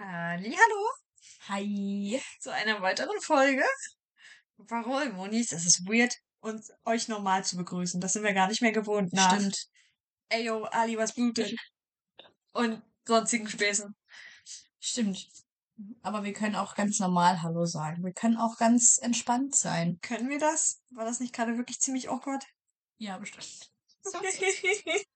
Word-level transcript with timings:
Hallo 0.00 0.88
Hi. 1.48 2.22
zu 2.38 2.52
einer 2.52 2.80
weiteren 2.82 3.20
Folge. 3.20 3.64
Warum, 4.56 5.16
Monis? 5.16 5.50
Es 5.50 5.66
ist 5.66 5.86
weird, 5.86 6.14
uns 6.38 6.70
euch 6.84 7.08
normal 7.08 7.44
zu 7.44 7.56
begrüßen. 7.56 8.00
Das 8.00 8.12
sind 8.12 8.22
wir 8.22 8.32
gar 8.32 8.46
nicht 8.46 8.62
mehr 8.62 8.70
gewohnt 8.70 9.12
nach. 9.12 9.34
Stimmt. 9.34 9.66
Ey, 10.28 10.44
yo, 10.44 10.62
Ali, 10.66 10.96
was 10.96 11.14
blutet? 11.14 11.52
Und 12.52 12.80
sonstigen 13.06 13.48
Späßen. 13.48 13.92
Stimmt. 14.78 15.26
Aber 16.02 16.22
wir 16.22 16.32
können 16.32 16.54
auch 16.54 16.76
ganz 16.76 17.00
normal 17.00 17.42
Hallo 17.42 17.64
sagen. 17.64 18.04
Wir 18.04 18.12
können 18.12 18.36
auch 18.36 18.56
ganz 18.56 18.98
entspannt 18.98 19.56
sein. 19.56 19.98
Können 20.00 20.28
wir 20.28 20.38
das? 20.38 20.80
War 20.90 21.06
das 21.06 21.18
nicht 21.18 21.34
gerade 21.34 21.58
wirklich 21.58 21.80
ziemlich 21.80 22.08
awkward? 22.08 22.44
Ja, 22.98 23.18
bestimmt. 23.18 23.72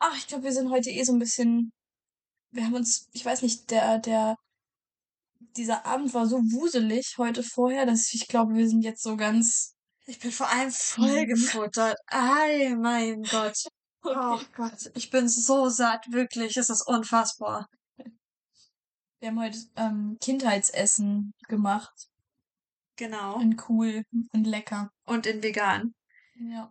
Ach, 0.00 0.18
ich 0.18 0.26
glaube, 0.26 0.44
wir 0.44 0.52
sind 0.52 0.70
heute 0.70 0.90
eh 0.90 1.02
so 1.02 1.14
ein 1.14 1.18
bisschen. 1.18 1.72
Wir 2.54 2.64
haben 2.64 2.74
uns, 2.74 3.08
ich 3.12 3.24
weiß 3.24 3.42
nicht, 3.42 3.70
der, 3.72 3.98
der, 3.98 4.36
dieser 5.56 5.84
Abend 5.86 6.14
war 6.14 6.26
so 6.26 6.36
wuselig 6.36 7.16
heute 7.18 7.42
vorher, 7.42 7.84
dass 7.84 8.14
ich 8.14 8.28
glaube, 8.28 8.54
wir 8.54 8.68
sind 8.68 8.82
jetzt 8.82 9.02
so 9.02 9.16
ganz. 9.16 9.74
Ich 10.06 10.20
bin 10.20 10.30
vor 10.30 10.48
allem 10.48 10.70
voll 10.70 11.26
gefuttert. 11.26 11.98
Ei, 12.06 12.74
mein 12.76 13.22
Gott. 13.24 13.56
Oh 14.06 14.38
Gott, 14.54 14.90
ich 14.96 15.08
bin 15.08 15.30
so 15.30 15.70
satt, 15.70 16.04
wirklich. 16.12 16.58
Es 16.58 16.68
ist 16.68 16.86
unfassbar. 16.86 17.66
Wir 19.18 19.28
haben 19.30 19.40
heute 19.40 19.56
ähm, 19.76 20.18
Kindheitsessen 20.20 21.32
gemacht. 21.48 22.10
Genau. 22.96 23.36
Und 23.36 23.66
cool 23.70 24.02
und 24.34 24.44
lecker. 24.44 24.90
Und 25.06 25.24
in 25.24 25.42
vegan. 25.42 25.94
Ja. 26.34 26.70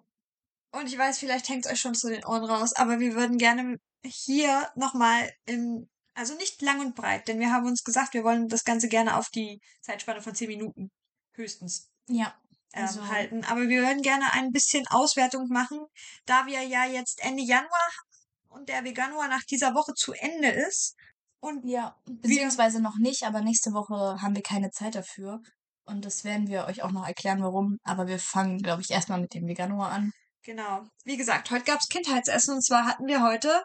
Und 0.73 0.85
ich 0.85 0.95
weiß, 0.95 1.17
vielleicht 1.17 1.49
hängt 1.49 1.65
es 1.65 1.71
euch 1.71 1.79
schon 1.79 1.95
zu 1.95 2.09
den 2.09 2.23
Ohren 2.23 2.43
raus, 2.43 2.73
aber 2.75 2.99
wir 2.99 3.15
würden 3.15 3.39
gerne 3.39 3.79
hier 4.03 4.69
nochmal 4.75 5.31
im, 5.45 5.87
also 6.13 6.35
nicht 6.35 6.61
lang 6.61 6.79
und 6.79 6.95
breit, 6.95 7.27
denn 7.27 7.39
wir 7.39 7.51
haben 7.51 7.65
uns 7.65 7.83
gesagt, 7.83 8.13
wir 8.13 8.23
wollen 8.23 8.47
das 8.47 8.63
Ganze 8.63 8.87
gerne 8.87 9.17
auf 9.17 9.29
die 9.29 9.59
Zeitspanne 9.81 10.21
von 10.21 10.35
10 10.35 10.47
Minuten 10.47 10.89
höchstens 11.35 11.89
Ja. 12.07 12.33
ähm, 12.73 12.83
Also- 12.83 13.07
halten. 13.07 13.43
Aber 13.45 13.67
wir 13.67 13.81
würden 13.81 14.01
gerne 14.01 14.31
ein 14.33 14.51
bisschen 14.51 14.85
Auswertung 14.87 15.47
machen, 15.49 15.79
da 16.25 16.45
wir 16.45 16.61
ja 16.63 16.85
jetzt 16.85 17.23
Ende 17.23 17.43
Januar 17.43 17.69
haben 17.71 18.59
und 18.59 18.69
der 18.69 18.83
Veganuar 18.83 19.27
nach 19.27 19.43
dieser 19.49 19.73
Woche 19.73 19.93
zu 19.95 20.13
Ende 20.13 20.49
ist. 20.49 20.95
Und 21.39 21.65
Ja, 21.65 21.97
beziehungsweise 22.05 22.81
noch 22.81 22.97
nicht, 22.99 23.23
aber 23.23 23.41
nächste 23.41 23.71
Woche 23.73 24.21
haben 24.21 24.35
wir 24.35 24.43
keine 24.43 24.69
Zeit 24.71 24.95
dafür. 24.95 25.41
Und 25.85 26.05
das 26.05 26.23
werden 26.23 26.47
wir 26.47 26.65
euch 26.65 26.81
auch 26.83 26.91
noch 26.91 27.05
erklären, 27.05 27.41
warum. 27.41 27.77
Aber 27.83 28.07
wir 28.07 28.17
fangen, 28.19 28.59
glaube 28.59 28.81
ich, 28.81 28.91
erstmal 28.91 29.19
mit 29.19 29.33
dem 29.33 29.45
Veganuar 29.47 29.91
an. 29.91 30.11
Genau. 30.43 30.85
Wie 31.03 31.17
gesagt, 31.17 31.51
heute 31.51 31.65
gab's 31.65 31.89
Kindheitsessen 31.89 32.53
und 32.55 32.61
zwar 32.65 32.85
hatten 32.85 33.05
wir 33.07 33.21
heute 33.21 33.63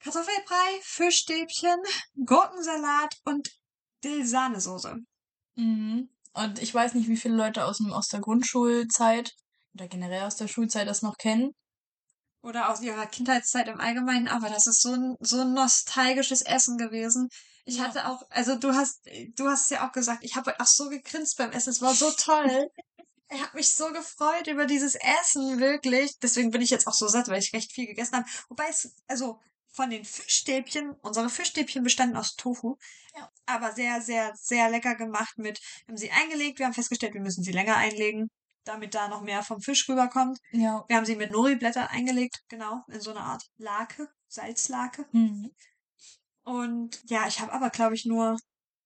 Kartoffelbrei, 0.00 0.80
Fischstäbchen, 0.82 1.80
Gurkensalat 2.24 3.16
und 3.24 3.50
Dill-Sahnesoße. 4.04 4.96
Mhm. 5.56 6.08
Und 6.34 6.62
ich 6.62 6.72
weiß 6.72 6.94
nicht, 6.94 7.08
wie 7.08 7.16
viele 7.16 7.34
Leute 7.36 7.64
aus, 7.64 7.78
dem, 7.78 7.92
aus 7.92 8.08
der 8.08 8.20
Grundschulzeit 8.20 9.32
oder 9.74 9.88
generell 9.88 10.22
aus 10.22 10.36
der 10.36 10.48
Schulzeit 10.48 10.86
das 10.86 11.02
noch 11.02 11.16
kennen. 11.16 11.52
Oder 12.42 12.70
aus 12.70 12.80
ihrer 12.80 13.06
Kindheitszeit 13.06 13.66
im 13.66 13.80
Allgemeinen, 13.80 14.28
aber 14.28 14.48
das 14.48 14.66
ist 14.68 14.80
so 14.80 14.92
ein, 14.92 15.16
so 15.20 15.40
ein 15.40 15.54
nostalgisches 15.54 16.42
Essen 16.42 16.78
gewesen. 16.78 17.28
Ich 17.64 17.76
Ja. 17.78 17.84
hatte 17.84 18.08
auch, 18.08 18.22
also 18.30 18.56
du 18.56 18.72
hast, 18.72 19.04
du 19.34 19.48
hast 19.48 19.64
es 19.64 19.70
ja 19.70 19.86
auch 19.86 19.92
gesagt, 19.92 20.22
ich 20.22 20.36
habe 20.36 20.58
auch 20.60 20.66
so 20.66 20.88
gegrinst 20.88 21.36
beim 21.36 21.50
Essen, 21.50 21.70
es 21.70 21.82
war 21.82 21.94
so 21.94 22.10
toll. 22.12 22.70
Ich 23.30 23.42
habe 23.42 23.58
mich 23.58 23.68
so 23.74 23.92
gefreut 23.92 24.46
über 24.46 24.64
dieses 24.64 24.94
Essen, 24.94 25.58
wirklich. 25.60 26.18
Deswegen 26.22 26.50
bin 26.50 26.62
ich 26.62 26.70
jetzt 26.70 26.86
auch 26.86 26.94
so 26.94 27.08
satt, 27.08 27.28
weil 27.28 27.40
ich 27.40 27.52
recht 27.52 27.72
viel 27.72 27.86
gegessen 27.86 28.16
habe. 28.16 28.26
Wobei 28.48 28.66
es, 28.70 28.94
also 29.06 29.38
von 29.70 29.90
den 29.90 30.04
Fischstäbchen, 30.04 30.94
unsere 31.02 31.28
Fischstäbchen 31.28 31.84
bestanden 31.84 32.16
aus 32.16 32.36
Tofu. 32.36 32.76
Ja. 33.16 33.30
Aber 33.46 33.72
sehr, 33.72 34.00
sehr, 34.00 34.32
sehr 34.36 34.70
lecker 34.70 34.94
gemacht 34.94 35.38
mit, 35.38 35.60
wir 35.86 35.92
haben 35.92 35.96
sie 35.96 36.10
eingelegt, 36.10 36.58
wir 36.58 36.66
haben 36.66 36.74
festgestellt, 36.74 37.14
wir 37.14 37.20
müssen 37.20 37.44
sie 37.44 37.52
länger 37.52 37.76
einlegen, 37.76 38.30
damit 38.64 38.94
da 38.94 39.08
noch 39.08 39.22
mehr 39.22 39.42
vom 39.42 39.60
Fisch 39.60 39.88
rüberkommt. 39.88 40.38
Ja. 40.52 40.84
Wir 40.88 40.96
haben 40.96 41.06
sie 41.06 41.16
mit 41.16 41.30
Nori-Blätter 41.30 41.90
eingelegt, 41.90 42.42
genau, 42.48 42.82
in 42.88 43.00
so 43.00 43.10
eine 43.10 43.20
Art 43.20 43.44
Lake, 43.56 44.08
Salzlake. 44.28 45.06
Mhm. 45.12 45.52
Und 46.44 47.02
ja, 47.04 47.26
ich 47.28 47.40
habe 47.40 47.52
aber, 47.52 47.70
glaube 47.70 47.94
ich, 47.94 48.04
nur 48.04 48.38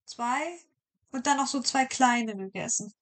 zwei 0.05 0.59
und 1.11 1.27
dann 1.27 1.37
noch 1.37 1.47
so 1.47 1.61
zwei 1.61 1.85
kleine 1.85 2.35
gegessen. 2.35 2.93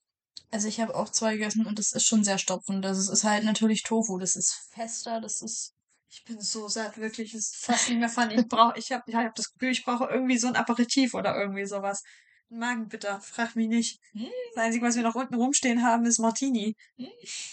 Also 0.51 0.67
ich 0.67 0.81
habe 0.81 0.95
auch 0.95 1.09
zwei 1.09 1.33
gegessen 1.33 1.65
und 1.65 1.79
das 1.79 1.93
ist 1.93 2.05
schon 2.05 2.23
sehr 2.23 2.37
stopfend. 2.37 2.83
Das 2.83 2.97
ist, 2.97 3.09
ist 3.09 3.23
halt 3.23 3.45
natürlich 3.45 3.83
Tofu. 3.83 4.17
Das 4.19 4.35
ist 4.35 4.67
fester, 4.71 5.21
das 5.21 5.41
ist. 5.41 5.73
Ich 6.13 6.25
bin 6.25 6.41
so 6.41 6.67
satt, 6.67 6.97
wirklich. 6.97 7.33
Es 7.33 7.53
ist 7.53 7.65
fast 7.65 7.87
nicht 7.87 7.99
mehr 7.99 8.09
funny. 8.09 8.35
Ich 8.35 8.47
brauche, 8.47 8.77
ich 8.77 8.91
habe 8.91 9.03
ich 9.07 9.15
hab 9.15 9.33
das 9.33 9.53
Gefühl, 9.53 9.71
ich 9.71 9.85
brauche 9.85 10.09
irgendwie 10.11 10.37
so 10.37 10.47
ein 10.47 10.57
Aperitif 10.57 11.13
oder 11.13 11.37
irgendwie 11.39 11.65
sowas. 11.65 12.03
Ein 12.49 12.59
Magenbitter, 12.59 13.21
frag 13.21 13.55
mich 13.55 13.69
nicht. 13.69 14.01
Hm. 14.11 14.27
Das 14.53 14.65
Einzige, 14.65 14.85
was 14.85 14.97
wir 14.97 15.03
noch 15.03 15.15
unten 15.15 15.35
rumstehen 15.35 15.85
haben, 15.85 16.05
ist 16.05 16.19
Martini. 16.19 16.75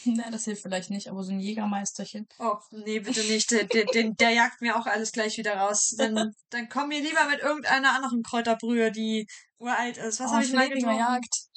Na, 0.04 0.28
das 0.30 0.46
hilft 0.46 0.62
vielleicht 0.62 0.90
nicht, 0.90 1.08
aber 1.08 1.22
so 1.22 1.30
ein 1.30 1.38
Jägermeisterchen. 1.38 2.26
Oh, 2.40 2.56
nee, 2.72 2.98
bitte 2.98 3.20
nicht. 3.20 3.48
Der, 3.52 3.62
der, 3.62 3.84
der, 3.84 4.10
der 4.10 4.30
jagt 4.30 4.60
mir 4.60 4.76
auch 4.76 4.86
alles 4.86 5.12
gleich 5.12 5.38
wieder 5.38 5.56
raus. 5.56 5.94
Dann, 5.96 6.34
dann 6.50 6.68
komm 6.68 6.88
mir 6.88 7.00
lieber 7.00 7.28
mit 7.28 7.38
irgendeiner 7.38 7.94
anderen 7.94 8.24
Kräuterbrühe, 8.24 8.90
die 8.90 9.28
uralt 9.58 9.98
ist. 9.98 10.18
Was 10.18 10.32
oh, 10.32 10.34
habe 10.34 10.44
ich 10.44 10.52
mal 10.52 10.68
getrunken? 10.68 10.98
Jagd. 10.98 11.48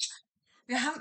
Wir 0.66 0.84
haben, 0.84 1.00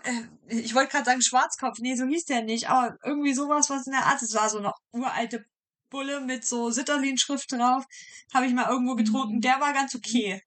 äh, 0.49 0.55
ich 0.59 0.73
wollte 0.73 0.93
gerade 0.93 1.05
sagen 1.05 1.21
Schwarzkopf. 1.21 1.77
Nee, 1.77 1.93
so 1.93 2.05
hieß 2.05 2.25
der 2.25 2.41
nicht. 2.41 2.69
Aber 2.69 2.97
irgendwie 3.05 3.35
sowas, 3.35 3.69
was 3.69 3.85
in 3.85 3.93
der 3.93 4.07
Art. 4.07 4.19
Es 4.23 4.33
war 4.33 4.49
so 4.49 4.57
eine 4.57 4.73
uralte 4.91 5.45
Bulle 5.91 6.21
mit 6.21 6.43
so 6.45 6.71
Sitterlin-Schrift 6.71 7.51
drauf. 7.51 7.85
Habe 8.33 8.47
ich 8.47 8.53
mal 8.53 8.67
irgendwo 8.67 8.95
getrunken. 8.95 9.35
Mhm. 9.35 9.41
Der 9.41 9.59
war 9.61 9.73
ganz 9.73 9.93
okay. 9.93 10.41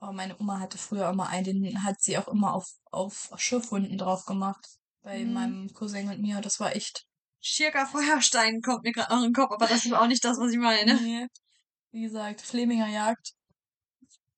Oh, 0.00 0.10
meine 0.12 0.36
Oma 0.40 0.58
hatte 0.58 0.78
früher 0.78 1.08
immer 1.10 1.28
einen, 1.28 1.62
den 1.62 1.84
hat 1.84 2.02
sie 2.02 2.18
auch 2.18 2.26
immer 2.26 2.54
auf, 2.54 2.66
auf 2.90 3.30
Schiffhunden 3.36 3.96
drauf 3.96 4.24
gemacht. 4.24 4.66
Bei 5.02 5.24
Mhm. 5.24 5.32
meinem 5.32 5.72
Cousin 5.72 6.08
und 6.08 6.20
mir. 6.20 6.40
Das 6.40 6.58
war 6.58 6.74
echt. 6.74 7.06
Schirker 7.40 7.86
Feuerstein 7.86 8.60
kommt 8.62 8.82
mir 8.84 8.92
gerade 8.92 9.12
noch 9.12 9.18
in 9.22 9.28
den 9.28 9.32
Kopf, 9.34 9.52
aber 9.52 9.66
das 9.66 9.84
ist 9.84 9.92
auch 9.92 10.06
nicht 10.08 10.24
das, 10.24 10.38
was 10.38 10.50
ich 10.52 10.58
meine. 10.58 10.94
Nee. 11.06 11.26
Wie 11.92 12.02
gesagt, 12.02 12.40
Fleminger 12.40 12.88
Jagd. 12.88 13.32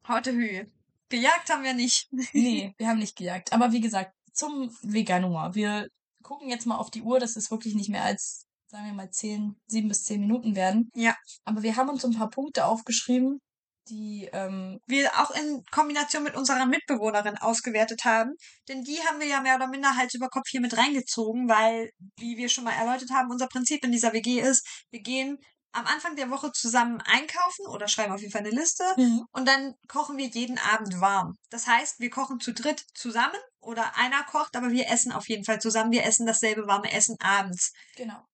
Haute 0.09 0.33
Höhe. 0.33 0.71
Gejagt 1.09 1.51
haben 1.51 1.63
wir 1.63 1.75
nicht. 1.75 2.09
Nee, 2.33 2.75
wir 2.79 2.89
haben 2.89 2.99
nicht 2.99 3.17
gejagt. 3.17 3.53
Aber 3.53 3.73
wie 3.73 3.81
gesagt, 3.81 4.13
zum 4.33 4.71
Veganuar. 4.83 5.55
Wir 5.55 5.87
gucken 6.23 6.49
jetzt 6.49 6.67
mal 6.67 6.77
auf 6.79 6.91
die 6.91 7.03
Uhr, 7.03 7.21
dass 7.21 7.37
es 7.37 7.51
wirklich 7.51 7.75
nicht 7.75 7.91
mehr 7.91 8.03
als, 8.05 8.47
sagen 8.75 8.87
wir 8.87 8.95
mal, 8.95 9.11
zehn, 9.11 9.55
sieben 9.69 9.89
bis 9.89 10.03
zehn 10.03 10.21
Minuten 10.21 10.57
werden. 10.57 10.91
Ja. 10.95 11.15
Aber 11.45 11.63
wir 11.63 11.77
haben 11.77 11.89
uns 11.91 12.05
ein 12.05 12.17
paar 12.17 12.29
Punkte 12.29 12.67
aufgeschrieben, 12.67 13.41
die, 13.89 14.29
ähm, 14.33 14.81
wir 14.87 15.13
auch 15.21 15.31
in 15.31 15.63
Kombination 15.71 16.25
mit 16.25 16.35
unserer 16.35 16.67
Mitbewohnerin 16.67 17.39
ausgewertet 17.39 18.05
haben. 18.05 18.33
Denn 18.69 18.83
die 18.83 18.99
haben 19.07 19.21
wir 19.21 19.29
ja 19.29 19.41
mehr 19.41 19.55
oder 19.57 19.69
minder 19.69 19.97
Hals 19.97 20.15
über 20.15 20.29
Kopf 20.29 20.49
hier 20.49 20.61
mit 20.61 20.77
reingezogen, 20.77 21.49
weil, 21.49 21.91
wie 22.19 22.37
wir 22.37 22.49
schon 22.49 22.65
mal 22.65 22.73
erläutert 22.73 23.11
haben, 23.13 23.31
unser 23.31 23.47
Prinzip 23.47 23.85
in 23.85 23.93
dieser 23.93 24.13
WG 24.13 24.41
ist, 24.41 24.67
wir 24.91 25.01
gehen 25.01 25.39
am 25.71 25.87
Anfang 25.87 26.17
der 26.17 26.31
Woche 26.31 26.51
zusammen 26.53 27.01
einkaufen 27.01 27.67
oder 27.67 27.87
schreiben 27.87 28.13
auf 28.13 28.21
jeden 28.21 28.33
Fall 28.33 28.43
eine 28.43 28.51
Liste 28.51 28.85
und 29.33 29.47
dann 29.47 29.75
kochen 29.89 30.17
wir 30.17 30.27
jeden 30.27 30.57
Abend 30.59 31.01
warm. 31.01 31.35
Das 31.51 31.67
heißt, 31.67 31.99
wir 31.99 32.11
kochen 32.11 32.39
zu 32.39 32.53
dritt 32.53 32.85
zusammen 32.95 33.35
oder 33.61 33.97
einer 33.97 34.23
kocht, 34.23 34.57
aber 34.57 34.71
wir 34.71 34.89
essen 34.89 35.11
auf 35.11 35.29
jeden 35.29 35.45
Fall 35.45 35.61
zusammen. 35.61 35.91
Wir 35.91 36.05
essen 36.05 36.27
dasselbe 36.27 36.69
warme 36.69 36.93
Essen 36.93 37.17
abends. 37.21 37.73
genau. 37.97 38.25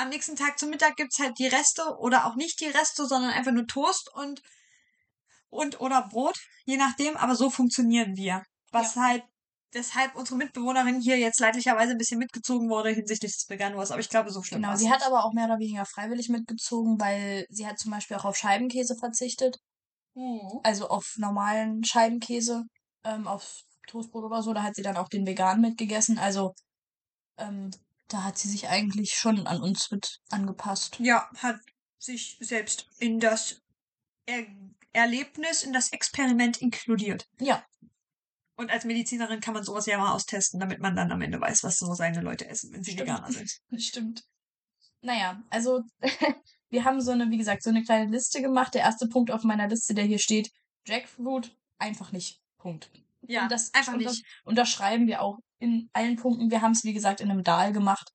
Am 0.00 0.08
nächsten 0.08 0.36
Tag 0.36 0.58
zum 0.58 0.70
Mittag 0.70 0.96
gibt's 0.96 1.18
halt 1.18 1.38
die 1.38 1.46
Reste 1.46 1.82
oder 1.98 2.26
auch 2.26 2.34
nicht 2.34 2.60
die 2.60 2.68
Reste, 2.68 3.06
sondern 3.06 3.32
einfach 3.32 3.52
nur 3.52 3.66
Toast 3.66 4.10
und 4.14 4.40
und 5.50 5.80
oder 5.80 6.08
Brot, 6.08 6.38
je 6.64 6.76
nachdem, 6.76 7.16
aber 7.16 7.34
so 7.34 7.50
funktionieren 7.50 8.16
wir. 8.16 8.42
Was 8.70 8.96
halt 8.96 9.24
deshalb 9.74 10.14
unsere 10.14 10.36
Mitbewohnerin 10.38 11.00
hier 11.00 11.18
jetzt 11.18 11.40
leidlicherweise 11.40 11.92
ein 11.92 11.98
bisschen 11.98 12.18
mitgezogen 12.18 12.70
wurde 12.70 12.90
hinsichtlich 12.90 13.32
des 13.32 13.48
Veganuars, 13.48 13.90
aber 13.90 14.00
ich 14.00 14.08
glaube, 14.08 14.30
so 14.30 14.42
schlimm 14.42 14.60
Genau, 14.60 14.70
war's 14.70 14.80
sie 14.80 14.90
hat 14.90 15.04
aber 15.04 15.24
auch 15.24 15.32
mehr 15.32 15.46
oder 15.46 15.58
weniger 15.58 15.84
freiwillig 15.84 16.28
mitgezogen, 16.28 17.00
weil 17.00 17.46
sie 17.50 17.66
hat 17.66 17.78
zum 17.78 17.90
Beispiel 17.90 18.16
auch 18.16 18.24
auf 18.24 18.36
Scheibenkäse 18.36 18.96
verzichtet. 18.96 19.58
Mhm. 20.14 20.60
Also 20.62 20.88
auf 20.88 21.14
normalen 21.18 21.84
Scheibenkäse, 21.84 22.64
ähm, 23.04 23.26
auf 23.26 23.60
Toastbrot 23.86 24.24
oder 24.24 24.42
so. 24.42 24.52
Da 24.54 24.62
hat 24.62 24.76
sie 24.76 24.82
dann 24.82 24.96
auch 24.96 25.08
den 25.08 25.26
vegan 25.26 25.60
mitgegessen. 25.60 26.18
Also, 26.18 26.54
ähm, 27.38 27.70
da 28.12 28.24
hat 28.24 28.38
sie 28.38 28.48
sich 28.48 28.68
eigentlich 28.68 29.12
schon 29.14 29.46
an 29.46 29.60
uns 29.60 29.90
mit 29.90 30.20
angepasst. 30.30 30.98
Ja, 31.00 31.28
hat 31.36 31.60
sich 31.98 32.36
selbst 32.40 32.86
in 32.98 33.20
das 33.20 33.60
er 34.26 34.46
Erlebnis, 34.92 35.62
in 35.62 35.72
das 35.72 35.92
Experiment 35.92 36.60
inkludiert. 36.60 37.26
Ja, 37.38 37.64
Und 38.56 38.70
als 38.70 38.84
Medizinerin 38.84 39.40
kann 39.40 39.54
man 39.54 39.64
sowas 39.64 39.86
ja 39.86 39.98
mal 39.98 40.12
austesten, 40.12 40.60
damit 40.60 40.80
man 40.80 40.94
dann 40.96 41.10
am 41.12 41.22
Ende 41.22 41.40
weiß, 41.40 41.62
was 41.62 41.78
so 41.78 41.94
seine 41.94 42.20
Leute 42.20 42.46
essen, 42.48 42.72
wenn 42.72 42.82
sie 42.82 42.92
Stimmt. 42.92 43.08
Veganer 43.08 43.32
sind. 43.32 43.50
das 43.70 43.82
stimmt. 43.84 44.24
Naja, 45.02 45.42
also 45.48 45.82
wir 46.70 46.84
haben 46.84 47.00
so 47.00 47.12
eine, 47.12 47.30
wie 47.30 47.38
gesagt, 47.38 47.62
so 47.62 47.70
eine 47.70 47.82
kleine 47.84 48.10
Liste 48.10 48.42
gemacht. 48.42 48.74
Der 48.74 48.82
erste 48.82 49.06
Punkt 49.08 49.30
auf 49.30 49.44
meiner 49.44 49.68
Liste, 49.68 49.94
der 49.94 50.04
hier 50.04 50.18
steht, 50.18 50.50
Jackfruit, 50.86 51.56
einfach 51.78 52.12
nicht. 52.12 52.40
Punkt. 52.58 52.90
Ja, 53.22 53.44
Und 53.44 53.52
das, 53.52 53.72
einfach 53.72 53.92
und 53.92 53.98
nicht. 54.00 54.10
Das 54.10 54.22
unterschreiben 54.44 55.06
wir 55.06 55.22
auch 55.22 55.38
in 55.60 55.88
allen 55.92 56.16
Punkten. 56.16 56.50
Wir 56.50 56.62
haben 56.62 56.72
es, 56.72 56.84
wie 56.84 56.92
gesagt, 56.92 57.20
in 57.20 57.30
einem 57.30 57.44
Dahl 57.44 57.72
gemacht. 57.72 58.12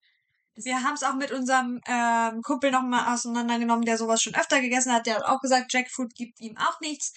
Wir 0.55 0.83
haben 0.83 0.93
es 0.93 1.03
auch 1.03 1.15
mit 1.15 1.31
unserem 1.31 1.79
ähm, 1.87 2.41
Kumpel 2.41 2.71
nochmal 2.71 3.13
auseinandergenommen, 3.13 3.85
der 3.85 3.97
sowas 3.97 4.21
schon 4.21 4.35
öfter 4.35 4.61
gegessen 4.61 4.91
hat. 4.91 5.05
Der 5.05 5.15
hat 5.15 5.25
auch 5.25 5.39
gesagt, 5.39 5.73
Jackfruit 5.73 6.13
gibt 6.15 6.39
ihm 6.39 6.57
auch 6.57 6.79
nichts. 6.81 7.13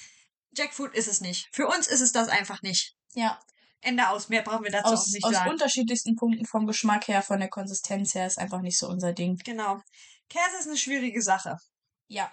Jackfruit 0.57 0.95
ist 0.95 1.09
es 1.09 1.21
nicht. 1.21 1.49
Für 1.53 1.67
uns 1.69 1.87
ist 1.87 2.01
es 2.01 2.13
das 2.13 2.29
einfach 2.29 2.63
nicht. 2.63 2.95
Ja. 3.15 3.39
Ende 3.81 4.09
aus. 4.09 4.29
Mehr 4.29 4.43
brauchen 4.43 4.65
wir 4.65 4.73
dazu 4.73 4.93
aus, 4.93 5.09
auch 5.09 5.13
nicht 5.13 5.25
aus 5.25 5.35
sagen. 5.35 5.51
unterschiedlichsten 5.51 6.17
Punkten 6.17 6.47
vom 6.47 6.67
Geschmack 6.67 7.07
her, 7.09 7.23
von 7.23 7.39
der 7.39 7.49
Konsistenz 7.49 8.15
her 8.15 8.27
ist 8.27 8.39
einfach 8.39 8.61
nicht 8.61 8.79
so 8.79 8.89
unser 8.89 9.13
Ding. 9.13 9.37
Genau. 9.45 9.81
Käse 10.29 10.59
ist 10.59 10.67
eine 10.67 10.77
schwierige 10.77 11.23
Sache. 11.23 11.57
Ja, 12.09 12.31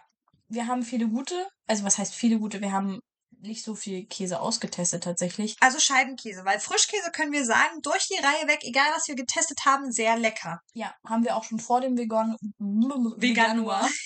wir 0.48 0.68
haben 0.68 0.84
viele 0.84 1.08
gute, 1.08 1.48
also 1.68 1.84
was 1.84 1.98
heißt 1.98 2.14
viele 2.14 2.40
gute? 2.40 2.62
Wir 2.62 2.72
haben 2.72 3.00
nicht 3.46 3.64
so 3.64 3.76
viel 3.76 4.06
Käse 4.06 4.40
ausgetestet 4.40 5.04
tatsächlich. 5.04 5.56
Also 5.60 5.80
Scheibenkäse, 5.80 6.46
weil 6.46 6.60
Frischkäse 6.60 7.12
können 7.12 7.32
wir 7.32 7.46
sagen, 7.46 7.82
durch 7.82 8.08
die 8.08 8.24
Reihe 8.24 8.48
weg, 8.48 8.60
egal 8.64 8.88
was 8.94 9.08
wir 9.08 9.16
getestet 9.16 9.66
haben, 9.66 9.92
sehr 9.92 10.18
lecker. 10.18 10.62
Ja, 10.74 10.94
haben 11.08 11.24
wir 11.24 11.36
auch 11.36 11.44
schon 11.44 11.60
vor 11.60 11.82
dem 11.82 11.98
Vegan 11.98 12.36
Veganuar. 12.60 13.90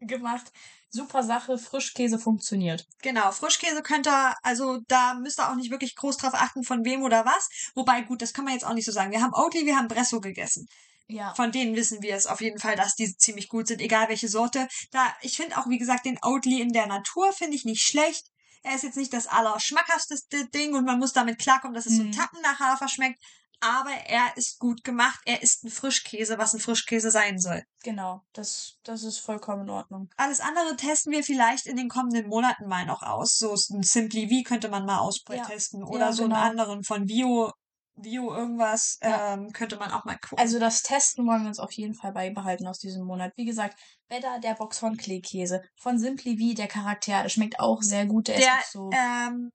gemacht. 0.00 0.52
Super 0.90 1.22
Sache, 1.22 1.56
Frischkäse 1.56 2.18
funktioniert. 2.18 2.86
Genau, 3.00 3.32
Frischkäse 3.32 3.82
könnt 3.82 4.06
ihr, 4.06 4.34
also 4.42 4.80
da 4.88 5.14
müsst 5.14 5.40
ihr 5.40 5.50
auch 5.50 5.54
nicht 5.54 5.70
wirklich 5.70 5.96
groß 5.96 6.18
drauf 6.18 6.34
achten, 6.34 6.64
von 6.64 6.84
wem 6.84 7.02
oder 7.02 7.24
was. 7.24 7.48
Wobei, 7.74 8.02
gut, 8.02 8.20
das 8.20 8.34
kann 8.34 8.44
man 8.44 8.52
jetzt 8.52 8.66
auch 8.66 8.74
nicht 8.74 8.84
so 8.84 8.92
sagen. 8.92 9.10
Wir 9.10 9.22
haben 9.22 9.32
Oatly, 9.32 9.64
wir 9.64 9.76
haben 9.76 9.88
Bresso 9.88 10.20
gegessen. 10.20 10.66
Ja, 11.08 11.34
Von 11.34 11.52
denen 11.52 11.76
wissen 11.76 12.02
wir 12.02 12.14
es 12.14 12.26
auf 12.26 12.40
jeden 12.40 12.58
Fall, 12.58 12.76
dass 12.76 12.94
die 12.94 13.16
ziemlich 13.16 13.48
gut 13.48 13.66
sind, 13.66 13.80
egal 13.80 14.08
welche 14.08 14.28
Sorte. 14.28 14.68
Da, 14.92 15.14
ich 15.20 15.36
finde 15.36 15.58
auch, 15.58 15.68
wie 15.68 15.78
gesagt, 15.78 16.06
den 16.06 16.18
Oatly 16.22 16.60
in 16.60 16.72
der 16.72 16.86
Natur 16.86 17.32
finde 17.32 17.56
ich 17.56 17.64
nicht 17.64 17.82
schlecht. 17.82 18.26
Er 18.62 18.74
ist 18.74 18.84
jetzt 18.84 18.96
nicht 18.96 19.12
das 19.12 19.26
allerschmackhafteste 19.26 20.46
Ding 20.48 20.74
und 20.74 20.84
man 20.84 20.98
muss 20.98 21.12
damit 21.12 21.38
klarkommen, 21.38 21.74
dass 21.74 21.86
es 21.86 21.96
so 21.96 22.02
Mhm. 22.04 22.12
Tacken 22.12 22.40
nach 22.42 22.60
Hafer 22.60 22.88
schmeckt. 22.88 23.20
Aber 23.64 23.90
er 23.92 24.36
ist 24.36 24.58
gut 24.58 24.82
gemacht. 24.82 25.20
Er 25.24 25.40
ist 25.40 25.62
ein 25.62 25.70
Frischkäse, 25.70 26.36
was 26.36 26.52
ein 26.52 26.58
Frischkäse 26.58 27.12
sein 27.12 27.38
soll. 27.38 27.62
genau. 27.84 28.22
Das, 28.32 28.74
das 28.82 29.04
ist 29.04 29.18
vollkommen 29.18 29.62
in 29.62 29.70
Ordnung. 29.70 30.08
Alles 30.16 30.40
andere 30.40 30.74
testen 30.76 31.12
wir 31.12 31.22
vielleicht 31.22 31.66
in 31.66 31.76
den 31.76 31.88
kommenden 31.88 32.28
Monaten 32.28 32.66
mal 32.66 32.84
noch 32.86 33.02
aus. 33.02 33.36
So 33.38 33.52
ein 33.52 33.82
Simply 33.84 34.28
V 34.28 34.48
könnte 34.48 34.68
man 34.68 34.84
mal 34.84 34.98
austesten. 34.98 35.80
Ja, 35.82 35.86
Oder 35.86 36.06
ja, 36.06 36.12
so 36.12 36.24
genau. 36.24 36.36
einen 36.36 36.50
anderen 36.58 36.82
von 36.82 37.06
Bio, 37.06 37.52
Bio 37.94 38.34
irgendwas 38.34 38.98
Ja. 39.00 39.34
ähm, 39.34 39.52
könnte 39.52 39.76
man 39.76 39.92
auch 39.92 40.04
mal 40.04 40.16
gucken. 40.18 40.38
Also 40.38 40.58
das 40.58 40.82
Testen 40.82 41.24
wollen 41.26 41.42
wir 41.42 41.48
uns 41.48 41.60
auf 41.60 41.70
jeden 41.72 41.94
Fall 41.94 42.12
beibehalten 42.12 42.66
aus 42.66 42.78
diesem 42.80 43.04
Monat. 43.04 43.32
Wie 43.36 43.44
gesagt, 43.44 43.78
Better, 44.12 44.40
der 44.40 44.52
Box 44.54 44.78
von 44.78 44.98
Kleekäse. 44.98 45.62
Von 45.74 45.98
Simply 45.98 46.36
V, 46.36 46.54
der 46.54 46.68
Charakter, 46.68 47.26
schmeckt 47.30 47.58
auch 47.58 47.80
sehr 47.80 48.04
gut. 48.04 48.28
Der, 48.28 48.36
der 48.36 48.44
ist 48.44 48.52
auch 48.52 48.70
so... 48.70 48.90
ähm, 48.92 49.50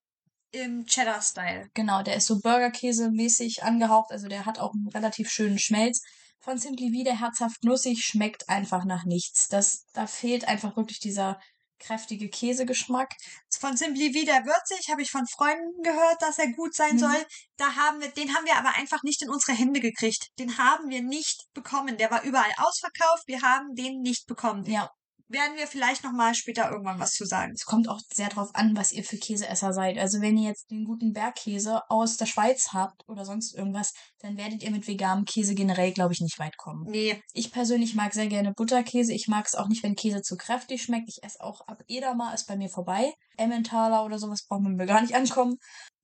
im 0.52 0.86
Cheddar-Style. 0.88 1.70
Genau, 1.76 2.02
der 2.02 2.16
ist 2.16 2.26
so 2.26 2.40
Burgerkäse-mäßig 2.40 3.62
angehaucht, 3.62 4.12
also 4.12 4.28
der 4.28 4.48
hat 4.48 4.58
auch 4.58 4.74
einen 4.74 4.88
relativ 4.88 5.30
schönen 5.30 5.60
Schmelz. 5.60 6.02
Von 6.40 6.58
Simply 6.58 6.92
V, 6.92 7.04
der 7.04 7.20
herzhaft 7.20 7.64
nussig, 7.64 8.04
schmeckt 8.04 8.50
einfach 8.50 8.84
nach 8.84 9.06
nichts. 9.06 9.48
Das, 9.48 9.86
da 9.94 10.08
fehlt 10.08 10.48
einfach 10.48 10.76
wirklich 10.76 11.00
dieser 11.00 11.40
kräftige 11.80 12.30
Käsegeschmack. 12.30 13.14
Von 13.60 13.78
Simply 13.78 14.14
V, 14.14 14.26
der 14.26 14.46
würzig, 14.46 14.90
habe 14.90 15.02
ich 15.02 15.12
von 15.12 15.26
Freunden 15.28 15.82
gehört, 15.84 16.22
dass 16.22 16.38
er 16.40 16.52
gut 16.54 16.76
sein 16.76 16.96
Mhm. 16.96 17.00
soll. 17.00 17.26
Da 17.58 17.76
haben 17.76 18.02
wir, 18.02 18.10
den 18.10 18.36
haben 18.36 18.46
wir 18.46 18.56
aber 18.58 18.76
einfach 18.76 19.04
nicht 19.04 19.22
in 19.22 19.30
unsere 19.30 19.58
Hände 19.58 19.80
gekriegt. 19.80 20.28
Den 20.40 20.58
haben 20.58 20.90
wir 20.90 21.02
nicht 21.02 21.46
bekommen. 21.54 21.98
Der 21.98 22.12
war 22.12 22.24
überall 22.24 22.52
ausverkauft. 22.58 23.24
Wir 23.28 23.42
haben 23.42 23.74
den 23.76 24.02
nicht 24.02 24.28
bekommen. 24.28 24.66
Ja, 24.66 24.90
Werden 25.30 25.58
wir 25.58 25.68
vielleicht 25.68 26.04
noch 26.04 26.14
mal 26.14 26.34
später 26.36 26.72
irgendwann 26.72 27.00
was 27.00 27.12
zu 27.12 27.26
sagen. 27.26 27.52
es 27.54 27.66
kommt 27.66 27.90
auch 27.90 28.00
sehr 28.14 28.30
drauf 28.30 28.50
an, 28.54 28.78
was 28.78 28.94
ihr 28.94 29.04
für 29.04 29.18
Käseesser 29.18 29.74
seid. 29.74 29.98
Also 29.98 30.22
wenn 30.22 30.38
ihr 30.38 30.48
jetzt 30.48 30.72
den 30.72 30.86
guten 30.86 31.12
Bergkäse 31.12 31.82
aus 31.90 32.16
der 32.16 32.28
Schweiz 32.28 32.70
habt 32.72 33.04
oder 33.10 33.26
sonst 33.26 33.54
irgendwas, 33.54 33.94
dann 34.20 34.38
werdet 34.38 34.64
ihr 34.64 34.72
mit 34.72 34.88
veganem 34.88 35.26
Käse 35.26 35.54
generell, 35.54 35.92
glaube 35.92 36.14
ich, 36.14 36.22
nicht 36.22 36.40
weit 36.40 36.56
kommen. 36.58 36.86
Nee, 36.90 37.22
Ich 37.34 37.52
persönlich 37.52 37.94
mag 37.94 38.14
sehr 38.14 38.28
gerne 38.28 38.54
Butterkäse. 38.54 39.14
Ich 39.14 39.28
mag 39.28 39.46
es 39.46 39.56
auch 39.56 39.68
nicht, 39.68 39.84
wenn 39.84 39.96
Käse 39.96 40.22
zu 40.22 40.38
kräftig 40.38 40.82
schmeckt. 40.82 41.10
Ich 41.10 41.22
esse 41.24 41.42
auch 41.42 41.62
ab 41.68 41.84
Edamer, 41.88 42.34
ist 42.34 42.48
bei 42.48 42.56
mir 42.56 42.70
vorbei. 42.70 43.14
Emmentaler 43.38 44.06
oder 44.06 44.20
sowas 44.20 44.46
braucht 44.48 44.62
man 44.62 44.76
mir 44.76 44.86
gar 44.86 45.02
nicht 45.02 45.16
ankommen. 45.16 45.58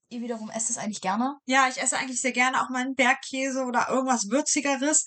Ihr 0.10 0.22
wiederum 0.22 0.50
esst 0.50 0.70
es 0.70 0.78
eigentlich 0.78 1.02
gerne. 1.02 1.38
Ja, 1.46 1.68
ich 1.70 1.82
esse 1.82 1.98
eigentlich 1.98 2.22
sehr 2.22 2.34
gerne 2.34 2.62
auch 2.62 2.70
mal 2.70 2.82
einen 2.82 2.96
Bergkäse 2.96 3.64
oder 3.64 3.88
irgendwas 3.90 4.30
Würzigeres. 4.30 5.06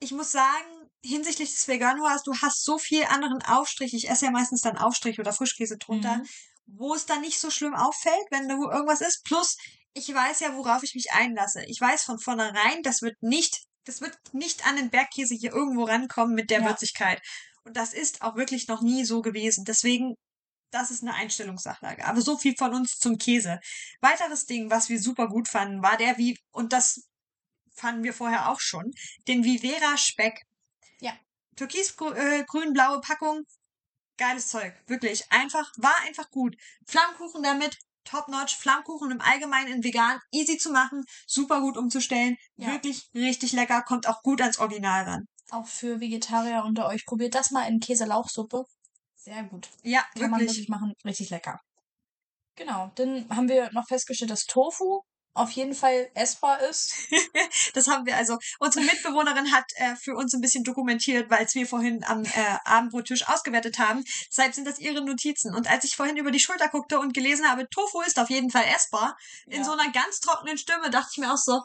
Ich 0.00 0.10
muss 0.10 0.32
sagen, 0.32 0.81
hinsichtlich 1.04 1.50
des 1.50 1.68
Veganuars, 1.68 2.22
du 2.22 2.34
hast 2.40 2.64
so 2.64 2.78
viel 2.78 3.04
anderen 3.04 3.42
Aufstrich. 3.42 3.94
Ich 3.94 4.08
esse 4.08 4.26
ja 4.26 4.30
meistens 4.30 4.60
dann 4.60 4.76
Aufstrich 4.78 5.18
oder 5.18 5.32
Frischkäse 5.32 5.76
drunter, 5.78 6.18
Mhm. 6.18 6.28
wo 6.66 6.94
es 6.94 7.06
dann 7.06 7.20
nicht 7.20 7.38
so 7.40 7.50
schlimm 7.50 7.74
auffällt, 7.74 8.26
wenn 8.30 8.48
du 8.48 8.70
irgendwas 8.70 9.00
isst. 9.00 9.24
Plus, 9.24 9.56
ich 9.94 10.12
weiß 10.12 10.40
ja, 10.40 10.54
worauf 10.56 10.82
ich 10.82 10.94
mich 10.94 11.12
einlasse. 11.12 11.64
Ich 11.66 11.80
weiß 11.80 12.04
von 12.04 12.18
vornherein, 12.18 12.82
das 12.82 13.02
wird 13.02 13.20
nicht, 13.22 13.62
das 13.84 14.00
wird 14.00 14.16
nicht 14.32 14.66
an 14.66 14.76
den 14.76 14.90
Bergkäse 14.90 15.34
hier 15.34 15.52
irgendwo 15.52 15.84
rankommen 15.84 16.34
mit 16.34 16.50
der 16.50 16.60
Ja. 16.60 16.66
Würzigkeit. 16.68 17.20
Und 17.64 17.76
das 17.76 17.92
ist 17.92 18.22
auch 18.22 18.36
wirklich 18.36 18.68
noch 18.68 18.80
nie 18.80 19.04
so 19.04 19.22
gewesen. 19.22 19.64
Deswegen 19.64 20.14
das 20.72 20.90
ist 20.90 21.02
eine 21.02 21.12
Einstellungssachlage. 21.12 22.04
Aber 22.06 22.22
so 22.22 22.38
viel 22.38 22.56
von 22.56 22.74
uns 22.74 22.98
zum 22.98 23.18
Käse. 23.18 23.60
Weiteres 24.00 24.46
Ding, 24.46 24.70
was 24.70 24.88
wir 24.88 24.98
super 24.98 25.28
gut 25.28 25.46
fanden, 25.46 25.82
war 25.82 25.98
der 25.98 26.16
wie, 26.16 26.38
und 26.50 26.72
das 26.72 27.08
fanden 27.74 28.04
wir 28.04 28.14
vorher 28.14 28.48
auch 28.48 28.58
schon, 28.60 28.90
den 29.28 29.44
Vivera 29.44 29.98
Speck. 29.98 30.40
Türkis-grün-blaue 31.56 33.00
Packung. 33.00 33.44
Geiles 34.16 34.48
Zeug. 34.48 34.74
Wirklich. 34.86 35.30
Einfach, 35.30 35.70
war 35.76 35.94
einfach 36.06 36.30
gut. 36.30 36.56
Flammkuchen 36.86 37.42
damit. 37.42 37.78
Top 38.04 38.28
notch. 38.28 38.56
Flammkuchen 38.56 39.10
im 39.10 39.20
Allgemeinen 39.20 39.72
in 39.72 39.84
vegan. 39.84 40.18
Easy 40.32 40.58
zu 40.58 40.70
machen. 40.70 41.04
Super 41.26 41.60
gut 41.60 41.76
umzustellen. 41.76 42.36
Ja. 42.56 42.72
Wirklich 42.72 43.08
richtig 43.14 43.52
lecker. 43.52 43.82
Kommt 43.82 44.08
auch 44.08 44.22
gut 44.22 44.40
ans 44.40 44.58
Original 44.58 45.04
ran. 45.04 45.24
Auch 45.50 45.66
für 45.66 46.00
Vegetarier 46.00 46.64
unter 46.64 46.86
euch. 46.88 47.04
Probiert 47.04 47.34
das 47.34 47.50
mal 47.50 47.68
in 47.68 47.80
Käselauchsuppe. 47.80 48.64
Sehr 49.16 49.44
gut. 49.44 49.68
Ja, 49.82 50.04
Kann 50.14 50.30
man 50.30 50.40
wirklich. 50.40 50.58
wirklich 50.58 50.68
machen. 50.68 50.94
Richtig 51.04 51.30
lecker. 51.30 51.60
Genau. 52.56 52.90
Dann 52.96 53.28
haben 53.30 53.48
wir 53.48 53.70
noch 53.72 53.86
festgestellt, 53.86 54.30
dass 54.30 54.44
Tofu 54.46 55.02
auf 55.34 55.50
jeden 55.52 55.74
Fall 55.74 56.10
essbar 56.14 56.60
ist. 56.60 56.94
Das 57.74 57.86
haben 57.86 58.06
wir 58.06 58.16
also. 58.16 58.38
Unsere 58.58 58.84
Mitbewohnerin 58.84 59.52
hat 59.52 59.64
äh, 59.76 59.96
für 59.96 60.14
uns 60.14 60.34
ein 60.34 60.40
bisschen 60.40 60.64
dokumentiert, 60.64 61.30
weil 61.30 61.44
es 61.44 61.54
wir 61.54 61.66
vorhin 61.66 62.04
am 62.04 62.24
äh, 62.24 62.28
Abendbrottisch 62.64 63.26
ausgewertet 63.28 63.78
haben. 63.78 64.04
Deshalb 64.28 64.54
sind 64.54 64.66
das 64.66 64.78
ihre 64.78 65.02
Notizen. 65.04 65.54
Und 65.54 65.70
als 65.70 65.84
ich 65.84 65.96
vorhin 65.96 66.16
über 66.16 66.30
die 66.30 66.40
Schulter 66.40 66.68
guckte 66.68 66.98
und 66.98 67.14
gelesen 67.14 67.48
habe, 67.48 67.68
Tofu 67.68 68.00
ist 68.02 68.18
auf 68.18 68.30
jeden 68.30 68.50
Fall 68.50 68.64
essbar, 68.74 69.16
in 69.46 69.58
Ja. 69.58 69.64
so 69.64 69.72
einer 69.72 69.90
ganz 69.92 70.20
trockenen 70.20 70.58
Stimme 70.58 70.90
dachte 70.90 71.08
ich 71.12 71.18
mir 71.18 71.32
auch 71.32 71.38
so, 71.38 71.60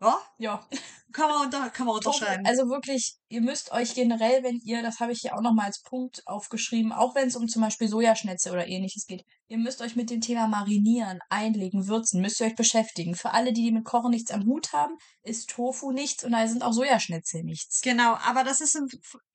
ja, 0.00 0.18
Ja. 0.38 0.66
kann 1.12 1.28
man, 1.28 1.46
unter, 1.46 1.70
kann 1.70 1.86
man 1.86 1.96
unterschreiben. 1.96 2.46
also 2.46 2.68
wirklich, 2.68 3.16
ihr 3.28 3.40
müsst 3.40 3.72
euch 3.72 3.94
generell, 3.94 4.42
wenn 4.42 4.60
ihr, 4.62 4.82
das 4.82 5.00
habe 5.00 5.12
ich 5.12 5.20
hier 5.22 5.34
auch 5.34 5.40
nochmal 5.40 5.66
als 5.66 5.80
Punkt 5.82 6.22
aufgeschrieben, 6.26 6.92
auch 6.92 7.14
wenn 7.14 7.28
es 7.28 7.36
um 7.36 7.48
zum 7.48 7.62
Beispiel 7.62 7.88
Sojaschnitze 7.88 8.52
oder 8.52 8.68
ähnliches 8.68 9.06
geht, 9.06 9.24
ihr 9.48 9.58
müsst 9.58 9.80
euch 9.80 9.96
mit 9.96 10.10
dem 10.10 10.20
Thema 10.20 10.46
Marinieren, 10.46 11.18
Einlegen, 11.30 11.88
Würzen, 11.88 12.20
müsst 12.20 12.40
ihr 12.40 12.46
euch 12.46 12.56
beschäftigen. 12.56 13.14
Für 13.14 13.32
alle, 13.32 13.52
die 13.52 13.72
mit 13.72 13.84
Kochen 13.84 14.10
nichts 14.10 14.30
am 14.30 14.44
Hut 14.44 14.72
haben, 14.72 14.94
ist 15.22 15.50
Tofu 15.50 15.90
nichts 15.92 16.24
und 16.24 16.32
da 16.32 16.46
sind 16.46 16.62
auch 16.62 16.72
Sojaschnitzel 16.72 17.42
nichts. 17.42 17.80
Genau, 17.80 18.14
aber 18.16 18.44
das 18.44 18.60
ist 18.60 18.76
im 18.76 18.86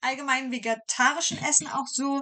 allgemeinen 0.02 0.52
vegetarischen 0.52 1.40
Essen 1.44 1.68
auch 1.68 1.88
so, 1.88 2.22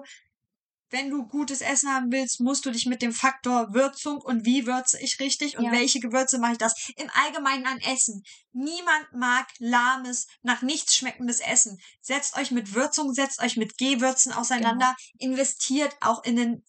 wenn 0.92 1.10
du 1.10 1.26
gutes 1.28 1.62
Essen 1.62 1.90
haben 1.90 2.12
willst, 2.12 2.40
musst 2.42 2.66
du 2.66 2.72
dich 2.72 2.86
mit 2.86 3.02
dem 3.02 3.14
Faktor 3.14 3.74
Würzung 3.74 4.22
und 4.22 4.46
wie 4.46 4.68
würze 4.68 5.00
ich 5.02 5.20
richtig 5.20 5.58
und 5.58 5.66
Ja. 5.66 5.72
welche 5.72 6.00
Gewürze 6.00 6.38
mache 6.38 6.54
ich 6.54 6.58
das 6.58 6.74
im 6.98 7.10
Allgemeinen 7.24 7.66
an 7.66 7.80
Essen. 7.80 8.24
Niemand 8.52 9.08
mag 9.14 9.48
lahmes, 9.60 10.28
nach 10.42 10.62
nichts 10.62 10.96
schmeckendes 10.96 11.40
Essen. 11.40 11.78
Setzt 12.02 12.38
euch 12.38 12.52
mit 12.52 12.74
Würzung, 12.76 13.14
setzt 13.14 13.42
euch 13.42 13.58
mit 13.58 13.78
Gewürzen 13.78 14.34
auseinander, 14.34 14.96
investiert 15.18 15.96
auch 16.02 16.24
in 16.24 16.36
den 16.36 16.64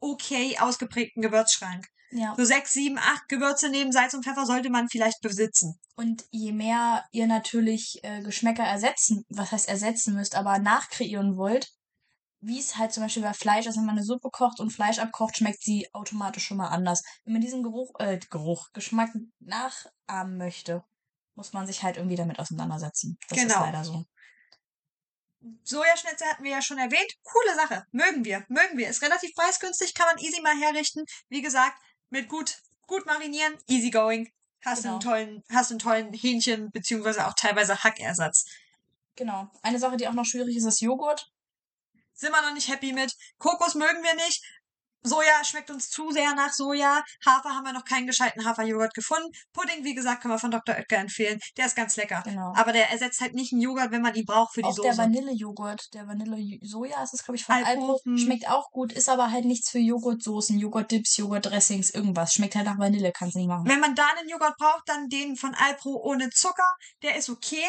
okay 0.00 0.56
ausgeprägten 0.58 1.22
Gewürzschrank. 1.22 1.86
Ja. 2.10 2.34
So 2.36 2.44
sechs, 2.44 2.72
sieben, 2.72 2.98
acht 2.98 3.28
Gewürze 3.28 3.68
neben 3.68 3.92
Salz 3.92 4.14
und 4.14 4.24
Pfeffer 4.24 4.46
sollte 4.46 4.70
man 4.70 4.88
vielleicht 4.88 5.20
besitzen. 5.20 5.78
Und 5.94 6.24
je 6.30 6.52
mehr 6.52 7.04
ihr 7.12 7.26
natürlich 7.26 7.98
äh, 8.02 8.22
Geschmäcker 8.22 8.62
ersetzen, 8.62 9.24
was 9.28 9.52
heißt 9.52 9.68
ersetzen 9.68 10.14
müsst, 10.14 10.34
aber 10.36 10.58
nachkreieren 10.58 11.36
wollt, 11.36 11.68
wie 12.40 12.58
es 12.58 12.76
halt 12.76 12.92
zum 12.92 13.02
Beispiel 13.02 13.22
bei 13.22 13.32
Fleisch 13.32 13.66
ist, 13.66 13.76
wenn 13.76 13.84
man 13.84 13.96
eine 13.96 14.04
Suppe 14.04 14.30
kocht 14.30 14.60
und 14.60 14.70
Fleisch 14.70 14.98
abkocht, 14.98 15.36
schmeckt 15.36 15.62
sie 15.62 15.88
automatisch 15.92 16.44
schon 16.44 16.56
mal 16.56 16.68
anders. 16.68 17.02
Wenn 17.24 17.32
man 17.32 17.42
diesen 17.42 17.62
Geruch, 17.62 17.92
äh, 17.98 18.18
Geruch, 18.30 18.68
Geschmack 18.72 19.10
nachahmen 19.40 20.36
möchte, 20.38 20.84
muss 21.34 21.52
man 21.52 21.66
sich 21.66 21.82
halt 21.82 21.96
irgendwie 21.96 22.16
damit 22.16 22.38
auseinandersetzen. 22.38 23.18
Das 23.28 23.38
ist 23.38 23.44
Genau. 23.48 23.60
leider 23.60 23.84
so. 23.84 24.04
Sojaschnitzel 25.64 26.26
hatten 26.26 26.42
wir 26.44 26.50
ja 26.50 26.62
schon 26.62 26.78
erwähnt. 26.78 27.12
Coole 27.22 27.54
Sache. 27.54 27.84
Mögen 27.92 28.24
wir. 28.24 28.44
Mögen 28.48 28.76
wir. 28.76 28.88
Ist 28.88 29.02
relativ 29.02 29.32
preisgünstig, 29.34 29.94
kann 29.94 30.06
man 30.06 30.18
easy 30.18 30.40
mal 30.40 30.56
herrichten. 30.58 31.04
Wie 31.28 31.42
gesagt, 31.42 31.76
mit 32.10 32.28
gut, 32.28 32.58
gut 32.86 33.06
marinieren, 33.06 33.56
easy 33.68 33.90
going. 33.90 34.28
Hast 34.64 34.82
Genau. 34.82 34.94
einen 34.94 35.00
tollen, 35.00 35.42
hast 35.52 35.70
einen 35.70 35.78
tollen 35.78 36.12
Hähnchen, 36.12 36.70
beziehungsweise 36.72 37.26
auch 37.26 37.34
teilweise 37.34 37.82
Hackersatz. 37.84 38.46
Genau. 39.14 39.48
Eine 39.62 39.78
Sache, 39.78 39.96
die 39.96 40.08
auch 40.08 40.12
noch 40.12 40.24
schwierig 40.24 40.56
ist, 40.56 40.64
ist 40.64 40.80
Joghurt. 40.80 41.30
Sind 42.18 42.32
wir 42.32 42.42
noch 42.42 42.52
nicht 42.52 42.68
happy 42.68 42.92
mit. 42.92 43.14
Kokos 43.38 43.74
mögen 43.74 44.02
wir 44.02 44.14
nicht. 44.14 44.42
Soja 45.02 45.44
schmeckt 45.44 45.70
uns 45.70 45.88
zu 45.88 46.10
sehr 46.10 46.34
nach 46.34 46.52
Soja. 46.52 47.04
Hafer 47.24 47.50
haben 47.50 47.64
wir 47.64 47.72
noch 47.72 47.84
keinen 47.84 48.08
gescheiten 48.08 48.44
Haferjoghurt 48.44 48.92
gefunden. 48.94 49.30
Pudding, 49.52 49.84
wie 49.84 49.94
gesagt, 49.94 50.22
können 50.22 50.34
wir 50.34 50.40
von 50.40 50.50
Dr. 50.50 50.74
Oetker 50.74 50.96
empfehlen. 50.98 51.38
Der 51.56 51.66
ist 51.66 51.76
ganz 51.76 51.94
lecker. 51.96 52.22
Genau. 52.24 52.52
Aber 52.56 52.72
der 52.72 52.90
ersetzt 52.90 53.20
halt 53.20 53.34
nicht 53.34 53.52
einen 53.52 53.62
Joghurt, 53.62 53.92
wenn 53.92 54.02
man 54.02 54.16
ihn 54.16 54.24
braucht 54.24 54.54
für 54.54 54.62
die 54.62 54.66
Auch 54.66 54.74
Soße. 54.74 54.88
der 54.88 54.98
Vanillejoghurt, 54.98 55.94
der 55.94 56.08
Vanille-Soja 56.08 57.02
ist 57.04 57.14
es, 57.14 57.22
glaube 57.22 57.36
ich, 57.36 57.44
von 57.44 57.54
Alpro, 57.54 58.00
hm. 58.04 58.18
Schmeckt 58.18 58.48
auch 58.50 58.70
gut, 58.72 58.92
ist 58.92 59.08
aber 59.08 59.30
halt 59.30 59.44
nichts 59.44 59.70
für 59.70 59.78
Joghurtsoßen, 59.78 60.58
Joghurtdips, 60.58 61.16
Joghurtdressings, 61.16 61.90
irgendwas. 61.90 62.34
Schmeckt 62.34 62.56
halt 62.56 62.66
nach 62.66 62.78
Vanille, 62.78 63.12
kannst 63.12 63.36
du 63.36 63.38
nicht 63.38 63.48
machen. 63.48 63.68
Wenn 63.68 63.80
man 63.80 63.94
da 63.94 64.08
einen 64.18 64.28
Joghurt 64.28 64.56
braucht, 64.58 64.88
dann 64.88 65.08
den 65.08 65.36
von 65.36 65.54
Alpro 65.54 65.90
ohne 66.02 66.30
Zucker. 66.30 66.74
Der 67.02 67.16
ist 67.16 67.30
okay. 67.30 67.64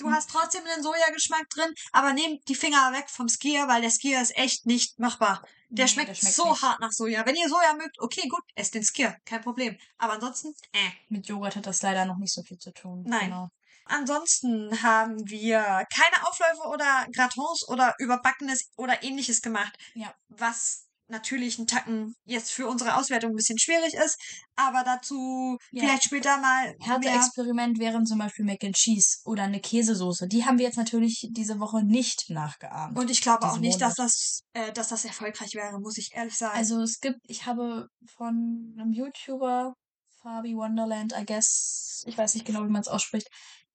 Du 0.00 0.10
hast 0.10 0.30
trotzdem 0.30 0.62
einen 0.64 0.82
Sojageschmack 0.82 1.48
drin, 1.50 1.74
aber 1.92 2.12
nehmt 2.12 2.48
die 2.48 2.54
Finger 2.54 2.92
weg 2.92 3.08
vom 3.08 3.28
Skier, 3.28 3.68
weil 3.68 3.82
der 3.82 3.90
Skier 3.90 4.20
ist 4.20 4.36
echt 4.36 4.66
nicht 4.66 4.98
machbar. 4.98 5.42
Der 5.68 5.84
Nee, 5.84 5.90
schmeckt, 5.92 6.08
der 6.08 6.14
schmeckt 6.14 6.34
so 6.34 6.50
nicht. 6.50 6.62
hart 6.62 6.80
nach 6.80 6.90
Soja. 6.90 7.24
Wenn 7.26 7.36
ihr 7.36 7.48
Soja 7.48 7.74
mögt, 7.74 8.00
okay, 8.00 8.26
gut, 8.28 8.42
esst 8.54 8.74
den 8.74 8.82
Skier, 8.82 9.16
kein 9.24 9.40
Problem. 9.40 9.78
Aber 9.98 10.14
ansonsten, 10.14 10.54
äh. 10.72 10.90
Mit 11.08 11.28
Joghurt 11.28 11.54
hat 11.56 11.66
das 11.66 11.82
leider 11.82 12.04
noch 12.06 12.16
nicht 12.16 12.32
so 12.34 12.42
viel 12.42 12.58
zu 12.58 12.72
tun. 12.72 13.04
Nein. 13.06 13.26
Genau. 13.26 13.48
Ansonsten 13.84 14.82
haben 14.82 15.16
wir 15.28 15.60
keine 15.94 16.26
Aufläufe 16.26 16.62
oder 16.68 17.06
Gratons 17.12 17.68
oder 17.68 17.94
Überbackenes 17.98 18.70
oder 18.76 19.02
ähnliches 19.02 19.42
gemacht. 19.42 19.76
Ja. 19.94 20.14
Was 20.28 20.86
natürlich 21.10 21.58
ein 21.58 21.66
Tacken 21.66 22.14
jetzt 22.24 22.50
für 22.52 22.66
unsere 22.68 22.96
Auswertung 22.96 23.30
ein 23.32 23.36
bisschen 23.36 23.58
schwierig 23.58 23.94
ist, 23.94 24.16
aber 24.56 24.82
dazu 24.84 25.58
Ja. 25.72 25.82
vielleicht 25.82 26.04
später 26.04 26.38
mal. 26.38 26.74
Härte-Experiment 26.80 27.78
wären 27.78 28.06
zum 28.06 28.18
Beispiel 28.18 28.44
Mac 28.44 28.62
and 28.64 28.76
Cheese 28.76 29.18
oder 29.24 29.44
eine 29.44 29.60
Käsesoße. 29.60 30.28
Die 30.28 30.44
haben 30.44 30.58
wir 30.58 30.66
jetzt 30.66 30.76
natürlich 30.76 31.28
diese 31.32 31.58
Woche 31.60 31.84
nicht 31.84 32.30
nachgeahmt. 32.30 32.98
Und 32.98 33.10
ich 33.10 33.20
glaube 33.20 33.46
auch 33.46 33.58
nicht, 33.58 33.80
dass 33.80 33.94
das, 33.94 34.42
äh, 34.52 34.72
dass 34.72 34.88
das 34.88 35.04
erfolgreich 35.04 35.54
wäre, 35.54 35.80
muss 35.80 35.98
ich 35.98 36.10
ehrlich 36.14 36.36
sagen. 36.36 36.56
Also 36.56 36.80
es 36.82 37.00
gibt, 37.00 37.18
ich 37.24 37.46
habe 37.46 37.86
von 38.16 38.74
einem 38.78 38.92
YouTuber, 38.92 39.74
Fabi 40.22 40.54
Wonderland, 40.54 41.14
I 41.18 41.24
guess, 41.24 42.02
ich 42.06 42.16
weiß 42.16 42.34
nicht 42.34 42.46
genau, 42.46 42.64
wie 42.64 42.70
man 42.70 42.82
es 42.82 42.88
ausspricht, 42.88 43.26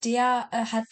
der 0.04 0.48
äh, 0.52 0.66
hat 0.66 0.86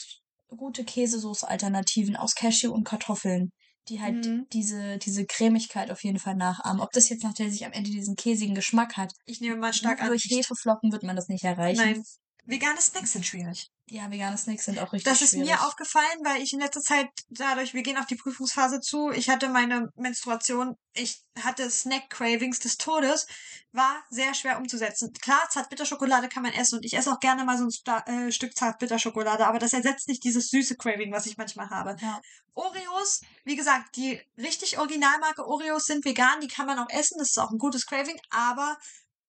gute 0.48 0.84
Käsesoße-Alternativen 0.84 2.16
aus 2.16 2.36
Cashew 2.36 2.72
und 2.72 2.84
Kartoffeln, 2.84 3.52
die 3.90 4.02
halt 4.02 4.26
Mhm. 4.26 4.48
diese, 4.54 4.98
diese 4.98 5.26
Cremigkeit 5.26 5.92
auf 5.92 6.04
jeden 6.04 6.20
Fall 6.20 6.36
nachahmen. 6.36 6.82
Ob 6.82 6.92
das 6.92 7.10
jetzt 7.10 7.24
natürlich 7.24 7.66
am 7.66 7.72
Ende 7.74 7.92
diesen 7.92 8.16
käsigen 8.16 8.56
Geschmack 8.56 8.98
hat, 8.98 9.14
ich 9.26 9.42
nehme 9.42 9.56
mal 9.58 9.68
nur 9.68 9.74
stark 9.74 10.02
an. 10.02 10.08
durch. 10.08 10.24
Hefeflocken 10.30 10.92
wird 10.92 11.04
man 11.04 11.16
das 11.16 11.28
nicht 11.28 11.44
erreichen. 11.44 11.82
Nein. 11.82 12.04
Vegane 12.46 12.82
Snacks 12.82 13.14
sind 13.14 13.26
schwierig. 13.26 13.70
Ja, 13.86 14.10
vegane 14.10 14.38
Snacks 14.38 14.66
sind 14.66 14.80
auch 14.80 14.92
richtig 14.92 15.04
Das 15.04 15.22
ist 15.22 15.32
schwierig. 15.32 15.50
mir 15.50 15.66
aufgefallen, 15.66 16.20
weil 16.24 16.42
ich 16.42 16.54
in 16.54 16.60
letzter 16.60 16.82
Zeit 16.82 17.08
dadurch, 17.30 17.74
wir 17.74 17.84
gehen 17.84 17.98
auf 17.98 18.06
die 18.06 18.16
Prüfungsphase 18.16 18.80
zu, 18.80 19.12
ich 19.12 19.30
hatte 19.30 19.50
meine 19.50 19.90
Menstruation, 19.96 20.76
ich 20.94 21.22
hatte 21.42 21.70
Snack-Cravings 21.70 22.60
des 22.60 22.78
Todes, 22.78 23.28
war 23.72 24.04
sehr 24.10 24.34
schwer 24.34 24.58
umzusetzen. 24.58 25.12
Klar, 25.22 25.50
Zartbitterschokolade 25.50 26.30
kann 26.30 26.44
man 26.44 26.54
essen 26.54 26.78
und 26.78 26.86
ich 26.86 26.96
esse 26.96 27.12
auch 27.12 27.20
gerne 27.20 27.44
mal 27.46 27.58
so 27.58 27.66
ein 27.66 27.72
Sta 27.72 28.04
äh, 28.08 28.32
Stück 28.32 28.56
Zartbitterschokolade, 28.56 29.46
aber 29.46 29.60
das 29.60 29.74
ersetzt 29.74 30.08
nicht 30.08 30.24
dieses 30.24 30.50
süße 30.50 30.76
Craving, 30.78 31.12
was 31.12 31.26
ich 31.26 31.38
manchmal 31.38 31.70
habe. 31.70 31.96
Ja. 32.02 32.22
Oreos, 32.56 33.22
wie 33.44 33.56
gesagt, 33.56 33.96
die 33.96 34.22
richtig 34.38 34.78
Originalmarke 34.80 35.46
Oreos 35.46 35.86
sind 35.86 36.06
vegan, 36.06 36.40
die 36.42 36.48
kann 36.48 36.68
man 36.68 36.80
auch 36.80 36.90
essen, 36.90 37.18
das 37.18 37.30
ist 37.30 37.40
auch 37.40 37.52
ein 37.52 37.58
gutes 37.58 37.86
Craving, 37.86 38.20
aber 38.30 38.78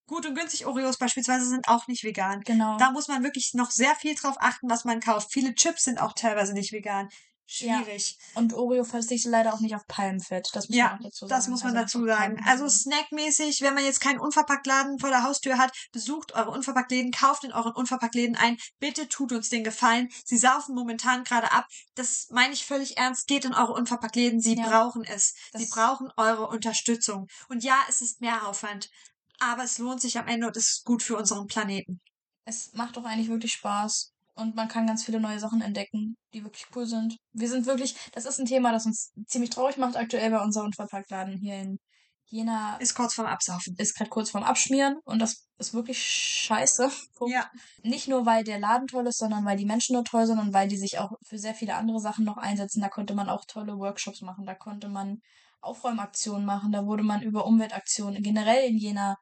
gut 0.07 0.27
und 0.27 0.35
günstig 0.35 0.67
Oreos 0.67 0.99
beispielsweise 0.99 1.47
sind 1.49 1.69
auch 1.69 1.87
nicht 1.89 2.05
vegan. 2.05 2.41
Genau. 2.43 2.77
Da 2.79 2.91
muss 2.91 3.09
man 3.09 3.23
wirklich 3.23 3.53
noch 3.55 3.71
sehr 3.71 3.95
viel 3.97 4.15
drauf 4.15 4.37
achten, 4.41 4.69
was 4.71 4.85
man 4.85 5.01
kauft. 5.01 5.33
Viele 5.33 5.55
Chips 5.55 5.85
sind 5.85 6.01
auch 6.01 6.13
teilweise 6.13 6.53
nicht 6.53 6.73
vegan. 6.73 7.09
Schwierig. 7.47 8.17
Und 8.37 8.55
Oreo 8.55 8.85
verzichtet 8.85 9.31
leider 9.31 9.53
auch 9.53 9.61
nicht 9.61 9.75
auf 9.77 9.87
Palmfett. 9.87 10.49
Das 10.55 10.69
muss 10.71 10.77
Ja, 10.79 10.85
man 10.87 10.95
auch 10.95 11.03
dazu 11.05 11.27
sagen. 11.27 11.29
Das 11.29 11.49
muss 11.49 11.63
man 11.63 11.77
Also 11.77 11.99
dazu 11.99 12.07
sagen. 12.07 12.43
Also 12.47 12.69
snackmäßig, 12.71 13.61
wenn 13.61 13.75
man 13.75 13.85
jetzt 13.85 14.01
keinen 14.01 14.19
Unverpacktladen 14.19 14.99
vor 14.99 15.11
der 15.11 15.25
Haustür 15.25 15.59
hat, 15.59 15.71
besucht 15.93 16.33
eure 16.33 16.51
Unverpacktläden, 16.51 17.13
kauft 17.13 17.45
in 17.45 17.53
euren 17.53 17.73
Unverpacktläden 17.75 18.35
ein. 18.37 18.57
Bitte 18.81 19.09
tut 19.11 19.33
uns 19.33 19.51
den 19.51 19.63
Gefallen. 19.63 20.09
Sie 20.25 20.39
saufen 20.39 20.75
momentan 20.75 21.23
gerade 21.25 21.53
ab. 21.53 21.67
Das 21.95 22.29
meine 22.31 22.55
ich 22.55 22.65
völlig 22.65 22.97
ernst. 22.97 23.27
Geht 23.27 23.45
in 23.45 23.53
eure 23.53 23.75
Unverpacktläden. 23.75 24.41
Sie 24.41 24.57
Ja. 24.57 24.67
brauchen 24.67 25.05
es. 25.05 25.35
Sie 25.53 25.65
Das- 25.65 25.71
brauchen 25.71 26.11
eure 26.17 26.49
Unterstützung. 26.49 27.27
Und 27.51 27.63
ja, 27.63 27.77
es 27.91 28.01
ist 28.01 28.23
mehr 28.23 28.49
Aufwand. 28.49 28.89
Aber 29.39 29.65
es 29.65 29.79
lohnt 29.79 30.01
sich 30.01 30.19
am 30.19 30.29
Ende 30.29 30.47
und 30.47 30.57
ist 30.57 30.85
gut 30.85 31.03
für 31.03 31.17
unseren 31.17 31.47
Planeten. 31.47 32.01
es 32.45 32.73
macht 32.75 32.97
doch 32.97 33.05
eigentlich 33.05 33.29
wirklich 33.29 33.53
Spaß. 33.53 34.15
Und 34.37 34.57
man 34.57 34.69
kann 34.69 34.87
ganz 34.87 35.05
viele 35.05 35.21
neue 35.21 35.39
Sachen 35.39 35.61
entdecken, 35.61 36.17
die 36.33 36.43
wirklich 36.43 36.67
cool 36.75 36.87
sind. 36.87 37.17
Wir 37.33 37.49
sind 37.49 37.67
wirklich, 37.67 37.95
das 38.13 38.27
ist 38.27 38.41
ein 38.41 38.47
Thema, 38.47 38.73
das 38.73 38.85
uns 38.85 39.13
ziemlich 39.27 39.51
traurig 39.51 39.77
macht 39.77 39.97
aktuell 39.97 40.31
bei 40.31 40.43
unserem 40.43 40.67
Unverpacktladen 40.67 41.39
hier 41.39 41.61
in 41.61 41.79
Jena. 42.27 42.77
Ist 42.79 42.97
kurz 42.97 43.15
vorm 43.15 43.29
Absaufen. 43.29 43.77
Ist 43.79 43.95
gerade 43.97 44.11
kurz 44.11 44.31
vorm 44.31 44.43
Abschmieren 44.43 44.99
und 45.05 45.21
das 45.21 45.47
ist 45.59 45.73
wirklich 45.73 46.03
scheiße. 46.03 46.91
Punkt. 47.15 47.33
Ja. 47.33 47.49
Nicht 47.85 48.09
nur, 48.09 48.27
weil 48.27 48.43
der 48.43 48.59
Laden 48.59 48.89
toll 48.89 49.07
ist, 49.07 49.19
sondern 49.19 49.45
weil 49.45 49.57
die 49.57 49.67
Menschen 49.67 49.95
nur 49.95 50.05
toll 50.05 50.27
sind 50.27 50.41
und 50.41 50.53
weil 50.53 50.67
die 50.67 50.79
sich 50.79 50.99
auch 50.99 51.13
für 51.23 51.39
sehr 51.39 51.55
viele 51.55 51.77
andere 51.77 52.01
Sachen 52.01 52.25
noch 52.25 52.37
einsetzen. 52.37 52.81
Da 52.81 52.89
konnte 52.89 53.15
man 53.15 53.29
auch 53.29 53.45
tolle 53.47 53.79
Workshops 53.79 54.21
machen, 54.21 54.47
da 54.47 54.55
konnte 54.55 54.89
man 54.89 55.21
Aufräumaktionen 55.65 56.45
machen, 56.45 56.73
da 56.73 56.85
wurde 56.87 57.03
man 57.03 57.23
über 57.23 57.47
Umweltaktionen 57.47 58.23
generell 58.23 58.69
in 58.69 58.77
Jena 58.77 59.17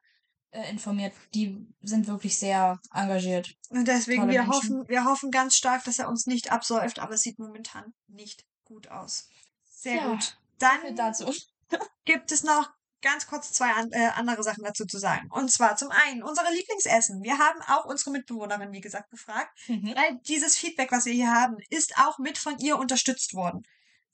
äh, 0.51 0.69
informiert. 0.69 1.13
Die 1.33 1.67
sind 1.81 2.07
wirklich 2.07 2.37
sehr 2.37 2.79
engagiert. 2.93 3.55
Und 3.69 3.87
deswegen, 3.87 4.21
Tolle 4.23 4.33
wir 4.33 4.43
Menschen. 4.43 4.53
hoffen, 4.79 4.87
wir 4.89 5.05
hoffen 5.05 5.31
ganz 5.31 5.55
stark, 5.55 5.83
dass 5.85 5.99
er 5.99 6.09
uns 6.09 6.25
nicht 6.27 6.51
absäuft, 6.51 6.99
aber 6.99 7.13
es 7.15 7.21
sieht 7.21 7.39
momentan 7.39 7.93
nicht 8.07 8.45
gut 8.65 8.87
aus. 8.89 9.27
Sehr 9.63 9.95
Ja, 9.95 10.07
gut. 10.09 10.37
Dann 10.59 10.95
dazu. 10.95 11.31
gibt 12.05 12.31
es 12.31 12.43
noch 12.43 12.69
ganz 13.01 13.27
kurz 13.27 13.51
zwei 13.51 13.69
an, 13.73 13.91
äh, 13.91 14.07
andere 14.15 14.43
Sachen 14.43 14.63
dazu 14.63 14.85
zu 14.85 14.97
sagen. 14.97 15.29
Und 15.31 15.51
zwar 15.51 15.75
zum 15.75 15.89
einen 15.91 16.23
unsere 16.23 16.53
Lieblingsessen. 16.53 17.21
Wir 17.21 17.37
haben 17.37 17.59
auch 17.67 17.83
unsere 17.85 18.11
Mitbewohnerin, 18.11 18.71
wie 18.71 18.79
gesagt, 18.79 19.09
gefragt, 19.09 19.51
Mhm. 19.67 19.93
weil 19.95 20.19
dieses 20.27 20.55
Feedback, 20.55 20.91
was 20.91 21.05
wir 21.05 21.13
hier 21.13 21.31
haben, 21.33 21.57
ist 21.69 21.97
auch 21.97 22.17
mit 22.19 22.37
von 22.37 22.57
ihr 22.59 22.77
unterstützt 22.77 23.33
worden. 23.33 23.63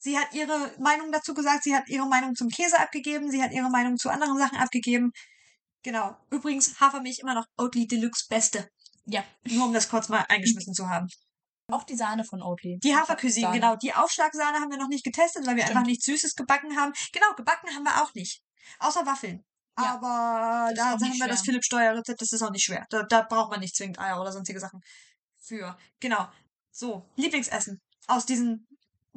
Sie 0.01 0.17
hat 0.17 0.33
ihre 0.33 0.73
Meinung 0.79 1.11
dazu 1.11 1.33
gesagt, 1.33 1.63
sie 1.63 1.75
hat 1.75 1.87
ihre 1.89 2.07
Meinung 2.07 2.33
zum 2.35 2.47
Käse 2.49 2.79
abgegeben, 2.79 3.29
sie 3.29 3.43
hat 3.43 3.51
ihre 3.51 3.69
Meinung 3.69 3.97
zu 3.97 4.09
anderen 4.09 4.37
Sachen 4.37 4.57
abgegeben. 4.57 5.11
Genau. 5.83 6.15
Übrigens, 6.29 6.79
Hafermilch 6.79 7.19
immer 7.19 7.33
noch 7.35 7.45
Oatly 7.57 7.85
Deluxe 7.87 8.25
Beste. 8.29 8.69
Ja, 9.05 9.23
Nur 9.43 9.65
um 9.65 9.73
das 9.73 9.89
kurz 9.89 10.07
mal 10.09 10.25
eingeschmissen 10.29 10.73
zu 10.73 10.87
haben. 10.87 11.07
auch 11.71 11.83
die 11.83 11.95
Sahne 11.95 12.23
von 12.23 12.41
Oatly. 12.41 12.79
Die 12.83 12.95
Hafercuisine, 12.95 13.51
genau. 13.51 13.75
Die 13.75 13.93
Aufschlagsahne 13.93 14.59
haben 14.59 14.71
wir 14.71 14.77
noch 14.77 14.87
nicht 14.87 15.03
getestet, 15.03 15.45
weil 15.45 15.55
wir 15.55 15.63
Stimmt. 15.63 15.77
einfach 15.77 15.87
nichts 15.87 16.05
Süßes 16.05 16.35
gebacken 16.35 16.77
haben. 16.77 16.93
Genau, 17.11 17.33
gebacken 17.35 17.69
haben 17.75 17.83
wir 17.83 18.01
auch 18.01 18.13
nicht. 18.13 18.41
Außer 18.79 19.05
Waffeln. 19.05 19.43
Ja, 19.77 19.93
Aber 19.95 20.73
da 20.75 20.91
haben 20.91 20.99
wir 20.99 21.27
das. 21.27 21.41
Philipp 21.41 21.63
Steuer 21.63 21.95
Rezept, 21.95 22.21
das 22.21 22.31
ist 22.33 22.41
auch 22.41 22.51
nicht 22.51 22.63
schwer. 22.65 22.85
Da, 22.89 23.03
da 23.03 23.21
braucht 23.21 23.51
man 23.51 23.59
nicht 23.59 23.75
zwingend 23.75 23.99
Eier 23.99 24.19
oder 24.19 24.31
sonstige 24.31 24.59
Sachen 24.59 24.81
für. 25.37 25.77
Genau. 25.99 26.27
So, 26.71 27.09
Lieblingsessen 27.15 27.79
aus 28.07 28.25
diesem 28.25 28.67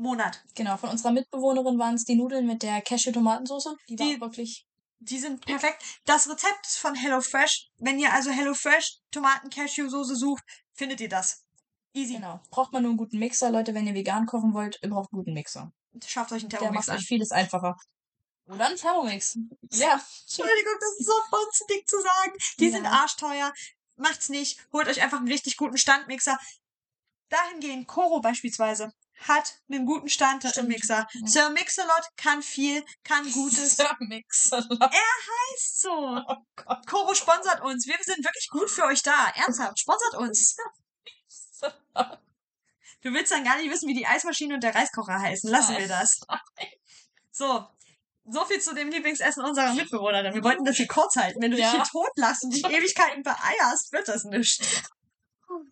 Monat. 0.02 0.42
Genau, 0.54 0.76
von 0.76 0.90
unserer 0.90 1.12
Mitbewohnerin 1.12 1.78
waren 1.78 1.94
es 1.94 2.04
die 2.04 2.14
Nudeln 2.16 2.46
mit 2.46 2.62
der 2.62 2.82
Cashew-Tomatensauce. 2.82 3.76
Die 3.88 3.98
war 3.98 4.06
Die- 4.06 4.16
auch 4.16 4.20
wirklich. 4.20 4.66
Die 5.04 5.18
sind 5.18 5.44
perfekt. 5.44 5.82
Das 6.04 6.28
Rezept 6.28 6.64
ist 6.66 6.78
von 6.78 6.94
HelloFresh. 6.94 7.70
Wenn 7.78 7.98
ihr 7.98 8.12
also 8.12 8.30
HelloFresh 8.30 8.98
Tomaten-Cashew-Soße 9.10 10.14
sucht, 10.14 10.44
findet 10.74 11.00
ihr 11.00 11.08
das. 11.08 11.44
Easy. 11.92 12.14
Genau. 12.14 12.40
Braucht 12.50 12.72
man 12.72 12.82
nur 12.82 12.90
einen 12.90 12.98
guten 12.98 13.18
Mixer, 13.18 13.50
Leute. 13.50 13.74
Wenn 13.74 13.86
ihr 13.86 13.94
vegan 13.94 14.26
kochen 14.26 14.54
wollt, 14.54 14.78
ihr 14.82 14.90
braucht 14.90 15.12
einen 15.12 15.18
guten 15.22 15.32
Mixer. 15.34 15.72
Schafft 16.06 16.30
euch 16.32 16.42
einen 16.42 16.50
Der 16.50 16.60
Thermomix 16.60 16.86
macht 16.86 16.94
an. 16.96 17.00
euch 17.00 17.06
vieles 17.06 17.32
einfacher. 17.32 17.76
Oder 18.46 18.66
einen 18.66 18.76
Thermomix. 18.76 19.36
Ja. 19.72 20.00
Entschuldigung, 20.22 20.72
das 20.80 20.98
ist 21.00 21.06
so 21.06 21.12
bonzendick 21.30 21.88
zu 21.88 21.96
sagen. 22.00 22.32
Die 22.60 22.66
Ja. 22.66 22.70
sind 22.72 22.86
arschteuer. 22.86 23.52
Macht's 23.96 24.28
nicht. 24.28 24.58
Holt 24.72 24.88
euch 24.88 25.02
einfach 25.02 25.18
einen 25.18 25.28
richtig 25.28 25.56
guten 25.56 25.76
Standmixer. 25.76 26.38
Dahingehend, 27.28 27.88
Koro 27.88 28.20
beispielsweise 28.20 28.92
hat 29.28 29.54
einen 29.70 29.86
guten 29.86 30.08
Standmixer. 30.08 31.06
Ja. 31.12 31.26
Sir 31.26 31.50
Mixelot 31.50 32.02
kann 32.16 32.42
viel, 32.42 32.84
kann 33.04 33.30
Gutes. 33.32 33.78
Mixer. 34.00 34.58
Ist 35.54 35.80
so. 35.80 35.90
Oh. 35.90 36.74
Koro 36.86 37.14
sponsert 37.14 37.60
uns. 37.62 37.86
Wir 37.86 37.96
sind 38.02 38.24
wirklich 38.24 38.48
gut 38.50 38.70
für 38.70 38.84
euch 38.84 39.02
da. 39.02 39.28
Ernsthaft, 39.34 39.78
sponsert 39.78 40.14
uns. 40.16 40.56
Du 43.02 43.12
willst 43.12 43.32
dann 43.32 43.44
gar 43.44 43.56
nicht 43.58 43.70
wissen, 43.70 43.88
wie 43.88 43.94
die 43.94 44.06
Eismaschine 44.06 44.54
und 44.54 44.62
der 44.62 44.74
Reiskocher 44.74 45.18
heißen. 45.20 45.50
Lassen 45.50 45.76
wir 45.76 45.88
das. 45.88 46.20
So. 47.30 47.66
So 48.24 48.44
viel 48.44 48.60
zu 48.60 48.72
dem 48.74 48.88
Lieblingsessen 48.88 49.42
unserer 49.44 49.74
Mitbewohnerin. 49.74 50.32
Wir 50.34 50.44
wollten 50.44 50.64
das 50.64 50.76
hier 50.76 50.86
kurz 50.86 51.16
halten. 51.16 51.42
Wenn 51.42 51.50
du 51.50 51.56
dich 51.56 51.66
Ja. 51.66 51.72
hier 51.72 51.82
tot 51.82 52.10
und 52.42 52.54
dich 52.54 52.64
Ewigkeiten 52.64 53.24
beeierst, 53.24 53.92
wird 53.92 54.06
das 54.06 54.24
nicht. 54.24 54.62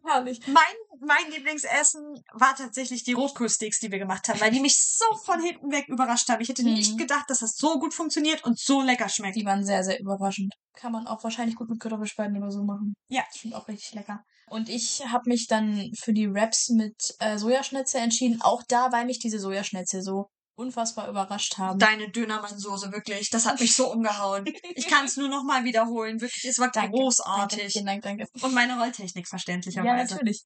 Herrlich. 0.04 0.40
Mein, 0.46 0.64
mein 1.00 1.30
Lieblingsessen 1.32 2.22
war 2.32 2.54
tatsächlich 2.56 3.04
die 3.04 3.12
Rotkohlsteaks, 3.12 3.78
die 3.80 3.90
wir 3.90 3.98
gemacht 3.98 4.28
haben, 4.28 4.40
weil 4.40 4.50
die 4.50 4.60
mich 4.60 4.76
so 4.78 5.04
von 5.24 5.40
hinten 5.42 5.70
weg 5.70 5.88
überrascht 5.88 6.28
haben. 6.28 6.40
Ich 6.40 6.48
hätte 6.48 6.62
Mhm. 6.62 6.74
nicht 6.74 6.98
gedacht, 6.98 7.24
dass 7.28 7.38
das 7.40 7.56
so 7.56 7.78
gut 7.78 7.94
funktioniert 7.94 8.44
und 8.44 8.58
so 8.58 8.82
lecker 8.82 9.08
schmeckt. 9.08 9.36
Die 9.36 9.44
waren 9.44 9.64
sehr, 9.64 9.82
sehr 9.84 10.00
überraschend. 10.00 10.54
Kann 10.74 10.92
man 10.92 11.06
auch 11.06 11.22
wahrscheinlich 11.24 11.56
gut 11.56 11.68
mit 11.68 11.80
Kartoffelspalten 11.80 12.36
oder 12.36 12.50
so 12.50 12.64
machen. 12.64 12.94
Ja. 13.08 13.22
Ich 13.34 13.40
finde 13.40 13.56
auch 13.56 13.68
richtig 13.68 13.92
lecker. 13.94 14.22
Und 14.48 14.68
ich 14.68 15.04
habe 15.06 15.28
mich 15.28 15.46
dann 15.46 15.90
für 15.98 16.12
die 16.12 16.32
Wraps 16.32 16.70
mit 16.70 16.96
äh, 17.20 17.38
Sojaschnitzel 17.38 18.00
entschieden. 18.00 18.40
Auch 18.42 18.62
da, 18.68 18.90
weil 18.90 19.06
mich 19.06 19.18
diese 19.20 19.38
Sojaschnitzel 19.38 20.02
so 20.02 20.26
unfassbar 20.60 21.08
überrascht 21.08 21.58
haben. 21.58 21.78
Deine 21.78 22.10
Dönermann-Soße, 22.10 22.92
wirklich. 22.92 23.30
Das 23.30 23.46
hat 23.46 23.58
mich 23.60 23.74
so 23.74 23.90
umgehauen. 23.90 24.44
Ich 24.74 24.86
kann 24.86 25.06
es 25.06 25.16
nur 25.16 25.28
noch 25.28 25.42
mal 25.42 25.64
wiederholen. 25.64 26.20
Wirklich, 26.20 26.44
es 26.44 26.58
war 26.58 26.70
Danke, 26.70 26.92
großartig. 26.92 27.58
Danke, 27.58 27.72
vielen 27.72 27.86
Dank, 27.86 28.02
danke. 28.02 28.26
Und 28.42 28.54
meine 28.54 28.78
Rolltechnik, 28.78 29.24
Ja, 29.26 29.30
verständlicherweise. 29.30 30.14
natürlich. 30.14 30.44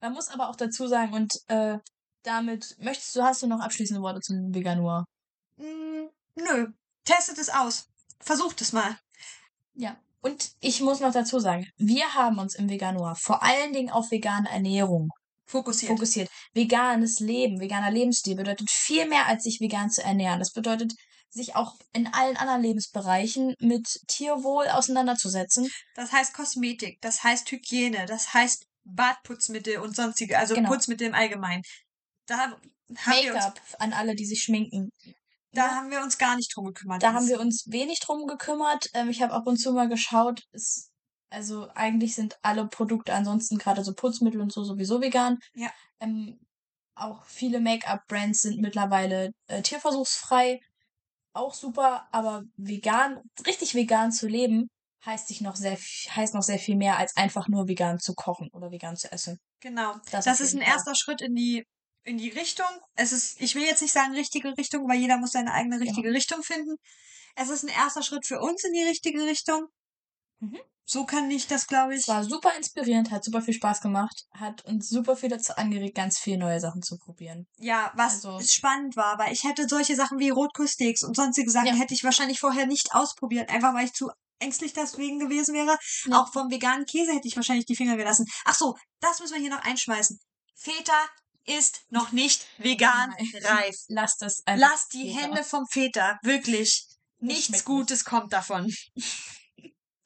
Man 0.00 0.12
muss 0.12 0.28
aber 0.28 0.48
auch 0.48 0.56
dazu 0.56 0.86
sagen, 0.86 1.12
und 1.12 1.34
äh, 1.48 1.78
damit 2.22 2.76
möchtest 2.78 3.14
du, 3.16 3.22
hast 3.22 3.42
du 3.42 3.46
noch 3.46 3.60
abschließende 3.60 4.00
Worte 4.00 4.20
zum 4.20 4.54
Veganur? 4.54 5.04
Mm, 5.56 6.06
nö. 6.36 6.68
Testet 7.04 7.38
es 7.38 7.48
aus. 7.50 7.86
Versucht 8.20 8.60
es 8.60 8.72
mal. 8.72 8.96
Ja. 9.74 9.96
Und 10.20 10.50
ich 10.60 10.80
muss 10.80 11.00
noch 11.00 11.12
dazu 11.12 11.38
sagen, 11.38 11.66
wir 11.76 12.14
haben 12.14 12.38
uns 12.38 12.54
im 12.54 12.68
Veganur 12.68 13.14
vor 13.14 13.42
allen 13.42 13.72
Dingen 13.72 13.90
auf 13.90 14.10
vegane 14.10 14.50
Ernährung 14.50 15.10
Fokussiert. 15.48 15.90
fokussiert. 15.92 16.28
Veganes 16.52 17.20
Leben, 17.20 17.58
veganer 17.60 17.90
Lebensstil 17.90 18.36
bedeutet 18.36 18.70
viel 18.70 19.06
mehr, 19.08 19.26
als 19.26 19.44
sich 19.44 19.60
vegan 19.60 19.90
zu 19.90 20.02
ernähren. 20.02 20.38
Das 20.38 20.52
bedeutet, 20.52 20.92
sich 21.30 21.56
auch 21.56 21.74
in 21.92 22.06
allen 22.12 22.36
anderen 22.36 22.62
Lebensbereichen 22.62 23.54
mit 23.58 24.00
Tierwohl 24.08 24.68
auseinanderzusetzen. 24.68 25.70
Das 25.94 26.12
heißt 26.12 26.34
Kosmetik, 26.34 27.00
das 27.00 27.22
heißt 27.22 27.50
Hygiene, 27.50 28.06
das 28.06 28.32
heißt 28.34 28.64
Badputzmittel 28.84 29.78
und 29.78 29.94
sonstige, 29.94 30.38
also 30.38 30.54
Genau. 30.54 30.70
Putzmittel 30.70 31.08
im 31.08 31.14
Allgemeinen. 31.14 31.62
Da 32.26 32.38
haben 32.38 32.52
wir 32.88 33.34
uns, 33.34 33.34
Make-up 33.34 33.60
an 33.78 33.92
alle, 33.92 34.14
die 34.14 34.24
sich 34.24 34.40
schminken. 34.42 34.90
da 35.52 35.74
haben 35.76 35.90
wir 35.90 36.02
uns 36.02 36.16
gar 36.18 36.36
nicht 36.36 36.54
drum 36.54 36.66
gekümmert. 36.66 37.02
Da 37.02 37.12
haben 37.12 37.28
wir 37.28 37.40
uns 37.40 37.64
wenig 37.66 38.00
drum 38.00 38.26
gekümmert. 38.26 38.88
Ähm, 38.94 39.10
ich 39.10 39.20
habe 39.22 39.32
ab 39.34 39.46
und 39.46 39.58
zu 39.58 39.72
mal 39.72 39.88
geschaut. 39.88 40.42
Es, 40.52 40.90
also 41.30 41.68
eigentlich 41.74 42.14
sind 42.14 42.38
alle 42.42 42.66
Produkte 42.66 43.12
ansonsten 43.14 43.58
gerade 43.58 43.84
so 43.84 43.94
Putzmittel 43.94 44.40
und 44.40 44.52
so 44.52 44.64
sowieso 44.64 45.00
vegan. 45.00 45.38
Ja. 45.54 45.70
Ähm, 46.00 46.38
auch 46.94 47.24
viele 47.24 47.60
Make-up-Brands 47.60 48.42
sind 48.42 48.60
mittlerweile 48.60 49.30
äh, 49.46 49.62
tierversuchsfrei. 49.62 50.60
Auch 51.32 51.54
super, 51.54 52.08
aber 52.10 52.42
vegan, 52.56 53.20
richtig 53.46 53.74
vegan 53.74 54.10
zu 54.10 54.26
leben, 54.26 54.68
heißt 55.04 55.28
sich 55.28 55.40
noch 55.40 55.54
sehr, 55.54 55.76
heißt 55.76 56.34
noch 56.34 56.42
sehr 56.42 56.58
viel 56.58 56.76
mehr 56.76 56.98
als 56.98 57.16
einfach 57.16 57.48
nur 57.48 57.68
vegan 57.68 58.00
zu 58.00 58.14
kochen 58.14 58.48
oder 58.52 58.70
vegan 58.72 58.96
zu 58.96 59.12
essen. 59.12 59.38
Genau. 59.60 59.94
Das 60.10 60.24
Das, 60.24 60.40
ist 60.40 60.54
ein 60.54 60.62
Fall. 60.62 60.72
erster 60.72 60.94
Schritt 60.94 61.20
in 61.20 61.34
die 61.34 61.64
in 62.04 62.16
die 62.16 62.30
Richtung. 62.30 62.66
Es 62.94 63.12
ist, 63.12 63.40
ich 63.40 63.54
will 63.54 63.64
jetzt 63.64 63.82
nicht 63.82 63.92
sagen 63.92 64.14
richtige 64.14 64.56
Richtung, 64.56 64.88
weil 64.88 64.98
jeder 64.98 65.18
muss 65.18 65.32
seine 65.32 65.52
eigene 65.52 65.78
richtige 65.78 66.10
Richtung 66.10 66.42
finden. 66.42 66.76
Es 67.36 67.50
ist 67.50 67.64
ein 67.64 67.68
erster 67.68 68.02
Schritt 68.02 68.26
für 68.26 68.40
uns 68.40 68.64
in 68.64 68.72
die 68.72 68.82
richtige 68.82 69.22
Richtung. 69.24 69.66
Mhm. 70.40 70.58
So 70.84 71.04
kann 71.04 71.30
ich 71.30 71.46
das, 71.46 71.66
glaube 71.66 71.94
ich. 71.94 72.00
Es 72.00 72.08
war 72.08 72.24
super 72.24 72.50
inspirierend, 72.56 73.10
hat 73.10 73.22
super 73.22 73.42
viel 73.42 73.52
Spaß 73.52 73.82
gemacht, 73.82 74.24
hat 74.32 74.64
uns 74.64 74.88
super 74.88 75.16
viel 75.16 75.28
dazu 75.28 75.54
angeregt, 75.56 75.94
ganz 75.94 76.18
viele 76.18 76.38
neue 76.38 76.60
Sachen 76.60 76.80
zu 76.82 76.96
probieren. 76.96 77.46
Ja, 77.58 77.92
was 77.94 78.24
Also- 78.24 78.40
spannend 78.40 78.96
war, 78.96 79.18
weil 79.18 79.32
ich 79.32 79.44
hätte 79.44 79.68
solche 79.68 79.96
Sachen 79.96 80.18
wie 80.18 80.30
Rotkusssteaks 80.30 81.02
und 81.02 81.14
sonstige 81.14 81.50
Sachen 81.50 81.66
Ja. 81.66 81.74
hätte 81.74 81.92
ich 81.92 82.04
wahrscheinlich 82.04 82.40
vorher 82.40 82.66
nicht 82.66 82.94
ausprobiert, 82.94 83.50
einfach 83.50 83.74
weil 83.74 83.84
ich 83.84 83.92
zu 83.92 84.10
ängstlich 84.38 84.72
deswegen 84.72 85.18
gewesen 85.18 85.52
wäre. 85.54 85.76
Ja. 86.06 86.22
Auch 86.22 86.32
vom 86.32 86.50
veganen 86.50 86.86
Käse 86.86 87.12
hätte 87.12 87.28
ich 87.28 87.36
wahrscheinlich 87.36 87.66
die 87.66 87.76
Finger 87.76 87.96
gelassen. 87.98 88.24
Ach 88.46 88.54
so, 88.54 88.74
das 89.00 89.20
müssen 89.20 89.34
wir 89.34 89.40
hier 89.40 89.50
noch 89.50 89.64
einschmeißen. 89.64 90.18
Feta 90.54 90.94
ist 91.44 91.82
noch 91.90 92.12
nicht 92.12 92.46
vegan 92.58 93.10
Nein. 93.10 93.44
reif. 93.44 93.76
Lass 93.88 94.16
das 94.16 94.40
einfach. 94.46 94.70
Lass 94.70 94.88
die 94.88 95.12
Feta. 95.12 95.20
Hände 95.20 95.44
vom 95.44 95.66
Feta, 95.66 96.18
wirklich. 96.22 96.86
Nichts 97.20 97.64
Gutes 97.66 98.06
kommt 98.06 98.32
davon. 98.32 98.72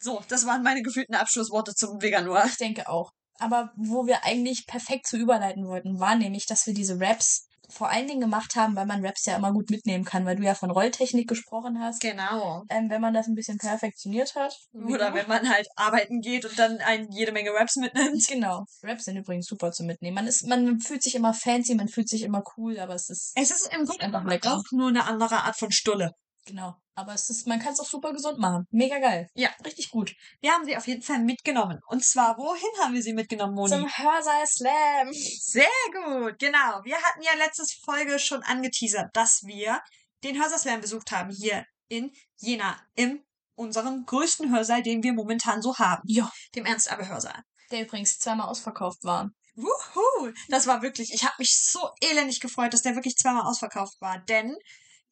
So, 0.02 0.20
das 0.28 0.46
waren 0.46 0.62
meine 0.62 0.82
gefühlten 0.82 1.14
Abschlussworte 1.14 1.74
zum 1.74 2.02
Veganuar. 2.02 2.46
Ich 2.46 2.56
denke 2.56 2.88
auch. 2.88 3.10
Aber 3.38 3.72
wo 3.76 4.06
wir 4.06 4.24
eigentlich 4.24 4.66
perfekt 4.66 5.06
zu 5.06 5.16
überleiten 5.16 5.66
wollten, 5.66 5.98
war 5.98 6.16
nämlich, 6.16 6.46
dass 6.46 6.66
wir 6.66 6.74
diese 6.74 7.00
Raps 7.00 7.46
vor 7.70 7.88
allen 7.88 8.06
Dingen 8.06 8.20
gemacht 8.20 8.54
haben, 8.54 8.76
weil 8.76 8.86
man 8.86 9.04
Raps 9.04 9.24
ja 9.24 9.36
immer 9.36 9.52
gut 9.52 9.70
mitnehmen 9.70 10.04
kann, 10.04 10.26
weil 10.26 10.36
du 10.36 10.42
ja 10.42 10.54
von 10.54 10.70
Rolltechnik 10.70 11.28
gesprochen 11.28 11.80
hast. 11.80 12.00
Genau. 12.00 12.64
Ähm, 12.68 12.90
wenn 12.90 13.00
man 13.00 13.14
das 13.14 13.28
ein 13.28 13.34
bisschen 13.34 13.58
perfektioniert 13.58 14.34
hat. 14.34 14.54
Oder 14.72 15.14
wenn 15.14 15.26
man 15.28 15.48
halt 15.48 15.66
arbeiten 15.76 16.20
geht 16.20 16.44
und 16.44 16.58
dann 16.58 16.78
ein, 16.78 17.08
jede 17.10 17.32
Menge 17.32 17.50
Raps 17.50 17.76
mitnimmt. 17.76 18.22
Genau. 18.32 18.64
Raps 18.82 19.04
sind 19.04 19.16
übrigens 19.16 19.46
super 19.46 19.72
zu 19.72 19.84
mitnehmen. 19.84 20.14
Man 20.14 20.26
ist, 20.26 20.46
man 20.46 20.80
fühlt 20.80 21.02
sich 21.02 21.14
immer 21.14 21.34
fancy, 21.34 21.74
man 21.74 21.88
fühlt 21.88 22.08
sich 22.08 22.22
immer 22.22 22.42
cool, 22.56 22.78
aber 22.78 22.94
es 22.94 23.08
ist 23.08 23.32
Es 23.34 23.50
ist 23.50 23.72
im 23.74 23.84
Grunde 23.84 24.04
einfach 24.04 24.52
auch 24.52 24.62
nur 24.72 24.88
eine 24.88 25.04
andere 25.04 25.42
Art 25.42 25.58
von 25.58 25.70
Stulle. 25.70 26.12
Genau. 26.46 26.76
Aber 26.94 27.14
es 27.14 27.30
ist, 27.30 27.46
man 27.46 27.58
kann 27.58 27.72
es 27.72 27.80
auch 27.80 27.88
super 27.88 28.12
gesund 28.12 28.38
machen. 28.38 28.66
Mega 28.70 28.98
geil. 28.98 29.28
Ja. 29.34 29.48
Richtig 29.64 29.90
gut. 29.90 30.14
Wir 30.40 30.52
haben 30.52 30.64
sie 30.64 30.76
auf 30.76 30.86
jeden 30.86 31.02
Fall 31.02 31.20
mitgenommen. 31.20 31.80
Und 31.86 32.04
zwar, 32.04 32.36
wohin 32.36 32.82
haben 32.82 32.92
wir 32.94 33.02
sie 33.02 33.14
mitgenommen, 33.14 33.54
Moni? 33.54 33.70
Zum 33.70 33.88
Hörsaal 33.88 34.46
Slam. 34.46 35.12
Sehr 35.12 35.64
gut, 35.92 36.38
genau. 36.38 36.84
Wir 36.84 36.96
hatten 36.96 37.22
ja 37.22 37.32
letzte 37.38 37.64
Folge 37.84 38.18
schon 38.18 38.42
angeteasert, 38.42 39.08
dass 39.14 39.42
wir 39.44 39.80
den 40.22 40.40
Hörsaal 40.40 40.78
besucht 40.78 41.10
haben 41.12 41.30
hier 41.30 41.64
in 41.88 42.12
Jena, 42.38 42.78
in 42.94 43.24
unserem 43.54 44.04
größten 44.04 44.54
Hörsaal, 44.54 44.82
den 44.82 45.02
wir 45.02 45.12
momentan 45.12 45.62
so 45.62 45.76
haben, 45.78 46.02
Ja. 46.06 46.30
dem 46.54 46.66
Ernst-Abbe-Hörsaal. 46.66 47.42
Der 47.70 47.82
übrigens 47.82 48.18
zweimal 48.18 48.48
ausverkauft 48.48 49.02
war. 49.04 49.30
Wuhu! 49.54 50.32
Das 50.48 50.66
war 50.66 50.82
wirklich, 50.82 51.12
ich 51.12 51.24
habe 51.24 51.34
mich 51.38 51.58
so 51.58 51.90
elendig 52.00 52.40
gefreut, 52.40 52.72
dass 52.72 52.82
der 52.82 52.94
wirklich 52.94 53.16
zweimal 53.16 53.46
ausverkauft 53.46 54.00
war. 54.00 54.18
Denn 54.18 54.56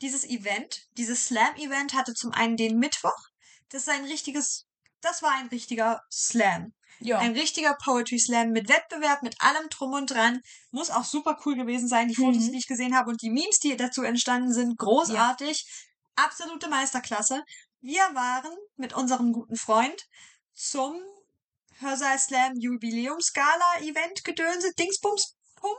dieses 0.01 0.25
Event, 0.25 0.89
dieses 0.97 1.27
Slam-Event 1.27 1.95
hatte 1.95 2.15
zum 2.15 2.33
einen 2.33 2.57
den 2.57 2.79
Mittwoch. 2.79 3.17
Das 3.69 3.83
ist 3.83 3.89
ein 3.89 4.05
richtiges, 4.05 4.67
das 5.01 5.23
war 5.23 5.33
ein 5.33 5.49
richtiger 5.49 6.03
Slam. 6.11 6.73
Ja. 7.03 7.19
Ein 7.19 7.33
richtiger 7.33 7.75
Poetry 7.83 8.19
Slam 8.19 8.51
mit 8.51 8.69
Wettbewerb, 8.69 9.23
mit 9.23 9.41
allem 9.41 9.69
drum 9.71 9.95
und 9.95 10.11
dran. 10.11 10.43
Muss 10.71 10.91
auch 10.91 11.05
super 11.05 11.39
cool 11.47 11.57
gewesen 11.57 11.89
sein. 11.89 12.09
Die 12.09 12.15
Fotos, 12.15 12.45
Mhm. 12.45 12.53
die 12.53 12.59
ich 12.59 12.67
gesehen 12.67 12.95
habe 12.95 13.09
und 13.11 13.23
die 13.23 13.31
Memes, 13.31 13.59
die 13.59 13.75
dazu 13.77 14.03
entstanden 14.03 14.53
sind, 14.53 14.77
großartig. 14.77 15.67
Absolute 16.17 16.69
Meisterklasse. 16.69 17.43
Wir 17.81 18.03
waren 18.15 18.53
mit 18.77 18.93
unserem 18.93 19.33
guten 19.33 19.57
Freund 19.57 20.07
zum 20.53 21.01
Hörsaal 21.79 22.19
Slam 22.19 22.57
Jubiläumsgala 22.59 23.81
Event 23.81 24.23
gedönse 24.25 24.71
Dingsbums 24.75 25.37
Pum. 25.57 25.77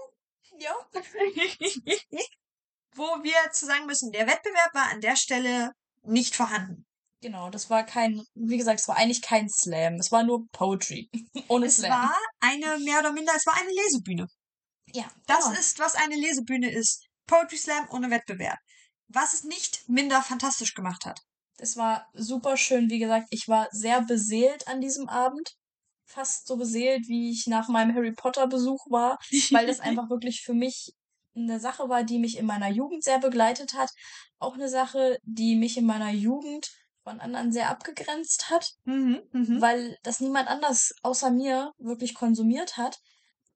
ja. 0.58 0.74
Wo 2.96 3.04
wir 3.24 3.52
zu 3.52 3.66
sagen 3.66 3.86
müssen, 3.86 4.12
der 4.12 4.28
Wettbewerb 4.28 4.74
war 4.74 4.90
an 4.92 5.02
der 5.02 5.16
Stelle 5.16 5.72
nicht 6.04 6.36
vorhanden. 6.36 6.86
Genau, 7.22 7.50
das 7.52 7.70
war 7.70 7.86
kein, 7.86 8.24
wie 8.34 8.58
gesagt, 8.58 8.80
es 8.80 8.88
war 8.88 8.98
eigentlich 8.98 9.22
kein 9.22 9.48
Slam. 9.48 9.96
Es 9.96 10.12
war 10.12 10.24
nur 10.24 10.48
Poetry. 10.52 11.10
Ohne 11.48 11.68
Es 11.68 11.78
Slam. 11.78 11.92
war 11.92 12.18
eine, 12.40 12.80
mehr 12.80 13.00
oder 13.00 13.12
minder, 13.14 13.32
es 13.36 13.46
war 13.46 13.56
eine 13.56 13.70
Lesebühne. 13.72 14.28
ja, 14.88 15.06
Das 15.28 15.46
genau. 15.46 15.60
ist, 15.60 15.80
was 15.80 15.96
eine 15.96 16.16
Lesebühne 16.16 16.72
ist. 16.72 17.06
Poetry 17.28 17.58
Slam 17.58 17.88
ohne 17.92 18.10
Wettbewerb. 18.10 18.58
Was 19.08 19.34
es 19.34 19.44
nicht 19.44 19.88
minder 19.88 20.22
fantastisch 20.22 20.74
gemacht 20.74 21.06
hat. 21.06 21.20
Es 21.58 21.78
war 21.78 22.10
super 22.14 22.58
schön. 22.58 22.90
Wie 22.90 22.98
gesagt, 23.00 23.28
ich 23.30 23.48
war 23.48 23.68
sehr 23.72 24.02
beseelt 24.02 24.68
an 24.68 24.82
diesem 24.82 25.08
Abend. 25.08 25.54
Fast 26.06 26.48
so 26.48 26.58
beseelt, 26.58 27.08
wie 27.08 27.32
ich 27.32 27.46
nach 27.48 27.70
meinem 27.70 27.96
Harry 27.96 28.12
Potter 28.12 28.48
Besuch 28.48 28.84
war, 28.90 29.18
weil 29.52 29.68
das 29.68 29.80
einfach 29.80 30.10
wirklich 30.10 30.42
für 30.42 30.54
mich 30.54 30.92
eine 31.36 31.60
Sache 31.60 31.90
war, 31.90 32.04
die 32.04 32.20
mich 32.20 32.38
in 32.38 32.46
meiner 32.46 32.70
Jugend 32.70 33.04
sehr 33.04 33.20
begleitet 33.20 33.74
hat. 33.74 33.92
Auch 34.40 34.56
eine 34.56 34.70
Sache, 34.70 35.18
die 35.24 35.56
mich 35.56 35.78
in 35.78 35.86
meiner 35.86 36.12
Jugend 36.12 36.70
von 37.04 37.20
anderen 37.20 37.52
sehr 37.52 37.70
abgegrenzt 37.70 38.50
hat. 38.50 38.72
Mhm, 38.86 39.22
mhm. 39.32 39.62
weil 39.62 39.98
das 40.04 40.20
niemand 40.20 40.48
anders 40.48 40.94
außer 41.04 41.32
mir 41.32 41.72
wirklich 41.78 42.14
konsumiert 42.14 42.78
hat. 42.78 43.00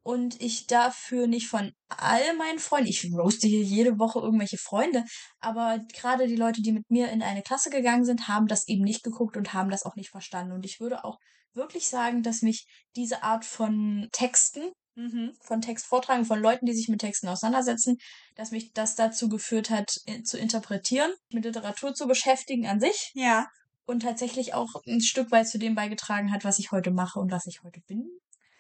Und 0.08 0.40
ich 0.40 0.68
dafür 0.68 1.26
nicht 1.26 1.48
von 1.48 1.72
all 1.90 2.36
meinen 2.38 2.60
Freunden, 2.60 2.90
ich 2.90 3.12
roaste 3.12 3.48
hier 3.48 3.64
jede 3.64 3.98
Woche 3.98 4.20
irgendwelche 4.20 4.60
Freunde, 4.60 5.04
aber 5.40 5.80
gerade 5.96 6.28
die 6.28 6.36
Leute, 6.36 6.62
die 6.62 6.74
mit 6.74 6.88
mir 6.92 7.10
in 7.10 7.24
eine 7.24 7.42
Klasse 7.42 7.72
gegangen 7.72 8.06
sind, 8.06 8.28
haben 8.28 8.46
das 8.46 8.68
eben 8.68 8.84
nicht 8.84 9.02
geguckt 9.02 9.36
und 9.36 9.54
haben 9.54 9.72
das 9.72 9.82
auch 9.82 9.96
nicht 9.96 10.12
verstanden. 10.12 10.52
Und 10.52 10.64
ich 10.64 10.80
würde 10.80 11.04
auch 11.04 11.18
wirklich 11.56 11.88
sagen, 11.88 12.22
dass 12.22 12.44
mich 12.44 12.68
diese 12.96 13.24
Art 13.24 13.46
von 13.46 14.08
Texten, 14.12 14.72
Mhm. 14.96 15.34
von 15.42 15.62
Textvortragen, 15.62 16.26
von 16.26 16.40
Leuten, 16.40 16.66
die 16.66 16.74
sich 16.74 16.88
mit 16.88 17.02
Texten 17.02 17.28
auseinandersetzen, 17.28 17.98
dass 18.36 18.52
mich 18.52 18.72
das 18.74 18.96
dazu 18.96 19.28
geführt 19.30 19.70
hat, 19.70 19.90
zu 20.24 20.38
interpretieren, 20.38 21.12
mit 21.32 21.44
Literatur 21.46 21.94
zu 21.94 22.08
beschäftigen 22.08 22.66
an 22.68 22.80
sich 22.80 23.12
Ja. 23.14 23.48
und 23.86 24.02
tatsächlich 24.04 24.54
auch 24.54 24.70
ein 24.88 25.02
Stück 25.02 25.32
weit 25.32 25.48
zu 25.50 25.58
dem 25.60 25.76
beigetragen 25.76 26.32
hat, 26.32 26.44
was 26.46 26.60
ich 26.60 26.72
heute 26.72 26.92
mache 26.92 27.20
und 27.20 27.32
was 27.32 27.46
ich 27.46 27.62
heute 27.64 27.82
bin. 27.82 28.10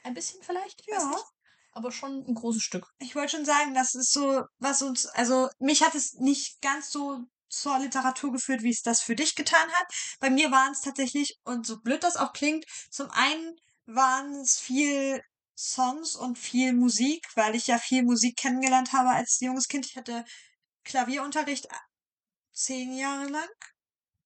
Ein 0.03 0.13
bisschen 0.13 0.41
vielleicht, 0.43 0.83
Ja. 0.87 1.15
Aber 1.71 1.91
schon 1.91 2.25
ein 2.25 2.35
großes 2.35 2.63
Stück. 2.63 2.87
Ich 2.99 3.15
wollte 3.15 3.35
schon 3.35 3.45
sagen, 3.45 3.73
das 3.73 3.95
ist 3.95 4.13
so, 4.13 4.43
was 4.59 4.81
uns, 4.81 5.07
also 5.07 5.49
mich 5.59 5.83
hat 5.83 5.93
es 5.95 6.13
nicht 6.13 6.61
ganz 6.61 6.89
so 6.89 7.19
zur 7.49 7.79
Literatur 7.79 8.31
geführt, 8.31 8.63
wie 8.63 8.69
es 8.71 8.81
das 8.81 9.01
für 9.01 9.15
dich 9.15 9.35
getan 9.35 9.69
hat. 9.71 9.87
Bei 10.19 10.29
mir 10.29 10.51
waren 10.51 10.71
es 10.71 10.81
tatsächlich, 10.81 11.37
und 11.43 11.65
so 11.67 11.81
blöd 11.81 12.03
das 12.03 12.15
auch 12.17 12.31
klingt, 12.33 12.65
zum 12.89 13.09
einen 13.11 13.55
waren 13.85 14.35
es 14.35 14.57
viel 14.59 15.21
Songs 15.55 16.15
und 16.15 16.37
viel 16.37 16.73
Musik, 16.73 17.27
weil 17.35 17.55
ich 17.55 17.67
ja 17.67 17.77
viel 17.77 18.03
Musik 18.03 18.37
kennengelernt 18.37 18.93
habe 18.93 19.09
als 19.09 19.39
junges 19.39 19.67
Kind. 19.67 19.85
Ich 19.85 19.95
hatte 19.95 20.25
Klavierunterricht 20.83 21.67
zehn 22.51 22.95
Jahre 22.95 23.27
lang. 23.29 23.49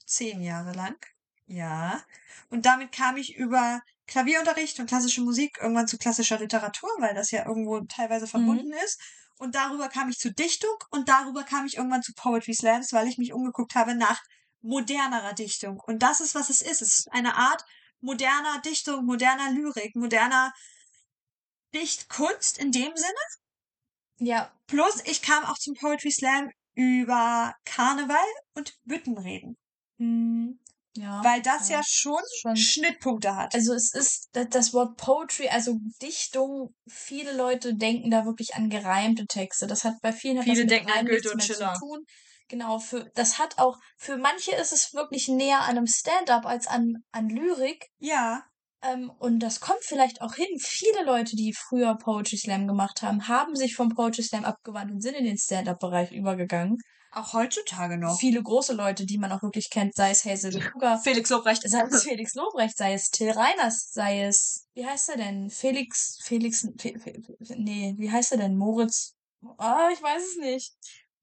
Zehn 0.06 0.42
Jahre 0.42 0.74
lang. 0.74 0.98
Ja. 1.46 2.04
Und 2.50 2.66
damit 2.66 2.92
kam 2.92 3.18
ich 3.18 3.36
über 3.36 3.82
Klavierunterricht 4.08 4.80
und 4.80 4.88
klassische 4.88 5.22
Musik 5.22 5.60
irgendwann 5.62 5.88
zu 5.88 5.98
klassischer 5.98 6.40
Literatur, 6.40 6.90
weil 7.00 7.14
das 7.14 7.32
ja 7.32 7.46
irgendwo 7.46 7.80
teilweise 7.82 8.28
verbunden 8.28 8.74
ist. 8.84 9.00
Und 9.38 9.56
darüber 9.56 9.88
kam 9.88 10.10
ich 10.10 10.18
zu 10.18 10.34
Dichtung 10.34 10.76
und 10.90 11.10
darüber 11.10 11.44
kam 11.44 11.66
ich 11.66 11.78
irgendwann 11.78 12.04
zu 12.04 12.14
Poetry 12.14 12.54
Slams, 12.54 12.92
weil 12.92 13.08
ich 13.08 13.18
mich 13.18 13.34
umgeguckt 13.34 13.76
habe 13.76 13.96
nach 13.96 14.22
modernerer 14.62 15.34
Dichtung. 15.34 15.80
Und 15.80 16.00
das 16.00 16.20
ist, 16.20 16.36
was 16.36 16.50
es 16.50 16.62
ist. 16.62 16.82
Es 16.82 17.00
ist 17.00 17.12
eine 17.12 17.36
Art 17.36 17.64
moderner 18.02 18.60
Dichtung, 18.62 19.06
moderner 19.06 19.52
Lyrik, 19.52 19.96
moderner 19.96 20.54
Dichtkunst 21.74 22.58
in 22.58 22.72
dem 22.72 22.92
Sinne. 22.96 23.20
Ja. 24.20 24.52
Plus, 24.68 25.02
ich 25.06 25.22
kam 25.22 25.46
auch 25.46 25.58
zum 25.58 25.74
Poetry 25.76 26.12
Slam 26.12 26.50
über 26.76 27.54
Karneval 27.66 28.18
und 28.56 28.74
Büttenreden. 28.84 29.58
Hm, 29.98 30.60
ja. 30.96 31.22
Weil 31.24 31.42
das 31.42 31.70
ja, 31.70 31.78
ja 31.78 31.84
schon, 31.86 32.22
schon. 32.42 32.56
Schnittpunkte 32.56 33.36
hat. 33.36 33.54
Also 33.54 33.74
es 33.74 33.94
ist 33.94 34.30
da- 34.34 34.46
das 34.46 34.74
Wort 34.74 34.98
Poetry, 34.98 35.50
also 35.50 35.78
Dichtung, 36.02 36.74
viele 36.88 37.34
Leute 37.36 37.76
denken 37.76 38.10
da 38.12 38.26
wirklich 38.26 38.56
an 38.56 38.70
gereimte 38.70 39.26
Texte. 39.26 39.68
Das 39.68 39.84
hat 39.84 39.96
bei 40.02 40.12
vielen 40.14 40.42
Viele 40.44 40.66
denken 40.66 40.92
an 40.92 41.06
Goethe 41.06 41.32
und 41.32 41.44
Schiller. 41.44 41.74
zu 41.74 41.80
tun. 41.80 42.06
Genau, 42.48 42.80
für 42.80 43.10
das 43.14 43.38
hat 43.38 43.60
auch, 43.60 43.78
für 43.98 44.18
manche 44.18 44.56
ist 44.56 44.72
es 44.74 44.94
wirklich 44.94 45.28
näher 45.28 45.60
an 45.62 45.78
einem 45.78 45.88
Stand-up 45.88 46.46
als 46.46 46.66
an, 46.68 47.04
an 47.12 47.30
Lyrik. 47.30 47.88
ja. 48.00 48.44
Ähm, 48.82 49.12
und 49.20 49.40
das 49.40 49.60
kommt 49.60 49.84
vielleicht 49.84 50.22
auch 50.22 50.36
hin. 50.36 50.48
Viele 50.60 51.04
Leute, 51.04 51.36
die 51.36 51.54
früher 51.54 51.96
Poetry 51.98 52.38
Slam 52.38 52.68
gemacht 52.68 53.02
haben, 53.02 53.28
haben 53.28 53.56
sich 53.56 53.76
vom 53.76 53.90
Poetry 53.90 54.24
Slam 54.24 54.46
abgewandt 54.46 54.92
und 54.92 55.02
sind 55.02 55.16
in 55.16 55.26
den 55.26 55.38
Stand-up-Bereich 55.38 56.12
übergegangen. 56.12 56.78
Auch 57.12 57.34
heutzutage 57.34 57.98
noch. 57.98 58.20
Viele 58.20 58.42
große 58.42 58.74
Leute, 58.74 59.06
die 59.06 59.18
man 59.18 59.32
auch 59.32 59.42
wirklich 59.42 59.70
kennt, 59.72 59.96
sei 59.96 60.12
es 60.12 60.26
Hazel 60.26 60.52
Sugar, 60.52 61.00
Felix 61.00 61.30
Lobrecht. 61.30 61.68
sei 61.68 61.82
es 61.82 62.04
Felix 62.04 62.36
Lobrecht, 62.36 62.78
sei 62.78 62.94
es 62.94 63.10
Till 63.10 63.32
Reiners, 63.32 63.90
sei 63.92 64.26
es, 64.26 64.68
wie 64.76 64.86
heißt 64.86 65.10
er 65.10 65.18
denn? 65.18 65.50
Felix, 65.50 66.20
Felix, 66.22 66.68
Fe, 66.78 67.00
Fe, 67.00 67.14
nee, 67.58 67.96
wie 67.98 68.12
heißt 68.12 68.32
er 68.34 68.38
denn? 68.38 68.56
Moritz? 68.56 69.16
Ah, 69.58 69.90
ich 69.92 70.02
weiß 70.02 70.22
es 70.22 70.38
nicht. 70.38 70.74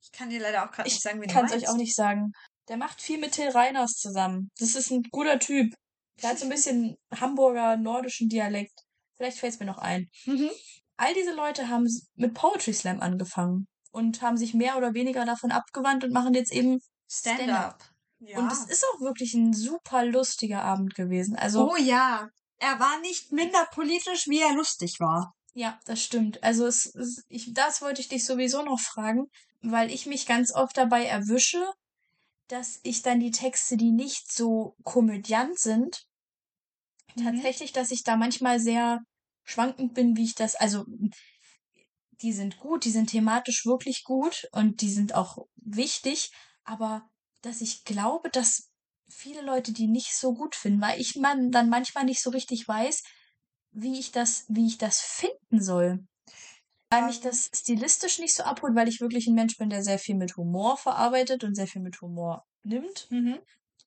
Ich 0.02 0.10
kann 0.10 0.28
dir 0.28 0.40
leider 0.40 0.64
auch 0.64 0.72
gerade 0.72 0.88
nicht 0.88 0.96
Ich 0.96 1.02
sagen, 1.02 1.22
wie 1.22 1.26
kann 1.26 1.46
es 1.46 1.52
euch 1.52 1.68
auch 1.68 1.76
nicht 1.76 1.94
sagen. 1.94 2.32
Der 2.68 2.76
macht 2.76 3.00
viel 3.00 3.18
mit 3.18 3.32
Till 3.32 3.48
Reiners 3.50 3.92
zusammen. 3.92 4.50
Das 4.58 4.74
ist 4.74 4.90
ein 4.90 5.02
guter 5.12 5.38
Typ. 5.38 5.72
Der 6.22 6.30
hat 6.30 6.38
so 6.38 6.44
ein 6.46 6.50
bisschen 6.50 6.96
Hamburger 7.14 7.76
nordischen 7.76 8.28
Dialekt. 8.28 8.80
Vielleicht 9.16 9.38
fällt 9.38 9.54
es 9.54 9.60
mir 9.60 9.66
noch 9.66 9.78
ein. 9.78 10.08
Mhm. 10.24 10.50
All 10.96 11.12
diese 11.14 11.32
Leute 11.34 11.68
haben 11.68 11.86
mit 12.14 12.34
Poetry 12.34 12.72
Slam 12.72 13.00
angefangen 13.00 13.66
und 13.92 14.22
haben 14.22 14.36
sich 14.36 14.54
mehr 14.54 14.76
oder 14.76 14.94
weniger 14.94 15.24
davon 15.24 15.52
abgewandt 15.52 16.04
und 16.04 16.12
machen 16.12 16.34
jetzt 16.34 16.52
eben 16.52 16.80
Stand-up. 17.10 17.78
Ja. 18.18 18.38
Und 18.38 18.50
es 18.50 18.64
ist 18.64 18.84
auch 18.84 19.00
wirklich 19.00 19.34
ein 19.34 19.52
super 19.52 20.04
lustiger 20.04 20.62
Abend 20.62 20.94
gewesen. 20.94 21.36
Also, 21.36 21.70
oh 21.70 21.76
ja. 21.76 22.28
Er 22.58 22.80
war 22.80 22.98
nicht 23.00 23.32
minder 23.32 23.66
politisch, 23.72 24.26
wie 24.26 24.40
er 24.40 24.54
lustig 24.54 24.96
war. 25.00 25.34
ja, 25.52 25.78
das 25.84 26.02
stimmt. 26.02 26.42
Also, 26.42 26.66
es, 26.66 26.86
es, 26.94 27.24
ich, 27.28 27.52
das 27.52 27.82
wollte 27.82 28.00
ich 28.00 28.08
dich 28.08 28.24
sowieso 28.24 28.62
noch 28.62 28.80
fragen, 28.80 29.26
weil 29.60 29.90
ich 29.90 30.06
mich 30.06 30.26
ganz 30.26 30.54
oft 30.54 30.76
dabei 30.76 31.04
erwische, 31.04 31.62
dass 32.48 32.80
ich 32.82 33.02
dann 33.02 33.20
die 33.20 33.30
Texte, 33.30 33.76
die 33.76 33.90
nicht 33.90 34.32
so 34.32 34.76
komödiant 34.84 35.58
sind, 35.58 36.05
Mhm. 37.16 37.24
tatsächlich, 37.24 37.72
dass 37.72 37.90
ich 37.90 38.02
da 38.04 38.16
manchmal 38.16 38.60
sehr 38.60 39.00
schwankend 39.44 39.94
bin, 39.94 40.16
wie 40.16 40.24
ich 40.24 40.34
das, 40.34 40.54
also, 40.56 40.84
die 42.22 42.32
sind 42.32 42.58
gut, 42.58 42.84
die 42.84 42.90
sind 42.90 43.10
thematisch 43.10 43.66
wirklich 43.66 44.04
gut 44.04 44.48
und 44.52 44.80
die 44.80 44.90
sind 44.90 45.14
auch 45.14 45.38
wichtig, 45.56 46.30
aber 46.64 47.08
dass 47.42 47.60
ich 47.60 47.84
glaube, 47.84 48.30
dass 48.30 48.70
viele 49.10 49.42
Leute 49.42 49.72
die 49.72 49.86
nicht 49.88 50.14
so 50.14 50.34
gut 50.34 50.54
finden, 50.56 50.80
weil 50.80 51.00
ich 51.00 51.16
man 51.16 51.50
dann 51.50 51.68
manchmal 51.68 52.04
nicht 52.04 52.22
so 52.22 52.30
richtig 52.30 52.66
weiß, 52.66 53.02
wie 53.72 53.98
ich 53.98 54.12
das, 54.12 54.46
wie 54.48 54.66
ich 54.66 54.78
das 54.78 55.00
finden 55.00 55.62
soll. 55.62 56.06
Weil 56.90 57.04
mich 57.06 57.16
Ähm. 57.18 57.22
das 57.24 57.50
stilistisch 57.54 58.18
nicht 58.18 58.34
so 58.34 58.44
abholt, 58.44 58.74
weil 58.76 58.88
ich 58.88 59.00
wirklich 59.00 59.26
ein 59.28 59.34
Mensch 59.34 59.56
bin, 59.58 59.70
der 59.70 59.82
sehr 59.82 59.98
viel 59.98 60.16
mit 60.16 60.36
Humor 60.36 60.76
verarbeitet 60.76 61.44
und 61.44 61.54
sehr 61.54 61.66
viel 61.68 61.82
mit 61.82 62.00
Humor 62.00 62.44
nimmt 62.64 63.08
Mhm. 63.10 63.38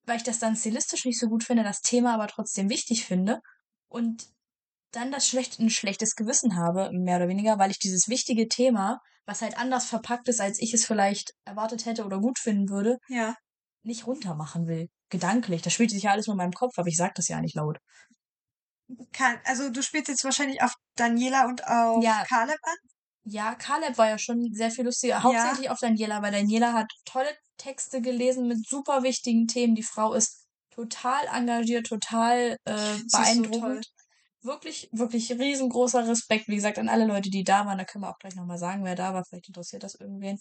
Weil 0.10 0.18
ich 0.18 0.24
das 0.24 0.40
dann 0.40 0.56
stilistisch 0.56 1.06
nicht 1.06 1.20
so 1.20 1.28
gut 1.28 1.44
finde, 1.44 1.64
das 1.64 1.82
Thema 1.82 2.16
aber 2.16 2.28
trotzdem 2.28 2.70
wichtig 2.70 3.06
finde 3.06 3.40
und 3.88 4.28
dann 4.92 5.12
das 5.12 5.28
schlecht, 5.28 5.60
ein 5.60 5.70
schlechtes 5.70 6.16
Gewissen 6.16 6.56
habe, 6.58 6.90
mehr 6.92 7.18
oder 7.18 7.28
weniger, 7.28 7.60
weil 7.60 7.70
ich 7.72 7.78
dieses 7.80 8.08
wichtige 8.08 8.48
Thema, 8.48 9.00
was 9.26 9.42
halt 9.44 9.58
anders 9.58 9.86
verpackt 9.86 10.28
ist, 10.28 10.42
als 10.42 10.60
ich 10.60 10.74
es 10.74 10.86
vielleicht 10.86 11.34
erwartet 11.46 11.86
hätte 11.86 12.06
oder 12.06 12.20
gut 12.20 12.40
finden 12.40 12.70
würde, 12.70 12.98
Ja. 13.08 13.36
nicht 13.84 14.08
runtermachen 14.08 14.66
will. 14.68 14.90
Gedanklich. 15.10 15.62
Das 15.62 15.74
spielt 15.74 15.92
sich 15.92 16.04
ja 16.04 16.12
alles 16.12 16.26
nur 16.28 16.34
in 16.34 16.38
meinem 16.40 16.54
Kopf, 16.54 16.74
aber 16.78 16.88
ich 16.88 16.98
sag 16.98 17.14
das 17.16 17.28
ja 17.28 17.40
nicht 17.40 17.56
laut. 17.56 17.78
Kann, 19.12 19.40
also 19.46 19.70
du 19.70 19.84
spielst 19.84 20.08
jetzt 20.08 20.24
wahrscheinlich 20.24 20.62
auf 20.64 20.74
Daniela 20.96 21.46
und 21.48 21.66
auf 21.68 22.04
Ja. 22.04 22.24
Caleb 22.28 22.58
an? 22.64 22.78
Ja, 23.30 23.56
Caleb 23.56 23.98
war 23.98 24.10
ja 24.10 24.18
schon 24.18 24.50
sehr 24.52 24.72
viel 24.72 24.86
lustiger. 24.86 25.24
Hauptsächlich 25.24 25.70
auf 25.70 25.80
Daniela, 25.80 26.22
weil 26.22 26.32
Daniela 26.32 26.74
hat 26.74 26.92
tolle 27.06 27.30
Texte 27.58 28.02
gelesen 28.02 28.48
mit 28.48 28.68
super 28.68 29.04
wichtigen 29.04 29.48
Themen. 29.48 29.76
Die 29.76 29.84
Frau 29.84 30.14
ist 30.14 30.46
total 30.72 31.26
engagiert, 31.34 31.88
total 31.88 32.58
äh, 32.66 32.96
so 33.08 33.18
beeindruckend. 33.18 33.86
Wirklich, 34.42 34.88
wirklich 34.94 35.32
riesengroßer 35.32 36.08
Respekt, 36.08 36.48
wie 36.48 36.56
gesagt, 36.56 36.80
an 36.80 36.88
alle 36.88 37.06
Leute, 37.06 37.30
die 37.30 37.44
da 37.44 37.66
waren. 37.66 37.78
Da 37.78 37.84
können 37.84 38.06
wir 38.06 38.10
auch 38.10 38.20
gleich 38.20 38.36
nochmal 38.36 38.58
sagen, 38.58 38.86
wer 38.86 38.96
da 38.96 39.14
war. 39.14 39.26
Vielleicht 39.26 39.50
interessiert 39.50 39.84
das 39.84 39.96
irgendwen. 39.96 40.40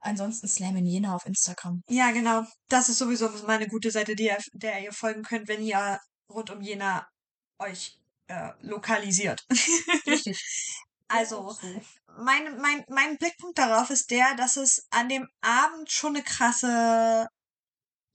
Ansonsten 0.00 0.48
Slam 0.48 0.76
in 0.76 0.86
Jena 0.86 1.14
auf 1.14 1.24
Instagram. 1.26 1.82
Ja, 1.88 2.10
genau. 2.10 2.42
Das 2.68 2.88
ist 2.88 2.98
sowieso 2.98 3.28
mal 3.28 3.50
eine 3.50 3.68
gute 3.68 3.92
Seite, 3.92 4.16
die 4.16 4.24
ihr, 4.24 4.38
der 4.52 4.82
ihr 4.82 4.92
folgen 4.92 5.22
könnt, 5.22 5.46
wenn 5.46 5.62
ihr 5.62 6.00
rund 6.28 6.50
um 6.50 6.60
Jena 6.60 7.06
euch 7.60 8.00
äh, 8.26 8.50
lokalisiert. 8.62 9.44
Richtig. 10.06 10.42
Also, 11.12 11.56
mein, 12.18 12.60
mein, 12.60 12.84
mein 12.88 13.16
Blickpunkt 13.18 13.58
darauf 13.58 13.90
ist 13.90 14.10
der, 14.10 14.34
dass 14.36 14.56
es 14.56 14.86
an 14.90 15.08
dem 15.08 15.26
Abend 15.40 15.90
schon 15.90 16.14
eine 16.16 16.24
krasse, 16.24 17.26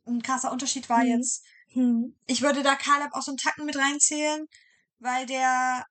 ein 0.05 0.21
krasser 0.21 0.51
Unterschied 0.51 0.89
war 0.89 1.03
Mhm. 1.03 1.10
jetzt. 1.10 1.43
Hm. 1.73 2.15
Ich 2.27 2.41
würde 2.41 2.63
da 2.63 2.75
Caleb 2.75 3.13
auch 3.13 3.21
so 3.21 3.31
einen 3.31 3.38
Tacken 3.38 3.65
mit 3.65 3.75
reinzählen, 3.77 4.45
weil 4.99 5.25
der, 5.25 5.86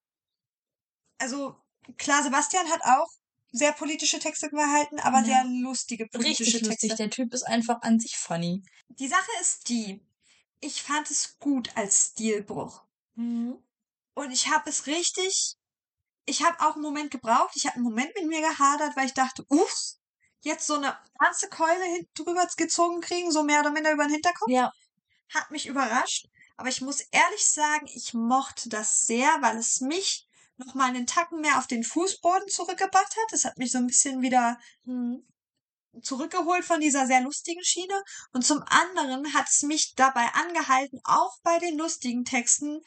also 1.18 1.56
klar, 1.98 2.22
Sebastian 2.22 2.68
hat 2.70 2.80
auch 2.84 3.08
sehr 3.52 3.72
politische 3.72 4.18
Texte 4.18 4.50
gehalten, 4.50 4.98
aber 5.00 5.18
Ja. 5.18 5.24
sehr 5.24 5.44
lustige 5.44 6.06
politische 6.08 6.42
Richtig 6.44 6.52
Texte. 6.68 6.68
lustig. 6.88 6.94
Der 6.96 7.10
Typ 7.10 7.32
ist 7.32 7.44
einfach 7.44 7.80
an 7.82 7.98
sich 8.00 8.16
funny. 8.16 8.62
Die 8.88 9.08
Sache 9.08 9.30
ist 9.40 9.68
die, 9.68 10.00
ich 10.60 10.82
fand 10.82 11.10
es 11.10 11.38
gut 11.38 11.70
als 11.76 12.10
Stilbruch. 12.12 12.82
Mhm. 13.14 13.58
Und 14.14 14.30
ich 14.32 14.48
habe 14.50 14.68
es 14.68 14.86
richtig, 14.86 15.54
ich 16.26 16.42
habe 16.42 16.60
auch 16.60 16.74
einen 16.74 16.82
Moment 16.82 17.10
gebraucht. 17.10 17.54
Ich 17.54 17.66
habe 17.66 17.76
einen 17.76 17.84
Moment 17.84 18.10
mit 18.14 18.26
mir 18.26 18.40
gehadert, 18.40 18.96
weil 18.96 19.06
ich 19.06 19.14
dachte, 19.14 19.46
uff, 19.48 19.94
jetzt 20.40 20.66
so 20.66 20.74
eine 20.74 20.96
ganze 21.18 21.48
Keule 21.48 22.06
drüber 22.14 22.46
gezogen 22.56 23.00
kriegen, 23.00 23.30
so 23.30 23.42
mehr 23.42 23.60
oder 23.60 23.70
minder 23.70 23.92
über 23.92 24.04
den 24.04 24.12
Hinterkopf. 24.12 24.50
Ja, 24.50 24.72
Hat 25.32 25.50
mich 25.50 25.66
überrascht. 25.66 26.28
Aber 26.56 26.68
ich 26.68 26.80
muss 26.80 27.00
ehrlich 27.00 27.48
sagen, 27.48 27.86
ich 27.86 28.14
mochte 28.14 28.68
das 28.68 29.06
sehr, 29.06 29.28
weil 29.40 29.56
es 29.56 29.80
mich 29.80 30.26
noch 30.56 30.74
mal 30.74 30.88
einen 30.88 31.06
Tacken 31.06 31.40
mehr 31.40 31.58
auf 31.58 31.66
den 31.66 31.84
Fußboden 31.84 32.48
zurückgebracht 32.48 33.14
hat. 33.16 33.32
Es 33.32 33.44
hat 33.44 33.58
mich 33.58 33.70
so 33.70 33.78
ein 33.78 33.86
bisschen 33.86 34.22
wieder 34.22 34.58
hm. 34.84 35.24
zurückgeholt 36.00 36.64
von 36.64 36.80
dieser 36.80 37.06
sehr 37.06 37.20
lustigen 37.20 37.62
Schiene. 37.62 38.02
Und 38.32 38.44
zum 38.44 38.62
anderen 38.66 39.32
hat 39.34 39.48
es 39.48 39.62
mich 39.62 39.94
dabei 39.94 40.26
angehalten, 40.32 41.00
auch 41.04 41.38
bei 41.42 41.58
den 41.58 41.76
lustigen 41.76 42.24
Texten 42.24 42.82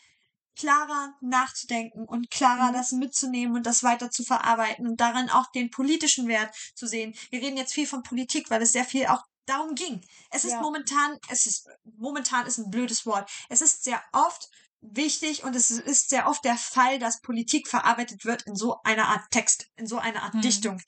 klarer 0.60 1.14
nachzudenken 1.22 2.06
und 2.06 2.30
klarer 2.30 2.70
Mhm. 2.70 2.74
das 2.74 2.92
mitzunehmen 2.92 3.56
und 3.56 3.66
das 3.66 3.82
weiter 3.84 4.12
zu 4.12 4.24
verarbeiten 4.24 4.88
und 4.88 5.00
darin 5.00 5.30
auch 5.30 5.50
den 5.52 5.70
politischen 5.72 6.28
Wert 6.28 6.54
zu 6.76 6.86
sehen. 6.86 7.16
Wir 7.30 7.42
reden 7.42 7.58
jetzt 7.58 7.74
viel 7.74 7.88
von 7.88 8.04
Politik, 8.04 8.50
weil 8.50 8.62
es 8.62 8.74
sehr 8.74 8.86
viel 8.86 9.06
auch 9.08 9.24
darum 9.46 9.74
ging. 9.74 10.02
Es 10.32 10.44
ist 10.44 10.52
Ja. 10.52 10.62
momentan, 10.62 11.18
es 11.30 11.46
ist, 11.46 11.68
momentan 11.98 12.46
ist 12.46 12.58
ein 12.58 12.70
blödes 12.70 13.06
Wort. 13.06 13.30
Es 13.48 13.62
ist 13.62 13.84
sehr 13.84 14.02
oft 14.12 14.50
wichtig 14.82 15.44
und 15.44 15.56
es 15.56 15.72
ist 15.72 16.10
sehr 16.10 16.28
oft 16.28 16.44
der 16.44 16.58
Fall, 16.58 17.00
dass 17.00 17.22
Politik 17.22 17.68
verarbeitet 17.68 18.26
wird 18.26 18.44
in 18.44 18.56
so 18.56 18.78
einer 18.84 19.08
Art 19.08 19.32
Text, 19.32 19.68
in 19.78 19.88
so 19.88 19.98
einer 19.98 20.24
Art 20.24 20.36
Mhm. 20.36 20.42
Dichtung. 20.42 20.82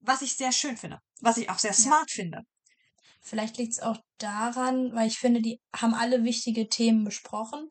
Was 0.00 0.22
ich 0.22 0.36
sehr 0.36 0.52
schön 0.52 0.76
finde. 0.76 1.00
Was 1.20 1.36
ich 1.38 1.50
auch 1.50 1.58
sehr 1.58 1.72
smart 1.74 2.10
finde. 2.10 2.42
Vielleicht 3.20 3.56
liegt 3.58 3.72
es 3.72 3.80
auch 3.80 3.98
daran, 4.18 4.94
weil 4.94 5.08
ich 5.08 5.18
finde, 5.18 5.42
die 5.42 5.60
haben 5.74 5.94
alle 5.94 6.22
wichtige 6.22 6.68
Themen 6.68 7.02
besprochen. 7.04 7.68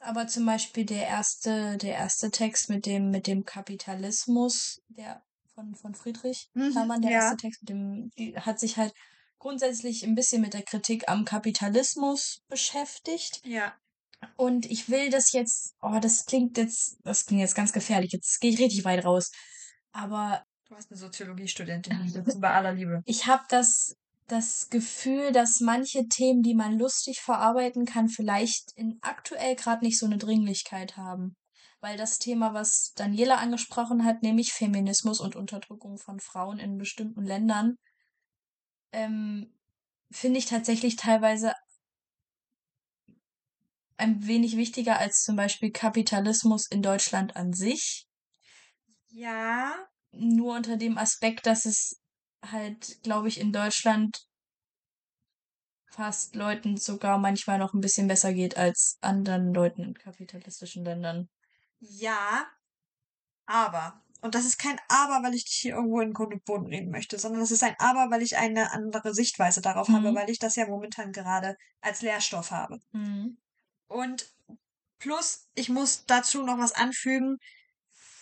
Aber 0.00 0.26
zum 0.26 0.46
Beispiel 0.46 0.84
der 0.84 1.06
erste, 1.06 1.76
der 1.78 1.94
erste 1.94 2.30
Text 2.30 2.68
mit 2.68 2.86
dem, 2.86 3.10
mit 3.10 3.26
dem 3.26 3.44
Kapitalismus, 3.44 4.80
der 4.88 5.22
von, 5.54 5.74
von 5.74 5.94
Friedrich 5.94 6.50
Mhm, 6.54 6.72
Hermann, 6.72 7.02
der 7.02 7.10
ja. 7.10 7.18
erste 7.22 7.36
Text 7.38 7.62
mit 7.62 7.70
dem, 7.70 8.10
hat 8.36 8.60
sich 8.60 8.76
halt 8.76 8.92
grundsätzlich 9.38 10.04
ein 10.04 10.14
bisschen 10.14 10.42
mit 10.42 10.54
der 10.54 10.62
Kritik 10.62 11.08
am 11.08 11.24
Kapitalismus 11.24 12.42
beschäftigt. 12.48 13.40
Ja. 13.44 13.74
Und 14.36 14.66
ich 14.66 14.88
will 14.88 15.10
das 15.10 15.32
jetzt, 15.32 15.74
oh, 15.82 15.98
das 16.00 16.26
klingt 16.26 16.56
jetzt, 16.58 16.98
das 17.04 17.26
klingt 17.26 17.40
jetzt 17.40 17.54
ganz 17.54 17.72
gefährlich. 17.72 18.12
Jetzt 18.12 18.40
gehe 18.40 18.50
ich 18.50 18.58
richtig 18.58 18.84
weit 18.84 19.04
raus. 19.04 19.30
Aber 19.92 20.44
Du 20.68 20.74
hast 20.74 20.90
eine 20.90 20.98
Soziologiestudentin, 20.98 22.24
bei 22.40 22.50
aller 22.50 22.72
Liebe. 22.72 23.00
ich 23.04 23.26
habe 23.26 23.44
das, 23.48 23.94
das 24.28 24.68
Gefühl, 24.70 25.32
dass 25.32 25.60
manche 25.60 26.08
Themen, 26.08 26.42
die 26.42 26.54
man 26.54 26.78
lustig 26.78 27.20
verarbeiten 27.20 27.84
kann, 27.86 28.08
vielleicht 28.08 28.72
in 28.74 28.98
aktuell 29.02 29.54
gerade 29.56 29.84
nicht 29.84 29.98
so 29.98 30.06
eine 30.06 30.18
Dringlichkeit 30.18 30.96
haben. 30.96 31.36
weil 31.80 31.96
das 31.98 32.18
Thema, 32.18 32.54
was 32.54 32.92
Daniela 32.96 33.36
angesprochen 33.36 34.04
hat, 34.04 34.22
nämlich 34.22 34.52
Feminismus 34.52 35.20
und 35.20 35.36
Unterdrückung 35.36 35.98
von 35.98 36.20
Frauen 36.20 36.58
in 36.58 36.78
bestimmten 36.78 37.22
Ländern, 37.22 37.76
ähm, 38.92 39.54
finde 40.10 40.38
ich 40.38 40.46
tatsächlich 40.46 40.96
teilweise 40.96 41.52
ein 43.98 44.26
wenig 44.26 44.56
wichtiger 44.56 44.98
als 44.98 45.22
zum 45.22 45.36
Beispiel 45.36 45.70
Kapitalismus 45.70 46.66
in 46.68 46.82
Deutschland 46.82 47.36
an 47.36 47.52
sich. 47.52 48.06
Ja. 49.08 49.74
Nur 50.12 50.56
unter 50.56 50.76
dem 50.76 50.98
Aspekt, 50.98 51.46
dass 51.46 51.66
es 51.66 52.00
halt, 52.52 53.02
glaube 53.02 53.28
ich, 53.28 53.40
in 53.40 53.52
Deutschland 53.52 54.26
fast 55.90 56.34
Leuten 56.34 56.76
sogar 56.76 57.18
manchmal 57.18 57.58
noch 57.58 57.72
ein 57.72 57.80
bisschen 57.80 58.06
besser 58.06 58.32
geht 58.34 58.56
als 58.56 58.98
anderen 59.00 59.54
Leuten 59.54 59.82
in 59.82 59.94
kapitalistischen 59.94 60.84
Ländern. 60.84 61.28
Ja, 61.80 62.46
aber. 63.46 64.02
Und 64.22 64.34
das 64.34 64.44
ist 64.44 64.58
kein 64.58 64.78
Aber, 64.88 65.22
weil 65.22 65.34
ich 65.34 65.44
dich 65.44 65.58
hier 65.60 65.74
irgendwo 65.74 66.00
in 66.00 66.12
Grund 66.12 66.32
und 66.32 66.44
Boden 66.44 66.66
reden 66.66 66.90
möchte, 66.90 67.18
sondern 67.18 67.40
das 67.40 67.50
ist 67.50 67.62
ein 67.62 67.76
Aber, 67.78 68.10
weil 68.10 68.22
ich 68.22 68.36
eine 68.36 68.72
andere 68.72 69.14
Sichtweise 69.14 69.60
darauf 69.60 69.88
mhm. 69.88 69.94
habe, 69.94 70.14
weil 70.14 70.30
ich 70.30 70.38
das 70.38 70.56
ja 70.56 70.66
momentan 70.66 71.12
gerade 71.12 71.56
als 71.80 72.02
Lehrstoff 72.02 72.50
habe. 72.50 72.78
Mhm. 72.92 73.38
Und 73.88 74.34
plus, 74.98 75.48
ich 75.54 75.68
muss 75.68 76.04
dazu 76.06 76.42
noch 76.42 76.58
was 76.58 76.72
anfügen. 76.72 77.36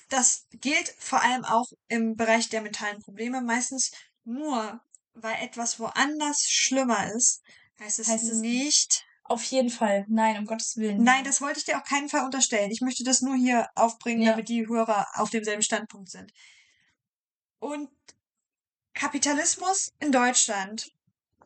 Das 0.09 0.47
gilt 0.51 0.89
vor 0.99 1.23
allem 1.23 1.45
auch 1.45 1.67
im 1.89 2.17
Bereich 2.17 2.49
der 2.49 2.61
mentalen 2.61 3.01
Probleme. 3.01 3.41
Meistens 3.41 3.91
nur, 4.25 4.81
weil 5.15 5.37
etwas 5.43 5.79
woanders 5.79 6.43
schlimmer 6.49 7.13
ist, 7.13 7.43
heißt 7.81 7.99
es 7.99 8.09
heißt 8.09 8.35
nicht. 8.35 9.05
Auf 9.25 9.43
jeden 9.45 9.71
Fall. 9.71 10.05
Nein, 10.09 10.37
um 10.39 10.45
Gottes 10.45 10.77
Willen. 10.77 11.03
Nein, 11.03 11.25
das 11.25 11.41
wollte 11.41 11.59
ich 11.59 11.65
dir 11.65 11.79
auf 11.79 11.85
keinen 11.85 12.11
Fall 12.11 12.25
unterstellen. 12.25 12.71
Ich 12.71 12.83
möchte 12.83 13.05
das 13.05 13.23
nur 13.23 13.37
hier 13.37 13.71
aufbringen, 13.75 14.23
ja. 14.23 14.33
damit 14.33 14.49
die 14.49 14.67
Hörer 14.67 15.07
auf 15.15 15.31
demselben 15.31 15.63
Standpunkt 15.63 16.11
sind. 16.11 16.31
Und 17.59 17.89
Kapitalismus 18.93 19.93
in 19.99 20.13
Deutschland 20.13 20.93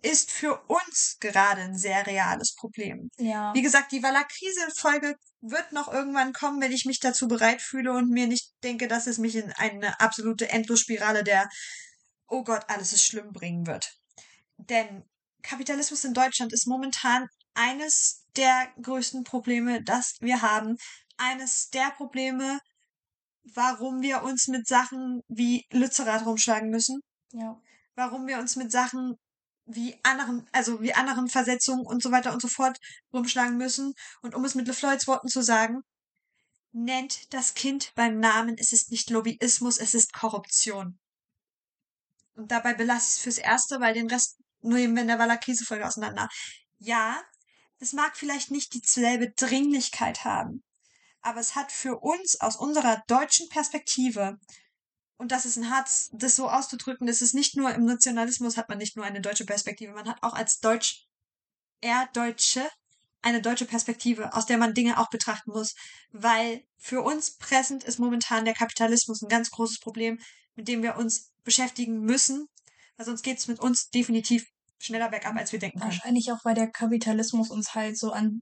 ist 0.02 0.30
für 0.30 0.60
uns 0.66 1.18
gerade 1.20 1.60
ein 1.62 1.76
sehr 1.76 2.06
reales 2.06 2.54
Problem. 2.54 3.10
Ja. 3.18 3.52
Wie 3.54 3.62
gesagt, 3.62 3.92
die 3.92 4.02
Walla-Krise-Folge 4.02 5.16
wird 5.40 5.72
noch 5.72 5.92
irgendwann 5.92 6.32
kommen, 6.32 6.60
wenn 6.60 6.72
ich 6.72 6.84
mich 6.84 7.00
dazu 7.00 7.28
bereit 7.28 7.62
fühle 7.62 7.92
und 7.92 8.10
mir 8.10 8.26
nicht 8.26 8.52
denke, 8.64 8.88
dass 8.88 9.06
es 9.06 9.18
mich 9.18 9.36
in 9.36 9.52
eine 9.52 10.00
absolute 10.00 10.50
Endlosspirale 10.50 11.24
der 11.24 11.48
Oh 12.28 12.44
Gott, 12.44 12.64
alles 12.68 12.92
ist 12.92 13.04
schlimm 13.04 13.32
bringen 13.32 13.66
wird. 13.66 13.98
Denn 14.56 15.04
Kapitalismus 15.42 16.04
in 16.04 16.14
Deutschland 16.14 16.52
ist 16.52 16.66
momentan 16.66 17.26
eines 17.54 18.24
der 18.36 18.68
größten 18.82 19.24
Probleme, 19.24 19.82
das 19.82 20.16
wir 20.20 20.42
haben. 20.42 20.76
Eines 21.16 21.70
der 21.70 21.90
Probleme, 21.90 22.60
warum 23.54 24.02
wir 24.02 24.22
uns 24.22 24.46
mit 24.46 24.66
Sachen 24.68 25.22
wie 25.28 25.66
Lützerath 25.72 26.26
rumschlagen 26.26 26.70
müssen. 26.70 27.00
Ja. 27.32 27.60
Warum 27.94 28.26
wir 28.26 28.38
uns 28.38 28.56
mit 28.56 28.70
Sachen 28.70 29.16
wie 29.64 29.98
anderen, 30.02 30.48
also 30.52 30.80
wie 30.80 30.94
anderen 30.94 31.28
Versetzungen 31.28 31.86
und 31.86 32.02
so 32.02 32.10
weiter 32.10 32.32
und 32.32 32.40
so 32.40 32.48
fort 32.48 32.78
rumschlagen 33.12 33.56
müssen. 33.56 33.94
Und 34.22 34.34
um 34.34 34.44
es 34.44 34.54
mit 34.54 34.66
LeFloids 34.66 35.06
Worten 35.06 35.28
zu 35.28 35.42
sagen, 35.42 35.82
nennt 36.72 37.32
das 37.32 37.54
Kind 37.54 37.92
beim 37.94 38.18
Namen, 38.18 38.56
es 38.58 38.72
ist 38.72 38.90
nicht 38.90 39.10
Lobbyismus, 39.10 39.78
es 39.78 39.94
ist 39.94 40.12
Korruption. 40.12 40.98
Und 42.38 42.52
dabei 42.52 42.72
belasse 42.72 43.08
ich 43.08 43.16
es 43.16 43.18
fürs 43.18 43.38
Erste, 43.38 43.80
weil 43.80 43.94
den 43.94 44.08
Rest 44.08 44.38
nehmen 44.60 44.94
wir 44.94 45.02
in 45.02 45.08
der 45.08 45.18
Waller-Krise-Folge 45.18 45.84
auseinander. 45.84 46.28
Ja, 46.78 47.20
es 47.80 47.92
mag 47.92 48.16
vielleicht 48.16 48.52
nicht 48.52 48.74
dieselbe 48.74 49.32
Dringlichkeit 49.32 50.24
haben, 50.24 50.62
aber 51.20 51.40
es 51.40 51.56
hat 51.56 51.72
für 51.72 51.98
uns 51.98 52.40
aus 52.40 52.54
unserer 52.54 53.02
deutschen 53.08 53.48
Perspektive 53.48 54.38
und 55.16 55.32
das 55.32 55.46
ist 55.46 55.56
ein 55.56 55.68
hart, 55.68 55.88
das 56.12 56.36
so 56.36 56.48
auszudrücken, 56.48 57.08
das 57.08 57.22
ist 57.22 57.34
nicht 57.34 57.56
nur 57.56 57.74
im 57.74 57.84
Nationalismus 57.84 58.56
hat 58.56 58.68
man 58.68 58.78
nicht 58.78 58.94
nur 58.94 59.04
eine 59.04 59.20
deutsche 59.20 59.44
Perspektive, 59.44 59.92
man 59.92 60.08
hat 60.08 60.22
auch 60.22 60.34
als 60.34 60.60
Deutsch, 60.60 61.08
er 61.80 62.08
Deutsche, 62.12 62.68
eine 63.20 63.42
deutsche 63.42 63.64
Perspektive, 63.64 64.32
aus 64.34 64.46
der 64.46 64.58
man 64.58 64.74
Dinge 64.74 64.98
auch 64.98 65.10
betrachten 65.10 65.50
muss, 65.50 65.74
weil 66.12 66.64
für 66.76 67.02
uns 67.02 67.36
präsent 67.36 67.82
ist 67.82 67.98
momentan 67.98 68.44
der 68.44 68.54
Kapitalismus 68.54 69.22
ein 69.22 69.28
ganz 69.28 69.50
großes 69.50 69.80
Problem, 69.80 70.20
mit 70.54 70.68
dem 70.68 70.84
wir 70.84 70.96
uns 70.96 71.32
beschäftigen 71.44 72.00
müssen, 72.00 72.46
weil 72.96 73.06
sonst 73.06 73.22
geht 73.22 73.38
es 73.38 73.48
mit 73.48 73.60
uns 73.60 73.90
definitiv 73.90 74.44
schneller 74.78 75.08
bergab, 75.08 75.36
als 75.36 75.52
wir 75.52 75.58
denken 75.58 75.80
können. 75.80 75.90
Wahrscheinlich 75.90 76.30
auch, 76.32 76.44
weil 76.44 76.54
der 76.54 76.70
Kapitalismus 76.70 77.50
uns 77.50 77.74
halt 77.74 77.98
so 77.98 78.12
an 78.12 78.40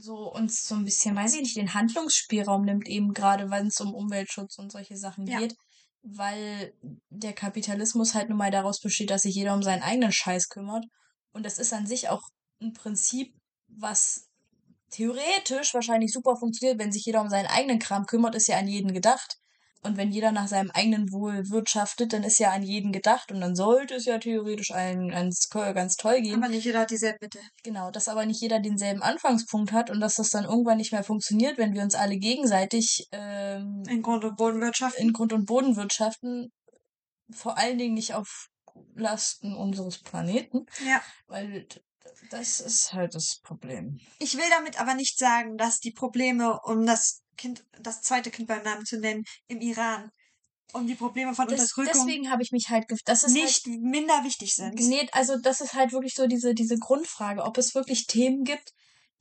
so 0.00 0.32
uns 0.32 0.64
so 0.66 0.76
ein 0.76 0.84
bisschen, 0.84 1.16
weiß 1.16 1.34
ich 1.34 1.40
nicht, 1.40 1.56
den 1.56 1.74
Handlungsspielraum 1.74 2.64
nimmt, 2.64 2.86
eben 2.86 3.12
gerade 3.14 3.50
wenn 3.50 3.66
es 3.66 3.80
um 3.80 3.94
Umweltschutz 3.94 4.56
und 4.56 4.70
solche 4.70 4.96
Sachen 4.96 5.26
ja. 5.26 5.40
geht 5.40 5.56
weil 6.02 6.72
der 7.10 7.32
Kapitalismus 7.32 8.14
halt 8.14 8.28
nun 8.28 8.38
mal 8.38 8.50
daraus 8.50 8.80
besteht, 8.80 9.10
dass 9.10 9.22
sich 9.22 9.34
jeder 9.34 9.54
um 9.54 9.62
seinen 9.62 9.82
eigenen 9.82 10.12
Scheiß 10.12 10.48
kümmert. 10.48 10.84
Und 11.32 11.44
das 11.44 11.58
ist 11.58 11.72
an 11.72 11.86
sich 11.86 12.08
auch 12.08 12.22
ein 12.60 12.72
Prinzip, 12.72 13.34
was 13.68 14.28
theoretisch 14.90 15.74
wahrscheinlich 15.74 16.12
super 16.12 16.36
funktioniert, 16.36 16.78
wenn 16.78 16.92
sich 16.92 17.04
jeder 17.04 17.20
um 17.20 17.28
seinen 17.28 17.46
eigenen 17.46 17.78
Kram 17.78 18.06
kümmert, 18.06 18.34
ist 18.34 18.48
ja 18.48 18.58
an 18.58 18.68
jeden 18.68 18.92
gedacht. 18.92 19.36
Und 19.82 19.96
wenn 19.96 20.10
jeder 20.10 20.32
nach 20.32 20.48
seinem 20.48 20.70
eigenen 20.72 21.12
Wohl 21.12 21.50
wirtschaftet, 21.50 22.12
dann 22.12 22.24
ist 22.24 22.38
ja 22.38 22.50
an 22.50 22.64
jeden 22.64 22.90
gedacht 22.90 23.30
und 23.30 23.40
dann 23.40 23.54
sollte 23.54 23.94
es 23.94 24.06
ja 24.06 24.18
theoretisch 24.18 24.72
allen 24.72 25.08
ganz, 25.08 25.48
ganz 25.50 25.94
toll 25.94 26.20
gehen. 26.20 26.42
Aber 26.42 26.48
nicht 26.48 26.64
jeder 26.64 26.80
hat 26.80 26.90
dieselbe 26.90 27.18
Mitte. 27.20 27.38
Genau, 27.62 27.90
dass 27.92 28.08
aber 28.08 28.26
nicht 28.26 28.40
jeder 28.40 28.58
denselben 28.58 29.02
Anfangspunkt 29.02 29.72
hat 29.72 29.90
und 29.90 30.00
dass 30.00 30.16
das 30.16 30.30
dann 30.30 30.44
irgendwann 30.44 30.78
nicht 30.78 30.92
mehr 30.92 31.04
funktioniert, 31.04 31.58
wenn 31.58 31.74
wir 31.74 31.82
uns 31.82 31.94
alle 31.94 32.18
gegenseitig 32.18 33.06
ähm, 33.12 33.84
in 33.88 34.02
Grund 34.02 34.24
und 34.24 34.36
Boden 34.36 34.60
wirtschaften. 34.60 35.00
In 35.00 35.12
Grund 35.12 35.32
und 35.32 35.46
Boden 35.46 35.76
wirtschaften. 35.76 36.50
Vor 37.30 37.56
allen 37.56 37.78
Dingen 37.78 37.94
nicht 37.94 38.14
auf 38.14 38.48
Lasten 38.94 39.54
unseres 39.54 39.98
Planeten. 39.98 40.66
Ja. 40.86 41.00
Weil 41.28 41.68
das 42.30 42.60
ist 42.60 42.92
halt 42.92 43.14
das 43.14 43.40
Problem. 43.42 44.00
Ich 44.18 44.36
will 44.36 44.48
damit 44.50 44.80
aber 44.80 44.94
nicht 44.94 45.18
sagen, 45.18 45.56
dass 45.56 45.78
die 45.78 45.92
Probleme 45.92 46.58
um 46.64 46.84
das 46.84 47.22
Kind, 47.38 47.64
das 47.80 48.02
zweite 48.02 48.30
Kind 48.30 48.48
beim 48.48 48.62
Namen 48.62 48.84
zu 48.84 48.98
nennen, 48.98 49.24
im 49.46 49.60
Iran, 49.60 50.10
um 50.72 50.86
die 50.86 50.94
Probleme 50.94 51.34
von 51.34 51.48
das, 51.48 51.60
Unterdrückung. 51.60 52.06
Deswegen 52.06 52.30
habe 52.30 52.42
ich 52.42 52.52
mich 52.52 52.68
halt, 52.68 52.84
das 53.06 53.22
ist 53.22 53.32
nicht 53.32 53.66
halt, 53.66 53.80
minder 53.80 54.24
wichtig 54.24 54.54
sind. 54.54 54.74
Nee, 54.74 55.08
also 55.12 55.38
das 55.38 55.60
ist 55.62 55.74
halt 55.74 55.92
wirklich 55.92 56.14
so 56.14 56.26
diese, 56.26 56.54
diese 56.54 56.76
Grundfrage, 56.76 57.42
ob 57.42 57.56
es 57.56 57.74
wirklich 57.74 58.06
Themen 58.06 58.44
gibt, 58.44 58.72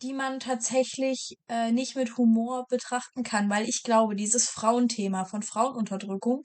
die 0.01 0.13
man 0.13 0.39
tatsächlich 0.39 1.37
äh, 1.47 1.71
nicht 1.71 1.95
mit 1.95 2.17
Humor 2.17 2.65
betrachten 2.69 3.23
kann, 3.23 3.49
weil 3.49 3.67
ich 3.67 3.83
glaube, 3.83 4.15
dieses 4.15 4.49
Frauenthema 4.49 5.25
von 5.25 5.41
Frauenunterdrückung 5.41 6.43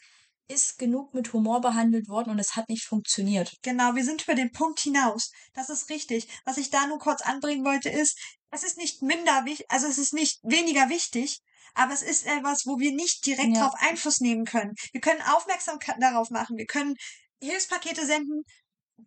ist 0.49 0.79
genug 0.79 1.15
mit 1.15 1.33
Humor 1.33 1.61
behandelt 1.61 2.09
worden 2.09 2.31
und 2.31 2.39
es 2.39 2.57
hat 2.57 2.69
nicht 2.69 2.85
funktioniert. 2.85 3.53
Genau, 3.63 3.95
wir 3.95 4.05
sind 4.05 4.23
über 4.23 4.35
den 4.35 4.53
Punkt 4.53 4.81
hinaus. 4.81 5.31
Das 5.55 5.69
ist 5.71 5.89
richtig. 5.91 6.29
Was 6.45 6.59
ich 6.59 6.71
da 6.71 6.87
nur 6.87 6.99
kurz 6.99 7.23
anbringen 7.23 7.65
wollte, 7.65 7.89
ist, 7.89 8.19
es 8.51 8.63
ist 8.63 8.77
nicht 8.77 9.03
minder 9.03 9.45
wichtig, 9.45 9.67
also 9.71 9.87
es 9.87 9.99
ist 9.99 10.13
nicht 10.13 10.41
weniger 10.43 10.89
wichtig, 10.89 11.41
aber 11.75 11.93
es 11.93 12.03
ist 12.03 12.27
etwas, 12.27 12.67
wo 12.67 12.79
wir 12.79 12.93
nicht 12.93 13.25
direkt 13.27 13.55
ja. 13.55 13.61
darauf 13.61 13.75
Einfluss 13.81 14.21
nehmen 14.21 14.45
können. 14.45 14.75
Wir 14.93 15.01
können 15.01 15.23
Aufmerksamkeit 15.23 15.97
darauf 16.01 16.31
machen, 16.31 16.57
wir 16.57 16.67
können 16.67 16.95
Hilfspakete 17.41 18.07
senden, 18.07 18.45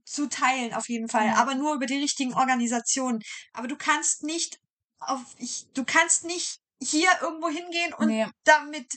zu 0.04 0.28
teilen 0.28 0.74
auf 0.74 0.90
jeden 0.90 1.08
Fall, 1.08 1.28
ja. 1.28 1.36
aber 1.36 1.56
nur 1.56 1.76
über 1.76 1.86
die 1.86 2.00
richtigen 2.00 2.34
Organisationen. 2.34 3.20
Aber 3.54 3.68
du 3.68 3.78
kannst 3.78 4.24
nicht 4.24 4.60
auf, 5.00 5.22
ich, 5.38 5.68
du 5.74 5.84
kannst 5.86 6.26
nicht 6.26 6.60
hier 6.82 7.10
irgendwo 7.22 7.50
hingehen 7.50 7.94
und 7.94 8.08
nee. 8.08 8.28
damit 8.44 8.88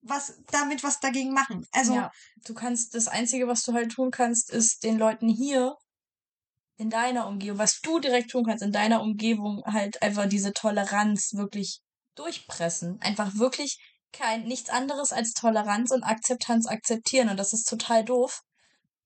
was, 0.00 0.38
damit 0.50 0.82
was 0.82 1.00
dagegen 1.00 1.32
machen. 1.32 1.66
Also. 1.72 1.94
Ja, 1.94 2.10
du 2.44 2.54
kannst, 2.54 2.94
das 2.94 3.08
Einzige, 3.08 3.46
was 3.48 3.62
du 3.62 3.72
halt 3.72 3.92
tun 3.92 4.10
kannst, 4.10 4.50
ist 4.50 4.84
den 4.84 4.98
Leuten 4.98 5.28
hier 5.28 5.76
in 6.78 6.90
deiner 6.90 7.26
Umgebung, 7.26 7.58
was 7.58 7.80
du 7.80 7.98
direkt 7.98 8.30
tun 8.30 8.44
kannst, 8.46 8.62
in 8.62 8.72
deiner 8.72 9.02
Umgebung 9.02 9.62
halt 9.64 10.02
einfach 10.02 10.28
diese 10.28 10.52
Toleranz 10.52 11.32
wirklich 11.34 11.80
durchpressen. 12.16 13.00
Einfach 13.00 13.36
wirklich 13.36 13.78
kein, 14.12 14.44
nichts 14.44 14.70
anderes 14.70 15.12
als 15.12 15.32
Toleranz 15.32 15.90
und 15.90 16.02
Akzeptanz 16.02 16.66
akzeptieren. 16.66 17.28
Und 17.28 17.36
das 17.36 17.52
ist 17.52 17.68
total 17.68 18.04
doof. 18.04 18.40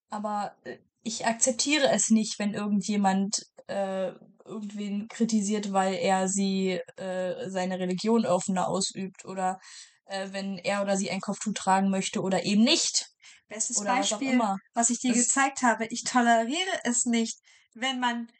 Aber 0.08 0.56
äh, 0.64 0.78
ich 1.02 1.26
akzeptiere 1.26 1.90
es 1.90 2.10
nicht, 2.10 2.38
wenn 2.38 2.54
irgendjemand 2.54 3.46
äh, 3.66 4.12
irgendwen 4.44 5.08
kritisiert, 5.08 5.72
weil 5.72 5.94
er 5.94 6.28
sie 6.28 6.80
äh, 6.96 7.50
seine 7.50 7.78
Religion 7.78 8.26
offener 8.26 8.68
ausübt 8.68 9.24
oder 9.24 9.60
äh, 10.06 10.28
wenn 10.32 10.58
er 10.58 10.82
oder 10.82 10.96
sie 10.96 11.10
ein 11.10 11.20
Kopftuch 11.20 11.54
tragen 11.54 11.90
möchte 11.90 12.20
oder 12.20 12.44
eben 12.44 12.62
nicht. 12.62 13.06
Bestes 13.48 13.78
oder 13.78 13.96
Beispiel, 13.96 14.38
was, 14.38 14.58
was, 14.74 14.90
ich 14.90 15.00
dir 15.00 15.12
das 15.12 15.24
gezeigt 15.24 15.62
habe. 15.62 15.86
Ich 15.86 16.04
toleriere 16.04 16.80
es 16.84 17.04
nicht, 17.04 17.38
wenn 17.74 17.98
man 17.98 18.30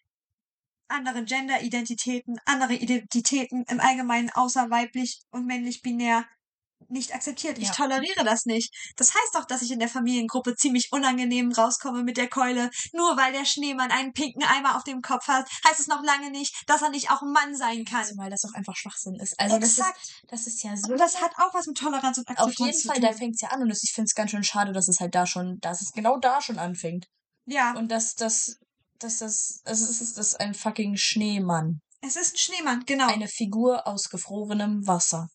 andere 0.91 1.25
Gender-Identitäten, 1.25 2.39
andere 2.45 2.75
Identitäten 2.75 3.65
im 3.69 3.81
Allgemeinen 3.81 4.31
außer 4.31 4.71
weiblich 4.71 5.21
und 5.31 5.47
männlich 5.47 5.83
binär 5.83 6.25
nicht 6.89 7.15
akzeptiert. 7.15 7.59
Ich 7.59 7.69
Ja. 7.69 7.75
toleriere 7.75 8.25
das 8.25 8.47
nicht. 8.47 8.75
Das 8.97 9.15
heißt 9.15 9.35
doch, 9.35 9.45
dass 9.45 9.63
ich 9.63 9.71
in 9.71 9.79
der 9.79 9.89
Familiengruppe 9.89 10.57
ziemlich 10.57 10.89
unangenehm 10.91 11.53
rauskomme 11.53 12.03
mit 12.03 12.17
der 12.17 12.29
Keule. 12.29 12.71
Nur 12.93 13.17
weil 13.17 13.33
der 13.33 13.45
Schneemann 13.45 13.91
einen 13.93 14.13
pinken 14.13 14.43
Eimer 14.43 14.77
auf 14.77 14.83
dem 14.85 15.01
Kopf 15.03 15.29
hat, 15.29 15.49
heißt 15.69 15.79
es 15.79 15.87
noch 15.87 16.03
lange 16.03 16.31
nicht, 16.31 16.55
dass 16.67 16.83
er 16.83 16.91
nicht 16.91 17.11
auch 17.11 17.23
ein 17.23 17.31
Mann 17.33 17.55
sein 17.55 17.85
kann. 17.85 18.05
Zumal 18.05 18.31
das 18.31 18.45
auch 18.45 18.55
einfach 18.55 18.75
Schwachsinn 18.77 19.15
ist. 19.21 19.39
Also 19.39 19.59
das 19.59 19.71
ist, 19.73 19.79
Exakt. 19.79 20.23
das 20.29 20.47
ist 20.47 20.63
ja 20.65 20.77
so. 20.77 20.93
Und 20.93 20.99
das 20.99 21.21
hat 21.21 21.33
auch 21.37 21.55
was 21.55 21.67
mit 21.67 21.77
Toleranz 21.79 22.19
und 22.19 22.29
Akzeptanz 22.29 22.61
auf 22.61 22.67
jeden 22.67 22.83
Fall, 22.83 23.01
da 23.01 23.13
fängt's 23.13 23.41
ja 23.43 23.49
an 23.51 23.63
und 23.63 23.71
ich 23.71 23.93
finde 23.93 24.07
es 24.07 24.15
ganz 24.15 24.31
schön 24.33 24.43
schade, 24.43 24.73
dass 24.73 24.89
es 24.89 24.99
halt 25.01 25.15
da 25.15 25.27
schon, 25.27 25.59
dass 25.61 25.83
es 25.83 25.93
genau 25.93 26.19
da 26.19 26.41
schon 26.41 26.59
anfängt. 26.59 27.07
ja, 27.47 27.73
Und 27.77 27.93
dass 27.93 28.15
das, 28.15 28.57
dass 29.01 29.19
das, 29.19 29.61
es 29.65 29.81
ist, 29.81 30.19
ist 30.19 30.41
ein 30.41 30.55
fucking 30.55 30.97
Schneemann. 30.97 31.81
es 32.01 32.17
ist 32.17 32.35
ein 32.35 32.39
Schneemann, 32.39 32.85
genau. 32.87 33.07
Eine 33.09 33.29
Figur 33.29 33.87
aus 33.87 34.09
gefrorenem 34.11 34.87
Wasser. 34.87 35.29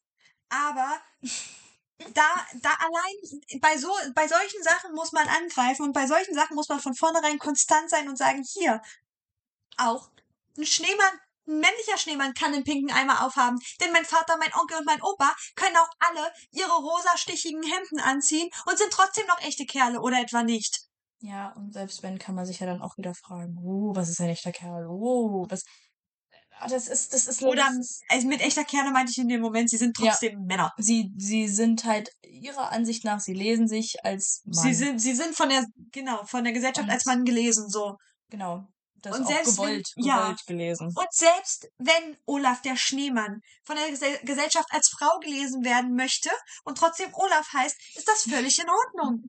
Aber 0.50 1.02
da, 2.14 2.46
da 2.62 2.74
allein 2.74 3.60
bei 3.62 3.78
so, 3.78 3.92
bei 4.14 4.28
solchen 4.28 4.64
Sachen 4.64 4.94
muss 4.94 5.12
man 5.12 5.28
angreifen 5.28 5.84
und 5.84 5.94
bei 5.94 6.08
solchen 6.08 6.34
Sachen 6.34 6.56
muss 6.56 6.70
man 6.70 6.80
von 6.80 6.96
vornherein 6.96 7.40
konstant 7.40 7.90
sein 7.90 8.08
und 8.10 8.18
sagen, 8.18 8.44
hier, 8.44 8.82
auch 9.78 10.10
ein 10.58 10.66
Schneemann, 10.66 11.20
ein 11.48 11.60
männlicher 11.60 11.98
Schneemann 11.98 12.34
kann 12.34 12.54
einen 12.54 12.64
pinken 12.64 12.92
Eimer 12.92 13.26
aufhaben. 13.26 13.60
Denn 13.82 13.92
mein 13.92 14.06
Vater, 14.06 14.38
mein 14.38 14.54
Onkel 14.56 14.78
und 14.78 14.86
mein 14.86 15.02
Opa 15.02 15.36
können 15.56 15.78
auch 15.78 15.90
alle 16.00 16.32
ihre 16.52 16.72
rosastichigen 16.72 17.62
Hemden 17.62 18.00
anziehen 18.00 18.50
und 18.66 18.78
sind 18.78 18.92
trotzdem 18.92 19.28
noch 19.28 19.42
echte 19.42 19.66
Kerle 19.66 20.02
oder 20.02 20.20
etwa 20.20 20.44
nicht. 20.44 20.85
Ja, 21.28 21.54
und 21.54 21.74
selbst 21.74 22.04
wenn, 22.04 22.20
kann 22.20 22.36
man 22.36 22.46
sich 22.46 22.60
ja 22.60 22.68
dann 22.68 22.82
auch 22.82 22.98
wieder 22.98 23.14
fragen, 23.16 23.58
oh, 23.64 23.96
was 23.96 24.10
ist 24.10 24.22
ein 24.22 24.30
echter 24.30 24.52
Kerl? 24.52 24.86
Oh, 24.88 25.46
was. 25.50 25.64
Ah, 26.58 26.68
Das 26.68 26.88
ist, 26.88 27.14
das 27.14 27.26
ist, 27.28 27.42
Oder 27.44 27.70
also 28.10 28.28
mit 28.28 28.42
echter 28.42 28.64
Kerle 28.64 28.92
meinte 28.92 29.12
ich 29.12 29.18
in 29.18 29.28
dem 29.28 29.42
Moment, 29.42 29.70
sie 29.70 29.78
sind 29.78 29.98
Ja. 30.00 30.12
trotzdem 30.12 30.46
Männer. 30.46 30.72
sie, 30.78 31.12
sie 31.18 31.48
sind 31.48 31.84
halt 31.84 32.10
ihrer 32.24 32.72
Ansicht 32.72 33.04
nach, 33.04 33.20
sie 33.20 33.34
lesen 33.34 33.68
sich 33.68 33.96
als 34.04 34.42
Mann. 34.46 34.64
Sie 34.64 34.74
sind, 34.74 35.00
sie 35.00 35.16
sind 35.16 35.36
von 35.36 35.50
der, 35.50 35.66
genau, 35.92 36.24
von 36.26 36.44
der 36.44 36.54
Gesellschaft 36.54 36.88
Und- 36.88 36.94
als 36.94 37.06
Mann 37.06 37.26
gelesen, 37.26 37.70
so. 37.70 37.96
Genau. 38.30 38.68
Das 39.02 39.18
Und 39.18 39.26
auch 39.26 39.28
selbst 39.32 39.58
wenn- 39.58 39.66
gewollt, 39.66 39.88
ja. 39.98 40.22
gewollt 40.22 40.46
gelesen. 40.48 40.88
Und 40.96 41.08
selbst 41.12 41.68
wenn 41.78 42.18
Olaf 42.26 42.62
der 42.62 42.76
Schneemann 42.78 43.40
von 43.64 43.76
der 43.76 43.90
Gesell 43.90 44.18
Gesellschaft 44.24 44.68
als 44.72 44.90
Frau 44.98 45.20
gelesen 45.20 45.64
werden 45.66 45.94
möchte 45.96 46.30
und 46.64 46.78
trotzdem 46.78 47.10
Olaf 47.14 47.48
heißt, 47.54 47.76
ist 47.96 48.08
das 48.08 48.22
völlig 48.24 48.58
in 48.60 48.68
Ordnung. 48.70 49.26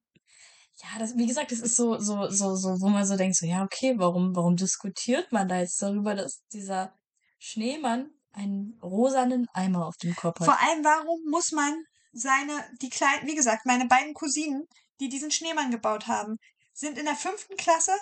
Ja, 0.82 0.98
das, 0.98 1.16
wie 1.16 1.26
gesagt, 1.26 1.52
das 1.52 1.60
ist 1.60 1.76
so, 1.76 1.98
so, 1.98 2.28
so, 2.28 2.54
so, 2.54 2.80
wo 2.80 2.88
man 2.88 3.06
so 3.06 3.16
denkt, 3.16 3.36
so, 3.36 3.46
ja, 3.46 3.64
okay, 3.64 3.94
warum, 3.98 4.36
warum 4.36 4.56
diskutiert 4.56 5.32
man 5.32 5.48
da 5.48 5.58
jetzt 5.58 5.80
darüber, 5.80 6.14
dass 6.14 6.42
dieser 6.52 6.94
Schneemann 7.38 8.10
einen 8.32 8.78
rosanen 8.82 9.48
Eimer 9.54 9.86
auf 9.86 9.96
dem 9.96 10.14
Kopf 10.14 10.40
hat? 10.40 10.46
Vor 10.46 10.60
allem, 10.60 10.84
warum 10.84 11.18
muss 11.30 11.52
man 11.52 11.82
seine, 12.12 12.68
die 12.82 12.90
kleinen, 12.90 13.26
wie 13.26 13.34
gesagt, 13.34 13.64
meine 13.64 13.86
beiden 13.86 14.12
Cousinen, 14.12 14.66
die 15.00 15.08
diesen 15.08 15.30
Schneemann 15.30 15.70
gebaut 15.70 16.06
haben, 16.08 16.36
sind 16.74 16.98
in 16.98 17.06
der 17.06 17.16
fünften 17.16 17.56
Klasse 17.56 17.92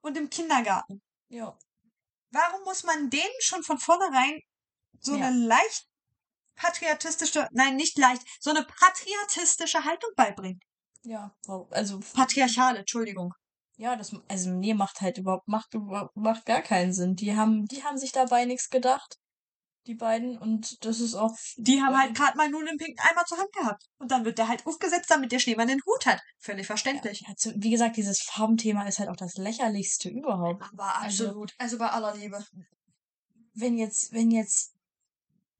und 0.00 0.16
im 0.16 0.28
Kindergarten. 0.30 1.02
ja. 1.28 1.56
Warum 2.30 2.64
muss 2.64 2.82
man 2.82 3.10
denen 3.10 3.22
schon 3.38 3.62
von 3.62 3.78
vornherein 3.78 4.40
so 4.98 5.14
Ja. 5.14 5.28
eine 5.28 5.36
leicht 5.46 5.86
patriotistische, 6.56 7.48
nein, 7.52 7.76
nicht 7.76 7.96
leicht, 7.96 8.22
so 8.40 8.50
eine 8.50 8.64
patriotistische 8.64 9.84
Haltung 9.84 10.10
beibringen? 10.16 10.58
Ja, 11.04 11.34
also, 11.70 12.00
Patriarchale, 12.14 12.78
Entschuldigung. 12.80 13.32
ja, 13.76 13.94
das, 13.96 14.14
also, 14.28 14.50
nee, 14.50 14.74
macht 14.74 15.00
halt 15.00 15.18
überhaupt, 15.18 15.46
macht 15.48 15.74
überhaupt, 15.74 16.16
macht 16.16 16.46
gar 16.46 16.62
keinen 16.62 16.92
Sinn. 16.92 17.14
Die 17.14 17.36
haben, 17.36 17.66
die 17.66 17.84
haben 17.84 17.98
sich 17.98 18.12
dabei 18.12 18.44
nichts 18.46 18.70
gedacht. 18.70 19.16
Die 19.86 19.94
beiden, 19.94 20.38
und 20.38 20.82
das 20.86 20.98
ist 21.00 21.14
auch, 21.14 21.36
Die 21.56 21.82
haben 21.82 21.94
halt 21.94 22.14
gerade 22.16 22.38
mal 22.38 22.48
nur 22.48 22.62
einen 22.62 22.78
pinken 22.78 22.98
Eimer 23.00 23.26
zur 23.26 23.36
Hand 23.36 23.52
gehabt. 23.52 23.84
Und 23.98 24.10
dann 24.10 24.24
wird 24.24 24.38
der 24.38 24.48
halt 24.48 24.66
aufgesetzt, 24.66 25.10
damit 25.10 25.30
der 25.30 25.38
Schneemann 25.40 25.68
den 25.68 25.82
Hut 25.84 26.06
hat. 26.06 26.22
Völlig 26.38 26.66
verständlich. 26.66 27.22
ja, 27.28 27.34
zu- 27.36 27.52
wie 27.56 27.68
gesagt, 27.68 27.98
dieses 27.98 28.22
Farbenthema 28.22 28.88
ist 28.88 28.98
halt 28.98 29.10
auch 29.10 29.16
das 29.16 29.34
lächerlichste 29.36 30.08
überhaupt. 30.08 30.62
Aber 30.72 31.02
absolut. 31.02 31.52
Also 31.58 31.76
bei 31.76 31.90
aller 31.90 32.14
Liebe. 32.16 32.42
wenn 33.52 33.76
jetzt, 33.76 34.10
wenn 34.12 34.30
jetzt, 34.30 34.73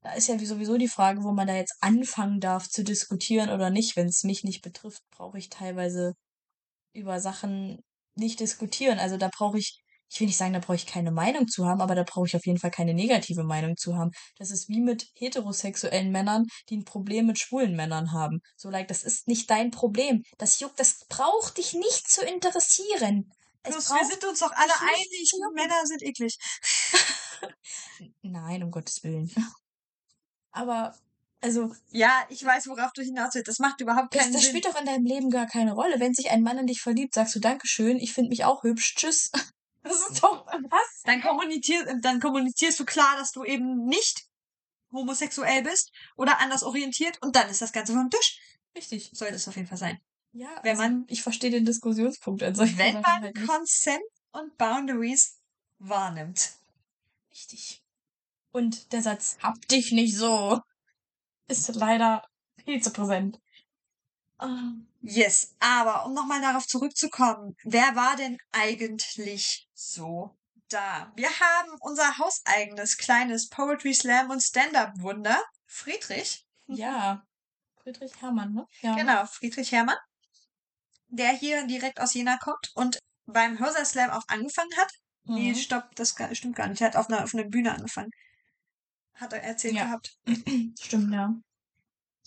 da 0.05 0.13
ist 0.13 0.27
ja 0.27 0.39
wie 0.39 0.45
sowieso 0.45 0.77
die 0.77 0.87
Frage, 0.87 1.23
wo 1.23 1.31
man 1.31 1.47
da 1.47 1.55
jetzt 1.55 1.75
anfangen 1.81 2.39
darf 2.39 2.69
zu 2.69 2.83
diskutieren 2.83 3.49
oder 3.49 3.71
nicht. 3.71 3.95
Wenn 3.95 4.05
es 4.05 4.23
mich 4.23 4.43
nicht 4.43 4.61
betrifft, 4.61 5.01
brauche 5.09 5.39
ich 5.39 5.49
teilweise 5.49 6.13
über 6.93 7.19
Sachen 7.19 7.79
nicht 8.13 8.39
diskutieren. 8.39 8.99
Also 8.99 9.17
da 9.17 9.31
brauche 9.35 9.57
ich, 9.57 9.81
ich 10.11 10.19
will 10.19 10.27
nicht 10.27 10.37
sagen, 10.37 10.53
da 10.53 10.59
brauche 10.59 10.75
ich 10.75 10.85
keine 10.85 11.09
Meinung 11.09 11.47
zu 11.47 11.65
haben, 11.65 11.81
aber 11.81 11.95
da 11.95 12.03
brauche 12.03 12.27
ich 12.27 12.35
auf 12.35 12.45
jeden 12.45 12.59
Fall 12.59 12.69
keine 12.69 12.93
negative 12.93 13.43
Meinung 13.43 13.77
zu 13.77 13.97
haben. 13.97 14.11
Das 14.37 14.51
ist 14.51 14.69
wie 14.69 14.79
mit 14.79 15.07
heterosexuellen 15.15 16.11
Männern, 16.11 16.45
die 16.69 16.77
ein 16.77 16.85
Problem 16.85 17.25
mit 17.25 17.39
schwulen 17.39 17.75
Männern 17.75 18.11
haben. 18.11 18.41
So, 18.57 18.69
like, 18.69 18.87
das 18.87 19.01
ist 19.01 19.27
nicht 19.27 19.49
dein 19.49 19.71
Problem. 19.71 20.21
Das 20.37 20.59
juckt, 20.59 20.79
das 20.79 21.07
braucht 21.09 21.57
dich 21.57 21.73
nicht 21.73 22.07
zu 22.07 22.23
interessieren. 22.23 23.31
Es 23.63 23.71
Plus, 23.71 23.89
wir 23.89 24.05
sind 24.05 24.23
uns 24.23 24.37
doch 24.37 24.51
alle 24.51 24.73
einig. 24.81 25.31
Männer 25.55 25.83
sind 25.85 26.03
eklig. 26.03 26.37
Nein, 28.21 28.61
um 28.61 28.69
Gottes 28.69 29.03
Willen. 29.03 29.33
Aber, 30.55 30.95
also, 31.41 31.75
Ja, 31.91 32.25
ich 32.29 32.43
weiß, 32.43 32.67
worauf 32.67 32.91
du 32.93 33.01
hinaus 33.03 33.35
willst. 33.35 33.47
Das 33.47 33.59
macht 33.59 33.81
überhaupt 33.81 34.15
das, 34.15 34.21
keinen 34.23 34.33
das 34.33 34.41
Sinn. 34.43 34.49
spielt 34.51 34.65
doch 34.65 34.79
in 34.79 34.85
deinem 34.85 35.05
Leben 35.05 35.29
gar 35.29 35.45
keine 35.47 35.73
Rolle. 35.73 35.99
Wenn 35.99 36.13
sich 36.13 36.31
ein 36.31 36.41
Mann 36.41 36.57
in 36.57 36.67
dich 36.67 36.81
verliebt, 36.81 37.13
sagst 37.13 37.35
du 37.35 37.39
Dankeschön, 37.39 37.97
ich 37.97 38.13
finde 38.13 38.29
mich 38.29 38.45
auch 38.45 38.63
hübsch, 38.63 38.95
tschüss. 38.95 39.31
Das 39.83 39.99
ist 40.09 40.23
doch 40.23 40.47
was? 40.47 41.01
Dann, 41.03 41.21
kommunizier, 41.21 41.85
dann 42.01 42.19
kommunizierst 42.19 42.79
du 42.79 42.85
klar, 42.85 43.17
dass 43.19 43.31
du 43.33 43.43
eben 43.43 43.85
nicht 43.85 44.25
homosexuell 44.91 45.61
bist 45.61 45.91
oder 46.15 46.39
anders 46.39 46.63
orientiert 46.63 47.21
und 47.21 47.35
dann 47.35 47.47
ist 47.51 47.61
das 47.61 47.71
Ganze 47.71 47.93
vom 47.93 48.09
Tisch. 48.09 48.39
Richtig. 48.75 49.11
Sollte 49.13 49.35
es 49.35 49.47
auf 49.47 49.55
jeden 49.55 49.67
Fall 49.67 49.77
sein. 49.77 49.99
Ja, 50.31 50.49
Wenn 50.63 50.71
also, 50.79 50.81
man- 50.81 51.05
ich 51.07 51.21
verstehe 51.21 51.51
den 51.51 51.65
Diskussionspunkt 51.65 52.41
solchen 52.55 52.79
Wenn 52.79 52.93
man 52.95 53.05
halt. 53.05 53.35
Consent 53.47 54.01
und 54.31 54.57
Boundaries 54.57 55.37
wahrnimmt. 55.77 56.53
Richtig. 57.29 57.83
Und 58.55 58.93
der 58.93 59.01
Satz, 59.01 59.37
hab 59.43 59.59
dich 59.67 59.91
nicht 59.91 60.15
so, 60.15 60.61
ist 61.49 61.75
leider 61.75 62.25
viel 62.63 62.81
zu 62.81 62.89
präsent. 62.93 63.37
Ah, 64.37 64.71
Yes, 65.01 65.55
aber 65.59 66.05
um 66.05 66.13
nochmal 66.13 66.39
darauf 66.39 66.65
zurückzukommen, 66.65 67.57
wer 67.65 67.97
war 67.97 68.15
denn 68.15 68.37
eigentlich 68.53 69.67
so 69.73 70.37
da? 70.69 71.11
Wir 71.17 71.29
haben 71.29 71.71
unser 71.81 72.17
hauseigenes 72.17 72.95
kleines 72.97 73.49
Poetry 73.49 73.93
Slam 73.93 74.29
und 74.29 74.41
Stand-Up-Wunder, 74.41 75.43
Friedrich. 75.65 76.45
Ja. 76.67 77.25
Friedrich 77.83 78.21
Hermann, 78.21 78.53
ne? 78.53 78.65
Ja. 78.79 78.95
Genau, 78.95 79.25
Friedrich 79.25 79.73
Hermann, 79.73 79.97
der 81.09 81.33
hier 81.33 81.67
direkt 81.67 81.99
aus 81.99 82.13
Jena 82.13 82.37
kommt 82.37 82.71
und 82.75 82.99
beim 83.25 83.59
Hörser 83.59 83.83
Slam 83.83 84.11
auch 84.11 84.23
angefangen 84.29 84.75
hat. 84.77 84.91
Nee, 85.25 85.51
Mhm. 85.51 85.55
stopp, 85.55 85.93
das 85.95 86.15
stimmt 86.31 86.55
gar 86.55 86.67
nicht. 86.67 86.79
Er 86.79 86.87
hat 86.87 86.95
auf 86.95 87.09
einer, 87.09 87.21
auf 87.25 87.33
einer 87.33 87.43
Bühne 87.43 87.73
angefangen. 87.73 88.11
Hat 89.15 89.33
er 89.33 89.43
erzählt 89.43 89.75
Ja. 89.75 89.85
gehabt. 89.85 90.17
Stimmt, 90.79 91.13
ja. 91.13 91.33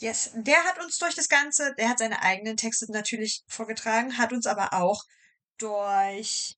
Yes, 0.00 0.30
der 0.34 0.62
hat 0.64 0.82
uns 0.82 0.98
durch 0.98 1.14
das 1.14 1.28
Ganze, 1.28 1.74
der 1.76 1.88
hat 1.88 1.98
seine 1.98 2.22
eigenen 2.22 2.56
Texte 2.56 2.90
natürlich 2.92 3.42
vorgetragen, 3.48 4.16
hat 4.16 4.32
uns 4.32 4.46
aber 4.46 4.72
auch 4.72 5.02
durch 5.58 6.56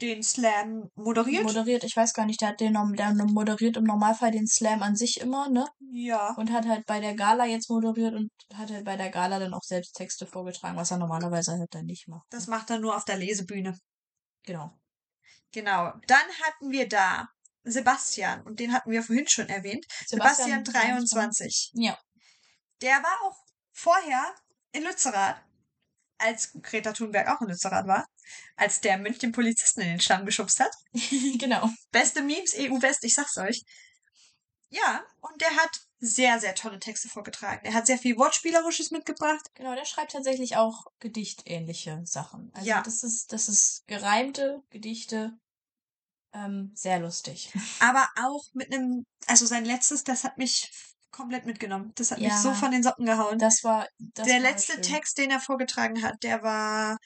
den 0.00 0.22
Slam 0.22 0.90
moderiert. 0.94 1.44
Moderiert, 1.44 1.84
ich 1.84 1.96
weiß 1.96 2.12
gar 2.12 2.26
nicht, 2.26 2.40
der 2.40 2.50
hat 2.50 2.60
den, 2.60 2.74
der 2.74 3.14
moderiert 3.26 3.76
im 3.76 3.84
Normalfall 3.84 4.32
den 4.32 4.46
Slam 4.46 4.82
an 4.82 4.96
sich 4.96 5.20
immer, 5.20 5.48
ne? 5.48 5.66
ja. 5.92 6.34
Und 6.36 6.52
hat 6.52 6.66
halt 6.66 6.86
bei 6.86 7.00
der 7.00 7.14
Gala 7.14 7.46
jetzt 7.46 7.70
moderiert 7.70 8.14
und 8.14 8.30
hat 8.54 8.70
halt 8.70 8.84
bei 8.84 8.96
der 8.96 9.10
Gala 9.10 9.38
dann 9.38 9.54
auch 9.54 9.62
selbst 9.62 9.94
Texte 9.94 10.26
vorgetragen, 10.26 10.76
was 10.76 10.90
er 10.90 10.98
normalerweise 10.98 11.52
halt 11.52 11.72
dann 11.74 11.86
nicht 11.86 12.08
macht. 12.08 12.26
Das 12.30 12.46
macht 12.46 12.70
er 12.70 12.78
nur 12.78 12.96
auf 12.96 13.04
der 13.04 13.16
Lesebühne. 13.16 13.78
Genau. 14.44 14.72
Genau. 15.52 15.92
Dann 16.06 16.26
hatten 16.44 16.70
wir 16.70 16.88
da 16.88 17.28
Sebastian, 17.64 18.42
und 18.42 18.58
den 18.60 18.72
hatten 18.72 18.90
wir 18.90 19.02
vorhin 19.02 19.28
schon 19.28 19.48
erwähnt. 19.48 19.86
Sebastian, 20.06 20.64
23. 20.64 21.70
Ja. 21.74 21.98
Der 22.80 22.96
war 23.02 23.22
auch 23.22 23.36
vorher 23.72 24.34
in 24.72 24.82
Lützerath, 24.82 25.40
als 26.18 26.52
Greta 26.62 26.92
Thunberg 26.92 27.28
auch 27.28 27.40
in 27.40 27.48
Lützerath 27.48 27.86
war, 27.86 28.06
als 28.56 28.80
der 28.80 28.98
Mönch 28.98 29.18
den 29.18 29.32
Polizisten 29.32 29.80
in 29.80 29.88
den 29.88 30.00
Stamm 30.00 30.24
geschubst 30.24 30.60
hat. 30.60 30.72
genau. 31.38 31.68
Beste 31.90 32.22
Memes, 32.22 32.54
EU-West, 32.56 33.04
ich 33.04 33.14
sag's 33.14 33.36
euch. 33.38 33.62
Ja, 34.68 35.04
und 35.20 35.40
der 35.40 35.50
hat 35.56 35.70
sehr, 35.98 36.40
sehr 36.40 36.54
tolle 36.54 36.80
Texte 36.80 37.08
vorgetragen. 37.08 37.60
Er 37.64 37.74
hat 37.74 37.86
sehr 37.86 37.98
viel 37.98 38.16
Wortspielerisches 38.16 38.90
mitgebracht. 38.90 39.42
Genau, 39.54 39.74
der 39.74 39.84
schreibt 39.84 40.12
tatsächlich 40.12 40.56
auch 40.56 40.86
gedichtähnliche 40.98 42.00
Sachen. 42.04 42.50
Also 42.54 42.68
Ja. 42.68 42.80
das 42.82 43.02
ist, 43.02 43.32
das 43.32 43.48
ist 43.48 43.84
gereimte 43.86 44.62
Gedichte. 44.70 45.38
Ähm, 46.34 46.72
sehr 46.74 46.98
lustig. 46.98 47.52
Aber 47.80 48.08
auch 48.22 48.44
mit 48.54 48.72
einem, 48.72 49.04
also 49.26 49.46
sein 49.46 49.64
letztes, 49.64 50.04
das 50.04 50.24
hat 50.24 50.38
mich 50.38 50.70
komplett 51.10 51.44
mitgenommen. 51.44 51.92
Das 51.96 52.10
hat 52.10 52.18
mich 52.18 52.28
Ja. 52.28 52.38
so 52.38 52.54
von 52.54 52.70
den 52.70 52.82
Socken 52.82 53.04
gehauen. 53.06 53.38
Das 53.38 53.64
war 53.64 53.86
das 53.98 54.26
der 54.26 54.36
war 54.36 54.42
letzte 54.50 54.74
schön. 54.74 54.82
Text, 54.82 55.18
den 55.18 55.30
er 55.30 55.40
vorgetragen 55.40 56.02
hat, 56.02 56.22
der 56.22 56.42
war 56.42 56.96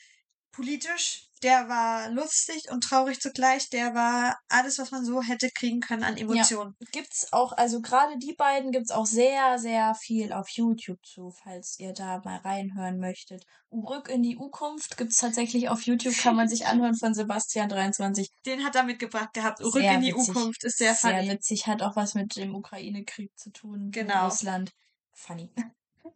politisch 0.52 1.25
Der 1.42 1.68
war 1.68 2.10
lustig 2.10 2.70
und 2.70 2.82
traurig 2.82 3.20
zugleich. 3.20 3.68
Der 3.68 3.94
war 3.94 4.38
alles, 4.48 4.78
was 4.78 4.90
man 4.90 5.04
so 5.04 5.22
hätte 5.22 5.50
kriegen 5.50 5.80
können 5.80 6.02
an 6.02 6.16
Emotionen. 6.16 6.74
Gibt's 6.92 7.32
auch, 7.32 7.52
also 7.52 7.80
gerade 7.82 8.16
die 8.18 8.34
beiden 8.34 8.72
gibt's 8.72 8.90
auch 8.90 9.06
sehr, 9.06 9.58
sehr 9.58 9.94
viel 9.94 10.32
auf 10.32 10.48
YouTube 10.50 11.04
zu, 11.04 11.30
falls 11.30 11.78
ihr 11.78 11.92
da 11.92 12.20
mal 12.24 12.38
reinhören 12.38 12.98
möchtet. 12.98 13.44
Rück 13.70 14.08
in 14.08 14.22
die 14.22 14.38
Ukunft 14.38 14.96
gibt's 14.96 15.18
tatsächlich 15.18 15.68
auf 15.68 15.82
YouTube, 15.82 16.16
kann 16.16 16.36
man 16.36 16.48
sich 16.48 16.66
anhören 16.66 16.96
von 16.96 17.12
Sebastian 17.14 17.68
23. 17.68 18.30
Den 18.46 18.64
hat 18.64 18.74
er 18.74 18.84
mitgebracht 18.84 19.34
gehabt. 19.34 19.60
Rück 19.60 19.72
Sehr 19.74 19.94
in 19.94 20.00
die 20.00 20.14
witzig. 20.14 20.34
Ukunft 20.34 20.64
ist 20.64 20.78
sehr 20.78 20.94
Sehr 20.94 21.18
funny. 21.18 21.30
witzig, 21.30 21.66
hat 21.66 21.82
auch 21.82 21.96
was 21.96 22.14
mit 22.14 22.36
dem 22.36 22.54
Ukraine-Krieg 22.54 23.30
zu 23.36 23.50
tun. 23.50 23.90
Genau. 23.90 24.24
Russland. 24.24 24.72
Funny. 25.12 25.50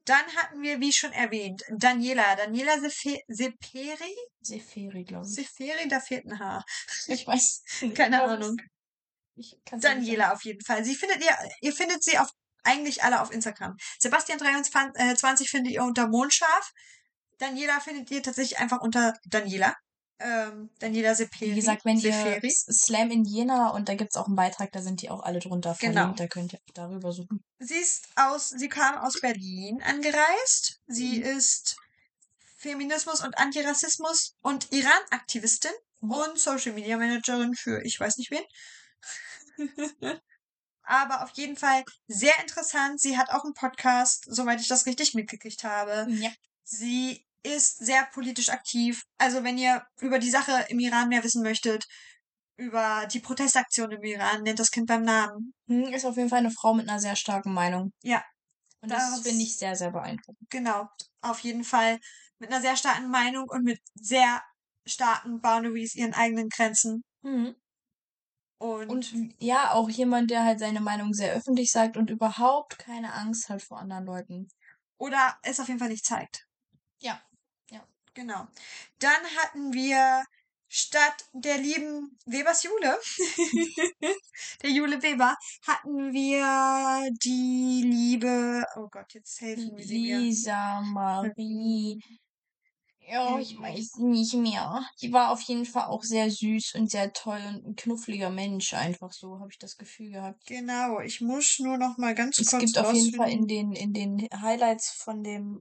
Dann 0.04 0.24
hatten 0.36 0.62
wir, 0.62 0.80
wie 0.80 0.92
schon 0.92 1.12
erwähnt, 1.12 1.62
Daniela. 1.70 2.36
Daniela 2.36 2.74
Sefe- 2.78 3.22
Seperi? 3.28 4.16
Seferi, 4.40 5.04
glaube 5.04 5.26
ich. 5.26 5.34
Seferi, 5.34 5.88
da 5.88 6.00
fehlt 6.00 6.26
ein 6.26 6.38
Haar. 6.38 6.64
Ich 7.06 7.26
weiß. 7.26 7.62
Keine 7.80 7.90
Ich 7.90 7.94
glaub, 7.94 8.28
Ahnung. 8.28 8.56
Nicht 9.36 9.56
Daniela 9.70 10.32
auf 10.32 10.44
jeden 10.44 10.64
Fall. 10.64 10.84
Sie 10.84 10.94
findet 10.94 11.24
ihr, 11.24 11.36
ihr 11.60 11.72
findet 11.72 12.02
sie 12.02 12.18
auf 12.18 12.28
eigentlich 12.62 13.02
alle 13.02 13.22
auf 13.22 13.30
Instagram. 13.32 13.76
Sebastian 13.98 14.38
23 14.38 15.48
findet 15.48 15.72
ihr 15.72 15.82
unter 15.82 16.08
Mondscharf. 16.08 16.72
Daniela 17.38 17.80
findet 17.80 18.10
ihr 18.10 18.22
tatsächlich 18.22 18.58
einfach 18.58 18.80
unter 18.82 19.14
Daniela. 19.24 19.74
Ähm, 20.22 20.68
Daniela 20.78 21.14
Seperi. 21.14 21.50
Wie 21.52 21.54
gesagt, 21.54 21.84
wenn 21.86 21.96
ihr 21.98 22.12
Seferi. 22.12 22.46
S- 22.46 22.66
Slam 22.70 23.10
in 23.10 23.24
Jena 23.24 23.70
und 23.70 23.88
da 23.88 23.94
gibt's 23.94 24.16
auch 24.16 24.26
einen 24.26 24.36
Beitrag, 24.36 24.70
da 24.72 24.82
sind 24.82 25.00
die 25.02 25.08
auch 25.10 25.22
alle 25.22 25.38
drunter 25.38 25.74
Genau. 25.80 25.92
verlinkt, 26.00 26.20
da 26.20 26.26
könnt 26.26 26.52
ihr 26.52 26.60
darüber 26.74 27.10
suchen. 27.12 27.42
Sie 27.58 27.74
ist 27.76 28.08
aus, 28.16 28.50
sie 28.50 28.68
kam 28.68 28.98
aus 28.98 29.20
Berlin 29.20 29.82
angereist. 29.82 30.80
Sie 30.86 31.18
Mhm. 31.20 31.24
ist 31.38 31.76
Feminismus 32.58 33.22
und 33.24 33.38
Antirassismus 33.38 34.34
und 34.42 34.70
Iran-Aktivistin 34.72 35.72
Mhm. 36.00 36.10
und 36.12 36.38
Social 36.38 36.72
Media 36.74 36.96
Managerin 36.98 37.54
für 37.54 37.82
ich 37.84 37.98
weiß 37.98 38.18
nicht 38.18 38.30
wen. 38.30 38.44
Aber 40.82 41.22
auf 41.22 41.30
jeden 41.34 41.56
Fall 41.56 41.84
sehr 42.08 42.38
interessant. 42.40 43.00
Sie 43.00 43.16
hat 43.16 43.30
auch 43.30 43.44
einen 43.44 43.54
Podcast, 43.54 44.24
soweit 44.28 44.60
ich 44.60 44.68
das 44.68 44.86
richtig 44.86 45.14
mitgekriegt 45.14 45.62
habe. 45.64 46.06
Ja. 46.10 46.30
Sie 46.64 47.24
ist 47.42 47.78
sehr 47.78 48.04
politisch 48.12 48.48
aktiv. 48.50 49.02
Also 49.18 49.42
wenn 49.44 49.58
ihr 49.58 49.82
über 50.00 50.18
die 50.18 50.30
Sache 50.30 50.66
im 50.68 50.78
Iran 50.78 51.08
mehr 51.08 51.24
wissen 51.24 51.42
möchtet, 51.42 51.86
über 52.56 53.06
die 53.10 53.20
Protestaktion 53.20 53.90
im 53.90 54.02
Iran, 54.02 54.42
nennt 54.42 54.58
das 54.58 54.70
Kind 54.70 54.86
beim 54.86 55.02
Namen. 55.02 55.54
Hm, 55.66 55.84
Ist 55.94 56.04
auf 56.04 56.16
jeden 56.16 56.28
Fall 56.28 56.40
eine 56.40 56.50
Frau 56.50 56.74
mit 56.74 56.88
einer 56.88 57.00
sehr 57.00 57.16
starken 57.16 57.54
Meinung. 57.54 57.92
Ja. 58.02 58.22
Und 58.82 58.90
das 58.90 59.10
Das- 59.10 59.22
finde 59.22 59.42
ich 59.42 59.56
sehr, 59.56 59.74
sehr 59.76 59.90
beeindruckend. 59.90 60.50
Genau, 60.50 60.88
auf 61.22 61.38
jeden 61.40 61.64
Fall 61.64 61.98
mit 62.38 62.50
einer 62.50 62.60
sehr 62.60 62.76
starken 62.76 63.10
Meinung 63.10 63.48
und 63.48 63.64
mit 63.64 63.80
sehr 63.94 64.42
starken 64.86 65.40
Boundaries, 65.40 65.94
ihren 65.94 66.14
eigenen 66.14 66.48
Grenzen. 66.48 67.02
Und, 68.58 68.88
Und 68.90 69.34
ja, 69.38 69.72
auch 69.72 69.88
jemand, 69.88 70.30
der 70.30 70.44
halt 70.44 70.58
seine 70.58 70.80
Meinung 70.80 71.14
sehr 71.14 71.32
öffentlich 71.32 71.70
sagt 71.72 71.96
und 71.96 72.10
überhaupt 72.10 72.78
keine 72.78 73.12
Angst 73.14 73.48
hat 73.48 73.62
vor 73.62 73.78
anderen 73.78 74.04
Leuten. 74.04 74.48
oder 74.98 75.38
es 75.42 75.58
auf 75.60 75.68
jeden 75.68 75.80
Fall 75.80 75.88
nicht 75.88 76.04
zeigt. 76.04 76.46
Ja. 77.00 77.18
Genau. 78.14 78.46
Dann 78.98 79.24
hatten 79.36 79.72
wir 79.72 80.24
statt 80.68 81.24
der 81.32 81.58
lieben 81.58 82.16
Webers 82.26 82.62
Jule, 82.62 82.98
der 84.62 84.70
Jule 84.70 85.02
Weber, 85.02 85.36
hatten 85.66 86.12
wir 86.12 87.10
die 87.24 87.82
liebe, 87.84 88.64
oh 88.76 88.88
Gott, 88.90 89.12
jetzt 89.14 89.40
helfen 89.40 89.76
wir 89.76 89.84
sie. 89.84 90.12
Lisa 90.12 90.80
Marie. 90.80 92.00
Ja, 93.10 93.40
ich 93.40 93.58
weiß 93.58 93.96
nicht 93.96 94.34
mehr. 94.34 94.84
Die 95.02 95.12
war 95.12 95.32
auf 95.32 95.40
jeden 95.42 95.66
Fall 95.66 95.86
auch 95.86 96.04
sehr 96.04 96.30
süß 96.30 96.76
und 96.76 96.92
sehr 96.92 97.12
toll 97.12 97.42
und 97.48 97.66
ein 97.66 97.74
knuffliger 97.74 98.30
Mensch, 98.30 98.72
einfach 98.72 99.12
so, 99.12 99.40
habe 99.40 99.48
ich 99.50 99.58
das 99.58 99.76
Gefühl 99.76 100.12
gehabt. 100.12 100.46
Genau, 100.46 101.00
ich 101.00 101.20
muss 101.20 101.58
nur 101.58 101.76
noch 101.76 101.98
mal 101.98 102.14
ganz 102.14 102.38
Es 102.38 102.50
kurz 102.50 102.62
gibt 102.62 102.78
auf 102.78 102.94
jeden 102.94 103.12
Fall 103.16 103.32
in 103.32 103.48
den, 103.48 103.72
in 103.72 103.92
den 103.92 104.28
Highlights 104.40 104.92
von 104.92 105.24
dem, 105.24 105.60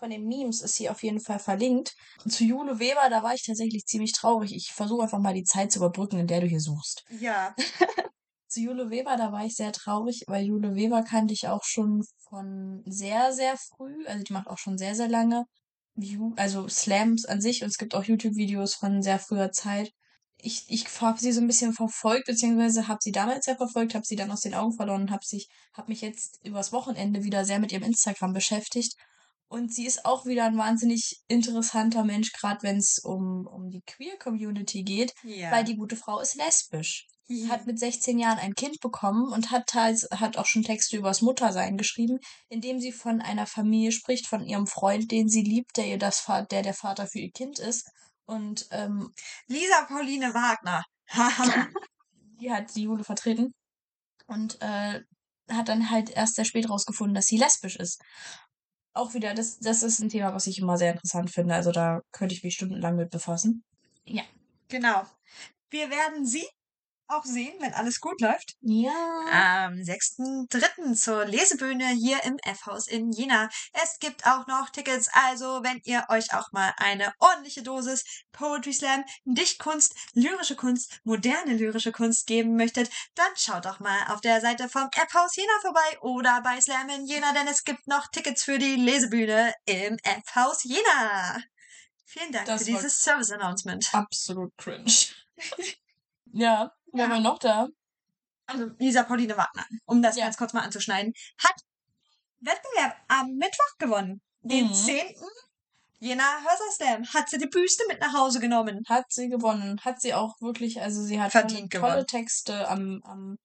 von 0.00 0.10
den 0.10 0.26
Memes 0.26 0.62
ist 0.62 0.74
sie 0.74 0.90
auf 0.90 1.02
jeden 1.02 1.20
Fall 1.20 1.38
verlinkt. 1.38 1.94
Und 2.24 2.32
zu 2.32 2.44
Jule 2.44 2.80
Weber, 2.80 3.08
da 3.08 3.22
war 3.22 3.34
ich 3.34 3.44
tatsächlich 3.46 3.84
ziemlich 3.84 4.12
traurig. 4.12 4.52
Ich 4.54 4.72
versuche 4.72 5.04
einfach 5.04 5.20
mal 5.20 5.34
die 5.34 5.44
Zeit 5.44 5.70
zu 5.70 5.78
überbrücken, 5.78 6.18
in 6.18 6.26
der 6.26 6.40
du 6.40 6.46
hier 6.48 6.60
suchst. 6.60 7.04
Ja, 7.20 7.54
Zu 8.50 8.62
Jule 8.62 8.90
Weber, 8.90 9.16
da 9.16 9.30
war 9.30 9.44
ich 9.46 9.54
sehr 9.54 9.70
traurig, 9.70 10.24
weil 10.26 10.44
Jule 10.44 10.74
Weber 10.74 11.04
kannte 11.04 11.32
ich 11.32 11.46
auch 11.46 11.62
schon 11.62 12.02
von 12.28 12.82
sehr, 12.84 13.32
sehr 13.32 13.56
früh. 13.56 14.04
Also 14.08 14.24
die 14.24 14.32
macht 14.32 14.48
auch 14.48 14.58
schon 14.58 14.76
sehr, 14.76 14.96
sehr 14.96 15.06
lange. 15.08 15.44
Also 16.36 16.66
Slams 16.66 17.26
an 17.26 17.40
sich 17.40 17.62
und 17.62 17.68
es 17.68 17.78
gibt 17.78 17.94
auch 17.94 18.02
YouTube-Videos 18.02 18.74
von 18.74 19.02
sehr 19.02 19.20
früher 19.20 19.52
Zeit. 19.52 19.92
Ich, 20.36 20.64
ich 20.68 20.86
habe 21.00 21.20
sie 21.20 21.30
so 21.30 21.40
ein 21.40 21.46
bisschen 21.46 21.72
verfolgt, 21.74 22.26
beziehungsweise 22.26 22.88
habe 22.88 22.98
sie 23.00 23.12
damals 23.12 23.44
sehr 23.44 23.56
verfolgt, 23.56 23.94
habe 23.94 24.06
sie 24.06 24.16
dann 24.16 24.32
aus 24.32 24.40
den 24.40 24.54
Augen 24.54 24.72
verloren 24.72 25.02
und 25.02 25.10
habe 25.12 25.24
sich, 25.24 25.48
habe 25.74 25.88
mich 25.88 26.00
jetzt 26.00 26.44
übers 26.44 26.72
Wochenende 26.72 27.22
wieder 27.22 27.44
sehr 27.44 27.60
mit 27.60 27.70
ihrem 27.70 27.84
Instagram 27.84 28.32
beschäftigt. 28.32 28.96
Und 29.50 29.74
sie 29.74 29.84
ist 29.84 30.04
auch 30.04 30.26
wieder 30.26 30.44
ein 30.44 30.56
wahnsinnig 30.56 31.22
interessanter 31.26 32.04
Mensch, 32.04 32.32
gerade 32.32 32.62
wenn 32.62 32.76
es 32.76 33.00
um, 33.02 33.48
um 33.48 33.68
die 33.68 33.82
Queer-Community 33.84 34.84
geht, 34.84 35.12
ja. 35.24 35.50
weil 35.50 35.64
die 35.64 35.76
gute 35.76 35.96
Frau 35.96 36.20
ist 36.20 36.36
lesbisch 36.36 37.08
Ja. 37.26 37.48
hat 37.48 37.66
mit 37.66 37.76
16 37.76 38.20
Jahren 38.20 38.38
ein 38.38 38.54
Kind 38.54 38.78
bekommen 38.78 39.32
und 39.32 39.50
hat 39.50 39.66
teils, 39.66 40.06
hat 40.12 40.36
auch 40.36 40.46
schon 40.46 40.62
Texte 40.62 40.96
übers 40.96 41.20
Muttersein 41.20 41.76
geschrieben, 41.76 42.20
indem 42.48 42.78
sie 42.78 42.92
von 42.92 43.20
einer 43.20 43.46
Familie 43.46 43.90
spricht, 43.90 44.28
von 44.28 44.46
ihrem 44.46 44.68
Freund, 44.68 45.10
den 45.10 45.28
sie 45.28 45.42
liebt, 45.42 45.76
der 45.76 45.88
ihr 45.88 45.98
das 45.98 46.24
der 46.52 46.62
der 46.62 46.74
Vater 46.74 47.08
für 47.08 47.18
ihr 47.18 47.32
Kind 47.32 47.58
ist. 47.58 47.90
Und 48.26 48.68
ähm, 48.70 49.12
Lisa 49.48 49.84
Pauline 49.88 50.32
Wagner. 50.32 50.84
Die 52.40 52.52
hat 52.52 52.74
die 52.74 52.84
Jule 52.84 53.04
vertreten 53.04 53.52
und 54.28 54.62
äh, 54.62 55.00
hat 55.50 55.68
dann 55.68 55.90
halt 55.90 56.08
erst 56.10 56.36
sehr 56.36 56.44
spät 56.44 56.70
rausgefunden, 56.70 57.14
dass 57.14 57.26
sie 57.26 57.36
lesbisch 57.36 57.76
ist. 57.76 58.00
Auch 58.92 59.14
wieder, 59.14 59.34
das, 59.34 59.58
das 59.58 59.82
ist 59.82 60.00
ein 60.00 60.08
Thema, 60.08 60.34
was 60.34 60.46
ich 60.46 60.58
immer 60.58 60.76
sehr 60.76 60.92
interessant 60.92 61.30
finde. 61.30 61.54
Also 61.54 61.70
da 61.72 62.00
könnte 62.12 62.34
ich 62.34 62.42
mich 62.42 62.54
stundenlang 62.54 62.96
mit 62.96 63.10
befassen. 63.10 63.62
Ja. 64.04 64.22
genau. 64.68 65.02
Wir 65.70 65.90
werden 65.90 66.26
sie 66.26 66.46
auch 67.10 67.24
sehen, 67.24 67.54
wenn 67.60 67.74
alles 67.74 68.00
gut 68.00 68.20
läuft. 68.20 68.56
Ja. 68.60 69.66
Am 69.66 69.74
6.3. 69.74 70.94
zur 70.94 71.24
Lesebühne 71.24 71.88
hier 71.88 72.22
im 72.24 72.38
F-Haus 72.42 72.86
in 72.86 73.12
Jena. 73.12 73.48
Es 73.72 73.98
gibt 73.98 74.26
auch 74.26 74.46
noch 74.46 74.70
Tickets, 74.70 75.08
also 75.12 75.62
wenn 75.62 75.80
ihr 75.84 76.04
euch 76.08 76.32
auch 76.34 76.52
mal 76.52 76.72
eine 76.76 77.12
ordentliche 77.18 77.62
Dosis 77.62 78.04
Poetry 78.32 78.72
Slam, 78.72 79.04
Dichtkunst, 79.24 79.94
lyrische 80.14 80.56
Kunst, 80.56 81.00
moderne 81.04 81.54
lyrische 81.54 81.92
Kunst 81.92 82.26
geben 82.26 82.56
möchtet, 82.56 82.90
dann 83.14 83.32
schaut 83.36 83.64
doch 83.64 83.80
mal 83.80 84.12
auf 84.12 84.20
der 84.20 84.40
Seite 84.40 84.68
vom 84.68 84.88
F-Haus 84.92 85.36
Jena 85.36 85.52
vorbei 85.60 86.00
oder 86.00 86.40
bei 86.42 86.60
Slam 86.60 86.88
in 86.88 87.06
Jena, 87.06 87.32
denn 87.32 87.48
es 87.48 87.64
gibt 87.64 87.86
noch 87.86 88.06
Tickets 88.08 88.44
für 88.44 88.58
die 88.58 88.76
Lesebühne 88.76 89.54
im 89.66 89.98
F-Haus 90.02 90.64
Jena. 90.64 91.40
Vielen 92.04 92.32
Dank 92.32 92.46
Das 92.46 92.64
für 92.64 92.72
dieses 92.72 93.02
Service-Announcement. 93.02 93.94
Absolut 93.94 94.56
cringe. 94.56 94.92
ja, 96.32 96.72
wer 96.92 97.10
war 97.10 97.20
noch 97.20 97.38
da? 97.38 97.68
also 98.46 98.66
Lisa 98.78 99.04
Pauline 99.04 99.36
Wagner, 99.36 99.64
um 99.86 100.02
das 100.02 100.16
Ja. 100.16 100.24
ganz 100.24 100.36
kurz 100.36 100.52
mal 100.52 100.62
anzuschneiden, 100.62 101.12
hat 101.38 101.54
Wettbewerb 102.40 102.96
am 103.08 103.28
Mittwoch 103.36 103.78
gewonnen. 103.78 104.20
Den 104.42 104.66
Mhm. 104.66 104.74
10. 104.74 105.14
Jena 106.00 106.40
Hörserslam 106.42 107.04
hat 107.12 107.28
sie 107.28 107.36
die 107.38 107.46
Büste 107.46 107.84
mit 107.88 108.00
nach 108.00 108.14
Hause 108.14 108.40
genommen. 108.40 108.82
Hat 108.88 109.04
sie 109.10 109.28
gewonnen. 109.28 109.78
Hat 109.84 110.00
sie 110.00 110.14
auch 110.14 110.34
wirklich, 110.40 110.80
also 110.80 111.02
sie 111.02 111.20
hat 111.20 111.30
Verdient 111.32 111.70
tolle, 111.70 111.80
tolle 111.82 111.92
gewonnen. 111.92 112.06
Texte 112.06 112.68
am, 112.68 113.02
am 113.04 113.36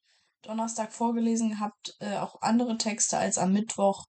Donnerstag 0.41 0.93
vorgelesen 0.93 1.49
gehabt, 1.49 1.95
äh, 1.99 2.15
auch 2.17 2.41
andere 2.41 2.77
Texte 2.77 3.17
als 3.17 3.37
am 3.37 3.51
Mittwoch. 3.51 4.05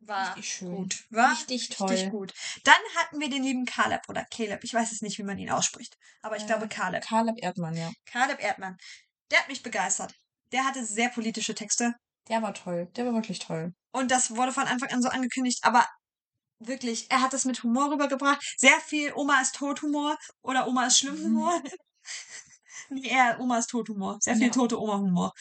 War 0.00 0.36
Richtig 0.36 0.54
schön. 0.54 0.76
gut. 0.76 1.04
War 1.10 1.32
Richtig 1.32 1.62
richtig 1.70 1.76
toll. 1.76 2.10
gut. 2.10 2.32
Dann 2.64 2.80
hatten 2.96 3.20
wir 3.20 3.28
den 3.28 3.42
lieben 3.42 3.64
Caleb 3.64 4.02
oder 4.08 4.24
Caleb. 4.34 4.62
Ich 4.64 4.72
weiß 4.72 4.92
es 4.92 5.02
nicht, 5.02 5.18
wie 5.18 5.24
man 5.24 5.38
ihn 5.38 5.50
ausspricht. 5.50 5.94
Aber 6.22 6.36
ich 6.36 6.44
Äh, 6.44 6.46
glaube 6.46 6.68
Caleb. 6.68 7.04
Caleb 7.04 7.36
Erdmann, 7.42 7.74
ja. 7.76 7.90
Caleb 8.06 8.40
Erdmann. 8.40 8.76
Der 9.30 9.40
hat 9.40 9.48
mich 9.48 9.62
begeistert. 9.62 10.14
Der 10.52 10.64
hatte 10.64 10.84
sehr 10.84 11.08
politische 11.10 11.54
Texte. 11.54 11.94
Der 12.28 12.42
war 12.42 12.54
toll. 12.54 12.88
Der 12.96 13.06
war 13.06 13.12
wirklich 13.14 13.38
toll. 13.40 13.72
Und 13.92 14.10
das 14.10 14.34
wurde 14.36 14.52
von 14.52 14.64
Anfang 14.64 14.90
an 14.90 15.02
so 15.02 15.08
angekündigt, 15.08 15.58
aber 15.62 15.86
wirklich, 16.60 17.10
er 17.10 17.20
hat 17.20 17.32
das 17.32 17.44
mit 17.44 17.62
Humor 17.62 17.90
rübergebracht. 17.92 18.42
Sehr 18.56 18.78
viel 18.80 19.12
Oma 19.14 19.40
ist 19.40 19.54
tot 19.56 19.82
Humor 19.82 20.16
oder 20.42 20.66
Oma 20.68 20.86
ist 20.86 20.98
schlimm 20.98 21.16
Mhm. 21.18 21.24
Humor. 21.24 21.62
nee, 22.90 23.08
eher 23.08 23.38
Oma 23.40 23.58
ist 23.58 23.68
tot 23.70 23.88
Humor. 23.88 24.18
Sehr 24.20 24.36
viel 24.36 24.46
Ja. 24.46 24.52
tote 24.52 24.80
Oma 24.80 24.98
Humor. 24.98 25.32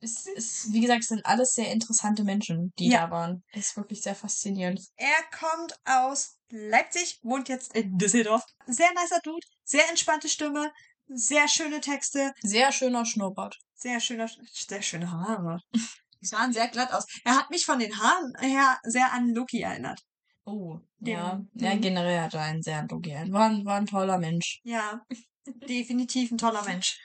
Es 0.00 0.26
ist, 0.26 0.72
wie 0.72 0.80
gesagt, 0.80 1.02
es 1.02 1.08
sind 1.08 1.26
alles 1.26 1.54
sehr 1.54 1.72
interessante 1.72 2.22
Menschen, 2.24 2.72
die 2.78 2.88
Ja. 2.88 3.06
da 3.06 3.10
waren. 3.10 3.42
Das 3.52 3.66
ist 3.66 3.76
wirklich 3.76 4.00
sehr 4.02 4.14
faszinierend. 4.14 4.80
Er 4.96 5.22
kommt 5.36 5.74
aus 5.84 6.36
Leipzig, 6.50 7.18
wohnt 7.22 7.48
jetzt 7.48 7.74
in 7.74 7.98
Düsseldorf. 7.98 8.42
Sehr 8.66 8.90
nicer 8.94 9.20
Dude, 9.24 9.44
sehr 9.64 9.88
entspannte 9.90 10.28
Stimme, 10.28 10.72
sehr 11.08 11.48
schöne 11.48 11.80
Texte, 11.80 12.32
Sehr 12.42 12.70
schöner 12.72 13.04
Schnurrbart. 13.04 13.56
sehr 13.74 13.98
schöner, 14.00 14.28
sehr 14.52 14.82
schöne 14.82 15.10
Haare. 15.10 15.58
Die 16.20 16.26
sahen 16.26 16.52
sehr 16.52 16.66
glatt 16.68 16.92
aus. 16.92 17.04
Er 17.24 17.36
hat 17.36 17.50
mich 17.50 17.64
von 17.64 17.78
den 17.78 17.96
Haaren 17.96 18.32
her 18.40 18.78
sehr 18.82 19.12
an 19.12 19.28
Loki 19.34 19.60
erinnert. 19.62 20.00
Oh, 20.44 20.78
Dem- 20.98 21.12
ja. 21.14 21.40
Ja, 21.54 21.76
generell 21.76 22.20
hat 22.20 22.34
er 22.34 22.42
einen 22.42 22.62
sehr 22.62 22.84
gern. 22.86 23.32
War, 23.32 23.48
ein- 23.50 23.64
war 23.64 23.76
ein 23.76 23.86
toller 23.86 24.18
Mensch. 24.18 24.60
Ja, 24.64 25.00
definitiv 25.46 26.30
ein 26.32 26.38
toller 26.38 26.62
Mensch. 26.64 26.98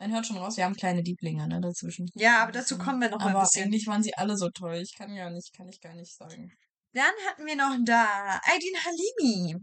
Man 0.00 0.12
hört 0.12 0.26
schon 0.26 0.36
raus, 0.38 0.56
wir 0.56 0.64
haben 0.64 0.74
kleine 0.76 1.00
Lieblinge, 1.02 1.46
ne, 1.48 1.60
dazwischen. 1.60 2.08
Ja, 2.14 2.42
aber 2.42 2.52
dazu 2.52 2.78
kommen 2.78 3.00
wir 3.00 3.10
noch 3.10 3.18
mal 3.18 3.26
ein 3.28 3.34
Aber 3.34 3.42
bisschen. 3.42 3.64
eigentlich 3.64 3.86
waren 3.86 4.02
sie 4.02 4.14
alle 4.14 4.36
so 4.36 4.48
toll. 4.50 4.76
Ich 4.76 4.94
kann 4.96 5.12
ja 5.14 5.28
nicht, 5.30 5.52
kann 5.56 5.68
ich 5.68 5.80
gar 5.80 5.94
nicht 5.94 6.14
sagen. 6.14 6.52
Dann 6.92 7.12
hatten 7.28 7.44
wir 7.46 7.56
noch 7.56 7.76
da 7.84 8.40
Aydin 8.44 8.76
Halimi. 8.84 9.56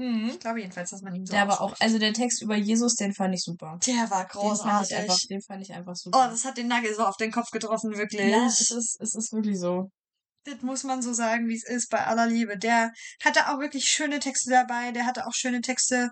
Hm. 0.00 0.28
Ich 0.30 0.38
glaube 0.38 0.60
jedenfalls, 0.60 0.90
dass 0.90 1.02
man 1.02 1.14
ihn 1.14 1.26
so 1.26 1.32
Der 1.32 1.48
war 1.48 1.60
auch, 1.60 1.74
also 1.80 1.98
der 1.98 2.12
Text 2.12 2.40
über 2.40 2.54
Jesus, 2.56 2.94
den 2.94 3.12
fand 3.12 3.34
ich 3.34 3.42
super. 3.42 3.78
Der 3.84 3.94
war 3.94 4.04
Den 4.04 4.10
fand 4.10 4.28
ich 4.28 4.30
großartig. 4.32 4.96
einfach, 4.96 5.18
den 5.28 5.42
fand 5.42 5.62
ich 5.62 5.72
einfach 5.72 5.92
Oh, 5.92 6.00
super. 6.00 6.28
das 6.30 6.44
hat 6.44 6.56
den 6.56 6.68
Nagel 6.68 6.94
so 6.94 7.04
auf 7.04 7.16
den 7.16 7.32
Kopf 7.32 7.50
getroffen, 7.50 7.96
wirklich. 7.96 8.30
ja, 8.30 8.46
es 8.46 8.70
ist, 8.70 8.96
es 9.00 9.14
ist 9.16 9.32
wirklich 9.32 9.58
so. 9.58 9.90
Das 10.44 10.62
muss 10.62 10.84
man 10.84 11.02
so 11.02 11.12
sagen, 11.12 11.48
wie 11.48 11.56
es 11.56 11.64
ist, 11.68 11.90
bei 11.90 12.06
aller 12.06 12.26
Liebe. 12.26 12.56
Der 12.56 12.92
hatte 13.24 13.48
auch 13.50 13.58
wirklich 13.58 13.88
schöne 13.88 14.20
Texte 14.20 14.50
dabei. 14.50 14.92
Der 14.92 15.04
hatte 15.04 15.26
auch 15.26 15.34
schöne 15.34 15.60
Texte 15.62 16.10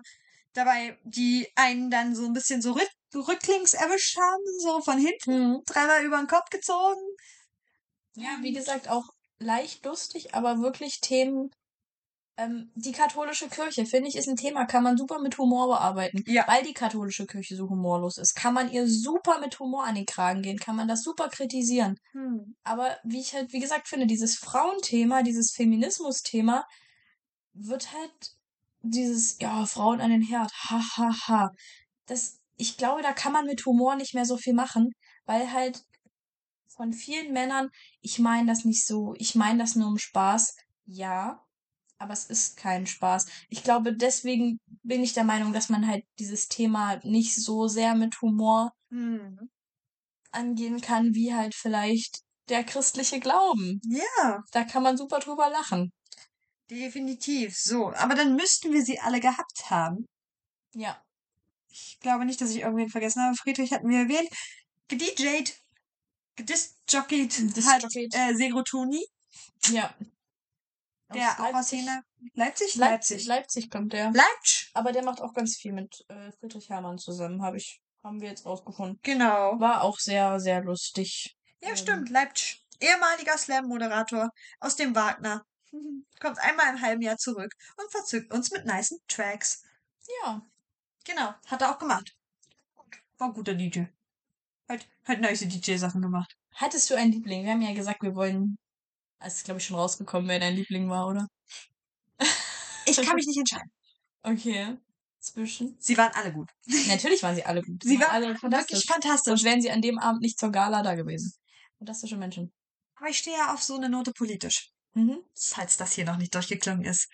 dabei, 0.53 0.97
die 1.05 1.47
einen 1.55 1.89
dann 1.89 2.13
so 2.13 2.25
ein 2.25 2.33
bisschen 2.33 2.61
so 2.61 2.73
rück 3.13 3.27
rücklings 3.27 3.73
erwischt 3.73 4.17
haben, 4.17 4.43
so 4.59 4.81
von 4.81 4.97
hinten, 4.97 5.55
Hm. 5.55 5.61
dreimal 5.65 6.03
über 6.03 6.17
den 6.17 6.27
Kopf 6.27 6.49
gezogen. 6.49 7.01
Ja, 8.15 8.37
wie 8.41 8.53
gesagt, 8.53 8.89
auch 8.89 9.05
leicht 9.39 9.85
lustig, 9.85 10.33
aber 10.33 10.59
wirklich 10.61 11.01
Themen. 11.01 11.51
Ähm, 12.39 12.71
die 12.75 12.91
katholische 12.91 13.47
Kirche, 13.49 13.85
finde 13.87 14.09
ich, 14.09 14.15
ist 14.15 14.27
ein 14.27 14.35
Thema, 14.35 14.65
kann 14.65 14.83
man 14.83 14.95
super 14.97 15.19
mit 15.19 15.37
Humor 15.39 15.67
bearbeiten. 15.67 16.23
Ja. 16.27 16.47
Weil 16.47 16.63
die 16.63 16.73
katholische 16.73 17.25
Kirche 17.25 17.55
so 17.55 17.67
humorlos 17.67 18.19
ist, 18.19 18.35
kann 18.35 18.53
man 18.53 18.71
ihr 18.71 18.87
super 18.87 19.39
mit 19.39 19.59
Humor 19.59 19.85
an 19.85 19.95
den 19.95 20.05
Kragen 20.05 20.43
gehen, 20.43 20.59
kann 20.59 20.75
man 20.75 20.87
das 20.87 21.01
super 21.01 21.29
kritisieren. 21.29 21.99
Hm. 22.11 22.55
Aber 22.63 22.97
wie 23.03 23.19
ich 23.19 23.33
halt, 23.33 23.53
wie 23.53 23.59
gesagt, 23.59 23.87
finde, 23.87 24.05
dieses 24.05 24.35
Frauenthema, 24.35 25.23
dieses 25.23 25.51
Feminismus-Thema 25.51 26.67
wird 27.53 27.91
halt 27.91 28.35
dieses, 28.81 29.37
ja, 29.39 29.65
Frauen 29.65 30.01
an 30.01 30.11
den 30.11 30.21
Herd, 30.21 30.51
ha, 30.53 30.81
ha, 30.97 31.27
ha. 31.27 31.51
Das, 32.05 32.39
ich 32.57 32.77
glaube, 32.77 33.01
da 33.01 33.13
kann 33.13 33.33
man 33.33 33.45
mit 33.45 33.65
Humor 33.65 33.95
nicht 33.95 34.13
mehr 34.13 34.25
so 34.25 34.37
viel 34.37 34.53
machen, 34.53 34.91
weil 35.25 35.51
halt 35.53 35.83
von 36.75 36.93
vielen 36.93 37.33
Männern, 37.33 37.69
ich 38.01 38.19
meine 38.19 38.47
das 38.47 38.65
nicht 38.65 38.85
so, 38.85 39.13
ich 39.17 39.35
meine 39.35 39.59
das 39.59 39.75
nur 39.75 39.87
um 39.87 39.97
Spaß, 39.97 40.55
ja, 40.85 41.43
aber 41.97 42.13
es 42.13 42.25
ist 42.25 42.57
kein 42.57 42.85
Spaß. 42.85 43.25
Ich 43.49 43.63
glaube, 43.63 43.95
deswegen 43.95 44.59
bin 44.83 45.03
ich 45.03 45.13
der 45.13 45.23
Meinung, 45.23 45.53
dass 45.53 45.69
man 45.69 45.87
halt 45.87 46.03
dieses 46.19 46.47
Thema 46.47 46.97
nicht 47.03 47.35
so 47.35 47.67
sehr 47.67 47.95
mit 47.95 48.21
Humor 48.21 48.71
Hm. 48.89 49.49
angehen 50.31 50.79
kann, 50.81 51.13
wie 51.15 51.33
halt 51.33 51.55
vielleicht 51.55 52.21
der 52.49 52.63
christliche 52.63 53.19
Glauben. 53.19 53.81
Ja, 53.83 54.43
Da 54.51 54.63
kann 54.63 54.83
man 54.83 54.97
super 54.97 55.19
drüber 55.19 55.49
lachen. 55.49 55.91
definitiv. 56.69 57.55
So, 57.57 57.91
aber 57.93 58.15
dann 58.15 58.35
müssten 58.35 58.71
wir 58.71 58.83
sie 58.83 58.99
alle 58.99 59.19
gehabt 59.19 59.69
haben. 59.69 60.05
Ja. 60.73 61.01
Ich 61.69 61.99
glaube 61.99 62.25
nicht, 62.25 62.39
dass 62.41 62.51
ich 62.51 62.61
irgendwen 62.61 62.89
vergessen 62.89 63.21
habe. 63.23 63.35
Friedrich 63.35 63.71
hatten 63.71 63.89
wir 63.89 63.99
erwähnt. 63.99 64.29
Gedjed, 64.87 65.55
gedisjockeyd, 66.35 67.33
hat 67.33 67.55
Discjockeyd. 67.57 68.15
äh, 68.15 68.33
Segrotoni, 68.35 69.05
Ja. 69.67 69.93
der 71.13 71.31
auch 71.39 71.53
aus 71.53 71.71
Leipzig. 71.71 71.79
Jena. 71.79 72.01
Leipzig? 72.33 72.75
Leipzig. 72.75 73.25
Leipzig 73.25 73.69
kommt 73.69 73.93
der. 73.93 74.11
Leipzig. 74.11 74.69
Aber 74.73 74.91
der 74.91 75.03
macht 75.03 75.21
auch 75.21 75.33
ganz 75.33 75.55
viel 75.57 75.73
mit 75.73 76.03
äh, 76.09 76.31
Friedrich 76.39 76.69
Hermann 76.69 76.97
zusammen, 76.97 77.41
habe 77.41 77.57
ich, 77.57 77.81
haben 78.03 78.21
wir 78.21 78.29
jetzt 78.29 78.45
rausgefunden. 78.45 78.99
Genau. 79.03 79.59
War 79.59 79.81
auch 79.81 79.99
sehr, 79.99 80.39
sehr 80.39 80.63
lustig. 80.63 81.35
Ja, 81.61 81.69
Ähm, 81.69 81.75
stimmt, 81.77 82.09
Leipzig. 82.09 82.63
Ehemaliger 82.79 83.37
Slam-Moderator 83.37 84.29
aus 84.59 84.75
dem 84.75 84.95
Wagner. 84.95 85.43
Kommt 86.19 86.39
einmal 86.39 86.69
im 86.73 86.81
halben 86.81 87.01
Jahr 87.01 87.17
zurück 87.17 87.51
und 87.77 87.91
verzückt 87.91 88.31
uns 88.33 88.51
mit 88.51 88.65
nicen 88.65 88.99
Tracks. 89.07 89.63
Ja. 90.23 90.41
Genau, 91.07 91.33
hat 91.45 91.61
er 91.61 91.71
auch 91.71 91.79
gemacht. 91.79 92.13
War 93.17 93.29
ein 93.29 93.33
guter 93.33 93.55
DJ. 93.55 93.83
Hat, 94.67 94.85
hat 95.05 95.21
nice 95.21 95.39
DJ-Sachen 95.39 96.01
gemacht. 96.01 96.35
Hattest 96.53 96.89
du 96.89 96.95
einen 96.95 97.13
Liebling? 97.13 97.45
Wir 97.45 97.53
haben 97.53 97.61
ja 97.61 97.73
gesagt, 97.73 98.03
wir 98.03 98.13
wollen. 98.13 98.57
Es 99.19 99.37
ist, 99.37 99.45
glaube 99.45 99.59
ich, 99.59 99.65
schon 99.65 99.77
rausgekommen, 99.77 100.27
wer 100.27 100.39
dein 100.39 100.55
Liebling 100.55 100.89
war, 100.89 101.07
oder? 101.07 101.27
Ich 102.89 102.95
kann 103.01 103.15
mich 103.15 103.27
nicht 103.27 103.37
entscheiden. 103.37 103.69
Okay. 104.23 104.77
Zwischen. 105.19 105.75
Sie 105.77 105.97
waren 105.97 106.11
alle 106.13 106.31
gut. 106.31 106.49
Natürlich 106.87 107.21
waren 107.21 107.35
sie 107.35 107.43
alle 107.43 107.61
gut. 107.61 107.83
Sie 107.83 107.99
waren 107.99 108.11
alle 108.11 108.27
wirklich 108.27 108.39
fantastisch. 108.39 108.85
fantastisch. 108.85 109.25
Sonst 109.25 109.43
wären 109.43 109.61
sie 109.61 109.71
an 109.71 109.81
dem 109.81 109.99
Abend 109.99 110.21
nicht 110.21 110.39
zur 110.39 110.51
Gala 110.53 110.83
da 110.83 110.95
gewesen. 110.95 111.33
Fantastische 111.79 112.15
Menschen. 112.15 112.53
Aber 112.95 113.09
ich 113.09 113.17
stehe 113.17 113.35
ja 113.35 113.53
auf 113.53 113.61
so 113.61 113.75
eine 113.75 113.89
Note 113.89 114.13
politisch. 114.13 114.71
Mhm. 114.93 115.19
Falls 115.35 115.75
das 115.75 115.91
hier 115.93 116.05
noch 116.05 116.15
nicht 116.15 116.33
durchgeklungen 116.33 116.85
ist. 116.85 117.09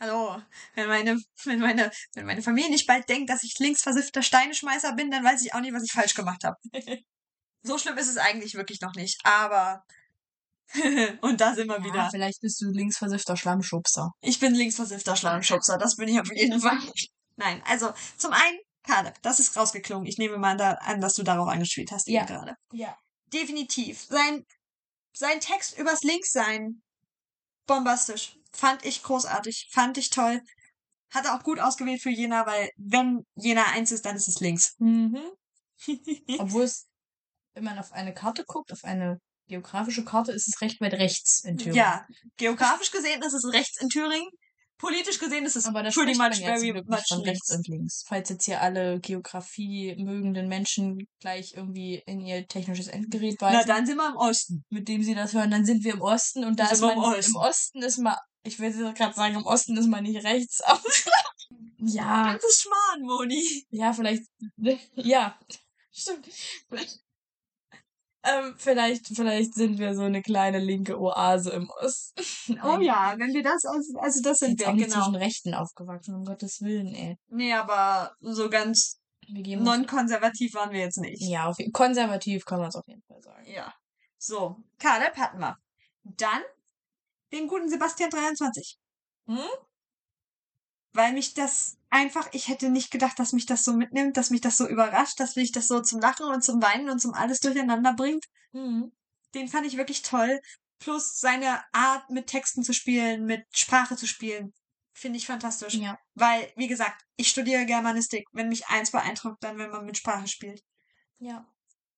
Hallo. 0.00 0.40
Wenn 0.74 0.88
meine, 0.88 1.18
wenn 1.44 1.60
meine, 1.60 1.90
wenn 2.14 2.26
meine 2.26 2.42
Familie 2.42 2.70
nicht 2.70 2.86
bald 2.86 3.08
denkt, 3.08 3.30
dass 3.30 3.42
ich 3.44 3.58
linksversiffter 3.58 4.22
Steineschmeißer 4.22 4.94
bin, 4.94 5.10
dann 5.10 5.24
weiß 5.24 5.42
ich 5.44 5.54
auch 5.54 5.60
nicht, 5.60 5.72
was 5.74 5.84
ich 5.84 5.92
falsch 5.92 6.14
gemacht 6.14 6.44
habe. 6.44 6.56
So 7.66 7.78
schlimm 7.78 7.96
ist 7.96 8.08
es 8.10 8.18
eigentlich 8.18 8.52
wirklich 8.56 8.82
noch 8.82 8.92
nicht. 8.94 9.18
Aber. 9.24 9.82
Und 11.22 11.40
da 11.40 11.54
sind 11.54 11.66
wir 11.66 11.78
Ja, 11.78 11.84
wieder. 11.84 12.08
vielleicht 12.10 12.42
bist 12.42 12.60
du 12.60 12.66
linksversiffter 12.70 13.38
Schlammschubser. 13.38 14.10
Ich 14.20 14.38
bin 14.38 14.54
linksversiffter 14.54 15.16
Schlangenschubser, 15.16 15.78
das 15.78 15.96
bin 15.96 16.08
ich 16.08 16.20
auf 16.20 16.28
jeden 16.30 16.60
Fall. 16.60 16.76
Nein, 17.36 17.62
also 17.66 17.90
zum 18.18 18.32
einen, 18.34 18.58
Caleb, 18.82 19.14
das 19.22 19.40
ist 19.40 19.56
rausgeklungen. 19.56 20.04
Ich 20.04 20.18
nehme 20.18 20.36
mal 20.36 20.58
da 20.58 20.72
an, 20.72 21.00
dass 21.00 21.14
du 21.14 21.22
darauf 21.22 21.48
angespielt 21.48 21.90
hast 21.90 22.06
Ja. 22.06 22.20
eben 22.20 22.26
gerade. 22.34 22.54
Ja. 22.72 22.94
Definitiv. 23.32 24.02
Sein, 24.10 24.44
sein 25.14 25.40
Text 25.40 25.78
übers 25.78 26.02
Linkssein, 26.02 26.82
bombastisch. 27.66 28.36
Fand 28.54 28.84
ich 28.84 29.02
großartig, 29.02 29.68
fand 29.72 29.98
ich 29.98 30.10
toll. 30.10 30.40
Hat 31.10 31.26
er 31.26 31.34
auch 31.36 31.42
gut 31.42 31.60
ausgewählt 31.60 32.00
für 32.02 32.10
Jena, 32.10 32.46
weil 32.46 32.70
wenn 32.76 33.24
Jena 33.36 33.64
eins 33.72 33.92
ist, 33.92 34.04
dann 34.04 34.16
ist 34.16 34.28
es 34.28 34.40
links. 34.40 34.74
Mhm. 34.78 35.18
Obwohl 36.38 36.62
es, 36.64 36.86
wenn 37.54 37.64
man 37.64 37.78
auf 37.78 37.92
eine 37.92 38.14
Karte 38.14 38.44
guckt, 38.46 38.72
auf 38.72 38.84
eine 38.84 39.18
geografische 39.48 40.04
Karte, 40.04 40.32
ist 40.32 40.48
es 40.48 40.60
recht 40.60 40.80
weit 40.80 40.94
rechts 40.94 41.44
in 41.44 41.58
Thüringen. 41.58 41.76
ja, 41.76 42.06
geografisch 42.36 42.90
gesehen 42.90 43.22
ist 43.22 43.34
es 43.34 43.44
rechts 43.52 43.80
in 43.80 43.88
Thüringen. 43.90 44.28
Politisch 44.78 45.20
gesehen 45.20 45.44
ist 45.46 45.54
es 45.54 45.66
Aber 45.66 45.82
da 45.84 45.90
pretty 45.90 46.16
much 46.18 46.38
very 46.38 46.72
much 46.72 47.04
von 47.08 47.20
rechts 47.20 47.48
links. 47.48 47.50
und 47.50 47.68
links. 47.68 48.04
Falls 48.08 48.28
jetzt 48.28 48.44
hier 48.44 48.60
alle 48.60 48.98
Geografie 49.00 49.94
mögenden 49.96 50.48
Menschen 50.48 51.06
gleich 51.20 51.54
irgendwie 51.54 52.02
in 52.06 52.20
ihr 52.20 52.46
technisches 52.48 52.88
Endgerät 52.88 53.36
Na, 53.40 53.52
weisen, 53.52 53.68
dann 53.68 53.86
sind 53.86 53.96
wir 53.98 54.08
im 54.08 54.16
Osten. 54.16 54.64
mit 54.70 54.88
dem 54.88 55.02
sie 55.04 55.14
das 55.14 55.32
hören, 55.32 55.50
dann 55.52 55.64
sind 55.64 55.84
wir 55.84 55.94
im 55.94 56.00
Osten 56.02 56.44
und 56.44 56.58
da 56.58 56.66
ist 56.70 56.80
man 56.80 56.92
im 56.92 56.98
Osten. 56.98 57.30
im 57.30 57.36
Osten 57.36 57.82
ist 57.82 57.98
man, 57.98 58.16
ich 58.44 58.58
will 58.60 58.72
gerade 58.94 59.14
sagen, 59.14 59.34
im 59.36 59.46
Osten 59.46 59.76
ist 59.76 59.88
man 59.88 60.04
nicht 60.04 60.24
rechts, 60.24 60.60
aber 60.64 60.80
ja, 61.78 62.34
Das 62.34 62.44
ist 62.44 62.62
Schmarrn, 62.62 63.02
Moni. 63.02 63.66
ja, 63.70 63.92
vielleicht, 63.92 64.24
ja, 64.94 65.38
stimmt. 65.92 66.28
Ähm, 68.26 68.54
vielleicht, 68.56 69.08
vielleicht 69.08 69.52
sind 69.54 69.78
wir 69.78 69.94
so 69.94 70.02
eine 70.02 70.22
kleine 70.22 70.58
linke 70.58 70.98
Oase 70.98 71.50
im 71.50 71.68
Osten. 71.68 72.58
Oh 72.62 72.78
ja, 72.80 73.14
wenn 73.18 73.34
wir 73.34 73.42
das 73.42 73.66
aus, 73.66 73.92
also 74.00 74.22
das 74.22 74.38
Sind 74.38 74.58
wir 74.58 74.66
wir, 74.66 74.70
auch 74.70 74.74
nicht 74.76 74.86
genau. 74.86 75.04
zwischen 75.04 75.16
Rechten 75.16 75.54
aufgewachsen, 75.54 76.14
um 76.14 76.24
Gottes 76.24 76.62
Willen, 76.62 76.94
ey. 76.94 77.18
Nee, 77.28 77.52
aber 77.52 78.14
so 78.20 78.48
ganz 78.48 78.98
non-konservativ 79.28 80.54
waren 80.54 80.70
wir 80.70 80.80
jetzt 80.80 80.98
nicht. 80.98 81.20
Ja, 81.22 81.46
auf, 81.48 81.58
konservativ 81.72 82.46
kann 82.46 82.60
man 82.60 82.68
es 82.68 82.76
auf 82.76 82.86
jeden 82.86 83.02
Fall 83.02 83.20
sagen. 83.20 83.44
Ja. 83.46 83.74
So, 84.18 84.56
Caleb 84.78 85.16
hatten 85.16 85.38
wir. 85.40 85.58
Dann 86.04 86.42
den 87.34 87.48
guten 87.48 87.68
Sebastian 87.68 88.10
23. 88.10 88.78
Hm? 89.26 89.38
Weil 90.92 91.12
mich 91.12 91.34
das 91.34 91.76
einfach, 91.90 92.28
ich 92.32 92.48
hätte 92.48 92.70
nicht 92.70 92.90
gedacht, 92.90 93.18
dass 93.18 93.32
mich 93.32 93.46
das 93.46 93.64
so 93.64 93.72
mitnimmt, 93.72 94.16
dass 94.16 94.30
mich 94.30 94.40
das 94.40 94.56
so 94.56 94.68
überrascht, 94.68 95.18
dass 95.18 95.36
mich 95.36 95.50
das 95.52 95.66
so 95.66 95.80
zum 95.80 96.00
Lachen 96.00 96.26
und 96.26 96.42
zum 96.42 96.62
Weinen 96.62 96.88
und 96.88 97.00
zum 97.00 97.14
alles 97.14 97.40
durcheinander 97.40 97.94
bringt. 97.94 98.24
Mhm. 98.52 98.92
Den 99.34 99.48
fand 99.48 99.66
ich 99.66 99.76
wirklich 99.76 100.02
toll. 100.02 100.40
Plus 100.78 101.18
seine 101.18 101.62
Art, 101.72 102.10
mit 102.10 102.28
Texten 102.28 102.62
zu 102.62 102.72
spielen, 102.72 103.24
mit 103.24 103.44
Sprache 103.52 103.96
zu 103.96 104.06
spielen. 104.06 104.52
Finde 104.92 105.18
ich 105.18 105.26
fantastisch. 105.26 105.74
Ja. 105.74 105.98
Weil, 106.14 106.52
wie 106.56 106.68
gesagt, 106.68 107.04
ich 107.16 107.28
studiere 107.28 107.66
Germanistik. 107.66 108.26
Wenn 108.32 108.48
mich 108.48 108.68
eins 108.68 108.92
beeindruckt, 108.92 109.42
dann 109.42 109.58
wenn 109.58 109.70
man 109.70 109.86
mit 109.86 109.96
Sprache 109.96 110.28
spielt. 110.28 110.62
Ja. 111.18 111.44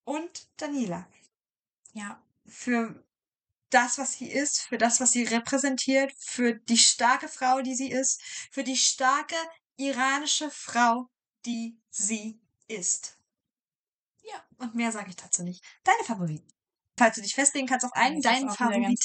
Und 0.03 0.47
Daniela. 0.57 1.07
Ja. 1.93 2.23
Für 2.47 3.03
das, 3.69 3.97
was 3.97 4.13
sie 4.13 4.29
ist, 4.29 4.61
für 4.61 4.77
das, 4.77 4.99
was 4.99 5.11
sie 5.11 5.23
repräsentiert, 5.23 6.13
für 6.17 6.53
die 6.53 6.77
starke 6.77 7.27
Frau, 7.27 7.61
die 7.61 7.75
sie 7.75 7.91
ist, 7.91 8.21
für 8.51 8.63
die 8.63 8.77
starke 8.77 9.35
iranische 9.75 10.49
Frau, 10.49 11.09
die 11.45 11.79
sie 11.89 12.39
ist. 12.67 13.17
Ja. 14.23 14.43
Und 14.57 14.75
mehr 14.75 14.91
sage 14.91 15.09
ich 15.09 15.15
dazu 15.15 15.43
nicht. 15.43 15.63
Deine 15.83 16.03
Favoriten. 16.03 16.47
Falls 16.97 17.15
du 17.15 17.21
dich 17.21 17.35
festlegen 17.35 17.67
kannst 17.67 17.85
auf 17.85 17.93
einen, 17.93 18.21
deinen 18.21 18.37
wieder 18.37 18.47
ganz- 18.47 18.57
Favoriten. 18.57 18.95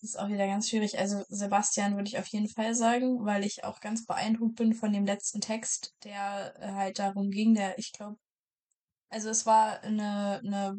Das 0.00 0.02
ist 0.10 0.18
auch 0.18 0.28
wieder 0.28 0.46
ganz 0.46 0.68
schwierig. 0.68 0.98
Also 0.98 1.22
Sebastian 1.28 1.96
würde 1.96 2.08
ich 2.08 2.18
auf 2.18 2.26
jeden 2.28 2.48
Fall 2.48 2.74
sagen, 2.74 3.24
weil 3.24 3.44
ich 3.44 3.62
auch 3.64 3.80
ganz 3.80 4.06
beeindruckt 4.06 4.56
bin 4.56 4.72
von 4.74 4.92
dem 4.92 5.04
letzten 5.04 5.40
Text, 5.40 5.94
der 6.02 6.54
äh, 6.58 6.72
halt 6.72 6.98
darum 6.98 7.30
ging, 7.30 7.54
der, 7.54 7.78
ich 7.78 7.92
glaube, 7.92 8.16
also 9.10 9.28
es 9.28 9.44
war 9.44 9.80
eine, 9.82 10.40
eine 10.44 10.76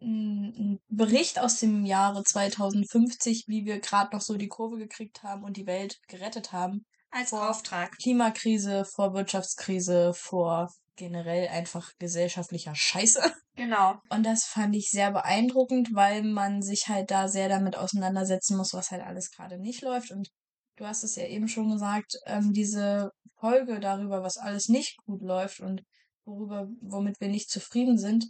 ein 0.00 0.78
Bericht 0.88 1.38
aus 1.38 1.58
dem 1.58 1.84
Jahre 1.84 2.22
2050, 2.22 3.44
wie 3.48 3.64
wir 3.64 3.80
gerade 3.80 4.14
noch 4.14 4.22
so 4.22 4.36
die 4.36 4.48
Kurve 4.48 4.78
gekriegt 4.78 5.22
haben 5.22 5.44
und 5.44 5.56
die 5.56 5.66
Welt 5.66 5.98
gerettet 6.08 6.52
haben. 6.52 6.84
Als 7.10 7.30
vor 7.30 7.50
Auftrag. 7.50 7.96
Klimakrise, 7.98 8.84
vor 8.84 9.14
Wirtschaftskrise, 9.14 10.12
vor 10.14 10.70
generell 10.96 11.48
einfach 11.48 11.92
gesellschaftlicher 11.98 12.74
Scheiße. 12.74 13.22
Genau. 13.56 13.94
Und 14.10 14.24
das 14.24 14.44
fand 14.44 14.76
ich 14.76 14.90
sehr 14.90 15.10
beeindruckend, 15.10 15.88
weil 15.92 16.22
man 16.22 16.62
sich 16.62 16.86
halt 16.86 17.10
da 17.10 17.26
sehr 17.26 17.48
damit 17.48 17.76
auseinandersetzen 17.76 18.56
muss, 18.56 18.72
was 18.72 18.90
halt 18.92 19.02
alles 19.02 19.30
gerade 19.32 19.58
nicht 19.58 19.82
läuft. 19.82 20.12
Und 20.12 20.28
du 20.76 20.86
hast 20.86 21.02
es 21.02 21.16
ja 21.16 21.24
eben 21.24 21.48
schon 21.48 21.70
gesagt, 21.70 22.18
ähm, 22.26 22.52
diese 22.52 23.10
Folge 23.40 23.80
darüber, 23.80 24.22
was 24.22 24.36
alles 24.36 24.68
nicht 24.68 24.96
gut 25.06 25.22
läuft 25.22 25.60
und 25.60 25.82
worüber, 26.24 26.68
womit 26.80 27.20
wir 27.20 27.28
nicht 27.28 27.50
zufrieden 27.50 27.98
sind, 27.98 28.26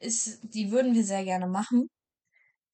ist, 0.00 0.40
die 0.42 0.70
würden 0.70 0.94
wir 0.94 1.04
sehr 1.04 1.24
gerne 1.24 1.46
machen. 1.46 1.88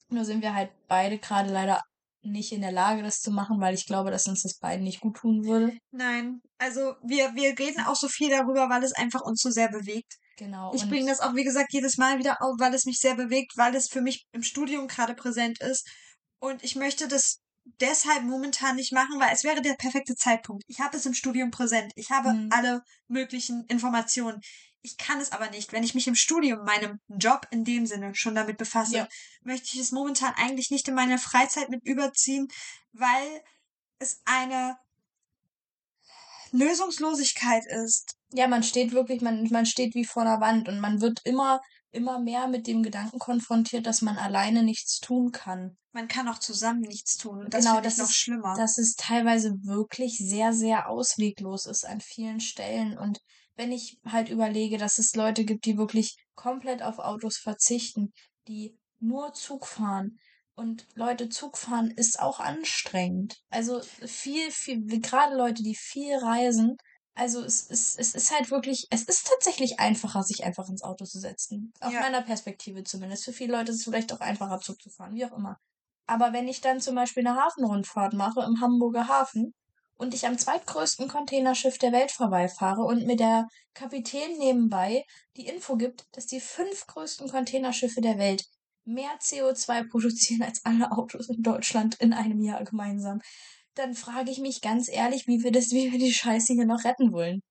Nur 0.09 0.25
sind 0.25 0.43
wir 0.43 0.55
halt 0.55 0.70
beide 0.89 1.18
gerade 1.18 1.51
leider 1.51 1.81
nicht 2.25 2.53
in 2.53 2.61
der 2.61 2.73
Lage, 2.73 3.03
das 3.03 3.20
zu 3.20 3.31
machen, 3.31 3.61
weil 3.61 3.75
ich 3.75 3.87
glaube, 3.87 4.11
dass 4.11 4.27
uns 4.27 4.43
das 4.43 4.59
beiden 4.59 4.85
nicht 4.85 5.01
gut 5.01 5.16
tun 5.16 5.45
würde. 5.45 5.77
Nein, 5.91 6.41
also 6.59 6.95
wir, 7.03 7.35
wir 7.35 7.59
reden 7.59 7.81
auch 7.81 7.97
so 7.97 8.09
viel 8.09 8.31
darüber, 8.31 8.68
weil 8.70 8.85
es 8.85 8.93
einfach 8.93 9.23
uns 9.23 9.43
so 9.43 9.51
sehr 9.51 9.68
bewegt. 9.68 10.14
Genau. 10.37 10.73
Ich 10.75 10.89
bringe 10.89 11.11
das 11.11 11.20
auch, 11.20 11.35
wie 11.35 11.45
gesagt, 11.45 11.73
jedes 11.73 11.99
Mal 11.99 12.18
wieder 12.18 12.41
auf, 12.41 12.57
weil 12.59 12.75
es 12.75 12.85
mich 12.85 12.99
sehr 12.99 13.14
bewegt, 13.14 13.53
weil 13.57 13.75
es 13.75 13.89
für 13.89 14.01
mich 14.01 14.27
im 14.33 14.43
Studium 14.43 14.89
gerade 14.89 15.14
präsent 15.14 15.61
ist. 15.61 15.89
Und 16.41 16.64
ich 16.64 16.75
möchte 16.77 17.07
das 17.07 17.41
deshalb 17.81 18.25
momentan 18.25 18.77
nicht 18.77 18.93
machen, 18.93 19.20
weil 19.20 19.33
es 19.33 19.45
wäre 19.45 19.62
der 19.62 19.75
perfekte 19.75 20.14
Zeitpunkt. 20.14 20.64
Ich 20.66 20.81
habe 20.81 20.97
es 20.97 21.07
im 21.07 21.14
Studium 21.14 21.51
präsent. 21.51 21.93
Ich 21.97 22.11
habe 22.11 22.33
mhm. 22.33 22.49
alle 22.51 22.83
möglichen 23.09 23.64
Informationen. 23.66 24.41
Ich 24.83 24.97
kann 24.97 25.20
es 25.20 25.30
aber 25.30 25.49
nicht. 25.51 25.72
Wenn 25.72 25.85
ich 25.85 25.95
mich 25.95 26.09
im 26.09 26.16
Studium, 26.16 26.64
meinem 26.64 26.99
Job 27.09 27.47
in 27.51 27.64
dem 27.64 27.87
Sinne 27.87 28.14
schon 28.14 28.35
damit 28.35 28.59
befasse, 28.59 28.97
ja. 28.97 29.09
möchte 29.43 29.68
ich 29.74 29.80
es 29.80 29.93
momentan 29.93 30.35
eigentlich 30.37 30.70
nicht 30.70 30.89
in 30.89 30.95
meine 30.95 31.18
Freizeit 31.18 31.70
mit 31.70 31.85
überziehen, 31.85 32.49
weil 32.93 33.43
es 34.01 34.20
eine 34.24 34.76
Lösungslosigkeit 36.51 37.64
ist. 37.66 38.16
Ja, 38.33 38.49
man 38.49 38.64
steht 38.64 38.93
wirklich, 38.93 39.22
man, 39.22 39.49
man 39.51 39.66
steht 39.66 39.95
wie 39.95 40.05
vor 40.05 40.22
einer 40.22 40.41
Wand 40.41 40.68
und 40.68 40.80
man 40.80 41.01
wird 41.01 41.20
immer, 41.24 41.61
immer 41.93 42.18
mehr 42.18 42.49
mit 42.49 42.66
dem 42.66 42.83
Gedanken 42.83 43.20
konfrontiert, 43.20 43.87
dass 43.87 44.03
man 44.03 44.18
alleine 44.18 44.64
nichts 44.64 44.99
tun 44.99 45.30
kann. 45.30 45.76
Man 45.93 46.09
kann 46.09 46.28
auch 46.28 46.39
zusammen 46.39 46.80
nichts 46.80 47.16
tun. 47.16 47.45
Und 47.45 47.55
das 47.55 47.64
genau, 47.64 47.80
das 47.80 47.95
ist 47.95 47.99
noch 48.01 48.11
schlimmer. 48.11 48.55
Dass 48.57 48.78
es 48.78 48.95
teilweise 48.97 49.53
wirklich 49.62 50.18
sehr, 50.18 50.53
sehr 50.53 50.89
ausweglos 50.89 51.66
ist 51.66 51.87
an 51.87 52.01
vielen 52.01 52.41
Stellen 52.41 52.99
und 52.99 53.20
wenn 53.57 53.72
ich 53.72 53.98
halt 54.07 54.28
überlege, 54.28 54.78
dass 54.78 54.98
es 54.98 55.14
Leute 55.14 55.44
gibt, 55.44 55.64
die 55.66 55.76
wirklich 55.76 56.16
komplett 56.34 56.82
auf 56.82 56.98
Autos 56.98 57.36
verzichten, 57.36 58.12
die 58.48 58.78
nur 58.98 59.32
Zug 59.32 59.66
fahren. 59.66 60.18
Und 60.55 60.86
Leute, 60.94 61.28
Zug 61.28 61.57
fahren 61.57 61.90
ist 61.90 62.20
auch 62.20 62.40
anstrengend. 62.40 63.38
Also 63.50 63.80
viel, 63.80 64.50
viel, 64.50 64.84
gerade 65.00 65.36
Leute, 65.36 65.62
die 65.62 65.74
viel 65.74 66.16
reisen, 66.16 66.76
also 67.14 67.42
es 67.42 67.62
ist, 67.66 67.98
es 67.98 68.14
ist 68.14 68.34
halt 68.34 68.50
wirklich, 68.50 68.86
es 68.90 69.03
ist 69.03 69.26
tatsächlich 69.26 69.78
einfacher, 69.78 70.22
sich 70.22 70.44
einfach 70.44 70.68
ins 70.68 70.82
Auto 70.82 71.05
zu 71.05 71.18
setzen. 71.18 71.72
Aus 71.80 71.92
ja. 71.92 72.00
meiner 72.00 72.22
Perspektive 72.22 72.84
zumindest. 72.84 73.24
Für 73.24 73.32
viele 73.32 73.53
Leute 73.53 73.70
ist 73.72 73.78
es 73.78 73.84
vielleicht 73.84 74.12
auch 74.12 74.20
einfacher, 74.20 74.61
Zug 74.61 74.80
zu 74.80 74.90
fahren, 74.90 75.14
wie 75.14 75.24
auch 75.26 75.36
immer. 75.36 75.59
Aber 76.07 76.32
wenn 76.32 76.48
ich 76.48 76.61
dann 76.61 76.80
zum 76.80 76.94
Beispiel 76.94 77.26
eine 77.26 77.38
Hafenrundfahrt 77.38 78.14
mache 78.14 78.40
im 78.40 78.61
Hamburger 78.61 79.09
Hafen, 79.09 79.53
und 79.97 80.14
ich 80.14 80.26
am 80.26 80.38
zweitgrößten 80.38 81.09
Containerschiff 81.09 81.78
der 81.78 81.93
Welt 81.93 82.11
vorbeifahre 82.11 82.82
und 82.82 83.07
mir 83.07 83.16
der 83.16 83.49
Kapitän 83.74 84.38
nebenbei 84.38 85.05
die 85.36 85.47
Info 85.47 85.76
gibt, 85.76 86.07
dass 86.12 86.26
die 86.26 86.40
fünf 86.40 86.86
größten 86.86 87.28
Containerschiffe 87.28 88.01
der 88.01 88.18
Welt 88.18 88.45
mehr 88.84 89.18
CO2 89.20 89.88
produzieren 89.88 90.43
als 90.43 90.64
alle 90.64 90.93
Autos 90.93 91.28
in 91.28 91.43
Deutschland 91.43 91.95
in 91.97 92.12
einem 92.12 92.40
Jahr 92.43 92.64
gemeinsam, 92.64 93.20
dann 93.74 93.95
frage 93.95 94.30
ich 94.30 94.38
mich 94.38 94.61
ganz 94.61 94.88
ehrlich, 94.88 95.26
wie 95.26 95.43
wir 95.43 95.53
das, 95.53 95.70
wie 95.70 95.93
wir 95.93 95.99
die 95.99 96.12
Scheiße 96.12 96.53
hier 96.53 96.66
noch 96.66 96.84
retten 96.84 97.12
wollen. 97.12 97.43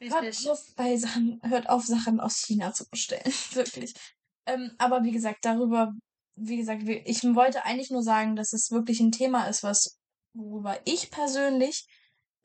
Richtig. 0.00 0.12
Hört 0.12 0.48
auf, 0.48 0.74
bei 0.76 0.96
Sachen, 0.96 1.40
hört 1.42 1.68
auf, 1.68 1.84
Sachen 1.84 2.20
aus 2.20 2.38
China 2.38 2.72
zu 2.72 2.84
bestellen. 2.90 3.22
Wirklich. 3.52 3.92
Ähm, 4.46 4.72
aber 4.78 5.04
wie 5.04 5.12
gesagt, 5.12 5.44
darüber, 5.44 5.92
wie 6.36 6.56
gesagt, 6.56 6.82
ich 6.86 7.22
wollte 7.22 7.64
eigentlich 7.64 7.90
nur 7.90 8.02
sagen, 8.02 8.34
dass 8.34 8.54
es 8.54 8.70
wirklich 8.70 9.00
ein 9.00 9.12
Thema 9.12 9.46
ist, 9.46 9.62
was 9.62 9.99
worüber 10.34 10.78
ich 10.84 11.10
persönlich 11.10 11.86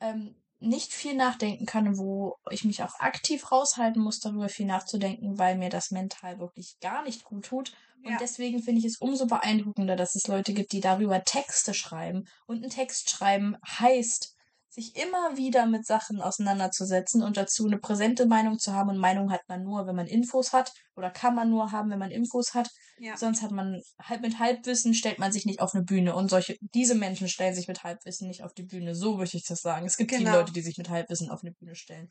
ähm, 0.00 0.34
nicht 0.58 0.92
viel 0.92 1.14
nachdenken 1.14 1.66
kann, 1.66 1.98
wo 1.98 2.36
ich 2.50 2.64
mich 2.64 2.82
auch 2.82 2.98
aktiv 2.98 3.52
raushalten 3.52 4.02
muss, 4.02 4.20
darüber 4.20 4.48
viel 4.48 4.66
nachzudenken, 4.66 5.38
weil 5.38 5.56
mir 5.56 5.68
das 5.68 5.90
mental 5.90 6.38
wirklich 6.38 6.78
gar 6.80 7.02
nicht 7.02 7.24
gut 7.24 7.46
tut. 7.46 7.72
Und 8.02 8.12
ja. 8.12 8.16
deswegen 8.18 8.62
finde 8.62 8.80
ich 8.80 8.86
es 8.86 8.98
umso 8.98 9.26
beeindruckender, 9.26 9.96
dass 9.96 10.14
es 10.14 10.28
Leute 10.28 10.54
gibt, 10.54 10.72
die 10.72 10.80
darüber 10.80 11.22
Texte 11.24 11.74
schreiben. 11.74 12.26
Und 12.46 12.64
ein 12.64 12.70
Text 12.70 13.10
schreiben 13.10 13.56
heißt, 13.66 14.35
sich 14.76 14.94
immer 14.94 15.38
wieder 15.38 15.64
mit 15.64 15.86
Sachen 15.86 16.20
auseinanderzusetzen 16.20 17.22
und 17.22 17.38
dazu 17.38 17.64
eine 17.64 17.78
präsente 17.78 18.26
Meinung 18.26 18.58
zu 18.58 18.74
haben. 18.74 18.90
Und 18.90 18.98
Meinung 18.98 19.32
hat 19.32 19.40
man 19.48 19.62
nur, 19.62 19.86
wenn 19.86 19.96
man 19.96 20.06
Infos 20.06 20.52
hat, 20.52 20.70
oder 20.94 21.10
kann 21.10 21.34
man 21.34 21.48
nur 21.48 21.72
haben, 21.72 21.90
wenn 21.90 21.98
man 21.98 22.10
Infos 22.10 22.52
hat. 22.52 22.68
Ja. 22.98 23.16
Sonst 23.16 23.40
hat 23.40 23.52
man 23.52 23.80
halt 23.98 24.20
mit 24.20 24.38
Halbwissen 24.38 24.92
stellt 24.92 25.18
man 25.18 25.32
sich 25.32 25.46
nicht 25.46 25.60
auf 25.60 25.74
eine 25.74 25.82
Bühne. 25.82 26.14
Und 26.14 26.28
solche, 26.28 26.58
diese 26.60 26.94
Menschen 26.94 27.26
stellen 27.26 27.54
sich 27.54 27.68
mit 27.68 27.84
Halbwissen 27.84 28.28
nicht 28.28 28.44
auf 28.44 28.52
die 28.52 28.64
Bühne. 28.64 28.94
So 28.94 29.16
würde 29.16 29.30
ich 29.32 29.44
das 29.44 29.62
sagen. 29.62 29.86
Es 29.86 29.96
gibt 29.96 30.10
genau. 30.10 30.24
viele 30.24 30.36
Leute, 30.40 30.52
die 30.52 30.62
sich 30.62 30.76
mit 30.76 30.90
Halbwissen 30.90 31.30
auf 31.30 31.40
eine 31.42 31.52
Bühne 31.52 31.74
stellen. 31.74 32.10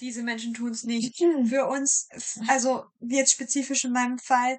Diese 0.00 0.22
Menschen 0.22 0.54
tun 0.54 0.70
es 0.70 0.84
nicht. 0.84 1.14
Für 1.46 1.66
uns, 1.66 2.08
also 2.48 2.84
jetzt 3.00 3.32
spezifisch 3.32 3.84
in 3.84 3.92
meinem 3.92 4.18
Fall, 4.18 4.58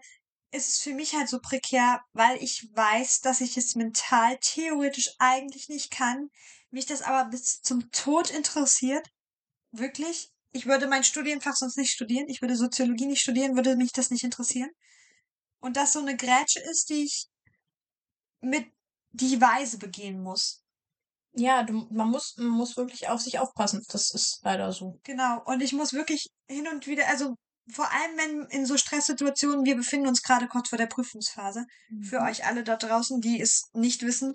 ist 0.51 0.69
es 0.69 0.79
für 0.81 0.93
mich 0.93 1.15
halt 1.15 1.29
so 1.29 1.39
prekär, 1.39 2.01
weil 2.13 2.37
ich 2.43 2.67
weiß, 2.73 3.21
dass 3.21 3.41
ich 3.41 3.57
es 3.57 3.75
mental 3.75 4.37
theoretisch 4.39 5.15
eigentlich 5.17 5.67
nicht 5.67 5.89
kann 5.89 6.29
mich 6.71 6.85
das 6.85 7.01
aber 7.01 7.29
bis 7.29 7.61
zum 7.61 7.91
Tod 7.91 8.29
interessiert, 8.29 9.07
wirklich, 9.71 10.31
ich 10.51 10.65
würde 10.65 10.87
mein 10.87 11.03
Studienfach 11.03 11.55
sonst 11.55 11.77
nicht 11.77 11.91
studieren, 11.91 12.27
ich 12.27 12.41
würde 12.41 12.55
Soziologie 12.55 13.05
nicht 13.05 13.21
studieren, 13.21 13.55
würde 13.55 13.75
mich 13.75 13.91
das 13.91 14.11
nicht 14.11 14.23
interessieren. 14.23 14.69
Und 15.59 15.77
das 15.77 15.93
so 15.93 15.99
eine 15.99 16.15
Grätsche 16.15 16.59
ist, 16.59 16.89
die 16.89 17.03
ich 17.03 17.27
mit 18.41 18.65
die 19.11 19.41
Weise 19.41 19.77
begehen 19.77 20.21
muss. 20.21 20.63
Ja, 21.33 21.63
du, 21.63 21.87
man 21.91 22.09
muss, 22.09 22.35
man 22.37 22.49
muss 22.49 22.77
wirklich 22.77 23.07
auf 23.09 23.21
sich 23.21 23.39
aufpassen. 23.39 23.83
Das 23.89 24.13
ist 24.13 24.39
leider 24.43 24.71
so. 24.71 24.99
Genau. 25.03 25.43
Und 25.45 25.61
ich 25.61 25.73
muss 25.73 25.93
wirklich 25.93 26.29
hin 26.47 26.67
und 26.67 26.87
wieder, 26.87 27.07
also 27.07 27.35
vor 27.71 27.89
allem 27.91 28.17
wenn 28.17 28.47
in 28.49 28.65
so 28.65 28.77
Stresssituationen, 28.77 29.65
wir 29.65 29.75
befinden 29.75 30.07
uns 30.07 30.23
gerade 30.23 30.47
kurz 30.47 30.69
vor 30.69 30.77
der 30.77 30.87
Prüfungsphase. 30.87 31.65
Mhm. 31.89 32.03
Für 32.03 32.21
euch 32.21 32.45
alle 32.45 32.63
da 32.63 32.77
draußen, 32.77 33.21
die 33.21 33.39
es 33.39 33.69
nicht 33.73 34.01
wissen, 34.03 34.33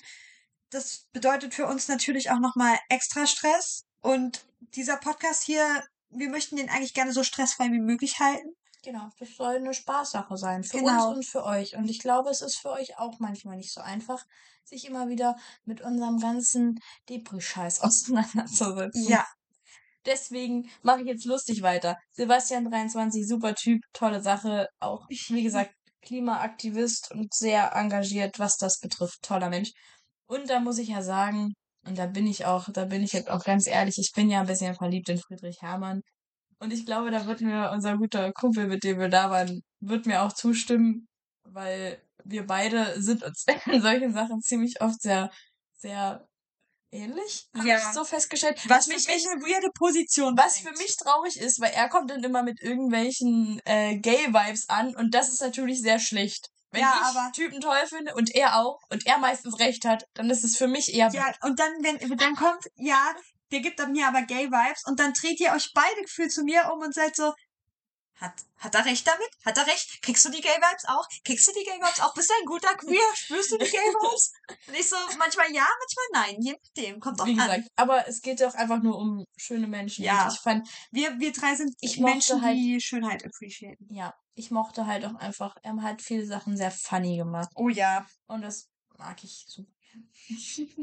das 0.75 1.07
bedeutet 1.13 1.55
für 1.55 1.67
uns 1.67 1.89
natürlich 1.89 2.31
auch 2.31 2.41
nochmal 2.41 2.77
extra 2.89 3.27
Stress. 3.27 3.85
Und 4.01 4.45
dieser 4.75 4.97
Podcast 4.97 5.45
hier, 5.45 5.83
wir 6.11 6.29
möchten 6.29 6.57
den 6.57 6.69
eigentlich 6.69 6.95
gerne 6.95 7.13
so 7.13 7.23
stressfrei 7.23 7.67
wie 7.71 7.81
möglich 7.81 8.19
halten. 8.19 8.55
Genau, 8.83 9.09
das 9.19 9.37
soll 9.37 9.57
eine 9.57 9.73
Spaßsache 9.73 10.37
sein 10.37 10.63
für 10.63 10.79
genau. 10.79 11.09
uns 11.09 11.17
und 11.17 11.25
für 11.25 11.45
euch. 11.45 11.77
Und 11.77 11.89
ich 11.89 12.01
glaube, 12.01 12.29
es 12.29 12.43
ist 12.43 12.57
für 12.57 12.71
euch 12.71 12.99
auch 12.99 13.19
manchmal 13.19 13.57
nicht 13.57 13.73
so 13.73 13.81
einfach, 13.81 14.23
sich 14.65 14.87
immer 14.87 15.09
wieder 15.09 15.37
mit 15.65 15.81
unserem 15.81 16.19
ganzen 16.19 16.81
Depri-Scheiß 17.09 17.81
auseinanderzusetzen. 17.83 19.09
Ja. 19.09 19.27
Deswegen 20.05 20.69
mache 20.83 21.01
ich 21.01 21.07
jetzt 21.07 21.25
lustig 21.25 21.63
weiter. 21.63 21.97
Sebastian 22.13 22.67
23, 22.67 23.27
super 23.27 23.55
Typ, 23.55 23.81
tolle 23.95 24.21
Sache. 24.21 24.69
Auch, 24.81 25.09
wie 25.09 25.43
gesagt, 25.43 25.73
Klimaaktivist 26.03 27.13
und 27.13 27.33
sehr 27.33 27.73
engagiert, 27.75 28.39
was 28.39 28.59
das 28.59 28.81
betrifft. 28.81 29.23
Toller 29.23 29.49
Mensch. 29.49 29.71
Und 30.27 30.49
da 30.51 30.61
muss 30.61 30.79
ich 30.79 30.89
ja 30.89 31.03
sagen, 31.03 31.55
und 31.87 31.99
da 31.99 32.07
bin 32.07 32.27
ich 32.27 32.47
auch, 32.47 32.69
da 32.73 32.87
bin 32.87 33.03
ich 33.03 33.13
jetzt 33.13 33.31
auch 33.31 33.45
ganz 33.45 33.67
ehrlich, 33.67 33.99
ich 33.99 34.13
bin 34.15 34.31
ja 34.31 34.41
ein 34.41 34.47
bisschen 34.47 34.75
verliebt 34.75 35.09
in 35.09 35.19
Friedrich 35.19 35.61
Hermann. 35.61 36.01
Und 36.59 36.73
ich 36.73 36.87
glaube, 36.87 37.11
da 37.11 37.27
wird 37.27 37.41
mir 37.41 37.71
unser 37.73 37.99
guter 37.99 38.33
Kumpel, 38.33 38.67
mit 38.67 38.85
dem 38.85 38.99
wir 38.99 39.09
da 39.09 39.31
waren, 39.31 39.61
wird 39.81 40.07
mir 40.07 40.23
auch 40.23 40.33
zustimmen, 40.33 41.07
weil 41.45 42.01
wir 42.25 42.47
beide 42.47 43.01
sind 43.03 43.23
uns 43.23 43.45
in 43.67 43.83
solchen 43.83 44.13
Sachen 44.13 44.41
ziemlich 44.41 44.81
oft 44.81 45.01
sehr, 45.01 45.31
sehr 45.77 46.27
ähnlich. 46.91 47.49
Ja. 47.65 47.77
Ich 47.77 47.83
so 47.93 48.05
festgestellt. 48.05 48.59
Was 48.69 48.87
für 48.87 48.95
mich 48.95 49.09
eine 49.09 49.43
weirde 49.43 49.69
Position. 49.75 50.39
Was 50.39 50.59
für 50.59 50.73
mich 50.73 50.97
traurig 50.97 51.39
ist, 51.39 51.61
weil 51.61 51.73
er 51.73 51.89
kommt 51.89 52.11
dann 52.11 52.25
immer 52.25 52.43
mit 52.43 52.63
irgendwelchen 52.63 53.61
äh, 53.65 53.99
Gay-Vibes 53.99 54.69
an 54.69 54.95
und 54.97 55.13
das 55.15 55.29
ist 55.29 55.43
natürlich 55.43 55.83
sehr 55.83 55.99
schlecht. 55.99 56.49
Wenn 56.75 56.83
ja, 56.83 56.93
ich 57.01 57.17
aber 57.17 57.33
Typen 57.33 57.61
toll 57.61 57.87
finde 57.87 58.15
und 58.15 58.35
er 58.35 58.59
auch 58.59 58.81
und 58.91 59.07
er 59.07 59.19
meistens 59.19 59.61
recht 59.61 59.85
hat, 59.85 60.09
dann 60.15 60.29
ist 60.29 60.43
es 60.43 60.57
für 60.57 60.67
mich 60.67 60.93
eher. 60.93 61.09
Ja, 61.13 61.33
und 61.43 61.61
dann, 61.61 61.73
wenn, 61.83 62.19
dann 62.19 62.35
kommt, 62.35 62.65
ja, 62.75 63.15
der 63.53 63.61
gibt 63.61 63.79
mir 63.89 64.09
aber 64.09 64.23
Gay 64.23 64.51
Vibes 64.51 64.85
und 64.85 64.99
dann 64.99 65.13
dreht 65.13 65.39
ihr 65.39 65.53
euch 65.53 65.71
beide 65.73 66.03
gefühlt 66.03 66.33
zu 66.33 66.43
mir 66.43 66.71
um 66.73 66.81
und 66.81 66.93
seid 66.93 67.15
so, 67.15 67.33
Hat, 68.17 68.33
hat 68.59 68.75
er 68.77 68.85
recht 68.85 69.07
damit? 69.07 69.29
Hat 69.45 69.59
er 69.59 69.67
recht? 69.67 70.01
Kriegst 70.01 70.25
du 70.25 70.31
die 70.31 70.41
Gay 70.41 70.57
Vibes 70.57 70.85
auch? 70.87 71.07
Kriegst 71.25 71.47
du 71.49 71.53
die 71.53 71.65
Gay 71.65 71.79
Vibes 71.79 72.01
auch? 72.01 72.15
Bist 72.15 72.31
du 72.31 72.35
ein 72.41 72.47
guter 72.47 72.75
Queer? 72.77 73.03
Spürst 73.15 73.51
du 73.53 73.59
die 73.59 73.65
Gay 73.65 73.73
Vibes? 73.81 74.33
Und 74.69 74.75
ich 74.79 74.89
so, 74.89 74.97
manchmal 75.19 75.53
ja, 75.53 75.67
manchmal 75.81 76.07
nein. 76.33 76.41
Je 76.41 76.53
nachdem. 76.53 77.01
Kommt 77.01 77.21
auch 77.21 77.27
Wie 77.27 77.33
an. 77.33 77.39
gesagt, 77.39 77.69
aber 77.77 78.07
es 78.09 78.23
geht 78.23 78.39
ja 78.41 78.49
auch 78.49 78.55
einfach 78.55 78.81
nur 78.83 78.97
um 78.99 79.25
schöne 79.37 79.67
Menschen. 79.67 80.05
Ja. 80.05 80.29
Ich 80.33 80.39
fand, 80.39 80.69
Wir, 80.93 81.19
wir 81.19 81.33
drei 81.33 81.57
sind 81.57 81.75
Ich 81.81 81.99
Menschen, 81.99 82.41
halt- 82.43 82.57
die 82.57 82.81
Schönheit 82.81 83.25
appreciaten. 83.25 83.87
ja, 83.93 84.15
ich 84.35 84.51
mochte 84.53 84.87
halt 84.87 85.05
auch 85.05 85.15
einfach, 85.17 85.57
er 85.63 85.75
hat 85.83 86.01
viele 86.01 86.25
Sachen 86.27 86.57
sehr 86.57 86.71
funny 86.71 87.17
gemacht. 87.17 87.49
Oh 87.57 87.69
ja. 87.69 88.07
Und 88.27 88.43
das 88.43 88.69
mag 88.97 89.23
ich 89.25 89.45
so. 89.49 89.65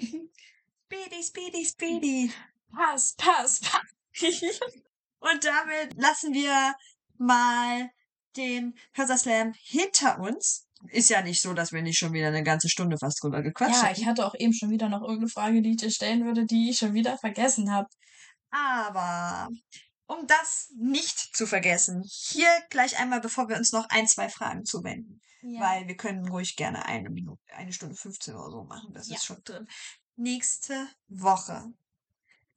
Speedy, 0.86 1.24
speedy, 1.24 1.66
speedy. 1.66 2.32
Pass, 2.74 3.14
pass, 3.18 3.60
pass. 3.62 3.82
Und 5.20 5.44
damit 5.46 5.94
lassen 5.98 6.34
wir 6.34 6.74
mal 7.22 7.90
den 8.38 8.76
Hörserslam 8.94 9.54
hinter 9.62 10.20
uns. 10.20 10.68
Ist 10.88 11.10
ja 11.10 11.22
nicht 11.22 11.42
so, 11.42 11.54
dass 11.54 11.72
wir 11.72 11.82
nicht 11.84 12.00
schon 12.00 12.14
wieder 12.14 12.28
eine 12.28 12.44
ganze 12.44 12.68
Stunde 12.68 12.98
fast 12.98 13.22
drüber 13.22 13.44
gequatscht 13.44 13.76
Ja, 13.76 13.84
hätten. 13.88 14.02
ich 14.02 14.08
hatte 14.08 14.26
auch 14.26 14.34
eben 14.38 14.54
schon 14.54 14.72
wieder 14.72 14.90
noch 14.90 15.02
irgendeine 15.02 15.30
Frage, 15.30 15.62
die 15.62 15.72
ich 15.72 15.78
dir 15.78 15.92
stellen 15.92 16.26
würde, 16.26 16.46
die 16.46 16.70
ich 16.72 16.78
schon 16.78 16.94
wieder 16.94 17.18
vergessen 17.20 17.72
habe. 17.72 17.88
Aber 18.50 19.50
um 20.08 20.26
das 20.28 20.72
nicht 20.78 21.36
zu 21.36 21.46
vergessen, 21.46 22.04
hier 22.06 22.50
gleich 22.70 22.98
einmal, 23.00 23.22
bevor 23.22 23.48
wir 23.48 23.58
uns 23.58 23.72
noch 23.72 23.88
ein, 23.90 24.08
zwei 24.08 24.28
Fragen 24.28 24.66
zuwenden. 24.66 25.22
Weil 25.44 25.88
wir 25.88 25.98
können 25.98 26.28
ruhig 26.28 26.56
gerne 26.56 26.86
eine 26.86 27.10
Minute, 27.10 27.42
eine 27.56 27.74
Stunde 27.74 27.96
15 27.96 28.36
oder 28.36 28.52
so 28.52 28.64
machen. 28.64 28.94
Das 28.94 29.08
Ja. 29.10 29.16
ist 29.16 29.26
schon 29.26 29.42
drin. 29.44 29.68
Nächste 30.16 30.88
Woche 31.08 31.74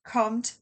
kommt 0.02 0.56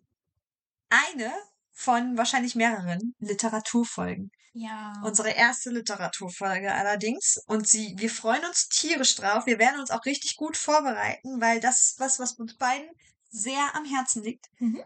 eine 0.88 1.32
von 1.72 2.16
wahrscheinlich 2.16 2.54
mehreren 2.54 3.14
Literaturfolgen. 3.18 4.30
ja. 4.52 4.92
Unsere 5.04 5.30
erste 5.30 5.70
Literaturfolge 5.70 6.72
allerdings. 6.72 7.38
Und 7.46 7.66
sie, 7.66 7.94
wir 7.96 8.10
freuen 8.10 8.44
uns 8.44 8.68
tierisch 8.68 9.14
drauf. 9.16 9.46
Wir 9.46 9.58
werden 9.58 9.80
uns 9.80 9.90
auch 9.90 10.04
richtig 10.04 10.36
gut 10.36 10.56
vorbereiten, 10.56 11.40
weil 11.40 11.60
das 11.60 11.80
ist 11.80 12.00
was, 12.00 12.18
was 12.18 12.32
uns 12.32 12.56
beiden 12.56 12.88
sehr 13.30 13.74
am 13.74 13.84
Herzen 13.84 14.22
liegt. 14.22 14.46
Mhm. 14.58 14.82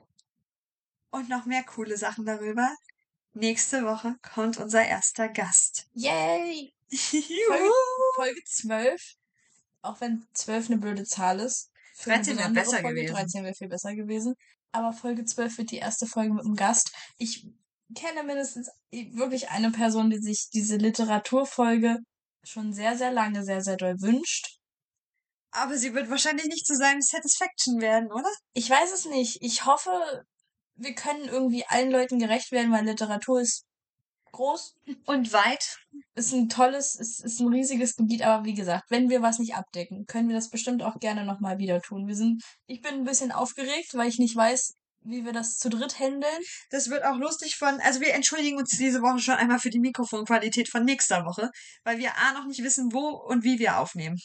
Und 1.11 1.29
noch 1.29 1.47
mehr 1.47 1.65
coole 1.65 1.97
Sachen 1.97 2.25
darüber. 2.25 2.73
Nächste 3.33 3.85
Woche 3.85 4.15
kommt 4.23 4.57
unser 4.59 4.85
erster 4.87 5.29
Gast. 5.29 5.89
Yay! 5.95 6.73
Juhu. 6.91 7.73
Folge 8.15 8.41
12. 8.45 9.01
Auch 9.83 10.01
wenn 10.01 10.27
12 10.33 10.71
eine 10.71 10.79
blöde 10.79 11.05
Zahl 11.05 11.41
ist. 11.41 11.71
Für 11.95 12.13
eine 12.13 12.23
13 12.23 12.39
wäre 12.39 12.51
besser 12.51 12.81
Folge. 12.81 12.95
gewesen. 13.01 13.15
13 13.15 13.45
wäre 13.45 13.55
viel 13.55 13.69
besser 13.69 13.95
gewesen. 13.95 14.35
Aber 14.73 14.93
Folge 14.93 15.25
12 15.25 15.59
wird 15.59 15.71
die 15.71 15.79
erste 15.79 16.07
Folge 16.07 16.35
mit 16.35 16.45
einem 16.45 16.55
Gast. 16.55 16.93
Ich 17.19 17.47
kenne 17.95 18.25
mindestens 18.25 18.71
wirklich 18.91 19.51
eine 19.51 19.71
Person, 19.71 20.11
die 20.11 20.19
sich 20.19 20.49
diese 20.53 20.77
Literaturfolge 20.77 21.99
schon 22.45 22.73
sehr, 22.73 22.97
sehr 22.97 23.13
lange, 23.13 23.45
sehr, 23.45 23.63
sehr 23.63 23.77
doll 23.77 24.01
wünscht. 24.01 24.59
Aber 25.51 25.77
sie 25.79 25.95
wird 25.95 26.11
wahrscheinlich 26.11 26.47
nicht 26.47 26.67
zu 26.67 26.75
seinem 26.75 27.01
Satisfaction 27.01 27.81
werden, 27.81 28.13
oder? 28.13 28.31
Ich 28.53 28.69
weiß 28.69 28.93
es 28.93 29.07
nicht. 29.07 29.39
Ich 29.41 29.65
hoffe, 29.65 30.25
wir 30.75 30.95
können 30.95 31.25
irgendwie 31.25 31.65
allen 31.67 31.91
Leuten 31.91 32.19
gerecht 32.19 32.53
werden, 32.53 32.73
weil 32.73 32.85
Literatur 32.85 33.41
ist 33.41 33.65
groß, 34.37 34.75
Und 35.07 35.33
weit. 35.33 35.79
ist 36.15 36.33
ein 36.33 36.49
tolles, 36.49 36.95
ist, 36.95 37.25
ist 37.25 37.41
ein 37.41 37.49
riesiges 37.49 37.97
Gebiet, 37.97 38.23
aber 38.23 38.45
wie 38.45 38.55
gesagt, 38.55 38.85
wenn 38.91 39.09
wir 39.11 39.23
was 39.23 39.39
nicht 39.39 39.55
abdecken, 39.55 40.07
können 40.07 40.29
wir 40.29 40.37
das 40.37 40.51
bestimmt 40.51 40.83
auch 40.83 40.99
gerne 41.01 41.25
nochmal 41.25 41.59
wieder 41.59 41.81
tun. 41.83 42.07
Wir 42.07 42.15
sind, 42.17 42.43
ich 42.67 42.81
bin 42.83 42.95
ein 42.95 43.05
bisschen 43.05 43.33
aufgeregt, 43.33 43.95
weil 43.95 44.09
ich 44.09 44.19
nicht 44.19 44.37
weiß, 44.37 44.75
wie 45.09 45.25
wir 45.25 45.33
das 45.33 45.57
zu 45.59 45.69
dritt 45.71 45.99
handeln. 46.01 46.41
Das 46.71 46.91
wird 46.91 47.05
auch 47.05 47.17
lustig 47.17 47.57
von, 47.57 47.81
also 47.81 48.01
wir 48.01 48.13
entschuldigen 48.15 48.59
uns 48.59 48.71
diese 48.77 49.03
Woche 49.03 49.21
schon 49.21 49.35
einmal 49.37 49.59
für 49.61 49.71
die 49.71 49.79
Mikrofonqualität 49.79 50.69
von 50.69 50.85
nächster 50.85 51.25
Woche, 51.25 51.51
weil 51.85 51.99
wir 51.99 52.17
A 52.17 52.33
noch 52.33 52.47
nicht 52.47 52.63
wissen, 52.63 52.93
wo 52.93 53.09
und 53.11 53.45
wie 53.45 53.59
wir 53.59 53.79
aufnehmen. 53.79 54.19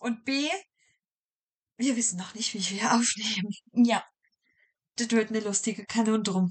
Und 0.00 0.24
B, 0.24 0.48
wir 1.76 1.96
wissen 1.96 2.18
noch 2.18 2.34
nicht, 2.34 2.52
wie 2.54 2.70
wir 2.80 2.92
aufnehmen. 2.94 3.50
Ja, 3.72 4.02
Das 4.96 5.10
wird 5.10 5.30
eine 5.30 5.40
lustige 5.40 5.84
Kanondrum. 5.86 6.50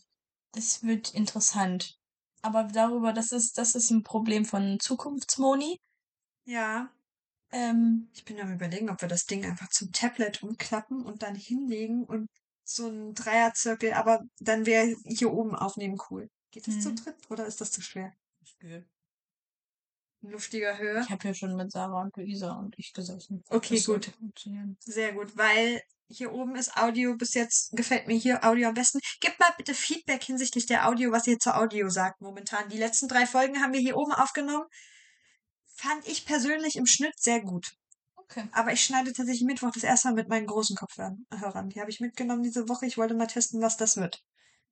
das 0.53 0.83
wird 0.83 1.13
interessant. 1.13 1.96
Aber 2.41 2.63
darüber, 2.65 3.13
das 3.13 3.31
ist, 3.31 3.57
das 3.57 3.75
ist 3.75 3.89
ein 3.91 4.03
Problem 4.03 4.45
von 4.45 4.79
Zukunftsmoni. 4.79 5.79
Ja. 6.45 6.91
Ähm, 7.51 8.09
Ich 8.13 8.25
bin 8.25 8.39
am 8.39 8.53
überlegen, 8.53 8.89
ob 8.89 9.01
wir 9.01 9.07
das 9.07 9.25
Ding 9.25 9.45
einfach 9.45 9.69
zum 9.69 9.91
Tablet 9.91 10.43
umklappen 10.43 11.05
und 11.05 11.23
dann 11.23 11.35
hinlegen 11.35 12.03
und 12.03 12.27
so 12.63 12.87
ein 12.87 13.13
Dreierzirkel, 13.13 13.93
aber 13.93 14.21
dann 14.39 14.65
wäre 14.65 14.93
hier 15.05 15.31
oben 15.31 15.55
aufnehmen 15.55 15.97
cool. 16.09 16.29
Geht 16.51 16.67
das 16.67 16.79
zu 16.79 16.89
Mhm. 16.89 16.95
dritt 16.97 17.15
oder 17.29 17.45
ist 17.45 17.61
das 17.61 17.71
zu 17.71 17.81
schwer? 17.81 18.13
In 20.21 20.31
luftiger 20.31 20.77
Höhe. 20.77 21.01
ich 21.01 21.09
habe 21.09 21.21
hier 21.21 21.33
schon 21.33 21.55
mit 21.55 21.71
Sarah 21.71 22.01
und 22.01 22.15
Luisa 22.17 22.53
und 22.53 22.77
ich 22.77 22.91
gesessen. 22.93 23.43
Okay, 23.49 23.75
Das 23.75 23.85
gut. 23.85 24.11
Sehr 24.85 25.13
gut, 25.13 25.37
weil 25.37 25.81
hier 26.09 26.31
oben 26.33 26.55
ist 26.55 26.75
Audio 26.77 27.15
bis 27.17 27.33
jetzt, 27.33 27.71
gefällt 27.71 28.07
mir 28.07 28.15
hier 28.17 28.43
Audio 28.45 28.69
am 28.69 28.73
besten. 28.73 28.99
Gebt 29.19 29.39
mal 29.39 29.51
bitte 29.57 29.73
Feedback 29.73 30.23
hinsichtlich 30.23 30.65
der 30.65 30.87
Audio, 30.87 31.11
was 31.11 31.27
ihr 31.27 31.37
zur 31.39 31.57
Audio 31.57 31.89
sagt 31.89 32.21
momentan. 32.21 32.69
Die 32.69 32.77
letzten 32.77 33.07
drei 33.07 33.25
Folgen 33.25 33.61
haben 33.61 33.73
wir 33.73 33.79
hier 33.79 33.97
oben 33.97 34.13
aufgenommen. 34.13 34.65
Fand 35.75 36.07
ich 36.07 36.25
persönlich 36.25 36.75
im 36.75 36.85
Schnitt 36.85 37.13
sehr 37.17 37.41
gut. 37.41 37.71
Okay. 38.15 38.43
Aber 38.51 38.73
ich 38.73 38.83
schneide 38.83 39.13
tatsächlich 39.13 39.45
Mittwoch 39.45 39.71
das 39.73 39.83
erste 39.83 40.09
Mal 40.09 40.15
mit 40.15 40.27
meinen 40.29 40.47
großen 40.47 40.75
Kopfhörern. 40.75 41.25
Die 41.69 41.79
habe 41.79 41.89
ich 41.91 41.99
mitgenommen 41.99 42.43
diese 42.43 42.67
Woche. 42.67 42.85
Ich 42.85 42.97
wollte 42.97 43.13
mal 43.13 43.27
testen, 43.27 43.61
was 43.61 43.77
das 43.77 43.95
wird. 43.97 44.21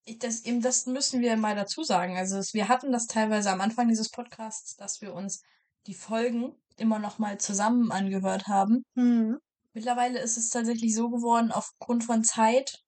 Ich- 0.03 0.19
Das, 0.19 0.41
eben, 0.41 0.61
das 0.61 0.85
müssen 0.87 1.21
wir 1.21 1.35
mal 1.37 1.55
dazu 1.55 1.83
sagen. 1.83 2.17
Also 2.17 2.41
wir 2.53 2.67
hatten 2.67 2.91
das 2.91 3.07
teilweise 3.07 3.51
am 3.51 3.61
Anfang 3.61 3.87
dieses 3.87 4.09
Podcasts, 4.09 4.75
dass 4.75 5.01
wir 5.01 5.13
uns 5.13 5.41
die 5.87 5.93
Folgen 5.93 6.53
immer 6.77 6.99
noch 6.99 7.19
mal 7.19 7.37
zusammen 7.39 7.91
angehört 7.91 8.47
haben. 8.47 8.83
Hm. 8.95 9.37
Mittlerweile 9.75 10.19
ist 10.19 10.37
es 10.37 10.49
tatsächlich 10.49 10.95
so 10.95 11.09
geworden, 11.09 11.51
aufgrund 11.51 12.03
von 12.05 12.23
Zeit, 12.23 12.81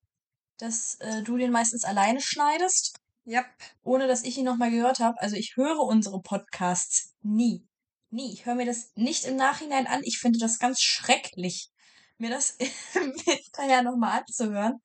dass 0.57 0.95
äh, 1.01 1.21
du 1.21 1.35
den 1.38 1.51
meistens 1.51 1.83
alleine 1.83 2.21
schneidest, 2.21 2.95
Ja. 3.25 3.45
ohne 3.83 4.07
dass 4.07 4.23
ich 4.23 4.38
ihn 4.38 4.45
noch 4.45 4.55
mal 4.55 4.71
gehört 4.71 4.99
habe. 4.99 5.19
Also 5.19 5.35
ich 5.35 5.57
höre 5.57 5.79
unsere 5.81 6.21
Podcasts 6.21 7.13
nie. 7.21 7.67
Nie. 8.09 8.31
Ich 8.31 8.45
höre 8.45 8.55
mir 8.55 8.65
das 8.65 8.91
nicht 8.95 9.25
im 9.25 9.35
Nachhinein 9.35 9.85
an. 9.85 9.99
Ich 10.03 10.17
finde 10.19 10.39
das 10.39 10.59
ganz 10.59 10.79
schrecklich, 10.81 11.69
mir 12.17 12.29
das 12.29 12.57
hinterher 12.93 13.83
noch 13.83 13.97
mal 13.97 14.19
anzuhören. 14.21 14.81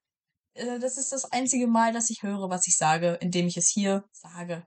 Äh, 0.54 0.80
Das 0.80 0.98
ist 0.98 1.12
das 1.12 1.24
einzige 1.26 1.68
Mal, 1.68 1.92
dass 1.92 2.10
ich 2.10 2.24
höre, 2.24 2.50
was 2.50 2.66
ich 2.66 2.76
sage, 2.76 3.16
indem 3.20 3.46
ich 3.46 3.56
es 3.56 3.68
hier 3.68 4.04
sage. 4.10 4.66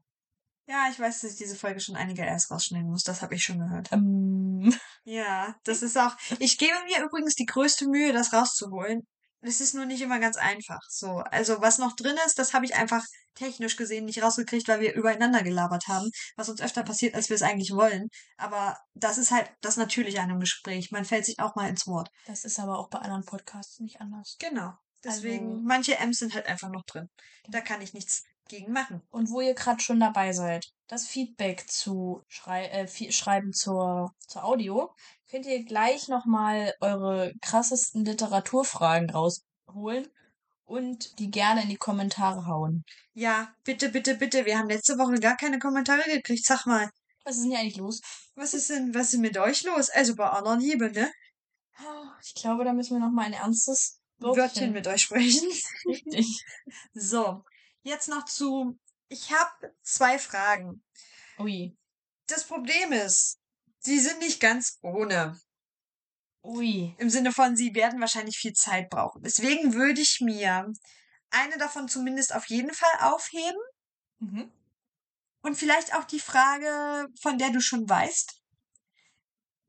Ja, 0.68 0.88
ich 0.92 1.00
weiß, 1.00 1.22
dass 1.22 1.32
ich 1.32 1.38
diese 1.38 1.56
Folge 1.56 1.80
schon 1.80 1.96
einige 1.96 2.24
erst 2.24 2.50
rausschneiden 2.50 2.90
muss. 2.90 3.04
Das 3.04 3.22
habe 3.22 3.36
ich 3.36 3.44
schon 3.44 3.60
gehört. 3.60 3.92
Ähm, 3.92 4.74
Ja, 5.04 5.56
das 5.64 5.84
ist 5.84 5.98
auch. 5.98 6.16
Ich 6.40 6.58
gebe 6.58 6.74
mir 6.86 7.04
übrigens 7.06 7.36
die 7.36 7.46
größte 7.46 7.88
Mühe, 7.88 8.12
das 8.14 8.34
rauszuholen. 8.34 9.02
Es 9.42 9.62
ist 9.62 9.76
nur 9.76 9.86
nicht 9.86 10.02
immer 10.02 10.20
ganz 10.20 10.38
einfach. 10.38 10.80
So, 10.90 11.18
also 11.18 11.62
was 11.62 11.78
noch 11.78 11.96
drin 11.96 12.16
ist, 12.26 12.40
das 12.40 12.56
habe 12.56 12.66
ich 12.66 12.74
einfach 12.74 13.04
technisch 13.36 13.76
gesehen 13.76 14.06
nicht 14.06 14.24
rausgekriegt, 14.24 14.68
weil 14.68 14.80
wir 14.80 14.96
übereinander 14.96 15.44
gelabert 15.44 15.88
haben, 15.88 16.10
was 16.36 16.50
uns 16.50 16.62
öfter 16.62 16.82
passiert, 16.82 17.14
als 17.14 17.30
wir 17.30 17.36
es 17.36 17.44
eigentlich 17.44 17.72
wollen. 17.72 18.08
Aber 18.38 18.76
das 18.96 19.20
ist 19.20 19.30
halt 19.30 19.52
das 19.62 19.78
Natürliche 19.78 20.20
an 20.20 20.32
einem 20.32 20.40
Gespräch. 20.40 20.90
Man 20.90 21.06
fällt 21.06 21.26
sich 21.26 21.40
auch 21.40 21.54
mal 21.56 21.70
ins 21.70 21.86
Wort. 21.86 22.10
das 22.26 22.44
ist 22.44 22.60
aber 22.60 22.80
auch 22.80 22.90
bei 22.90 22.98
anderen 22.98 23.24
Podcasts 23.26 23.80
nicht 23.80 24.02
anders. 24.02 24.36
Genau. 24.40 24.74
Deswegen, 25.04 25.48
Also- 25.52 25.62
manche 25.64 25.98
M's 26.00 26.18
sind 26.18 26.34
halt 26.34 26.48
einfach 26.48 26.70
noch 26.70 26.84
drin. 26.86 27.08
Da 27.48 27.62
kann 27.62 27.82
ich 27.84 27.94
nichts 27.94 28.24
gegen 28.48 28.72
machen. 28.72 29.02
Und 29.12 29.30
wo 29.30 29.42
ihr 29.42 29.54
gerade 29.54 29.82
schon 29.82 30.00
dabei 30.00 30.34
seid, 30.34 30.66
das 30.88 31.08
Feedback 31.08 31.70
zu 31.70 32.22
schrei 32.28 32.66
äh, 32.68 33.12
schreiben 33.12 33.54
zur, 33.54 34.12
zur 34.28 34.44
Audio, 34.44 34.94
könnt 35.30 35.46
ihr 35.46 35.64
gleich 35.66 36.08
nochmal 36.08 36.74
eure 36.80 37.34
krassesten 37.42 38.06
Literaturfragen 38.06 39.10
rausholen 39.10 40.08
und 40.66 41.20
die 41.20 41.32
gerne 41.32 41.64
in 41.64 41.70
die 41.70 41.78
Kommentare 41.78 42.46
hauen. 42.48 42.84
Ja, 43.14 43.54
bitte, 43.64 43.90
bitte, 43.90 44.16
bitte. 44.16 44.46
Wir 44.46 44.58
haben 44.58 44.70
letzte 44.70 44.98
Woche 44.98 45.20
gar 45.20 45.38
keine 45.38 45.60
Kommentare 45.60 46.04
gekriegt. 46.04 46.46
Sag 46.46 46.66
mal, 46.66 46.90
Was 47.24 47.36
ist 47.38 47.44
denn 47.44 47.52
hier 47.52 47.60
eigentlich 47.60 47.78
los? 47.78 48.02
was 48.36 48.54
ist 48.54 48.70
denn, 48.70 48.94
was 48.94 49.14
ist 49.14 49.20
mit 49.20 49.38
euch 49.38 49.64
los? 49.64 49.90
Also 49.90 50.16
bei 50.16 50.30
aller 50.30 50.58
Liebe, 50.58 50.92
ne? 50.92 51.12
Ich 52.24 52.36
glaube, 52.36 52.64
da 52.64 52.74
müssen 52.74 52.96
wir 52.96 53.06
nochmal 53.06 53.26
ein 53.26 53.34
ernstes 53.34 54.00
Wörtchen 54.20 54.72
mit 54.72 54.88
euch 54.88 55.02
sprechen. 55.02 55.50
Richtig. 55.88 56.44
So, 56.94 57.44
jetzt 57.86 58.10
noch 58.10 58.26
zu. 58.26 58.78
Ich 59.08 59.32
habe 59.32 59.74
zwei 59.84 60.20
Fragen. 60.20 60.84
Ui. 61.40 61.78
Das 62.28 62.44
Problem 62.46 62.92
ist, 62.92 63.38
sie 63.80 64.00
sind 64.00 64.20
nicht 64.20 64.40
ganz 64.40 64.80
ohne. 64.82 65.40
Ui. 66.44 66.96
Im 66.98 67.10
Sinne 67.10 67.32
von, 67.32 67.56
sie 67.56 67.74
werden 67.76 68.02
wahrscheinlich 68.02 68.38
viel 68.38 68.54
Zeit 68.54 68.90
brauchen. 68.90 69.22
Deswegen 69.24 69.74
würde 69.74 70.02
ich 70.02 70.20
mir 70.22 70.72
eine 71.30 71.58
davon 71.58 71.88
zumindest 71.88 72.34
auf 72.34 72.46
jeden 72.48 72.74
Fall 72.74 73.00
aufheben. 73.02 73.62
Mhm. 74.20 74.52
Und 75.42 75.56
vielleicht 75.56 75.94
auch 75.94 76.06
die 76.06 76.20
Frage, 76.20 77.08
von 77.22 77.38
der 77.38 77.52
du 77.52 77.62
schon 77.62 77.88
weißt. 77.88 78.42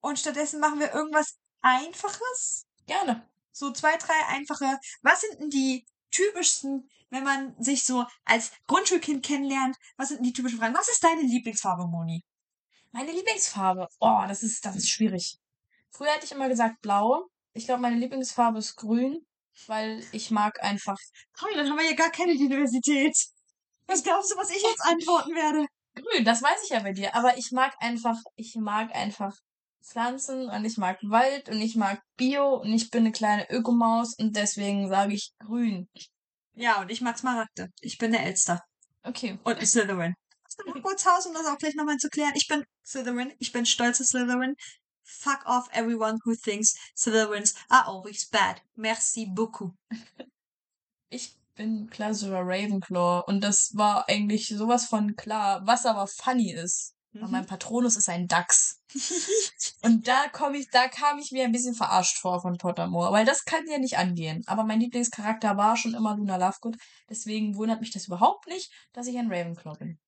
Und 0.01 0.19
stattdessen 0.19 0.61
machen 0.61 0.81
wir 0.81 0.93
irgendwas 0.95 1.37
Einfaches. 1.61 2.67
Gerne. 2.87 3.29
So 3.53 3.73
zwei, 3.73 3.97
drei 3.97 4.27
einfache. 4.29 4.79
Was 5.03 5.21
sind 5.21 5.41
denn 5.41 5.51
die 5.51 5.85
typischsten 6.11 6.89
wenn 7.11 7.25
man 7.25 7.55
sich 7.63 7.85
so 7.85 8.05
als 8.25 8.53
Grundschulkind 8.67 9.25
kennenlernt, 9.25 9.77
was 9.97 10.09
sind 10.09 10.25
die 10.25 10.33
typischen 10.33 10.59
Fragen? 10.59 10.75
Was 10.75 10.89
ist 10.89 11.03
deine 11.03 11.23
Lieblingsfarbe, 11.23 11.87
Moni? 11.87 12.23
Meine 12.93 13.13
Lieblingsfarbe. 13.13 13.89
Oh, 14.01 14.23
das 14.27 14.43
ist, 14.43 14.65
das 14.65 14.77
ist 14.77 14.89
schwierig. 14.89 15.39
Früher 15.91 16.11
hätte 16.11 16.27
ich 16.27 16.33
immer 16.33 16.49
gesagt 16.49 16.81
blau. 16.83 17.29
Ich 17.53 17.67
glaube, 17.67 17.83
meine 17.83 17.97
Lieblingsfarbe 17.97 18.59
ist 18.59 18.77
grün, 18.77 19.25
weil 19.67 20.05
ich 20.13 20.31
mag 20.31 20.63
einfach 20.63 20.99
Toll, 21.39 21.51
dann 21.55 21.69
haben 21.69 21.79
wir 21.79 21.87
hier 21.87 21.97
gar 21.97 22.11
keine 22.11 22.35
Diversität. 22.37 23.17
Was 23.87 24.03
glaubst 24.03 24.33
du, 24.33 24.37
was 24.37 24.51
ich 24.51 24.63
jetzt 24.63 24.83
antworten 24.83 25.35
werde? 25.35 25.67
grün. 25.97 26.25
Das 26.25 26.43
weiß 26.43 26.63
ich 26.65 26.71
ja 26.71 26.81
bei 26.81 26.93
dir. 26.93 27.15
Aber 27.15 27.37
ich 27.39 27.51
mag 27.53 27.75
einfach, 27.81 28.17
ich 28.37 28.55
mag 28.57 28.95
einfach 28.95 29.35
Pflanzen 29.83 30.49
und 30.49 30.65
ich 30.65 30.77
mag 30.77 30.99
Wald 31.03 31.49
und 31.49 31.61
ich 31.61 31.77
mag 31.77 32.01
Bio 32.17 32.57
und 32.57 32.73
ich 32.73 32.91
bin 32.91 33.05
eine 33.05 33.13
kleine 33.13 33.49
Ökomaus 33.51 34.15
und 34.19 34.37
deswegen 34.37 34.89
sage 34.89 35.15
ich 35.15 35.33
grün. 35.39 35.89
Ja, 36.57 36.81
und 36.81 36.91
ich 36.91 37.03
mag 37.03 37.19
Smaragde. 37.19 37.69
Ich 37.81 37.99
bin 37.99 38.13
der 38.13 38.25
Elster. 38.25 38.63
Okay. 39.03 39.39
Und 39.45 39.65
Slytherin. 39.65 40.15
Hast 40.45 40.59
du 40.59 40.65
noch 40.65 40.83
kurz 40.83 41.05
Haus, 41.05 41.27
um 41.27 41.35
das 41.35 41.47
auch 41.47 41.59
gleich 41.59 41.75
nochmal 41.75 41.99
zu 41.99 42.09
klären? 42.09 42.33
Ich 42.35 42.49
bin 42.49 42.65
Slytherin. 42.85 43.33
Ich 43.39 43.53
bin 43.53 43.67
stolze 43.67 44.05
Slytherin. 44.05 44.55
Fuck 45.05 45.45
off 45.47 45.69
everyone 45.73 46.19
who 46.25 46.35
thinks 46.35 46.75
Slytherins 46.97 47.55
are 47.69 47.87
always 47.87 48.29
bad. 48.29 48.61
Merci 48.75 49.27
beaucoup. 49.27 49.75
Ich 51.09 51.39
bin 51.55 51.89
Klausura 51.89 52.41
Ravenclaw 52.41 53.23
und 53.29 53.41
das 53.41 53.71
war 53.75 54.09
eigentlich 54.09 54.49
sowas 54.49 54.87
von 54.87 55.15
klar, 55.15 55.65
was 55.65 55.87
aber 55.87 56.09
funny 56.09 56.53
ist. 56.53 56.96
Mhm. 57.21 57.31
mein 57.31 57.47
Patronus 57.47 57.97
ist 57.97 58.09
ein 58.09 58.27
Dachs. 58.27 58.81
Und 59.83 60.07
da 60.07 60.29
komme 60.29 60.59
ich, 60.59 60.69
da 60.71 60.89
kam 60.89 61.19
ich 61.19 61.33
mir 61.33 61.45
ein 61.45 61.53
bisschen 61.53 61.75
verarscht 61.75 62.19
vor 62.19 62.41
von 62.41 62.59
Pottermore, 62.59 63.13
weil 63.13 63.25
das 63.25 63.45
kann 63.45 63.67
ja 63.69 63.79
nicht 63.79 63.99
angehen. 63.99 64.43
Aber 64.47 64.65
mein 64.65 64.81
Lieblingscharakter 64.81 65.57
war 65.57 65.77
schon 65.77 65.95
immer 65.95 66.17
Luna 66.17 66.37
Lovegood, 66.37 66.77
deswegen 67.09 67.57
wundert 67.57 67.81
mich 67.81 67.91
das 67.91 68.07
überhaupt 68.07 68.47
nicht, 68.47 68.71
dass 68.93 69.07
ich 69.07 69.17
ein 69.19 69.33
Ravenclaw 69.33 69.79
bin. 69.79 69.99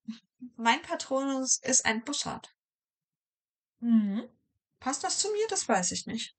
Mein 0.56 0.82
Patronus 0.82 1.58
ist 1.62 1.84
ein 1.84 2.04
Bussard. 2.04 2.54
Mhm. 3.80 4.24
Passt 4.80 5.04
das 5.04 5.18
zu 5.18 5.28
mir? 5.28 5.46
Das 5.48 5.68
weiß 5.68 5.92
ich 5.92 6.06
nicht. 6.06 6.34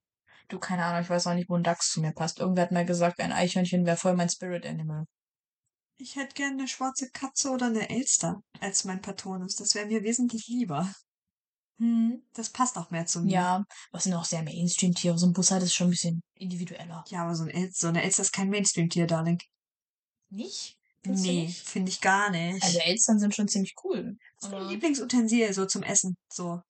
Du, 0.48 0.58
keine 0.58 0.84
Ahnung, 0.84 1.02
ich 1.02 1.10
weiß 1.10 1.26
auch 1.26 1.34
nicht, 1.34 1.48
wo 1.48 1.56
ein 1.56 1.62
Dachs 1.62 1.90
zu 1.92 2.00
mir 2.00 2.12
passt. 2.12 2.40
Irgendwer 2.40 2.64
hat 2.64 2.72
mal 2.72 2.84
gesagt, 2.84 3.20
ein 3.20 3.32
Eichhörnchen 3.32 3.86
wäre 3.86 3.96
voll 3.96 4.14
mein 4.14 4.28
Spirit 4.28 4.66
Animal. 4.66 5.06
Ich 6.00 6.16
hätte 6.16 6.34
gerne 6.34 6.54
eine 6.54 6.68
schwarze 6.68 7.10
Katze 7.10 7.50
oder 7.50 7.66
eine 7.66 7.90
Elster 7.90 8.42
als 8.60 8.84
mein 8.84 9.02
Patronus. 9.02 9.56
Das 9.56 9.74
wäre 9.74 9.86
mir 9.86 10.02
wesentlich 10.02 10.48
lieber. 10.48 10.90
Hm. 11.76 12.22
Das 12.32 12.48
passt 12.48 12.78
auch 12.78 12.90
mehr 12.90 13.04
zu 13.04 13.20
mir. 13.20 13.32
Ja, 13.32 13.64
was 13.92 14.04
sind 14.04 14.14
auch 14.14 14.24
sehr 14.24 14.42
Mainstream-Tiere. 14.42 15.18
So 15.18 15.26
ein 15.26 15.34
Bussard 15.34 15.62
ist 15.62 15.74
schon 15.74 15.88
ein 15.88 15.90
bisschen 15.90 16.22
individueller. 16.34 17.04
Ja, 17.08 17.24
aber 17.24 17.34
so, 17.34 17.44
ein 17.44 17.50
El 17.50 17.70
so 17.72 17.88
eine 17.88 18.02
Elster 18.02 18.22
ist 18.22 18.32
kein 18.32 18.48
Mainstream-Tier, 18.48 19.06
Darling. 19.06 19.38
Nicht? 20.30 20.78
Findest 21.02 21.24
Nee, 21.24 21.48
finde 21.48 21.90
ich 21.90 22.00
gar 22.00 22.30
nicht. 22.30 22.62
Also 22.62 22.78
Elstern 22.78 23.18
sind 23.18 23.34
schon 23.34 23.48
ziemlich 23.48 23.74
cool. 23.84 24.16
Was 24.40 24.52
ist 24.52 24.70
Lieblingsutensil 24.70 25.52
so 25.52 25.66
zum 25.66 25.82
Essen? 25.82 26.16
So. 26.32 26.62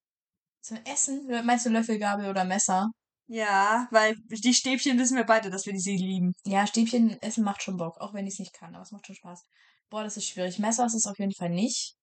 zum 0.60 0.78
Essen? 0.84 1.26
Meinst 1.44 1.66
du 1.66 1.70
Löffel, 1.70 1.98
Gabel 1.98 2.28
oder 2.28 2.44
Messer? 2.44 2.90
Ja, 3.32 3.86
weil 3.92 4.16
die 4.28 4.52
Stäbchen 4.52 4.98
wissen 4.98 5.16
wir 5.16 5.22
beide, 5.22 5.50
dass 5.50 5.64
wir 5.64 5.72
die 5.72 5.78
sie 5.78 5.96
lieben. 5.96 6.34
Ja, 6.44 6.66
Stäbchen 6.66 7.16
essen 7.22 7.44
macht 7.44 7.62
schon 7.62 7.76
Bock, 7.76 8.00
auch 8.00 8.12
wenn 8.12 8.26
ich 8.26 8.32
es 8.32 8.38
nicht 8.40 8.52
kann, 8.52 8.74
aber 8.74 8.82
es 8.82 8.90
macht 8.90 9.06
schon 9.06 9.14
Spaß. 9.14 9.44
Boah, 9.88 10.02
das 10.02 10.16
ist 10.16 10.26
schwierig. 10.26 10.58
Messer 10.58 10.84
ist 10.84 10.94
es 10.94 11.06
auf 11.06 11.16
jeden 11.16 11.32
Fall 11.32 11.50
nicht. 11.50 11.94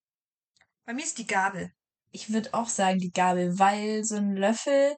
Bei 0.85 0.93
mir 0.93 1.03
ist 1.03 1.17
die 1.17 1.27
Gabel. 1.27 1.73
Ich 2.11 2.31
würde 2.31 2.53
auch 2.53 2.69
sagen 2.69 2.99
die 2.99 3.11
Gabel, 3.11 3.59
weil 3.59 4.05
so 4.05 4.15
ein 4.15 4.37
Löffel, 4.37 4.95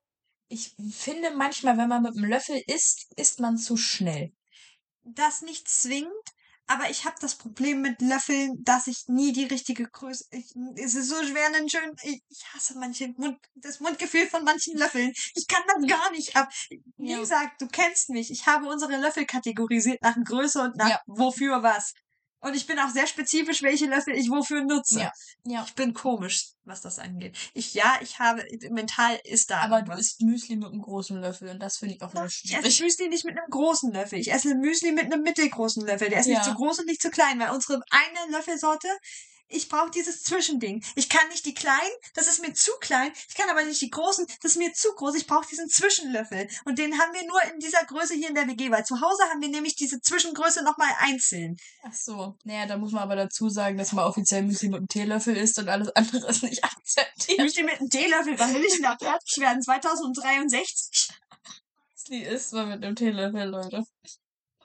ich 0.49 0.75
finde 0.91 1.31
manchmal, 1.35 1.79
wenn 1.79 1.89
man 1.89 2.03
mit 2.03 2.15
einem 2.15 2.29
Löffel 2.29 2.61
isst, 2.67 3.11
isst 3.15 3.39
man 3.39 3.57
zu 3.57 3.75
schnell. 3.75 4.31
Das 5.01 5.41
nicht 5.41 5.67
zwingend, 5.67 6.13
aber 6.69 6.89
ich 6.91 7.03
habe 7.05 7.15
das 7.19 7.33
Problem 7.35 7.81
mit 7.81 7.99
Löffeln, 8.01 8.63
dass 8.63 8.85
ich 8.85 9.05
nie 9.07 9.33
die 9.33 9.45
richtige 9.45 9.89
Größe. 9.89 10.25
Ich, 10.29 10.53
es 10.75 10.93
ist 10.93 11.09
so 11.09 11.15
schwer, 11.23 11.47
einen 11.47 11.67
schönen. 11.67 11.95
Ich, 12.03 12.21
ich 12.29 12.45
hasse 12.53 12.77
manche 12.77 13.07
Mund, 13.17 13.37
das 13.55 13.79
Mundgefühl 13.79 14.27
von 14.27 14.43
manchen 14.43 14.77
Löffeln. 14.77 15.11
Ich 15.35 15.47
kann 15.47 15.63
das 15.67 15.87
gar 15.87 16.11
nicht 16.11 16.35
ab. 16.35 16.47
Wie 16.97 17.11
Ja. 17.11 17.19
gesagt, 17.19 17.59
du 17.61 17.67
kennst 17.67 18.09
mich. 18.11 18.29
Ich 18.29 18.45
habe 18.45 18.67
unsere 18.67 18.97
Löffel 18.97 19.25
kategorisiert 19.25 20.01
nach 20.03 20.15
Größe 20.23 20.61
und 20.61 20.75
nach 20.75 20.89
Ja. 20.89 21.01
wofür 21.07 21.63
was. 21.63 21.93
Und 22.41 22.55
ich 22.55 22.65
bin 22.67 22.79
auch 22.79 22.89
sehr 22.89 23.05
spezifisch, 23.05 23.61
welche 23.63 23.85
Löffel 23.87 24.15
ich 24.15 24.29
wofür 24.29 24.63
nutze. 24.63 24.99
Ja. 25.01 25.11
Ja. 25.45 25.63
Ich 25.67 25.75
bin 25.75 25.93
komisch, 25.93 26.51
was 26.63 26.81
das 26.81 26.97
angeht. 26.99 27.37
Ich, 27.53 27.73
ja, 27.73 27.97
ich 28.01 28.19
habe, 28.19 28.45
mental 28.69 29.19
ist 29.25 29.51
da 29.51 29.57
Aber 29.57 29.67
du 29.69 29.75
irgendwas. 29.75 29.99
isst 29.99 30.21
Müsli 30.21 30.55
mit 30.55 30.69
einem 30.69 30.81
großen 30.81 31.19
Löffel 31.19 31.49
und 31.49 31.59
das 31.59 31.77
finde 31.77 31.95
ich 31.95 32.01
auch 32.01 32.11
wieder 32.13 32.25
Ich 32.25 32.55
esse. 32.55 32.83
Müsli 32.83 33.09
nicht 33.09 33.25
mit 33.25 33.37
einem 33.37 33.49
großen 33.49 33.91
Löffel. 33.91 34.19
Ich 34.19 34.31
esse 34.31 34.55
Müsli 34.55 34.91
mit 34.93 35.05
einem 35.11 35.21
mittelgroßen 35.21 35.85
Löffel. 35.85 36.09
Der 36.09 36.19
ist 36.21 36.27
Ja. 36.27 36.35
nicht 36.35 36.45
zu 36.45 36.53
groß 36.53 36.79
und 36.79 36.85
nicht 36.85 37.01
zu 37.01 37.09
klein, 37.09 37.39
weil 37.39 37.51
unsere 37.51 37.81
eine 37.91 38.31
Löffelsorte, 38.37 38.87
ich 39.49 39.67
brauche 39.67 39.89
dieses 39.91 40.23
Zwischending. 40.23 40.83
Ich 40.95 41.09
kann 41.09 41.27
nicht 41.29 41.45
die 41.45 41.53
kleinen, 41.53 41.91
das 42.13 42.27
ist 42.27 42.41
mir 42.41 42.53
zu 42.53 42.71
klein. 42.79 43.11
Ich 43.27 43.35
kann 43.35 43.49
aber 43.49 43.63
nicht 43.63 43.81
die 43.81 43.89
großen, 43.89 44.25
das 44.41 44.51
ist 44.51 44.57
mir 44.57 44.73
zu 44.73 44.93
groß. 44.93 45.15
Ich 45.15 45.27
brauche 45.27 45.47
diesen 45.47 45.67
Zwischenlöffel. 45.69 46.47
Und 46.65 46.77
den 46.79 46.97
haben 46.99 47.13
wir 47.13 47.25
nur 47.27 47.41
in 47.51 47.59
dieser 47.59 47.83
Größe 47.85 48.13
hier 48.13 48.29
in 48.29 48.35
der 48.35 48.47
WG, 48.47 48.71
weil 48.71 48.85
zu 48.85 49.01
Hause 49.01 49.23
haben 49.29 49.41
wir 49.41 49.49
nämlich 49.49 49.75
diese 49.75 50.01
Zwischengröße 50.01 50.63
nochmal 50.63 50.89
einzeln. 50.99 51.57
Ach 51.83 51.93
so. 51.93 52.37
Naja, 52.43 52.67
da 52.67 52.77
muss 52.77 52.91
man 52.91 53.03
aber 53.03 53.15
dazu 53.15 53.49
sagen, 53.49 53.77
dass 53.77 53.91
man 53.91 54.05
offiziell 54.05 54.43
Müsli 54.43 54.69
mit 54.69 54.77
einem 54.77 54.87
Teelöffel 54.87 55.35
isst 55.35 55.57
und 55.57 55.67
alles 55.67 55.89
andere 55.95 56.27
ist 56.27 56.43
nicht 56.43 56.63
akzeptiert. 56.63 57.39
Müsli 57.39 57.63
mit 57.63 57.79
einem 57.79 57.89
Teelöffel, 57.89 58.37
wann 58.37 58.53
will 58.53 58.63
ich 58.63 58.73
denn 58.73 58.83
da 58.83 58.97
fertig 58.97 59.37
werden? 59.39 59.61
2063? 59.61 61.09
Müsli 61.91 62.23
isst 62.23 62.53
man 62.53 62.69
mit 62.69 62.83
einem 62.83 62.95
Teelöffel, 62.95 63.45
Leute. 63.45 63.83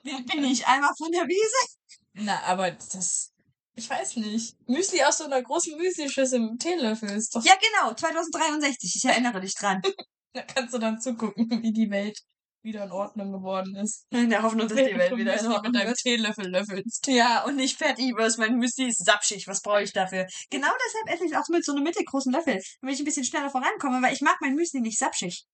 Wer 0.03 0.21
bin 0.21 0.43
ich? 0.43 0.67
Einmal 0.67 0.93
von 0.95 1.11
der 1.11 1.27
Wiese? 1.27 1.75
Na, 2.13 2.41
aber 2.43 2.71
das. 2.71 3.31
Ich 3.75 3.89
weiß 3.89 4.17
nicht. 4.17 4.55
Müsli 4.67 5.03
aus 5.03 5.17
so 5.17 5.25
einer 5.25 5.41
großen 5.41 5.77
Müslischüssel 5.77 6.39
mit 6.39 6.49
einem 6.49 6.59
Teelöffel 6.59 7.09
ist 7.11 7.35
doch. 7.35 7.43
Ja, 7.43 7.53
genau, 7.55 7.93
2063. 7.93 8.95
Ich 8.95 9.05
erinnere 9.05 9.41
dich 9.41 9.55
dran. 9.55 9.81
Da 10.35 10.41
kannst 10.41 10.73
du 10.73 10.79
dann 10.79 10.99
zugucken, 10.99 11.63
wie 11.63 11.71
die 11.71 11.89
Welt 11.89 12.19
wieder 12.61 12.83
in 12.83 12.91
Ordnung 12.91 13.31
geworden 13.31 13.73
ist. 13.77 14.05
In 14.09 14.29
der 14.29 14.43
Hoffnung, 14.43 14.67
dass 14.67 14.77
die 14.77 14.97
Welt 14.97 15.15
wieder 15.15 15.39
in 15.39 15.47
Ordnung 15.47 15.71
mit 15.71 15.81
deinem. 15.81 15.93
Teelöffel 15.93 16.49
löffelst. 16.49 17.07
Ja, 17.07 17.45
und 17.45 17.55
nicht 17.55 17.77
Fett 17.77 17.99
Ibers. 17.99 18.37
Mein 18.37 18.57
Müsli 18.57 18.89
ist 18.89 19.05
sapschig. 19.05 19.47
Was 19.47 19.61
brauche 19.61 19.83
ich 19.83 19.93
dafür? 19.93 20.27
Genau 20.49 20.67
deshalb 20.85 21.15
esse 21.15 21.25
ich 21.25 21.37
auch 21.37 21.47
mit 21.47 21.63
so 21.63 21.71
einem 21.71 21.83
mittelgroßen 21.83 22.33
Löffel, 22.33 22.61
damit 22.81 22.95
ich 22.95 23.01
ein 23.01 23.05
bisschen 23.05 23.23
schneller 23.23 23.49
vorankomme, 23.49 24.01
weil 24.01 24.13
ich 24.13 24.19
mag 24.19 24.35
mein 24.41 24.55
Müsli 24.55 24.81
nicht 24.81 24.99
sapschig. 24.99 25.45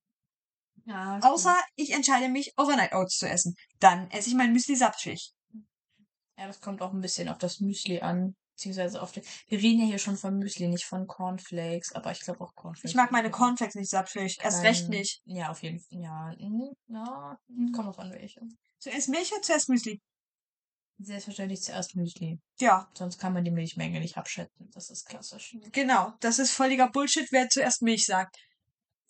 Ja, 0.85 1.19
Außer 1.21 1.55
ich 1.75 1.91
entscheide 1.91 2.29
mich, 2.29 2.53
Overnight 2.57 2.93
Oats 2.93 3.17
zu 3.17 3.29
essen. 3.29 3.53
Dann 3.79 4.09
esse 4.09 4.29
ich 4.29 4.35
mein 4.35 4.51
Müsli 4.51 4.75
sapschig. 4.75 5.31
Ja, 6.41 6.47
das 6.47 6.59
kommt 6.59 6.81
auch 6.81 6.91
ein 6.91 7.01
bisschen 7.01 7.29
auf 7.29 7.37
das 7.37 7.59
Müsli 7.59 7.99
an. 8.01 8.35
Beziehungsweise 8.55 8.99
auf 8.99 9.11
den. 9.11 9.21
Wir 9.47 9.59
reden 9.59 9.81
ja 9.81 9.85
hier 9.85 9.99
schon 9.99 10.17
von 10.17 10.39
Müsli, 10.39 10.67
nicht 10.67 10.85
von 10.85 11.05
Cornflakes, 11.05 11.93
aber 11.93 12.11
ich 12.11 12.19
glaube 12.21 12.41
auch 12.41 12.55
Cornflakes. 12.55 12.89
Ich 12.89 12.95
mag 12.95 13.11
meine 13.11 13.29
Cornflakes 13.29 13.75
nicht 13.75 13.91
sapschig. 13.91 14.39
Erst 14.41 14.63
recht 14.63 14.87
klein- 14.87 14.99
nicht. 14.99 15.21
Ja, 15.25 15.51
auf 15.51 15.61
jeden 15.61 15.79
Fall. 15.79 15.99
Ja, 15.99 16.33
mhm, 16.39 16.71
ja, 16.87 17.37
kommt 17.75 17.89
auf 17.89 17.99
an 17.99 18.11
welche. 18.11 18.41
Zuerst 18.79 19.09
Milch 19.09 19.31
oder 19.31 19.43
zuerst 19.43 19.69
Müsli? 19.69 20.01
Selbstverständlich 20.97 21.61
zuerst 21.61 21.95
Müsli. 21.95 22.39
Ja, 22.59 22.89
Sonst 22.95 23.19
kann 23.19 23.33
man 23.33 23.43
die 23.43 23.51
Milchmenge 23.51 23.99
nicht 23.99 24.17
abschätzen. 24.17 24.69
Das 24.73 24.89
ist 24.89 25.05
klassisch. 25.05 25.55
genau. 25.71 26.13
Das 26.21 26.39
ist 26.39 26.51
völliger 26.51 26.89
Bullshit, 26.89 27.27
wer 27.31 27.49
zuerst 27.49 27.83
Milch 27.83 28.05
sagt. 28.05 28.35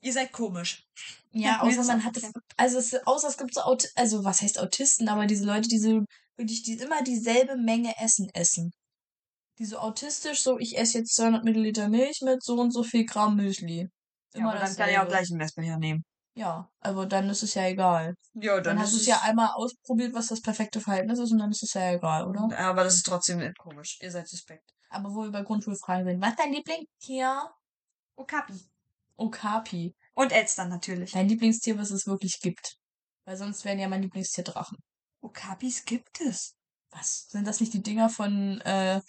Ihr 0.01 0.11
seid 0.13 0.33
komisch. 0.33 0.83
Ja, 1.31 1.61
außer 1.61 1.83
man 1.85 2.03
hat, 2.03 2.17
also 2.57 2.77
es, 2.77 2.93
außer 3.05 3.27
es 3.29 3.37
gibt 3.37 3.53
so 3.53 3.61
Aut 3.61 3.87
also 3.95 4.23
was 4.25 4.41
heißt 4.41 4.59
Autisten, 4.59 5.07
aber 5.07 5.27
diese 5.27 5.45
Leute, 5.45 5.69
die 5.69 5.79
so 5.79 6.03
wirklich 6.41 6.63
die 6.63 6.73
immer 6.73 7.03
dieselbe 7.03 7.55
Menge 7.57 7.93
Essen 7.99 8.29
essen. 8.33 8.71
Die 9.59 9.65
so 9.65 9.77
autistisch, 9.77 10.41
so 10.41 10.57
ich 10.59 10.77
esse 10.77 10.99
jetzt 10.99 11.15
200 11.15 11.43
Milliliter 11.43 11.87
Milch 11.87 12.21
mit 12.21 12.43
so 12.43 12.55
und 12.55 12.71
so 12.71 12.83
viel 12.83 13.05
Gramm 13.05 13.35
Müsli. 13.35 13.87
Ja, 14.33 14.49
aber 14.49 14.59
dann 14.59 14.75
kann 14.75 14.89
ich 14.89 14.97
auch 14.97 15.07
gleich 15.07 15.29
einen 15.29 15.37
Messbecher 15.37 15.77
nehmen. 15.77 16.03
Ja, 16.33 16.69
aber 16.79 17.05
dann 17.05 17.29
ist 17.29 17.43
es 17.43 17.53
ja 17.55 17.67
egal. 17.67 18.15
Ja, 18.33 18.61
Dann, 18.61 18.79
hast 18.79 18.93
du 18.93 18.97
es 18.97 19.05
ja 19.05 19.19
einmal 19.21 19.49
ausprobiert, 19.53 20.13
was 20.13 20.27
das 20.27 20.41
perfekte 20.41 20.79
Verhältnis 20.79 21.19
ist 21.19 21.31
und 21.31 21.39
dann 21.39 21.51
ist 21.51 21.63
es 21.63 21.73
ja 21.73 21.91
egal, 21.91 22.25
oder? 22.25 22.57
Aber 22.57 22.85
das 22.85 22.95
ist 22.95 23.05
trotzdem 23.05 23.53
komisch. 23.57 23.99
Ihr 24.01 24.11
seid 24.11 24.29
suspekt. 24.29 24.71
Aber 24.89 25.13
wo 25.13 25.23
wir 25.23 25.31
bei 25.31 25.41
Grundschulfragen 25.41 26.05
sind, 26.05 26.21
was 26.21 26.29
ist 26.29 26.39
dein 26.39 26.53
Lieblingstier? 26.53 27.51
Okapi. 28.15 28.53
Okapi. 29.17 29.93
Und 30.13 30.31
Elstern 30.31 30.69
natürlich. 30.69 31.11
Dein 31.11 31.27
Lieblingstier, 31.27 31.77
was 31.77 31.91
es 31.91 32.07
wirklich 32.07 32.39
gibt. 32.41 32.77
Weil 33.25 33.35
sonst 33.35 33.65
wären 33.65 33.79
ja 33.79 33.89
mein 33.89 34.01
Lieblingstier 34.01 34.43
Drachen. 34.43 34.77
Okapis 35.21 35.85
gibt 35.85 36.19
es. 36.21 36.55
Was? 36.91 37.27
Sind 37.29 37.47
das 37.47 37.59
nicht 37.59 37.73
die 37.73 37.81
Dinger 37.83 38.09
von, 38.09 38.59
äh, 38.61 39.01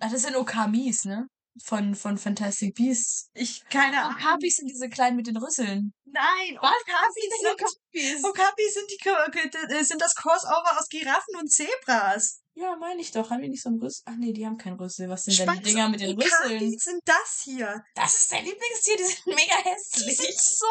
ach, 0.00 0.10
das 0.10 0.22
sind 0.22 0.36
Okamis, 0.36 1.04
ne? 1.04 1.26
Von, 1.62 1.94
von 1.94 2.18
Fantastic 2.18 2.74
Beasts. 2.74 3.28
Ich, 3.34 3.64
keine 3.68 4.02
Ahnung. 4.02 4.16
Okapis 4.20 4.56
sind 4.56 4.68
diese 4.68 4.88
kleinen 4.88 5.16
mit 5.16 5.26
den 5.28 5.36
Rüsseln. 5.36 5.92
Nein, 6.04 6.58
Was? 6.60 6.72
Okapis 6.72 7.40
sind, 7.40 7.52
Okapis? 7.52 8.24
Okapis 8.24 8.74
sind, 8.74 8.90
die, 8.90 9.74
äh, 9.74 9.84
sind 9.84 10.00
das 10.00 10.14
Crossover 10.16 10.78
aus 10.78 10.88
Giraffen 10.88 11.36
und 11.38 11.52
Zebras. 11.52 12.40
Ja, 12.54 12.74
meine 12.76 13.00
ich 13.00 13.10
doch. 13.12 13.30
Haben 13.30 13.42
die 13.42 13.48
nicht 13.50 13.62
so 13.62 13.68
einen 13.68 13.80
Rüssel? 13.80 14.02
Ach 14.06 14.14
nee, 14.16 14.32
die 14.32 14.46
haben 14.46 14.56
keinen 14.58 14.78
Rüssel. 14.78 15.08
Was 15.08 15.24
sind 15.24 15.38
denn 15.38 15.46
die 15.48 15.52
Spatz- 15.54 15.64
Dinger 15.64 15.88
mit 15.88 16.00
den 16.00 16.16
Rüsseln? 16.20 16.56
Okapis 16.56 16.82
sind 16.84 17.00
das 17.04 17.42
hier. 17.44 17.84
Das 17.94 18.14
ist 18.20 18.32
dein 18.32 18.44
Lieblingstier, 18.44 18.96
die 18.96 19.04
sind 19.04 19.26
mega 19.26 19.62
Die 19.62 19.68
hässlich. 19.70 20.16
sind 20.16 20.40
so 20.40 20.66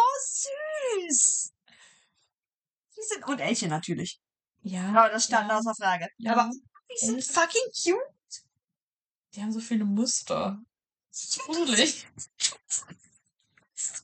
süß. 1.07 1.51
Die 2.95 3.01
sind, 3.01 3.27
und 3.27 3.39
Elche 3.39 3.67
natürlich. 3.67 4.19
Ja. 4.63 4.89
Aber 4.89 5.09
das 5.09 5.25
stand 5.25 5.49
ja. 5.49 5.57
außer 5.57 5.75
Frage. 5.75 6.07
Ja. 6.17 6.33
Aber 6.33 6.49
Die 6.91 7.05
sind 7.05 7.23
fucking 7.23 7.69
cute. 7.71 8.43
Die 9.33 9.41
haben 9.41 9.51
so 9.51 9.59
viele 9.59 9.85
Muster. 9.85 10.59
Gruselig. 11.45 12.07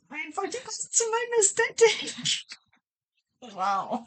Einfach, 0.09 0.43
die 0.49 0.57
passen 0.57 0.89
zu 0.91 1.03
meinem 1.05 1.39
Ästhetik. 1.39 2.15
Wow. 3.41 4.05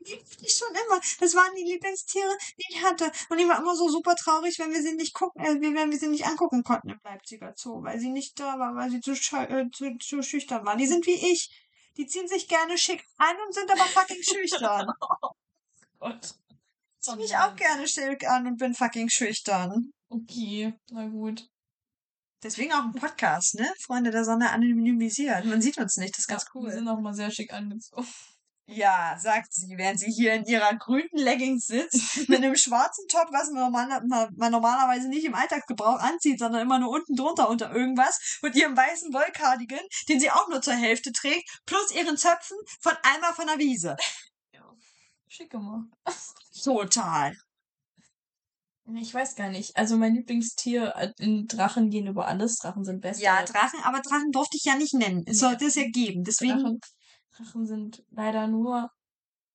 Die 0.00 0.18
ich 0.42 0.56
schon 0.56 0.68
immer. 0.70 1.00
Das 1.18 1.34
waren 1.34 1.54
die 1.56 1.64
Lieblingstiere, 1.64 2.36
die 2.56 2.64
ich 2.70 2.82
hatte. 2.82 3.10
Und 3.28 3.38
die 3.38 3.48
war 3.48 3.58
immer 3.58 3.76
so 3.76 3.88
super 3.88 4.14
traurig, 4.14 4.58
wenn 4.58 4.72
wir 4.72 4.82
sie 4.82 4.94
nicht 4.94 5.12
gucken, 5.12 5.44
äh, 5.44 5.60
wenn 5.60 5.90
wir 5.90 5.98
sie 5.98 6.08
nicht 6.08 6.26
angucken 6.26 6.62
konnten 6.62 6.90
im 6.90 7.00
Leipziger 7.04 7.54
Zoo, 7.56 7.82
weil 7.82 7.98
sie 8.00 8.10
nicht 8.10 8.38
da 8.38 8.58
war, 8.58 8.74
weil 8.76 8.90
sie 8.90 9.00
zu, 9.00 9.12
äh, 9.12 9.68
zu, 9.70 9.98
zu 9.98 10.22
schüchtern 10.22 10.64
waren. 10.64 10.78
Die 10.78 10.86
sind 10.86 11.06
wie 11.06 11.32
ich. 11.32 11.50
Die 12.00 12.06
ziehen 12.06 12.26
sich 12.26 12.48
gerne 12.48 12.78
schick 12.78 13.04
an 13.18 13.36
und 13.46 13.52
sind 13.54 13.70
aber 13.70 13.84
fucking 13.84 14.22
schüchtern. 14.22 14.90
Gott. 15.98 16.34
Ich 16.48 17.00
zieh 17.00 17.16
mich 17.16 17.36
auch 17.36 17.54
gerne 17.56 17.86
schick 17.86 18.26
an 18.26 18.46
und 18.46 18.56
bin 18.56 18.72
fucking 18.74 19.10
schüchtern. 19.10 19.92
Okay, 20.08 20.72
na 20.90 21.06
gut. 21.08 21.46
Deswegen 22.42 22.72
auch 22.72 22.84
ein 22.84 22.94
Podcast, 22.94 23.56
ne? 23.56 23.70
Freunde 23.82 24.10
der 24.10 24.24
Sonne 24.24 24.48
anonymisiert. 24.50 25.44
Man 25.44 25.60
sieht 25.60 25.76
uns 25.76 25.98
nicht, 25.98 26.14
das 26.14 26.20
ist 26.20 26.26
ganz 26.28 26.44
Ja, 26.44 26.54
Wir 26.54 26.60
cool. 26.62 26.72
sind 26.72 26.88
auch 26.88 27.00
mal 27.00 27.12
sehr 27.12 27.30
schick 27.30 27.52
angezogen. 27.52 28.08
Ja, 28.72 29.16
sagt 29.18 29.52
sie, 29.52 29.76
während 29.76 29.98
sie 29.98 30.12
hier 30.12 30.32
in 30.34 30.44
ihrer 30.44 30.74
grünen 30.76 31.08
Leggings 31.12 31.66
sitzt, 31.66 32.28
mit 32.28 32.38
einem 32.38 32.54
schwarzen 32.54 33.06
Top, 33.08 33.28
was 33.32 33.50
man, 33.50 33.64
normal, 33.64 34.28
man 34.36 34.52
normalerweise 34.52 35.08
nicht 35.08 35.24
im 35.24 35.34
Alltagsgebrauch 35.34 35.98
anzieht, 35.98 36.38
sondern 36.38 36.62
immer 36.62 36.78
nur 36.78 36.90
unten 36.90 37.16
drunter 37.16 37.48
unter 37.48 37.74
irgendwas, 37.74 38.38
und 38.42 38.54
ihrem 38.54 38.76
weißen 38.76 39.12
Wollcardigan, 39.12 39.80
den 40.08 40.20
sie 40.20 40.30
auch 40.30 40.48
nur 40.48 40.62
zur 40.62 40.74
Hälfte 40.74 41.12
trägt, 41.12 41.48
plus 41.66 41.92
ihren 41.92 42.16
Zöpfen 42.16 42.56
von 42.80 42.92
Alma 43.02 43.32
von 43.32 43.46
der 43.46 43.58
Wiese. 43.58 43.96
Schick 45.26 45.50
gemacht. 45.50 45.86
Total. 46.64 47.36
Ich 48.96 49.14
weiß 49.14 49.36
gar 49.36 49.48
nicht. 49.48 49.76
Also 49.76 49.96
mein 49.96 50.14
Lieblingstier 50.14 50.94
äh, 50.96 51.12
in 51.18 51.46
Drachen 51.46 51.90
gehen 51.90 52.08
über 52.08 52.26
alles. 52.26 52.56
Drachen 52.56 52.84
sind 52.84 53.00
best. 53.00 53.20
Ja, 53.20 53.44
Drachen, 53.44 53.78
aber 53.84 54.00
Drachen 54.00 54.32
durfte 54.32 54.56
ich 54.56 54.64
ja 54.64 54.74
nicht 54.74 54.94
nennen. 54.94 55.22
Es 55.26 55.38
sollte 55.38 55.66
es 55.66 55.76
ja 55.76 55.84
geben. 55.88 56.24
Deswegen, 56.24 56.58
Drachen, 56.58 56.80
Drachen 57.40 57.66
sind 57.66 58.04
leider 58.10 58.46
nur 58.46 58.90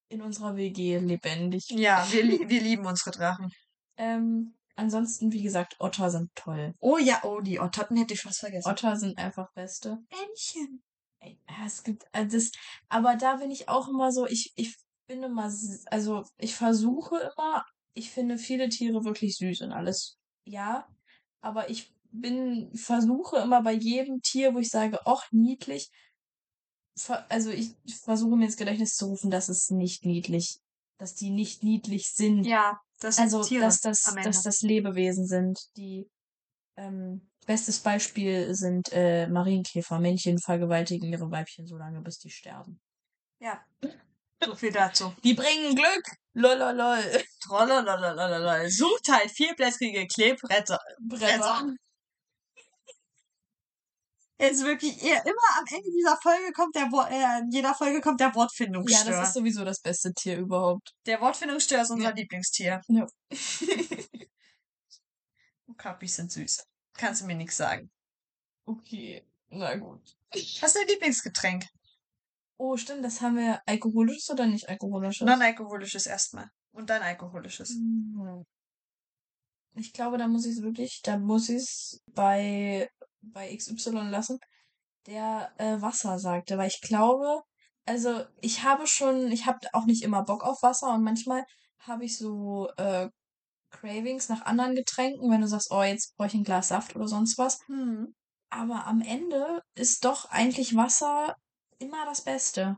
in 0.09 0.21
unserer 0.21 0.55
WG 0.55 0.97
lebendig. 0.99 1.69
ja, 1.69 2.05
wir, 2.11 2.23
lie- 2.23 2.49
wir 2.49 2.61
lieben 2.61 2.86
unsere 2.86 3.11
Drachen. 3.11 3.51
Ähm, 3.97 4.55
ansonsten, 4.75 5.31
wie 5.31 5.41
gesagt, 5.43 5.75
Otter 5.79 6.09
sind 6.09 6.29
toll. 6.36 6.73
Oh 6.79 6.97
ja, 6.97 7.21
oh, 7.23 7.39
die 7.41 7.59
Ottotten 7.59 7.97
hätte 7.97 8.13
ich 8.13 8.21
fast 8.21 8.39
vergessen. 8.39 8.69
Otter 8.69 8.95
sind 8.95 9.17
einfach 9.17 9.51
Beste. 9.53 9.99
Männchen. 10.09 10.83
Ja, 11.23 11.65
es 11.65 11.83
gibt 11.83 12.03
äh, 12.11 12.27
das, 12.27 12.51
aber 12.88 13.15
da 13.15 13.38
bin 13.38 13.49
ich 13.49 13.67
auch 13.67 13.88
immer 13.88 14.11
so, 14.11 14.27
ich, 14.27 14.51
ich 14.55 14.75
bin 15.07 15.23
immer, 15.23 15.51
also 15.89 16.23
ich 16.38 16.55
versuche 16.55 17.17
immer, 17.17 17.65
ich 17.95 18.11
finde 18.11 18.38
viele 18.38 18.69
Tiere 18.69 19.03
wirklich 19.05 19.36
süß 19.38 19.61
und 19.61 19.71
alles, 19.71 20.19
ja, 20.45 20.88
aber 21.41 21.69
ich 21.71 21.91
bin, 22.11 22.69
versuche 22.75 23.38
immer 23.38 23.63
bei 23.63 23.71
jedem 23.73 24.21
Tier, 24.21 24.53
wo 24.53 24.59
ich 24.59 24.69
sage, 24.69 24.99
ach, 25.05 25.23
niedlich, 25.31 25.89
also 27.29 27.49
ich 27.49 27.75
versuche 28.03 28.35
mir 28.35 28.45
ins 28.45 28.57
Gedächtnis 28.57 28.95
zu 28.95 29.07
rufen, 29.07 29.29
dass 29.29 29.49
es 29.49 29.69
nicht 29.69 30.05
niedlich, 30.05 30.59
dass 30.97 31.15
die 31.15 31.29
nicht 31.29 31.63
niedlich 31.63 32.09
sind. 32.11 32.45
Ja, 32.45 32.79
das 32.99 33.19
Also, 33.19 33.43
Tiere 33.43 33.65
dass 33.65 33.81
das, 33.81 34.03
dass 34.03 34.43
das 34.43 34.61
Lebewesen 34.61 35.27
sind, 35.27 35.59
die 35.75 36.07
ähm, 36.77 37.29
bestes 37.45 37.79
Beispiel 37.79 38.53
sind 38.55 38.91
äh, 38.91 39.27
Marienkäfer. 39.27 39.99
Männchen 39.99 40.39
vergewaltigen 40.39 41.11
ihre 41.11 41.29
Weibchen 41.31 41.67
so 41.67 41.77
lange, 41.77 42.01
bis 42.01 42.19
die 42.19 42.29
sterben. 42.29 42.79
Ja. 43.39 43.63
So 44.43 44.55
viel 44.55 44.71
dazu. 44.71 45.13
Die 45.23 45.33
bringen 45.33 45.75
Glück! 45.75 46.03
Lololol. 46.33 47.23
Trollololololol. 47.41 48.69
Sucht 48.69 49.07
halt 49.09 49.31
vierblättrige 49.31 50.07
Kleebretter. 50.07 50.79
Bretter. 50.99 51.73
Ist 54.38 54.63
wirklich 54.65 55.01
eher 55.01 55.25
immer 55.25 55.57
am 55.57 55.65
Ende 55.69 55.89
dieser 55.91 56.17
Folge 56.17 56.51
kommt 56.51 56.75
der 56.75 56.91
Wort, 56.91 57.09
äh, 57.09 57.39
in 57.39 57.51
jeder 57.51 57.73
Folge 57.73 58.01
kommt 58.01 58.19
der 58.19 58.27
Ja, 58.29 58.36
Wortfindungsstör. 58.36 59.11
das 59.11 59.29
ist 59.29 59.33
sowieso 59.33 59.63
das 59.63 59.79
beste 59.79 60.13
Tier 60.13 60.38
überhaupt. 60.39 60.93
der 61.05 61.21
Wortfindungsstör 61.21 61.81
ist 61.83 61.89
unser 61.91 62.09
Ja. 62.09 62.15
Lieblingstier. 62.15 62.81
Ja. 62.89 63.07
Kappis 65.77 66.15
sind 66.15 66.31
süß. 66.31 66.63
Kannst 66.93 67.21
du 67.21 67.25
mir 67.25 67.36
nichts 67.36 67.57
sagen. 67.57 67.89
okay, 68.65 69.23
na 69.49 69.75
gut. 69.75 70.01
Was 70.33 70.73
ist 70.73 70.75
dein 70.75 70.88
Lieblingsgetränk? 70.88 71.65
Oh, 72.57 72.77
stimmt, 72.77 73.03
das 73.05 73.21
haben 73.21 73.36
wir 73.38 73.61
alkoholisches 73.65 74.29
oder 74.29 74.45
nicht 74.47 74.67
alkoholisches? 74.69 75.25
Non-alkoholisches 75.25 76.05
erstmal. 76.07 76.49
Und 76.71 76.89
dann 76.89 77.01
alkoholisches. 77.01 77.69
Hm. 77.69 78.43
Ich 79.77 79.91
glaube, 79.91 80.17
da 80.17 80.27
muss 80.27 80.45
ich 80.45 80.53
es 80.57 80.61
wirklich, 80.61 81.01
da 81.03 81.17
muss 81.17 81.49
ich 81.49 81.57
es 81.57 82.01
bei, 82.13 82.89
bei 83.32 83.55
XY 83.55 84.09
lassen, 84.09 84.39
der 85.07 85.51
äh, 85.57 85.82
Wasser 85.82 86.19
sagte, 86.19 86.57
weil 86.57 86.67
ich 86.67 86.82
glaube, 86.82 87.41
also 87.86 88.23
ich 88.41 88.63
habe 88.63 88.88
schon, 88.88 89.32
ich 89.32 89.45
habe 89.45 89.59
auch 89.73 89.86
nicht 89.86 90.03
immer 90.03 90.23
Bock 90.23 90.43
auf 90.43 90.63
Wasser 90.63 90.93
und 90.93 91.03
manchmal 91.03 91.45
habe 91.80 92.05
ich 92.05 92.17
so 92.17 92.69
äh, 92.78 93.09
Cravings 93.69 94.30
nach 94.30 94.45
anderen 94.45 94.76
Getränken, 94.76 95.30
wenn 95.30 95.41
du 95.41 95.47
sagst, 95.47 95.71
oh, 95.71 95.84
jetzt 95.84 96.15
brauche 96.15 96.30
ich 96.30 96.34
ein 96.34 96.43
Glas 96.43 96.69
Saft 96.69 96.95
oder 96.95 97.07
sonst 97.07 97.38
was. 97.38 97.59
Hm. 97.67 98.15
Aber 98.49 98.88
am 98.88 99.01
Ende 99.01 99.61
ist 99.76 100.05
doch 100.05 100.26
eigentlich 100.32 100.76
Wasser 100.76 101.36
immer 101.78 102.05
das 102.05 102.23
Beste. 102.23 102.78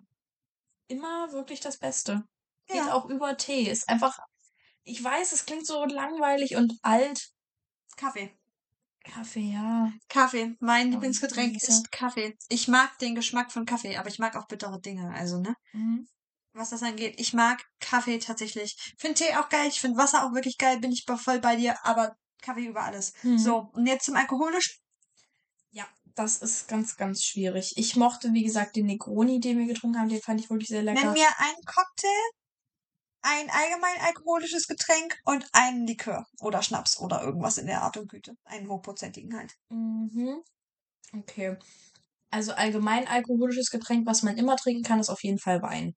Immer 0.88 1.32
wirklich 1.32 1.60
das 1.60 1.78
Beste. 1.78 2.24
Geht 2.68 2.78
Ja. 2.78 2.94
auch 2.94 3.06
über 3.10 3.38
Tee. 3.38 3.70
Ist 3.70 3.88
einfach, 3.88 4.18
ich 4.84 5.04
weiß, 5.04 5.32
es 5.34 5.46
klingt 5.46 5.68
so 5.68 5.86
langweilig 5.86 6.56
und 6.56 6.74
alt. 6.82 7.30
Kaffee. 7.96 8.36
Kaffee, 9.14 9.52
ja. 9.54 9.92
Kaffee. 10.10 10.56
Mein 10.60 10.88
Oh, 10.88 10.92
Lieblingsgetränk 10.92 11.54
Lisa. 11.54 11.68
ist 11.72 11.92
Kaffee. 11.92 12.38
Ich 12.50 12.68
mag 12.68 12.98
den 13.00 13.16
Geschmack 13.16 13.52
von 13.52 13.66
Kaffee, 13.66 13.98
aber 13.98 14.10
ich 14.10 14.20
mag 14.20 14.36
auch 14.36 14.48
bittere 14.48 14.80
Dinge. 14.80 15.12
Also, 15.14 15.40
ne? 15.40 15.56
Mhm. 15.74 16.08
was 16.54 16.72
das 16.72 16.82
angeht. 16.84 17.16
Ich 17.20 17.34
mag 17.34 17.64
Kaffee 17.80 18.18
tatsächlich. 18.20 18.76
Finde 18.98 19.16
Tee 19.16 19.36
auch 19.36 19.48
geil. 19.50 19.68
Ich 19.68 19.80
finde 19.80 19.98
Wasser 19.98 20.26
auch 20.26 20.34
wirklich 20.34 20.58
geil. 20.58 20.80
Bin 20.80 20.92
ich 20.92 21.06
voll 21.06 21.40
bei 21.40 21.56
dir. 21.56 21.76
Aber 21.86 22.16
Kaffee 22.42 22.66
über 22.66 22.84
alles. 22.84 23.14
Mhm. 23.24 23.38
So, 23.38 23.70
und 23.74 23.86
jetzt 23.86 24.06
zum 24.06 24.16
Alkoholischen. 24.16 24.76
Ja, 25.72 25.88
das 26.16 26.38
ist 26.38 26.68
ganz, 26.68 26.98
ganz 26.98 27.24
schwierig. 27.24 27.74
Ich 27.78 27.96
mochte, 27.96 28.34
wie 28.34 28.44
gesagt, 28.44 28.76
den 28.76 28.88
Negroni, 28.88 29.40
den 29.40 29.60
wir 29.60 29.68
getrunken 29.68 30.00
haben, 30.00 30.10
den 30.10 30.22
fand 30.22 30.40
ich 30.42 30.50
wirklich 30.50 30.70
sehr 30.70 30.82
lecker. 30.84 31.00
Nenn 31.04 31.14
mir 31.14 31.28
einen 31.38 31.64
Cocktail, 31.66 32.30
ein 33.22 33.50
allgemein 33.50 34.02
alkoholisches 34.02 34.68
Getränk 34.68 35.18
und 35.26 35.46
einen 35.52 35.86
Likör 35.86 36.26
oder 36.40 36.62
Schnaps 36.62 37.00
oder 37.00 37.24
irgendwas 37.24 37.58
in 37.58 37.68
der 37.68 37.82
Art 37.82 37.98
und 37.98 38.10
Güte. 38.10 38.36
Einen 38.46 38.70
hochprozentigen 38.70 39.36
halt. 39.36 39.54
Mhm. 39.70 40.42
Okay. 41.14 41.58
Also 42.30 42.54
allgemein 42.54 43.08
alkoholisches 43.08 43.70
Getränk, 43.70 44.06
was 44.06 44.24
man 44.24 44.38
immer 44.38 44.58
trinken 44.58 44.84
kann, 44.84 45.00
ist 45.00 45.10
auf 45.10 45.24
jeden 45.24 45.40
Fall 45.40 45.62
Wein. 45.62 45.96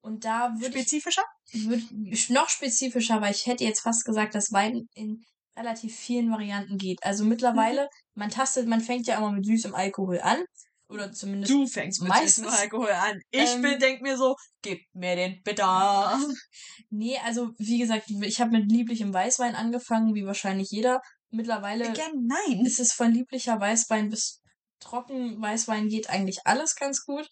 Und 0.00 0.24
da 0.24 0.52
würde 0.58 0.78
ich 0.78 0.86
Spezifischer? 0.86 1.24
würd, 1.52 2.30
noch 2.30 2.48
spezifischer, 2.48 3.20
weil 3.20 3.32
ich 3.32 3.46
hätte 3.46 3.64
jetzt 3.64 3.80
fast 3.80 4.04
gesagt, 4.04 4.34
dass 4.34 4.52
Wein 4.52 4.88
in 4.94 5.24
relativ 5.56 5.96
vielen 5.96 6.30
Varianten 6.30 6.78
geht. 6.78 7.02
Also 7.02 7.24
mittlerweile, 7.24 7.88
man 8.14 8.30
tastet, 8.30 8.68
man 8.68 8.80
fängt 8.80 9.06
ja 9.06 9.18
immer 9.18 9.32
mit 9.32 9.44
süßem 9.44 9.74
Alkohol 9.74 10.20
an. 10.20 10.44
Oder 10.88 11.10
zumindest. 11.12 11.52
Du 11.52 11.66
fängst 11.66 12.00
mit 12.00 12.08
meistens- 12.10 12.46
Alkohol 12.46 12.90
an. 12.90 13.18
Ich 13.30 13.50
Ähm, 13.54 13.62
bin, 13.62 13.78
denk 13.80 14.02
mir 14.02 14.16
so, 14.16 14.36
gib 14.62 14.80
mir 14.92 15.16
den 15.16 15.42
bitter. 15.42 16.18
Nee, 16.90 17.18
also 17.24 17.50
wie 17.58 17.78
gesagt, 17.78 18.04
ich 18.08 18.40
habe 18.40 18.52
mit 18.52 18.70
lieblichem 18.70 19.12
Weißwein 19.12 19.56
angefangen, 19.56 20.14
wie 20.14 20.24
wahrscheinlich 20.26 20.68
jeder. 20.70 21.00
Mittlerweile 21.30 21.88
Again, 21.88 22.26
nein. 22.28 22.64
ist 22.64 22.78
es 22.78 22.92
von 22.92 23.10
lieblicher 23.12 23.58
Weißwein 23.60 24.08
bis 24.10 24.40
trocken 24.78 25.40
Weißwein 25.42 25.88
geht 25.88 26.08
eigentlich 26.08 26.38
alles 26.44 26.76
ganz 26.76 27.04
gut. 27.04 27.26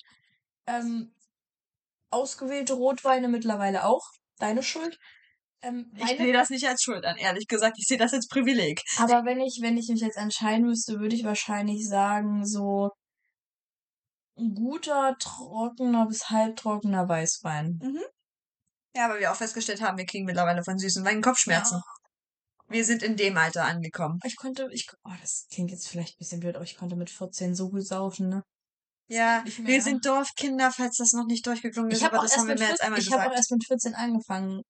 Ähm, 0.67 1.15
ausgewählte 2.11 2.73
Rotweine 2.75 3.29
mittlerweile 3.29 3.85
auch. 3.85 4.03
Deine 4.39 4.63
Schuld. 4.63 4.99
Ähm, 5.63 5.93
Ich 5.97 6.17
sehe 6.19 6.33
das 6.33 6.51
nicht 6.51 6.67
als 6.67 6.83
Schuld 6.83 7.05
an, 7.05 7.17
ehrlich 7.17 7.47
gesagt. 7.47 7.77
Ich 7.79 7.87
sehe 7.87 7.99
das 7.99 8.13
als 8.13 8.27
Privileg. 8.27 8.81
aber 8.99 9.25
wenn 9.25 9.41
ich, 9.41 9.59
wenn 9.63 9.77
ich 9.77 9.89
mich 9.89 10.01
jetzt 10.01 10.17
entscheiden 10.19 10.67
müsste, 10.67 10.99
würde 10.99 11.15
ich 11.15 11.25
wahrscheinlich 11.25 11.87
sagen, 11.89 12.45
so 12.45 12.91
ein 14.37 14.55
guter, 14.55 15.17
trockener 15.19 16.07
bis 16.07 16.31
halbtrockener 16.31 17.09
Weißwein. 17.09 17.79
Ja, 18.97 19.09
weil 19.09 19.21
wir 19.21 19.33
auch 19.33 19.37
festgestellt 19.37 19.83
haben, 19.83 19.99
wir 19.99 20.07
kriegen 20.07 20.25
mittlerweile 20.25 20.63
von 20.63 20.79
süßen 20.79 21.05
Weinen 21.05 21.23
Kopfschmerzen. 21.23 21.81
Wir 22.69 22.85
sind 22.85 23.03
in 23.03 23.17
dem 23.17 23.37
Alter 23.37 23.65
angekommen. 23.65 24.21
Ich 24.25 24.37
konnte, 24.37 24.69
ich, 24.73 24.89
oh, 25.05 25.13
das 25.21 25.47
klingt 25.53 25.71
jetzt 25.71 25.89
vielleicht 25.89 26.15
ein 26.15 26.19
bisschen 26.19 26.41
blöd, 26.41 26.57
aber 26.57 26.65
ich 26.65 26.77
konnte 26.77 26.97
mit 26.97 27.11
14 27.11 27.55
so 27.55 27.71
gut 27.71 27.87
saufen, 27.87 28.29
ne? 28.29 28.43
Ja, 29.09 29.45
wir 29.45 29.83
sind 29.83 30.07
Dorfkinder, 30.07 30.71
falls 30.71 30.97
das 30.97 31.13
noch 31.13 31.27
nicht 31.27 31.47
durchgeklungen 31.47 31.91
ist, 31.91 31.99
Ich 31.99 32.05
habe 32.05 32.17
aber 32.17 32.25
auch, 32.25 32.29
das 32.29 32.39
haben 32.39 32.49
wir 32.49 32.59
mehr 32.59 32.71
als 32.71 32.81
14 32.81 32.87
einmal 32.87 33.01
ich 33.01 33.13
hab 33.13 33.19
auch 33.19 33.25
gesagt. 33.25 33.37
erst 33.37 33.51
mit 33.51 33.67
14 33.67 33.95
angefangen. 33.95 34.63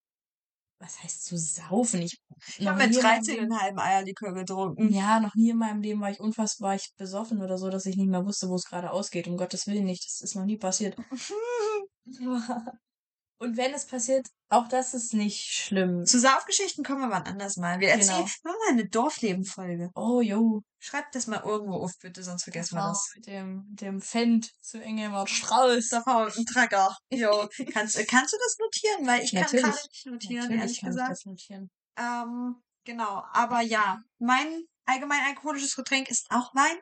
Was 0.85 1.03
heißt 1.03 1.24
zu 1.24 1.39
saufen? 1.39 2.03
Ich, 2.03 2.18
Ich 2.59 2.66
habe 2.66 2.76
mit 2.76 2.91
nie 2.91 2.97
in 2.97 3.03
meinem 3.03 3.14
13 3.16 3.35
Leben- 3.37 3.53
einen 3.53 3.62
halben 3.62 3.78
Eierlikör 3.78 4.35
getrunken. 4.35 4.93
Ja, 4.93 5.18
noch 5.18 5.35
nie 5.35 5.49
in 5.49 5.57
meinem 5.57 5.80
Leben 5.80 6.03
war 6.03 6.11
ich 6.11 6.20
unfassbar 6.20 6.74
ich 6.74 6.93
besoffen 6.99 7.41
oder 7.41 7.57
so, 7.57 7.70
dass 7.70 7.87
ich 7.87 7.97
nicht 7.97 8.11
mehr 8.11 8.26
wusste, 8.26 8.51
wo 8.51 8.57
es 8.57 8.66
gerade 8.66 8.91
ausgeht. 8.91 9.26
Um 9.26 9.39
Gottes 9.39 9.66
Willen 9.66 9.85
nicht. 9.85 10.05
Das 10.05 10.20
ist 10.20 10.35
noch 10.37 10.45
nie 10.45 10.59
passiert. 10.59 10.95
Und 13.39 13.57
wenn 13.57 13.74
es 13.74 13.87
passiert, 13.87 14.26
auch 14.49 14.68
das 14.68 14.95
ist 14.95 15.12
nicht 15.12 15.41
schlimm. 15.53 16.07
Zu 16.07 16.20
Saufgeschichten 16.20 16.85
kommen 16.85 17.01
wir 17.01 17.11
wann 17.11 17.24
anders 17.24 17.57
mal. 17.57 17.80
Wir 17.80 17.89
erzählen 17.91 18.18
Genau. 18.18 18.28
wir 18.28 18.51
machen 18.51 18.59
mal 18.64 18.72
eine 18.72 18.89
Dorfleben-Folge. 18.89 19.91
Oh, 19.95 20.20
jo. 20.20 20.62
Schreibt 20.78 21.14
das 21.14 21.26
mal 21.26 21.43
irgendwo 21.45 21.74
auf, 21.78 21.93
bitte, 22.01 22.22
sonst 22.22 22.45
vergessen 22.45 22.76
wir 22.76 22.82
war 22.82 22.89
das. 22.91 23.11
Mit 23.16 23.26
dem, 23.26 23.64
dem 23.70 24.01
Fendt 24.01 24.51
zu 24.61 24.80
Engelbert 24.80 25.28
Strauß. 25.30 25.89
Da 25.89 26.03
faul, 26.03 26.32
ein 26.37 26.47
Tracker. 26.47 26.97
Jo. 27.11 27.49
Kannst, 27.72 27.97
kannst 28.09 28.32
du 28.32 28.37
das 28.39 28.57
notieren? 28.59 29.07
Weil 29.07 29.22
ich 29.24 29.32
kann 29.32 29.43
Natürlich. 29.43 29.64
gerade 29.64 29.89
nicht 29.89 30.07
notieren, 30.07 30.37
Natürlich 30.43 30.61
ehrlich 30.61 30.80
kann 30.80 30.91
ich 30.91 30.97
gesagt. 30.97 31.11
das 31.11 31.24
notieren. 31.24 31.70
Ähm, 31.99 32.62
genau. 32.85 33.24
Aber 33.32 33.61
ja, 33.62 34.01
mein 34.18 34.64
allgemein 34.85 35.20
alkoholisches 35.26 35.74
Getränk 35.74 36.09
ist 36.11 36.26
auch 36.30 36.55
Wein. 36.55 36.76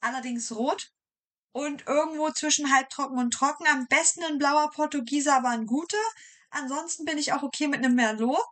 Allerdings 0.00 0.54
rot. 0.54 0.90
Und 1.52 1.86
irgendwo 1.86 2.30
zwischen 2.30 2.72
halbtrocken 2.72 3.18
und 3.18 3.32
trocken. 3.32 3.66
Am 3.66 3.86
besten 3.88 4.22
ein 4.22 4.38
blauer 4.38 4.70
Portugieser, 4.70 5.36
aber 5.36 5.48
ein 5.48 5.66
guter. 5.66 5.96
Ansonsten 6.50 7.04
bin 7.04 7.18
ich 7.18 7.32
auch 7.32 7.42
okay 7.42 7.68
mit 7.68 7.84
einem 7.84 7.94
Merlot. 7.94 8.44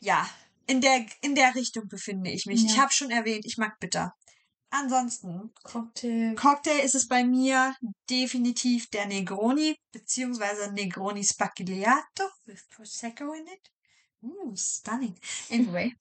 Ja, 0.00 0.28
in 0.66 0.80
der, 0.80 1.04
in 1.20 1.34
der 1.34 1.54
Richtung 1.54 1.88
befinde 1.88 2.30
ich 2.30 2.46
mich. 2.46 2.64
Ich 2.64 2.76
Ja. 2.76 2.82
habe 2.82 2.92
schon 2.92 3.10
erwähnt, 3.10 3.44
ich 3.44 3.58
mag 3.58 3.78
bitter. 3.80 4.14
Ansonsten, 4.70 5.52
Cocktail. 5.64 6.34
Cocktail 6.36 6.78
ist 6.84 6.94
es 6.94 7.08
bei 7.08 7.24
mir 7.24 7.74
definitiv 8.08 8.88
der 8.90 9.06
Negroni, 9.06 9.76
beziehungsweise 9.90 10.72
Negroni 10.72 11.24
Spacchigliato 11.24 12.24
with 12.46 12.68
Prosecco 12.68 13.32
in 13.32 13.46
it. 13.48 13.70
Mm, 14.20 14.54
stunning. 14.54 15.18
Anyway. 15.50 15.92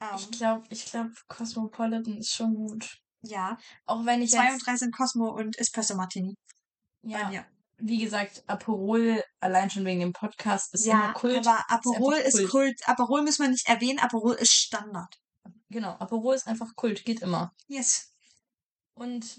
Ich 0.00 0.24
Ähm, 0.24 0.30
glaube, 0.30 0.66
ich 0.70 0.86
glaube, 0.86 1.12
Cosmopolitan 1.26 2.16
ist 2.18 2.32
schon 2.34 2.54
gut. 2.54 2.98
Ja, 3.22 3.58
Auch 3.86 4.04
wenn 4.04 4.22
ich 4.22 4.30
zwei 4.30 4.44
jetzt, 4.44 4.54
und 4.54 4.66
drei 4.66 4.76
sind 4.76 4.94
Cosmo 4.96 5.28
und 5.30 5.58
Espresso 5.58 5.94
Martini. 5.94 6.34
Ja, 7.02 7.28
mir. 7.28 7.46
wie 7.78 7.98
gesagt, 7.98 8.42
Aperol, 8.46 9.22
allein 9.40 9.70
schon 9.70 9.84
wegen 9.84 10.00
dem 10.00 10.12
Podcast, 10.12 10.74
ist 10.74 10.86
Ja, 10.86 11.04
immer 11.06 11.12
Kult. 11.14 11.46
aber 11.46 11.64
Aperol 11.68 12.14
ist 12.14 12.36
Kult. 12.36 12.50
Kult. 12.50 12.88
Aperol 12.88 13.22
müssen 13.22 13.42
wir 13.44 13.50
nicht 13.50 13.68
erwähnen, 13.68 13.98
Aperol 13.98 14.34
ist 14.34 14.52
Standard. 14.52 15.18
Genau, 15.70 15.90
Aperol 15.92 16.34
ist 16.34 16.46
einfach 16.46 16.74
Kult, 16.76 17.04
geht 17.04 17.20
immer. 17.22 17.54
Yes. 17.66 18.12
Und 18.94 19.38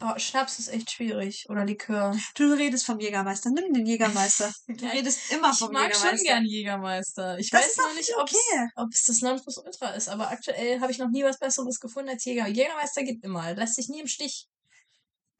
oh, 0.00 0.18
Schnaps 0.18 0.58
ist 0.58 0.68
echt 0.68 0.90
schwierig. 0.90 1.46
Oder 1.48 1.64
Likör. 1.64 2.16
Du 2.34 2.52
redest 2.52 2.86
vom 2.86 3.00
Jägermeister. 3.00 3.50
Nimm 3.50 3.72
den 3.72 3.86
Jägermeister. 3.86 4.52
Du 4.66 4.86
redest 4.86 5.32
immer 5.32 5.50
ich 5.52 5.58
vom 5.58 5.72
mag 5.72 5.88
Jägermeister. 5.88 6.16
schon 6.16 6.24
gern 6.24 6.44
Jägermeister. 6.44 7.38
Ich 7.38 7.50
Das 7.50 7.62
weiß 7.62 7.78
auch 7.80 7.94
nicht, 7.94 8.16
okay. 8.16 8.68
ob 8.76 8.92
es 8.92 9.04
das 9.04 9.20
Nonplusultra 9.20 9.90
ist, 9.90 10.08
aber 10.08 10.30
aktuell 10.30 10.80
habe 10.80 10.92
ich 10.92 10.98
noch 10.98 11.10
nie 11.10 11.24
was 11.24 11.38
Besseres 11.38 11.80
gefunden 11.80 12.10
als 12.10 12.24
Jäger. 12.24 12.46
Jägermeister 12.46 13.02
geht 13.02 13.22
immer, 13.24 13.54
lässt 13.54 13.76
sich 13.76 13.88
nie 13.88 14.00
im 14.00 14.06
Stich. 14.08 14.48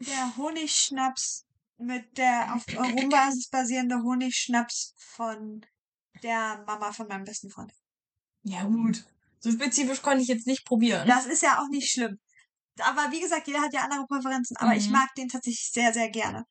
Der 0.01 0.37
Honigschnaps 0.37 1.45
mit 1.79 2.19
der 2.19 2.55
auf 2.55 2.65
Rumbasis 2.77 3.49
basierende 3.49 4.03
Honigschnaps 4.03 4.95
von 4.97 5.65
der 6.23 6.63
Mama 6.67 6.93
von 6.93 7.09
meinem 7.09 7.25
besten 7.25 7.51
Freund. 7.51 7.73
Ja, 8.43 8.65
gut. 8.65 9.05
So 9.41 9.51
spezifisch 9.51 10.03
konnte 10.03 10.23
ich 10.23 10.29
jetzt 10.29 10.47
nicht 10.47 10.65
probieren. 10.65 11.07
Das 11.07 11.27
ist 11.27 11.43
ja 11.43 11.61
auch 11.61 11.69
nicht 11.69 11.91
schlimm. 11.91 12.19
Aber 12.81 13.11
wie 13.13 13.21
gesagt, 13.21 13.47
jeder 13.47 13.61
hat 13.63 13.73
ja 13.73 13.83
andere 13.83 14.07
Präferenzen. 14.07 14.57
Aber 14.59 14.75
ich 14.75 14.87
Mhm. 14.87 14.93
mag 14.93 15.15
den 15.17 15.29
tatsächlich 15.29 15.71
sehr, 15.73 15.93
sehr 15.93 16.09
gerne. 16.11 16.45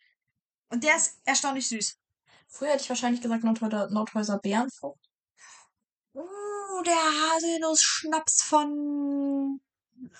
Und 0.69 0.83
der 0.83 0.95
ist 0.95 1.19
erstaunlich 1.25 1.67
süß. 1.67 1.95
Früher 2.47 2.69
hätte 2.71 2.83
ich 2.83 2.89
wahrscheinlich 2.89 3.21
gesagt 3.21 3.43
Nordhäuser, 3.43 3.89
Nordhäuser 3.89 4.39
Bärenfrucht. 4.39 4.99
Uh, 6.15 6.81
der 6.85 6.93
Haselnuss-Schnaps 6.95 8.43
von 8.43 9.59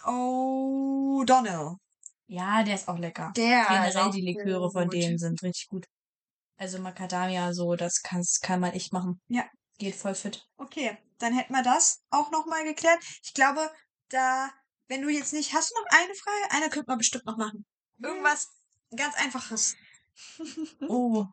O'Donnell. 0.03 1.77
Ja, 2.27 2.63
der 2.63 2.75
ist 2.75 2.87
auch 2.87 2.97
lecker. 2.97 3.31
Der 3.35 3.65
Generell 3.67 4.11
die 4.11 4.21
Liköre 4.21 4.71
von 4.71 4.83
gut. 4.85 4.93
denen 4.93 5.17
sind 5.17 5.41
richtig 5.43 5.67
gut. 5.69 5.85
Also 6.57 6.79
Macadamia, 6.79 7.53
so, 7.53 7.75
das 7.75 8.01
kann's, 8.01 8.39
kann 8.39 8.59
man 8.59 8.71
echt 8.73 8.93
machen. 8.93 9.21
Ja. 9.27 9.43
Geht 9.79 9.95
voll 9.95 10.13
fit. 10.15 10.47
Okay, 10.57 10.97
dann 11.17 11.33
hätten 11.33 11.51
wir 11.53 11.63
das 11.63 12.03
auch 12.11 12.29
nochmal 12.31 12.63
geklärt. 12.63 12.99
Ich 13.23 13.33
glaube, 13.33 13.71
da, 14.09 14.51
wenn 14.87 15.01
du 15.01 15.09
jetzt 15.09 15.33
nicht, 15.33 15.53
hast 15.53 15.71
du 15.71 15.75
noch 15.75 15.99
eine 15.99 16.15
Frage? 16.15 16.51
Eine 16.51 16.69
könnte 16.69 16.89
man 16.89 16.97
bestimmt 16.97 17.25
noch 17.25 17.37
machen. 17.37 17.65
Irgendwas 18.01 18.49
ganz 18.95 19.15
Einfaches. 19.15 19.75
Oh. 20.87 21.25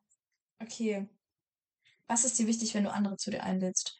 Okay. 0.59 1.07
Was 2.07 2.25
ist 2.25 2.39
dir 2.39 2.47
wichtig, 2.47 2.75
wenn 2.75 2.85
du 2.85 2.93
andere 2.93 3.17
zu 3.17 3.31
dir 3.31 3.43
einlädst? 3.43 3.99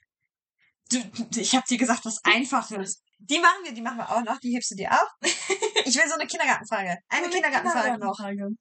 Du, 0.91 0.99
ich 1.37 1.55
habe 1.55 1.67
dir 1.69 1.79
gesagt, 1.79 2.05
was 2.05 2.25
Einfaches. 2.25 3.03
Die 3.19 3.39
machen 3.39 3.65
wir, 3.65 3.73
die 3.73 3.83
machen 3.83 3.99
wir 3.99 4.11
auch 4.11 4.23
noch. 4.23 4.39
Die 4.41 4.55
hebst 4.55 4.71
du 4.71 4.77
dir 4.77 4.91
auf. 4.91 5.09
Ich 5.85 5.97
will 5.97 6.09
so 6.09 6.15
eine 6.15 6.27
Kindergartenfrage. 6.27 6.99
Eine 7.09 7.29
Kindergartenfrage 7.29 7.99
noch. 7.99 8.17
Kindergartenfrage. 8.17 8.57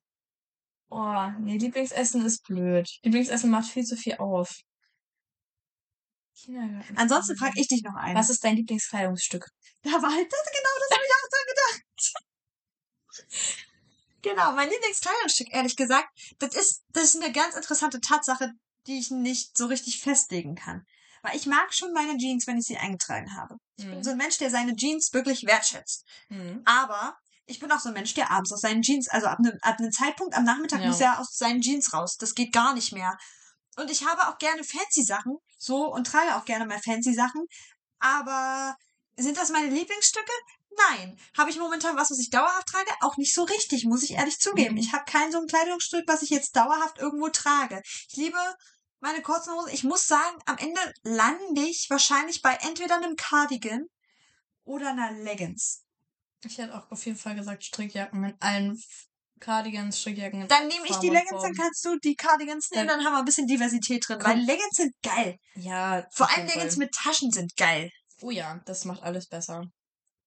Oh, 0.89 1.41
nee, 1.41 1.57
Lieblingsessen 1.57 2.25
ist 2.25 2.43
blöd. 2.43 2.89
Lieblingsessen 3.03 3.49
macht 3.49 3.69
viel 3.69 3.83
zu 3.83 3.95
viel 3.95 4.15
auf. 4.17 4.61
Kindergarten. 6.43 6.97
Ansonsten 6.97 7.37
frage 7.37 7.59
ich 7.59 7.67
dich 7.67 7.83
noch 7.83 7.95
einen. 7.95 8.15
Was 8.17 8.29
ist 8.29 8.43
dein 8.43 8.55
Lieblingskleidungsstück? 8.55 9.45
Da 9.83 9.91
war 9.91 10.11
halt 10.13 10.31
das, 10.31 10.45
genau, 10.51 10.69
das 10.79 10.97
habe 10.97 11.05
ich 11.05 11.13
auch 11.13 11.29
so 11.31 11.45
gedacht. 11.47 12.23
Genau, 14.21 14.51
mein 14.51 14.69
Lieblingskleidungsstück, 14.69 15.47
ehrlich 15.53 15.77
gesagt, 15.77 16.09
das 16.39 16.53
ist, 16.53 16.81
das 16.89 17.15
ist 17.15 17.23
eine 17.23 17.31
ganz 17.31 17.55
interessante 17.55 18.01
Tatsache, 18.01 18.51
die 18.85 18.99
ich 18.99 19.11
nicht 19.11 19.57
so 19.57 19.67
richtig 19.67 20.01
festlegen 20.01 20.55
kann. 20.55 20.83
Weil 21.21 21.37
ich 21.37 21.45
mag 21.45 21.73
schon 21.73 21.93
meine 21.93 22.17
Jeans, 22.17 22.45
wenn 22.45 22.57
ich 22.57 22.65
sie 22.65 22.77
eingetragen 22.77 23.33
habe. 23.37 23.55
Ich 23.77 23.85
bin 23.85 23.99
Mhm. 23.99 24.03
so 24.03 24.09
ein 24.11 24.17
Mensch, 24.17 24.37
der 24.37 24.49
seine 24.49 24.75
Jeans 24.75 25.13
wirklich 25.13 25.45
wertschätzt. 25.45 26.05
Mhm. 26.27 26.61
Aber 26.65 27.17
ich 27.45 27.59
bin 27.59 27.71
auch 27.71 27.79
so 27.79 27.89
ein 27.89 27.93
Mensch, 27.93 28.13
der 28.13 28.29
abends 28.29 28.51
aus 28.51 28.61
seinen 28.61 28.81
Jeans, 28.81 29.07
also 29.07 29.27
ab 29.27 29.39
einem, 29.39 29.57
ab 29.61 29.79
einem 29.79 29.91
Zeitpunkt 29.91 30.35
am 30.35 30.43
Nachmittag 30.43 30.81
Ja. 30.81 30.87
muss 30.87 30.99
er 30.99 31.19
aus 31.19 31.37
seinen 31.37 31.61
Jeans 31.61 31.93
raus. 31.93 32.17
Das 32.17 32.35
geht 32.35 32.51
gar 32.51 32.73
nicht 32.73 32.91
mehr. 32.91 33.17
Und 33.77 33.89
ich 33.89 34.05
habe 34.05 34.27
auch 34.27 34.37
gerne 34.37 34.63
fancy 34.65 35.03
Sachen, 35.03 35.37
so, 35.59 35.93
und 35.93 36.07
trage 36.07 36.35
auch 36.35 36.45
gerne 36.45 36.65
mal 36.65 36.79
fancy 36.81 37.13
Sachen. 37.13 37.45
Aber 37.99 38.75
sind 39.17 39.37
das 39.37 39.51
meine 39.51 39.69
Lieblingsstücke? 39.69 40.31
Nein. 40.77 41.19
Habe 41.37 41.49
ich 41.49 41.59
momentan 41.59 41.97
was, 41.97 42.11
was 42.11 42.19
ich 42.19 42.29
dauerhaft 42.29 42.67
trage? 42.67 42.89
Auch 43.01 43.17
nicht 43.17 43.33
so 43.33 43.43
richtig, 43.43 43.85
muss 43.85 44.03
ich 44.03 44.11
ehrlich 44.11 44.39
zugeben. 44.39 44.75
Mhm. 44.75 44.81
Ich 44.81 44.93
habe 44.93 45.03
kein 45.05 45.31
so 45.31 45.39
ein 45.39 45.47
Kleidungsstück, 45.47 46.05
was 46.07 46.21
ich 46.21 46.29
jetzt 46.29 46.55
dauerhaft 46.55 46.97
irgendwo 46.97 47.27
trage. 47.29 47.81
Ich 47.83 48.15
liebe 48.15 48.37
meine 49.01 49.21
kurzen 49.21 49.53
Hosen. 49.53 49.73
Ich 49.73 49.83
muss 49.83 50.07
sagen, 50.07 50.41
am 50.45 50.57
Ende 50.57 50.79
lande 51.03 51.61
ich 51.61 51.89
wahrscheinlich 51.89 52.41
bei 52.41 52.53
entweder 52.61 52.95
einem 52.95 53.17
Cardigan 53.17 53.85
oder 54.63 54.91
einer 54.91 55.11
Leggings. 55.11 55.83
Ich 56.45 56.57
hätte 56.57 56.77
auch 56.77 56.89
auf 56.89 57.05
jeden 57.05 57.17
Fall 57.17 57.35
gesagt 57.35 57.65
Strickjacken 57.65 58.21
mit 58.21 58.35
allen 58.39 58.81
Cardigans, 59.39 59.99
Strickjacken. 59.99 60.47
Dann 60.47 60.67
nehme 60.67 60.85
ich 60.87 60.95
die 60.97 61.09
Leggings, 61.09 61.41
dann 61.41 61.53
kannst 61.53 61.83
du 61.85 61.97
die 62.03 62.15
Cardigans 62.15 62.69
nehmen, 62.71 62.87
Dann- 62.87 62.97
dann 62.97 63.05
haben 63.05 63.13
wir 63.13 63.19
ein 63.19 63.25
bisschen 63.25 63.47
Diversität 63.47 64.03
drin. 64.07 64.19
Weil 64.21 64.39
Leggings 64.39 64.75
sind 64.75 64.93
geil. 65.03 65.37
Ja, 65.55 66.05
Vor 66.13 66.29
allem 66.29 66.47
Leggings 66.47 66.77
mit 66.77 66.91
Taschen 66.93 67.31
sind 67.31 67.55
geil. 67.55 67.89
Oh 68.21 68.31
ja, 68.31 68.59
das 68.65 68.85
macht 68.85 69.03
alles 69.03 69.27
besser. 69.27 69.63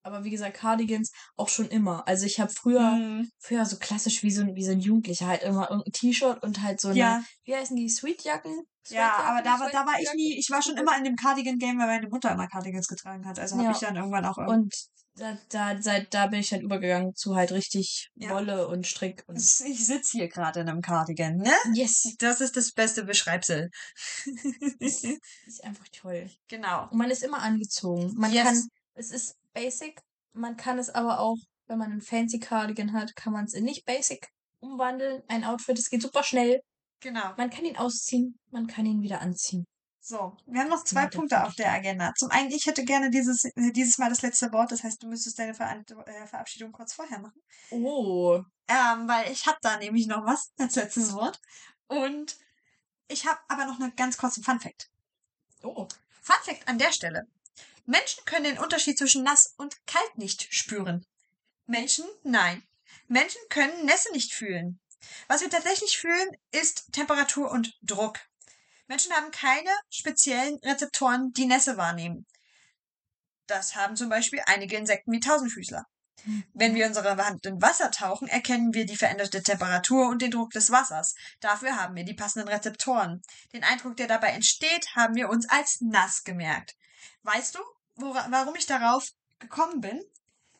Aber 0.05 0.25
wie 0.25 0.31
gesagt, 0.31 0.57
Cardigans 0.57 1.13
auch 1.37 1.49
schon 1.49 1.69
immer. 1.69 2.09
Also 2.09 2.27
ich 2.27 2.41
habe 2.41 2.51
früher, 2.53 2.81
Mhm. 2.91 3.31
früher 3.39 3.65
so 3.67 3.77
klassisch 3.79 4.23
wie 4.25 4.33
so, 4.33 4.43
ein- 4.43 4.57
wie 4.57 4.65
so 4.65 4.73
ein 4.73 4.81
Jugendlicher 4.81 5.27
halt 5.29 5.43
immer 5.45 5.71
irgendein 5.71 5.93
T-Shirt 5.93 6.43
und 6.43 6.61
halt 6.63 6.81
so 6.81 6.89
eine, 6.89 6.99
Ja, 6.99 7.25
wie 7.45 7.55
heißen 7.55 7.77
die, 7.77 7.89
Sweetjacken? 7.89 8.53
ja, 8.89 8.89
Sweatjacken? 8.89 9.27
aber 9.27 9.43
da 9.43 9.61
war, 9.61 9.71
da 9.71 9.87
war 9.87 10.01
ich 10.01 10.13
nie, 10.15 10.37
ich 10.39 10.49
war 10.51 10.61
schon 10.61 10.77
immer 10.77 10.97
in 10.99 11.05
dem 11.05 11.15
Cardigan-Game, 11.15 11.79
weil 11.79 11.87
meine 11.87 12.09
Mutter 12.09 12.33
immer 12.33 12.49
Cardigans 12.49 12.89
getragen 12.89 13.25
hat. 13.29 13.39
Also 13.39 13.55
habe 13.57 13.67
Ja. 13.67 13.71
ich 13.71 13.79
dann 13.79 13.95
irgendwann 13.95 14.25
auch. 14.27 14.39
Und 14.39 14.75
da, 15.17 15.37
da, 15.51 15.77
seit 15.81 16.13
da 16.15 16.27
bin 16.29 16.41
ich 16.41 16.49
dann 16.51 16.61
übergegangen 16.63 17.15
zu 17.15 17.35
halt 17.37 17.53
richtig 17.53 18.09
Ja. 18.15 18.31
Wolle 18.31 18.67
und 18.69 18.87
Strick 18.87 19.23
und 19.27 19.37
Ich 19.37 19.87
sitze 19.87 20.19
hier 20.19 20.29
gerade 20.29 20.61
in 20.61 20.69
einem 20.69 20.81
Cardigan, 20.81 21.37
ne? 21.37 21.53
yes, 21.75 22.15
Das 22.19 22.41
ist 22.41 22.57
das 22.57 22.73
beste 22.73 23.05
Beschreibsel. 23.05 23.69
ist 24.79 25.65
einfach 25.65 25.87
toll. 25.93 26.31
genau. 26.49 26.89
Und 26.91 26.99
man 26.99 27.11
ist 27.11 27.23
immer 27.23 27.41
angezogen. 27.43 28.13
Man 28.17 28.33
Yes. 28.33 28.45
kann, 28.45 28.69
es 28.95 29.11
ist 29.11 29.35
basic, 29.53 30.01
man 30.33 30.57
kann 30.57 30.79
es 30.79 30.91
aber 30.91 31.21
auch, 31.21 31.37
wenn 31.67 31.79
man 31.79 31.93
einen 31.93 32.01
fancy 32.01 32.39
Cardigan 32.39 32.93
hat, 32.93 33.15
kann 33.17 33.33
man 33.33 33.45
es 33.45 33.55
in 33.55 33.65
nicht 33.65 33.85
basic 33.85 34.27
umwandeln. 34.61 35.23
Ein 35.29 35.45
Outfit, 35.45 35.79
es 35.79 35.91
geht 35.91 36.03
super 36.03 36.23
schnell. 36.23 36.61
Genau. 37.01 37.35
Man 37.37 37.51
kann 37.51 37.65
ihn 37.65 37.77
ausziehen, 37.77 38.39
man 38.51 38.67
kann 38.67 38.87
ihn 38.87 39.03
wieder 39.03 39.21
anziehen. 39.21 39.65
So, 40.05 40.37
wir 40.47 40.61
haben 40.61 40.69
noch 40.69 40.83
zwei 40.83 41.03
Ja, 41.03 41.09
Punkte 41.11 41.45
auf 41.45 41.55
der 41.55 41.73
Agenda. 41.73 42.13
Zum 42.19 42.29
einen, 42.33 42.51
ich 42.51 42.67
hätte 42.67 42.85
gerne 42.85 43.09
dieses, 43.09 43.49
dieses 43.55 43.99
Mal 43.99 44.09
das 44.09 44.23
letzte 44.23 44.53
Wort. 44.53 44.73
Das 44.73 44.83
heißt, 44.83 45.01
du 45.01 45.07
müsstest 45.07 45.39
deine 45.39 45.55
Ver 45.55 45.71
äh, 46.07 46.27
Verabschiedung 46.27 46.73
kurz 46.73 46.93
vorher 46.93 47.21
machen. 47.21 47.41
Oh. 47.71 48.43
Ähm, 48.67 49.07
weil 49.07 49.31
ich 49.31 49.47
habe 49.47 49.59
da 49.63 49.77
nämlich 49.77 50.09
noch 50.09 50.27
was 50.27 50.51
als 50.59 50.75
letztes 50.75 51.13
Wort. 51.13 51.41
Und 51.87 52.37
ich 53.07 53.27
habe 53.27 53.39
aber 53.47 53.65
noch 53.67 53.79
einen 53.79 53.95
ganz 53.95 54.17
kurzen 54.17 54.43
Funfact. 54.43 54.91
Oh. 55.63 55.87
Funfact 56.21 56.67
an 56.67 56.79
der 56.79 56.93
Stelle. 56.93 57.29
Menschen 57.87 58.25
können 58.25 58.45
den 58.45 58.59
Unterschied 58.59 58.99
zwischen 58.99 59.23
nass 59.23 59.55
und 59.57 59.87
kalt 59.87 60.19
nicht 60.19 60.53
spüren. 60.53 61.07
Menschen? 61.67 62.07
Nein. 62.25 62.65
Menschen 63.07 63.41
können 63.51 63.87
Nässe 63.87 64.11
nicht 64.11 64.35
fühlen. 64.35 64.81
Was 65.29 65.43
wir 65.43 65.51
tatsächlich 65.51 65.97
fühlen, 65.97 66.37
ist 66.51 66.93
Temperatur 66.93 67.53
und 67.53 67.79
Druck. 67.83 68.19
Menschen 68.87 69.13
haben 69.13 69.31
keine 69.31 69.71
speziellen 69.91 70.59
Rezeptoren, 70.65 71.33
die 71.33 71.47
Nässe 71.47 71.77
wahrnehmen. 71.77 72.27
Das 73.47 73.75
haben 73.77 73.97
zum 73.97 74.09
Beispiel 74.09 74.43
einige 74.47 74.77
Insekten 74.77 75.13
wie 75.13 75.21
Tausendfüßler. 75.21 75.87
Wenn 76.55 76.75
wir 76.77 76.87
unsere 76.87 77.17
Hand 77.17 77.45
in 77.47 77.61
Wasser 77.61 77.91
tauchen, 77.91 78.29
erkennen 78.29 78.75
wir 78.75 78.87
die 78.87 78.97
veränderte 78.97 79.43
Temperatur 79.43 80.09
und 80.09 80.23
den 80.23 80.31
Druck 80.31 80.51
des 80.51 80.71
Wassers. 80.71 81.15
Dafür 81.41 81.77
haben 81.77 81.97
wir 81.97 82.05
die 82.05 82.15
passenden 82.15 82.49
Rezeptoren. 82.49 83.23
Den 83.53 83.65
Eindruck, 83.65 83.97
der 83.97 84.07
dabei 84.07 84.29
entsteht, 84.29 84.95
haben 84.95 85.17
wir 85.17 85.29
uns 85.29 85.49
als 85.49 85.81
nass 85.81 86.23
gemerkt. 86.23 86.77
Weißt 87.23 87.57
du, 87.57 87.59
wora- 87.97 88.29
warum 88.31 88.55
ich 88.55 88.67
darauf 88.67 89.09
gekommen 89.41 89.81
bin? 89.81 90.01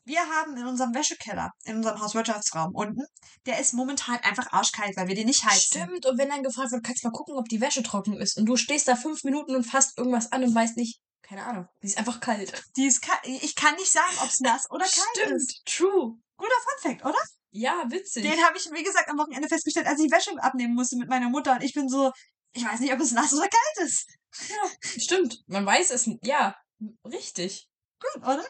Wir 0.05 0.21
haben 0.21 0.57
in 0.57 0.67
unserem 0.67 0.95
Wäschekeller, 0.95 1.51
in 1.65 1.77
unserem 1.77 2.01
Hauswirtschaftsraum 2.01 2.75
unten, 2.75 3.03
der 3.47 3.61
ist 3.61 3.73
momentan 3.73 4.17
einfach 4.17 4.53
arschkalt, 4.53 4.97
weil 4.97 5.07
wir 5.09 5.15
den 5.15 5.27
nicht 5.27 5.45
heizen. 5.45 5.83
Stimmt, 5.83 6.07
und 6.07 6.19
wenn 6.19 6.29
dann 6.29 6.43
gefragt 6.43 6.73
wird, 6.73 6.83
kannst 6.85 7.05
du 7.05 7.09
mal 7.09 7.13
gucken, 7.13 7.37
ob 7.37 7.49
die 7.49 7.61
Wäsche 7.61 7.83
trocken 7.83 8.15
ist. 8.21 8.37
Und 8.37 8.47
du 8.47 8.57
stehst 8.57 8.89
da 8.89 8.97
fünf 8.97 9.23
Minuten 9.25 9.55
und 9.55 9.65
fasst 9.65 9.97
irgendwas 9.97 10.33
an 10.33 10.43
und 10.43 10.55
weißt 10.55 10.77
nicht, 10.77 11.01
keine 11.23 11.45
Ahnung, 11.45 11.67
die 11.83 11.87
ist 11.87 11.99
einfach 11.99 12.21
kalt. 12.21 12.65
Die 12.77 12.87
ist 12.87 13.01
ka- 13.01 13.23
ich 13.25 13.55
kann 13.55 13.75
nicht 13.77 13.93
sagen, 13.93 14.13
ob 14.23 14.29
es 14.29 14.41
nass 14.41 14.69
oder 14.71 14.85
kalt 14.85 15.31
ist. 15.31 15.63
true. 15.65 16.17
Guter 16.37 16.55
Funfact, 16.81 17.05
oder? 17.05 17.19
Ja, 17.53 17.85
witzig. 17.89 18.25
Den 18.25 18.43
habe 18.45 18.57
ich, 18.59 18.65
wie 18.73 18.83
gesagt, 18.83 19.09
am 19.09 19.19
Wochenende 19.19 19.47
festgestellt, 19.49 19.87
als 19.87 20.01
ich 20.01 20.11
Wäsche 20.11 20.33
abnehmen 20.43 20.75
musste 20.75 20.97
mit 20.97 21.09
meiner 21.09 21.29
Mutter. 21.29 21.53
Und 21.53 21.63
ich 21.63 21.75
bin 21.75 21.89
so, 21.89 22.11
ich 22.53 22.65
weiß 22.65 22.81
nicht, 22.81 22.93
ob 22.93 22.99
es 23.01 23.13
nass 23.13 23.33
oder 23.33 23.43
kalt 23.49 23.87
ist. 23.89 24.09
ja, 24.49 24.91
stimmt. 25.01 25.39
Man 25.47 25.65
weiß 25.65 25.91
es, 25.91 26.09
ja, 26.23 26.57
richtig. 27.05 27.69
Gut, 28.01 28.23
oder? 28.23 28.45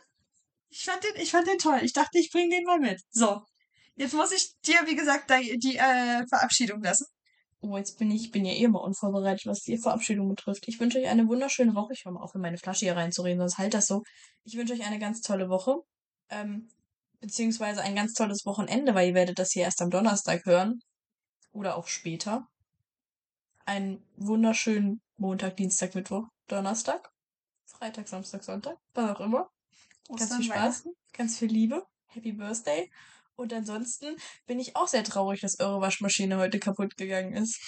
Ich 0.73 0.85
fand 0.85 1.05
den, 1.05 1.12
ich 1.16 1.31
fand 1.31 1.47
den 1.47 1.59
toll. 1.59 1.81
Ich 1.82 1.93
dachte, 1.93 2.19
ich 2.19 2.31
bringe 2.31 2.49
den 2.49 2.65
mal 2.65 2.81
mit. 2.81 3.03
So. 3.11 3.43
Jetzt 3.94 4.15
muss 4.15 4.32
ich 4.32 4.55
dir, 4.66 4.86
wie 4.86 4.97
gesagt, 4.97 5.31
die, 5.31 5.59
die 5.59 5.77
äh, 5.77 6.27
Verabschiedung 6.27 6.82
lassen. 6.82 7.05
Oh, 7.61 7.77
jetzt 7.77 7.99
bin 7.99 8.11
ich, 8.11 8.31
bin 8.31 8.47
ja 8.47 8.55
eh 8.55 8.65
immer 8.65 8.81
unvorbereitet, 8.81 9.44
was 9.44 9.61
die 9.61 9.77
Verabschiedung 9.77 10.31
betrifft. 10.31 10.66
Ich 10.66 10.81
wünsche 10.81 10.99
euch 10.99 11.09
eine 11.09 11.28
wunderschöne 11.28 11.74
Woche. 11.74 11.93
Ich 11.93 12.07
höre 12.07 12.12
mal 12.12 12.23
auf, 12.23 12.35
in 12.35 12.40
meine 12.40 12.57
Flasche 12.57 12.86
hier 12.86 12.97
reinzureden, 12.97 13.39
sonst 13.39 13.59
halt 13.59 13.74
das 13.74 13.86
so. 13.86 14.03
Ich 14.44 14.57
wünsche 14.57 14.73
euch 14.73 14.82
eine 14.82 14.99
ganz 14.99 15.20
tolle 15.20 15.51
Woche. 15.51 15.77
Ähm, 16.31 16.70
beziehungsweise 17.20 17.82
ein 17.82 17.94
ganz 17.94 18.15
tolles 18.15 18.47
Wochenende, 18.47 18.94
weil 18.94 19.09
ihr 19.09 19.15
werdet 19.15 19.39
das 19.39 19.53
hier 19.53 19.65
erst 19.65 19.82
am 19.82 19.90
Donnerstag 19.90 20.47
hören. 20.47 20.81
Oder 21.53 21.77
auch 21.77 21.86
später. 21.86 22.49
Einen 23.66 24.03
wunderschönen 24.16 25.03
Montag, 25.19 25.59
Dienstag, 25.59 25.94
Mittwoch, 25.94 26.24
Donnerstag. 26.49 27.12
Freitag, 27.66 28.09
Samstag, 28.09 28.43
Sonntag. 28.43 28.78
Was 28.94 29.16
auch 29.16 29.20
immer. 29.20 29.51
Ganz 30.08 30.22
Ostern, 30.22 30.38
viel 30.38 30.50
Spaß, 30.50 30.88
ganz 31.12 31.38
viel 31.38 31.48
Liebe. 31.48 31.86
Happy 32.06 32.32
Birthday. 32.32 32.90
Und 33.36 33.52
ansonsten 33.52 34.16
bin 34.46 34.60
ich 34.60 34.76
auch 34.76 34.88
sehr 34.88 35.04
traurig, 35.04 35.40
dass 35.40 35.58
eure 35.58 35.80
Waschmaschine 35.80 36.36
heute 36.36 36.58
kaputt 36.58 36.96
gegangen 36.96 37.34
ist. 37.34 37.58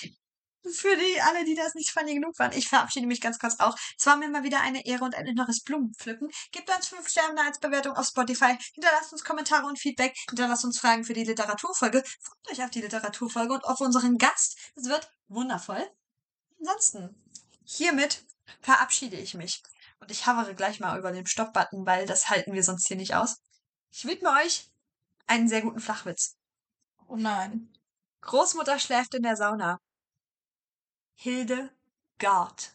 Für 0.73 0.97
die 0.97 1.20
alle, 1.20 1.44
die 1.44 1.55
das 1.55 1.74
nicht 1.74 1.90
funny 1.90 2.15
genug 2.15 2.39
waren, 2.39 2.52
ich 2.52 2.69
verabschiede 2.69 3.06
mich 3.06 3.20
ganz 3.20 3.39
kurz 3.39 3.61
auch. 3.61 3.77
Es 3.98 4.06
war 4.06 4.16
mir 4.16 4.28
mal 4.28 4.44
wieder 4.44 4.62
eine 4.62 4.86
Ehre 4.86 5.05
und 5.05 5.15
ein 5.15 5.27
inneres 5.27 5.62
Blumenpflücken. 5.62 6.31
Gebt 6.52 6.74
uns 6.74 6.89
fünf 6.89 7.06
Sterne 7.06 7.43
als 7.43 7.59
Bewertung 7.59 7.93
auf 7.94 8.06
Spotify. 8.06 8.56
Hinterlasst 8.73 9.12
uns 9.12 9.24
Kommentare 9.24 9.66
und 9.66 9.78
Feedback. 9.78 10.16
Hinterlasst 10.28 10.65
uns 10.65 10.78
Fragen 10.78 11.05
für 11.05 11.12
die 11.12 11.24
Literaturfolge. 11.24 12.02
Freut 12.02 12.51
euch 12.51 12.65
auf 12.65 12.70
die 12.70 12.81
Literaturfolge 12.81 13.52
und 13.52 13.65
auf 13.65 13.81
unseren 13.81 14.16
Gast. 14.16 14.59
Es 14.74 14.89
wird 14.89 15.11
wundervoll. 15.28 15.86
Ansonsten, 16.59 17.15
hiermit 17.65 18.24
verabschiede 18.62 19.16
ich 19.16 19.35
mich. 19.35 19.62
Und 20.05 20.11
ich 20.11 20.27
havere 20.27 20.55
gleich 20.55 20.81
mal 20.81 20.99
über 20.99 21.13
den 21.13 21.27
Stopp-Button, 21.27 21.87
weil 21.87 22.07
das 22.07 22.29
halten 22.29 22.53
wir 22.53 22.63
sonst 22.63 22.89
hier 22.89 22.99
nicht 22.99 23.15
aus. 23.15 23.39
Ich 23.91 24.05
widme 24.05 24.29
euch 24.33 24.71
einen 25.27 25.49
sehr 25.49 25.63
guten 25.63 25.81
Flachwitz. 25.81 26.37
Oh 27.09 27.17
nein. 27.17 27.73
Großmutter 28.21 28.79
schläft 28.79 29.15
in 29.15 29.23
der 29.23 29.37
Sauna. 29.37 29.81
Hilde 31.15 31.71
Gard. 32.19 32.74